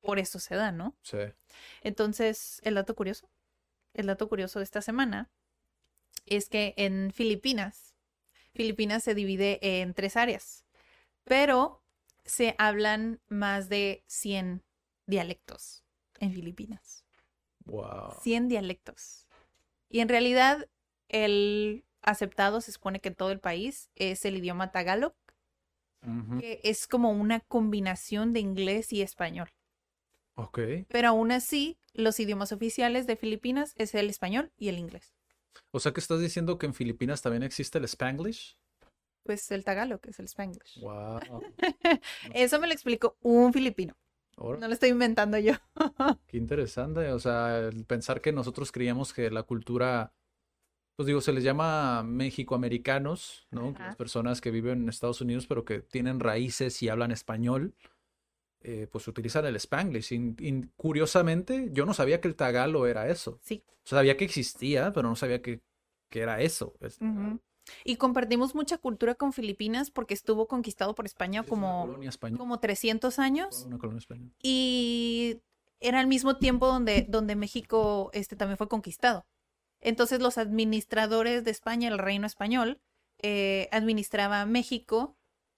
por 0.00 0.18
eso 0.18 0.38
se 0.38 0.54
da, 0.54 0.72
¿no? 0.72 0.96
Sí. 1.02 1.18
Entonces, 1.82 2.60
el 2.64 2.76
dato 2.76 2.94
curioso, 2.94 3.28
el 3.92 4.06
dato 4.06 4.26
curioso 4.26 4.58
de 4.58 4.64
esta 4.64 4.80
semana 4.80 5.30
es 6.24 6.48
que 6.48 6.72
en 6.78 7.12
Filipinas, 7.12 7.94
Filipinas 8.54 9.04
se 9.04 9.14
divide 9.14 9.58
en 9.60 9.92
tres 9.92 10.16
áreas, 10.16 10.64
pero 11.24 11.82
se 12.26 12.54
hablan 12.58 13.20
más 13.28 13.68
de 13.68 14.04
100 14.06 14.62
dialectos 15.06 15.84
en 16.18 16.32
Filipinas. 16.32 17.04
Wow. 17.64 18.12
100 18.22 18.48
dialectos. 18.48 19.26
Y 19.88 20.00
en 20.00 20.08
realidad, 20.08 20.68
el 21.08 21.84
aceptado 22.02 22.60
se 22.60 22.72
supone 22.72 23.00
que 23.00 23.08
en 23.08 23.14
todo 23.14 23.30
el 23.30 23.40
país 23.40 23.90
es 23.94 24.24
el 24.24 24.36
idioma 24.36 24.70
tagalog, 24.70 25.14
que 26.38 26.60
es 26.62 26.86
como 26.86 27.10
una 27.10 27.40
combinación 27.40 28.32
de 28.32 28.38
inglés 28.38 28.92
y 28.92 29.02
español. 29.02 29.50
Ok. 30.36 30.60
Pero 30.88 31.08
aún 31.08 31.32
así, 31.32 31.78
los 31.94 32.20
idiomas 32.20 32.52
oficiales 32.52 33.08
de 33.08 33.16
Filipinas 33.16 33.72
es 33.76 33.92
el 33.94 34.08
español 34.08 34.52
y 34.56 34.68
el 34.68 34.78
inglés. 34.78 35.16
O 35.72 35.80
sea 35.80 35.92
que 35.92 36.00
estás 36.00 36.20
diciendo 36.20 36.58
que 36.58 36.66
en 36.66 36.74
Filipinas 36.74 37.22
también 37.22 37.42
existe 37.42 37.78
el 37.78 37.84
Spanglish. 37.84 38.56
Pues 39.26 39.50
el 39.50 39.64
tagalog 39.64 40.00
es 40.06 40.18
el 40.20 40.26
spanglish. 40.26 40.80
Wow. 40.80 41.42
Eso 42.34 42.60
me 42.60 42.66
lo 42.66 42.72
explicó 42.72 43.16
un 43.22 43.52
filipino. 43.52 43.94
No 44.38 44.56
lo 44.68 44.72
estoy 44.74 44.90
inventando 44.90 45.38
yo. 45.38 45.54
qué 46.26 46.36
interesante. 46.36 47.10
O 47.12 47.18
sea, 47.18 47.58
el 47.58 47.84
pensar 47.86 48.20
que 48.20 48.32
nosotros 48.32 48.70
creíamos 48.70 49.12
que 49.14 49.30
la 49.30 49.42
cultura, 49.44 50.12
pues 50.94 51.06
digo, 51.06 51.20
se 51.22 51.32
les 51.32 51.42
llama 51.42 52.02
mexicoamericanos, 52.02 53.46
¿no? 53.50 53.72
Que 53.72 53.78
Ajá. 53.78 53.86
Las 53.88 53.96
personas 53.96 54.40
que 54.40 54.50
viven 54.50 54.82
en 54.82 54.88
Estados 54.88 55.20
Unidos, 55.20 55.46
pero 55.46 55.64
que 55.64 55.80
tienen 55.80 56.20
raíces 56.20 56.82
y 56.82 56.88
hablan 56.90 57.12
español, 57.12 57.74
eh, 58.60 58.86
pues 58.90 59.08
utilizan 59.08 59.46
el 59.46 59.56
Spanglish. 59.56 60.12
Y, 60.12 60.34
y 60.38 60.62
curiosamente, 60.76 61.68
yo 61.72 61.86
no 61.86 61.94
sabía 61.94 62.20
que 62.20 62.28
el 62.28 62.36
tagalo 62.36 62.86
era 62.86 63.08
eso. 63.08 63.38
Sí. 63.42 63.62
O 63.68 63.88
sea, 63.88 63.98
sabía 63.98 64.16
que 64.16 64.24
existía, 64.26 64.92
pero 64.92 65.08
no 65.08 65.16
sabía 65.16 65.40
que, 65.40 65.60
que 66.10 66.20
era 66.20 66.40
eso. 66.42 66.74
Es- 66.80 67.00
Ujú. 67.00 67.40
Y 67.84 67.96
compartimos 67.96 68.54
mucha 68.54 68.78
cultura 68.78 69.14
con 69.14 69.32
Filipinas 69.32 69.90
porque 69.90 70.14
estuvo 70.14 70.46
conquistado 70.46 70.94
por 70.94 71.06
España 71.06 71.40
es 71.40 71.46
como, 71.48 71.96
como 72.36 72.60
300 72.60 73.18
años. 73.18 73.64
Una 73.66 73.78
colonia 73.78 73.98
española. 73.98 74.30
y 74.42 75.40
era 75.80 76.00
al 76.00 76.06
mismo 76.06 76.38
tiempo 76.38 76.66
donde, 76.66 77.06
donde 77.08 77.36
México 77.36 78.10
este, 78.12 78.36
también 78.36 78.56
fue 78.56 78.68
conquistado. 78.68 79.26
Entonces 79.80 80.20
los 80.20 80.38
administradores 80.38 81.44
de 81.44 81.50
España, 81.50 81.88
el 81.88 81.98
reino 81.98 82.26
español, 82.26 82.80
eh, 83.18 83.68
administraba 83.72 84.46
México 84.46 85.16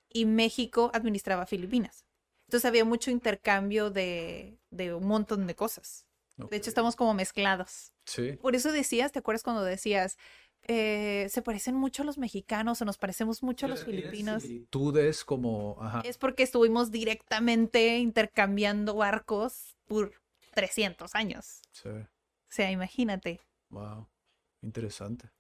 y 0.08 0.26
México 0.26 0.90
administraba 0.92 1.46
Filipinas. 1.46 2.04
Entonces 2.46 2.66
había 2.66 2.84
mucho 2.84 3.10
intercambio 3.10 3.90
de, 3.90 4.58
de 4.70 4.94
un 4.94 5.06
montón 5.06 5.46
de 5.46 5.54
cosas. 5.54 6.06
De 6.36 6.56
hecho, 6.56 6.70
estamos 6.70 6.94
como 6.94 7.14
mezclados. 7.14 7.92
Sí. 8.04 8.32
Por 8.40 8.54
eso 8.54 8.70
decías, 8.70 9.10
¿te 9.10 9.18
acuerdas 9.18 9.42
cuando 9.42 9.64
decías, 9.64 10.16
eh, 10.62 11.26
se 11.30 11.42
parecen 11.42 11.74
mucho 11.74 12.02
a 12.02 12.06
los 12.06 12.18
mexicanos 12.18 12.82
o 12.82 12.84
nos 12.84 12.98
parecemos 12.98 13.42
mucho 13.42 13.66
a 13.66 13.68
los 13.68 13.84
filipinos? 13.84 14.42
similitudes 14.42 15.24
como, 15.24 15.76
ajá. 15.80 16.02
Es 16.04 16.18
porque 16.18 16.42
estuvimos 16.42 16.90
directamente 16.90 17.98
intercambiando 17.98 18.94
barcos 18.94 19.76
por 19.86 20.12
300 20.54 21.14
años. 21.14 21.62
Sí. 21.72 21.88
O 21.88 22.50
sea, 22.50 22.70
imagínate. 22.70 23.40
Wow, 23.70 24.08
interesante. 24.62 25.30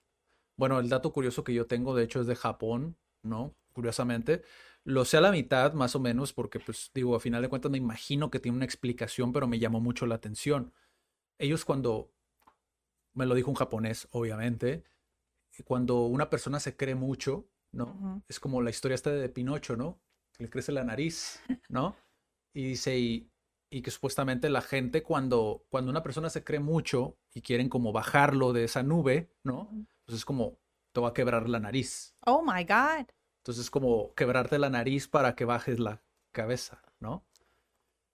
Bueno, 0.56 0.80
el 0.80 0.88
dato 0.88 1.12
curioso 1.12 1.44
que 1.44 1.54
yo 1.54 1.66
tengo, 1.66 1.94
de 1.94 2.04
hecho, 2.04 2.20
es 2.20 2.26
de 2.26 2.34
Japón, 2.34 2.96
¿no? 3.22 3.54
Curiosamente. 3.72 4.42
Lo 4.84 5.04
sé 5.04 5.18
a 5.18 5.20
la 5.20 5.30
mitad, 5.30 5.72
más 5.74 5.94
o 5.94 6.00
menos, 6.00 6.32
porque, 6.32 6.58
pues, 6.58 6.90
digo, 6.94 7.14
a 7.14 7.20
final 7.20 7.42
de 7.42 7.48
cuentas 7.48 7.70
me 7.70 7.78
imagino 7.78 8.30
que 8.30 8.40
tiene 8.40 8.56
una 8.56 8.64
explicación, 8.64 9.32
pero 9.32 9.46
me 9.46 9.58
llamó 9.58 9.80
mucho 9.80 10.06
la 10.06 10.16
atención. 10.16 10.72
Ellos 11.38 11.64
cuando, 11.64 12.12
me 13.12 13.26
lo 13.26 13.34
dijo 13.34 13.50
un 13.50 13.56
japonés, 13.56 14.08
obviamente, 14.10 14.84
cuando 15.62 16.06
una 16.06 16.30
persona 16.30 16.60
se 16.60 16.76
cree 16.76 16.94
mucho, 16.94 17.48
¿no? 17.72 18.22
Es 18.28 18.40
como 18.40 18.62
la 18.62 18.70
historia 18.70 18.94
esta 18.94 19.10
de 19.10 19.28
Pinocho, 19.28 19.76
¿no? 19.76 20.00
Que 20.36 20.44
le 20.44 20.50
crece 20.50 20.72
la 20.72 20.84
nariz, 20.84 21.42
¿no? 21.68 21.96
Y 22.54 22.64
dice, 22.64 22.98
y, 22.98 23.30
y 23.70 23.82
que 23.82 23.90
supuestamente 23.90 24.48
la 24.48 24.62
gente 24.62 25.02
cuando, 25.02 25.64
cuando 25.68 25.90
una 25.90 26.02
persona 26.02 26.30
se 26.30 26.44
cree 26.44 26.60
mucho 26.60 27.18
y 27.34 27.42
quieren 27.42 27.68
como 27.68 27.92
bajarlo 27.92 28.52
de 28.52 28.64
esa 28.64 28.82
nube, 28.82 29.30
¿no? 29.44 29.70
Pues 30.06 30.18
es 30.18 30.24
como, 30.24 30.58
te 30.92 31.00
va 31.00 31.08
a 31.08 31.14
quebrar 31.14 31.48
la 31.48 31.60
nariz. 31.60 32.14
Oh 32.26 32.42
my 32.42 32.64
God. 32.64 33.06
Entonces 33.42 33.64
es 33.64 33.70
como 33.70 34.14
quebrarte 34.14 34.58
la 34.58 34.70
nariz 34.70 35.08
para 35.08 35.34
que 35.34 35.44
bajes 35.44 35.78
la 35.78 36.02
cabeza, 36.32 36.82
¿no? 37.00 37.24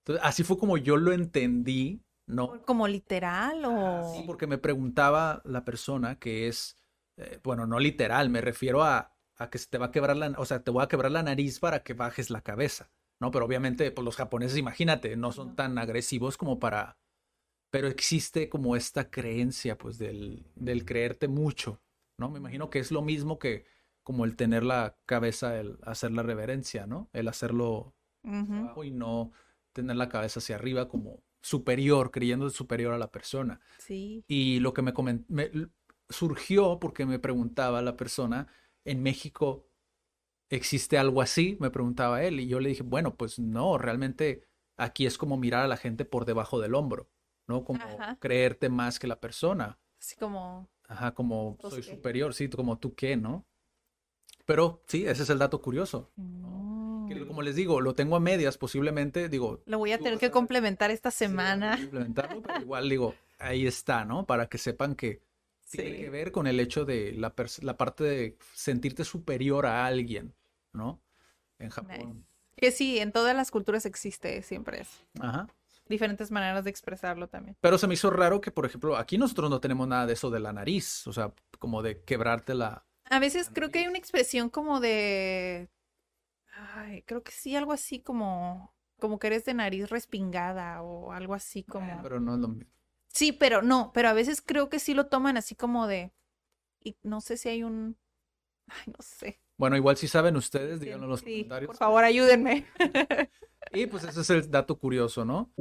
Entonces, 0.02 0.24
así 0.24 0.44
fue 0.44 0.58
como 0.58 0.76
yo 0.76 0.96
lo 0.96 1.12
entendí, 1.12 2.04
¿no? 2.26 2.62
¿Como 2.66 2.86
literal 2.88 3.64
o...? 3.64 3.70
Ah, 3.70 4.12
Sí, 4.14 4.22
porque 4.26 4.46
me 4.46 4.58
preguntaba 4.58 5.40
la 5.44 5.64
persona 5.64 6.18
que 6.18 6.48
es, 6.48 6.76
eh, 7.16 7.40
bueno, 7.42 7.66
no 7.66 7.78
literal, 7.78 8.30
me 8.30 8.40
refiero 8.40 8.82
a, 8.82 9.12
a 9.36 9.50
que 9.50 9.58
se 9.58 9.68
te 9.68 9.78
va 9.78 9.86
a 9.86 9.90
quebrar 9.90 10.16
la, 10.16 10.34
o 10.38 10.44
sea, 10.44 10.62
te 10.62 10.70
voy 10.70 10.82
a 10.82 10.88
quebrar 10.88 11.12
la 11.12 11.22
nariz 11.22 11.60
para 11.60 11.82
que 11.82 11.94
bajes 11.94 12.30
la 12.30 12.42
cabeza, 12.42 12.90
¿no? 13.20 13.30
Pero 13.30 13.44
obviamente, 13.44 13.90
pues 13.90 14.04
los 14.04 14.16
japoneses, 14.16 14.58
imagínate, 14.58 15.16
no 15.16 15.32
son 15.32 15.56
tan 15.56 15.78
agresivos 15.78 16.36
como 16.36 16.58
para, 16.58 16.98
pero 17.70 17.88
existe 17.88 18.48
como 18.48 18.76
esta 18.76 19.10
creencia, 19.10 19.76
pues, 19.76 19.98
del, 19.98 20.46
del 20.54 20.84
creerte 20.84 21.28
mucho, 21.28 21.82
¿no? 22.18 22.30
Me 22.30 22.38
imagino 22.38 22.70
que 22.70 22.78
es 22.78 22.90
lo 22.90 23.02
mismo 23.02 23.38
que 23.38 23.64
como 24.02 24.24
el 24.26 24.36
tener 24.36 24.62
la 24.62 24.96
cabeza, 25.06 25.58
el 25.58 25.78
hacer 25.82 26.12
la 26.12 26.22
reverencia, 26.22 26.86
¿no? 26.86 27.08
El 27.12 27.26
hacerlo 27.26 27.94
abajo 28.22 28.84
y 28.84 28.90
no 28.90 29.32
tener 29.72 29.96
la 29.96 30.08
cabeza 30.08 30.40
hacia 30.40 30.56
arriba 30.56 30.88
como 30.88 31.22
superior, 31.42 32.10
creyendo 32.10 32.48
superior 32.50 32.92
a 32.94 32.98
la 32.98 33.10
persona. 33.10 33.60
Sí. 33.78 34.24
Y 34.28 34.60
lo 34.60 34.72
que 34.72 34.82
me, 34.82 34.92
me 35.28 35.50
surgió 36.14 36.78
porque 36.80 37.06
me 37.06 37.18
preguntaba 37.18 37.82
la 37.82 37.96
persona, 37.96 38.48
en 38.84 39.02
México 39.02 39.68
existe 40.50 40.98
algo 40.98 41.20
así, 41.20 41.56
me 41.60 41.70
preguntaba 41.70 42.22
él, 42.22 42.40
y 42.40 42.46
yo 42.46 42.60
le 42.60 42.70
dije, 42.70 42.82
bueno, 42.82 43.16
pues 43.16 43.38
no, 43.38 43.78
realmente 43.78 44.46
aquí 44.76 45.06
es 45.06 45.18
como 45.18 45.36
mirar 45.36 45.64
a 45.64 45.68
la 45.68 45.76
gente 45.76 46.04
por 46.04 46.24
debajo 46.24 46.60
del 46.60 46.74
hombro, 46.74 47.08
¿no? 47.46 47.64
Como 47.64 47.80
creerte 48.18 48.68
más 48.68 48.98
que 48.98 49.06
la 49.06 49.20
persona. 49.20 49.78
Así 50.00 50.16
como... 50.16 50.68
Ajá, 50.86 51.14
como 51.14 51.56
soy 51.60 51.82
superior, 51.82 52.34
sí, 52.34 52.48
como 52.48 52.78
tú 52.78 52.94
qué, 52.94 53.16
¿no? 53.16 53.46
Pero 54.44 54.82
sí, 54.86 55.06
ese 55.06 55.22
es 55.22 55.30
el 55.30 55.38
dato 55.38 55.62
curioso. 55.62 56.10
Mm. 56.16 57.26
como 57.26 57.42
les 57.42 57.56
digo, 57.56 57.80
lo 57.80 57.94
tengo 57.94 58.16
a 58.16 58.20
medias, 58.20 58.58
posiblemente, 58.58 59.28
digo... 59.28 59.62
Lo 59.64 59.78
voy 59.78 59.92
a 59.92 59.98
tener 59.98 60.18
que 60.18 60.30
complementar 60.30 60.90
esta 60.90 61.10
semana. 61.10 61.78
complementarlo, 61.78 62.42
pero 62.42 62.60
igual 62.60 62.88
digo, 62.88 63.14
ahí 63.38 63.66
está, 63.66 64.04
¿no? 64.04 64.26
Para 64.26 64.48
que 64.48 64.58
sepan 64.58 64.94
que 64.94 65.22
tiene 65.74 65.96
que 65.96 66.10
ver 66.10 66.32
con 66.32 66.46
el 66.46 66.60
hecho 66.60 66.84
de 66.84 67.12
la, 67.12 67.34
la, 67.62 67.76
parte 67.76 68.04
de 68.04 68.38
sentirte 68.54 69.04
superior 69.04 69.66
a 69.66 69.86
alguien, 69.86 70.34
¿no? 70.72 71.00
En 71.58 71.70
Japón. 71.70 72.26
Que 72.56 72.70
sí, 72.70 72.98
en 72.98 73.12
todas 73.12 73.34
las 73.34 73.50
culturas 73.50 73.86
existe 73.86 74.42
siempre 74.42 74.82
eso. 74.82 75.00
Ajá. 75.20 75.48
Diferentes 75.88 76.30
maneras 76.30 76.64
de 76.64 76.70
expresarlo 76.70 77.28
también. 77.28 77.56
Pero 77.60 77.76
se 77.76 77.86
me 77.86 77.94
hizo 77.94 78.10
raro 78.10 78.40
que, 78.40 78.50
por 78.50 78.64
ejemplo, 78.64 78.96
aquí 78.96 79.18
nosotros 79.18 79.50
no 79.50 79.60
tenemos 79.60 79.86
nada 79.86 80.06
de 80.06 80.14
eso 80.14 80.30
de 80.30 80.40
la 80.40 80.52
nariz, 80.52 81.06
o 81.06 81.12
sea, 81.12 81.32
como 81.58 81.82
de 81.82 82.02
quebrarte 82.02 82.54
la... 82.54 82.86
A 83.10 83.18
veces 83.18 83.50
creo 83.52 83.70
que 83.70 83.80
hay 83.80 83.86
una 83.86 83.98
expresión 83.98 84.48
como 84.48 84.80
de... 84.80 85.68
Ay, 86.74 87.02
creo 87.02 87.22
que 87.22 87.32
sí, 87.32 87.54
algo 87.54 87.72
así 87.72 88.00
como... 88.00 88.72
Como 88.98 89.18
que 89.18 89.26
eres 89.26 89.44
de 89.44 89.52
nariz 89.52 89.90
respingada 89.90 90.80
o 90.80 91.12
algo 91.12 91.34
así 91.34 91.64
como... 91.64 92.00
pero 92.02 92.20
no 92.20 92.34
es 92.34 92.40
lo 92.40 92.48
mismo. 92.48 92.72
Sí, 93.14 93.30
pero 93.30 93.62
no, 93.62 93.92
pero 93.94 94.08
a 94.08 94.12
veces 94.12 94.42
creo 94.42 94.68
que 94.68 94.80
sí 94.80 94.92
lo 94.92 95.06
toman 95.06 95.36
así 95.36 95.54
como 95.54 95.86
de. 95.86 96.12
Y 96.82 96.96
no 97.04 97.20
sé 97.20 97.36
si 97.36 97.48
hay 97.48 97.62
un. 97.62 97.96
Ay, 98.66 98.92
no 98.92 99.00
sé. 99.00 99.40
Bueno, 99.56 99.76
igual 99.76 99.96
si 99.96 100.08
saben 100.08 100.36
ustedes, 100.36 100.80
díganlo 100.80 101.04
en 101.04 101.10
los 101.10 101.22
comentarios. 101.22 101.68
Por 101.68 101.76
favor, 101.76 102.02
ayúdenme. 102.02 102.66
y 103.72 103.86
pues 103.86 104.02
ese 104.02 104.20
es 104.20 104.30
el 104.30 104.50
dato 104.50 104.76
curioso, 104.76 105.24
¿no? 105.24 105.52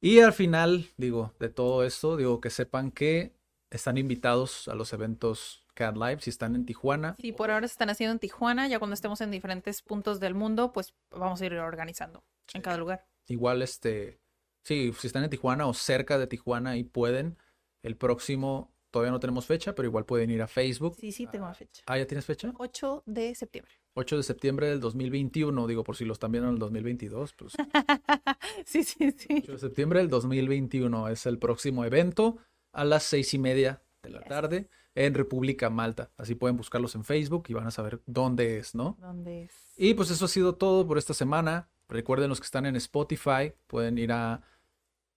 Y 0.00 0.20
al 0.20 0.32
final, 0.32 0.88
digo, 0.96 1.34
de 1.40 1.48
todo 1.48 1.82
esto, 1.82 2.16
digo 2.16 2.40
que 2.40 2.50
sepan 2.50 2.92
que 2.92 3.34
están 3.70 3.98
invitados 3.98 4.68
a 4.68 4.76
los 4.76 4.92
eventos 4.92 5.66
CAD 5.74 5.96
Live 5.96 6.20
si 6.20 6.30
están 6.30 6.54
en 6.54 6.64
Tijuana. 6.64 7.16
Sí, 7.18 7.32
por 7.32 7.50
ahora 7.50 7.66
se 7.66 7.72
están 7.72 7.90
haciendo 7.90 8.12
en 8.12 8.18
Tijuana. 8.20 8.68
Ya 8.68 8.78
cuando 8.78 8.94
estemos 8.94 9.20
en 9.20 9.32
diferentes 9.32 9.82
puntos 9.82 10.20
del 10.20 10.34
mundo, 10.34 10.72
pues 10.72 10.94
vamos 11.10 11.40
a 11.40 11.46
ir 11.46 11.54
organizando 11.54 12.22
en 12.52 12.62
cada 12.62 12.76
lugar. 12.76 13.06
Igual, 13.26 13.62
este, 13.62 14.20
sí, 14.62 14.92
si 14.98 15.06
están 15.06 15.24
en 15.24 15.30
Tijuana 15.30 15.66
o 15.66 15.74
cerca 15.74 16.18
de 16.18 16.26
Tijuana 16.26 16.76
y 16.76 16.84
pueden, 16.84 17.38
el 17.82 17.96
próximo, 17.96 18.74
todavía 18.90 19.12
no 19.12 19.20
tenemos 19.20 19.46
fecha, 19.46 19.74
pero 19.74 19.88
igual 19.88 20.04
pueden 20.04 20.30
ir 20.30 20.42
a 20.42 20.48
Facebook. 20.48 20.96
Sí, 20.98 21.12
sí, 21.12 21.26
tengo 21.26 21.52
fecha. 21.54 21.82
Ah, 21.86 21.98
¿ya 21.98 22.06
tienes 22.06 22.24
fecha? 22.24 22.52
8 22.56 23.04
de 23.06 23.34
septiembre. 23.34 23.72
8 23.94 24.16
de 24.16 24.22
septiembre 24.22 24.68
del 24.68 24.80
2021, 24.80 25.66
digo, 25.66 25.84
por 25.84 25.96
si 25.96 26.04
los 26.04 26.16
están 26.16 26.32
viendo 26.32 26.48
en 26.48 26.54
el 26.54 26.60
2022, 26.60 27.34
pues. 27.34 27.52
sí, 28.66 28.84
sí, 28.84 29.12
sí. 29.12 29.40
8 29.42 29.52
de 29.52 29.58
septiembre 29.58 30.00
del 30.00 30.08
2021 30.08 31.08
es 31.08 31.26
el 31.26 31.38
próximo 31.38 31.84
evento 31.84 32.38
a 32.72 32.84
las 32.84 33.04
seis 33.04 33.32
y 33.34 33.38
media 33.38 33.82
de 34.02 34.10
la 34.10 34.20
tarde 34.20 34.68
en 34.94 35.14
República 35.14 35.70
Malta. 35.70 36.12
Así 36.16 36.34
pueden 36.34 36.56
buscarlos 36.56 36.94
en 36.94 37.04
Facebook 37.04 37.44
y 37.48 37.54
van 37.54 37.66
a 37.66 37.70
saber 37.70 38.02
dónde 38.06 38.58
es, 38.58 38.74
¿no? 38.74 38.96
¿Dónde 39.00 39.44
es? 39.44 39.52
Y 39.76 39.94
pues 39.94 40.10
eso 40.10 40.24
ha 40.24 40.28
sido 40.28 40.56
todo 40.56 40.86
por 40.86 40.98
esta 40.98 41.14
semana. 41.14 41.68
Recuerden 41.88 42.28
los 42.28 42.40
que 42.40 42.46
están 42.46 42.66
en 42.66 42.76
Spotify, 42.76 43.52
pueden 43.66 43.98
ir 43.98 44.12
a 44.12 44.42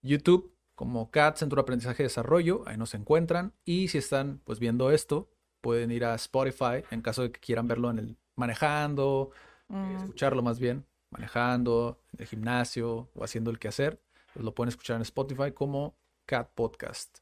YouTube 0.02 0.53
como 0.76 1.10
CAT, 1.10 1.38
Centro 1.38 1.56
de 1.56 1.61
Aprendizaje 1.64 2.03
y 2.03 2.06
Desarrollo, 2.06 2.64
ahí 2.68 2.77
nos 2.77 2.94
encuentran. 2.94 3.53
Y 3.65 3.88
si 3.88 3.98
están 3.98 4.41
pues 4.44 4.60
viendo 4.60 4.91
esto, 4.91 5.30
pueden 5.61 5.91
ir 5.91 6.06
a 6.06 6.14
Spotify 6.15 6.84
en 6.91 7.02
caso 7.02 7.23
de 7.23 7.31
que 7.31 7.39
quieran 7.39 7.68
verlo 7.68 7.89
en 7.89 7.99
el 7.99 8.18
manejando, 8.35 9.31
eh, 9.69 9.73
mm. 9.73 9.98
escucharlo 9.98 10.44
más 10.44 10.60
bien, 10.60 10.85
manejando, 11.10 11.99
en 12.14 12.22
el 12.22 12.27
gimnasio 12.27 13.10
o 13.15 13.23
haciendo 13.23 13.49
el 13.49 13.60
quehacer, 13.60 13.99
pues 14.34 14.45
lo 14.45 14.53
pueden 14.53 14.69
escuchar 14.69 14.98
en 14.98 15.02
Spotify 15.02 15.52
como 15.52 15.95
Cat 16.26 16.52
Podcast. 16.53 17.19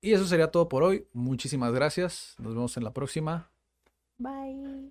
Y 0.00 0.12
eso 0.12 0.26
sería 0.26 0.50
todo 0.50 0.68
por 0.68 0.82
hoy. 0.82 1.06
Muchísimas 1.12 1.72
gracias. 1.72 2.34
Nos 2.38 2.54
vemos 2.54 2.76
en 2.76 2.84
la 2.84 2.92
próxima. 2.92 3.50
Bye. 4.18 4.90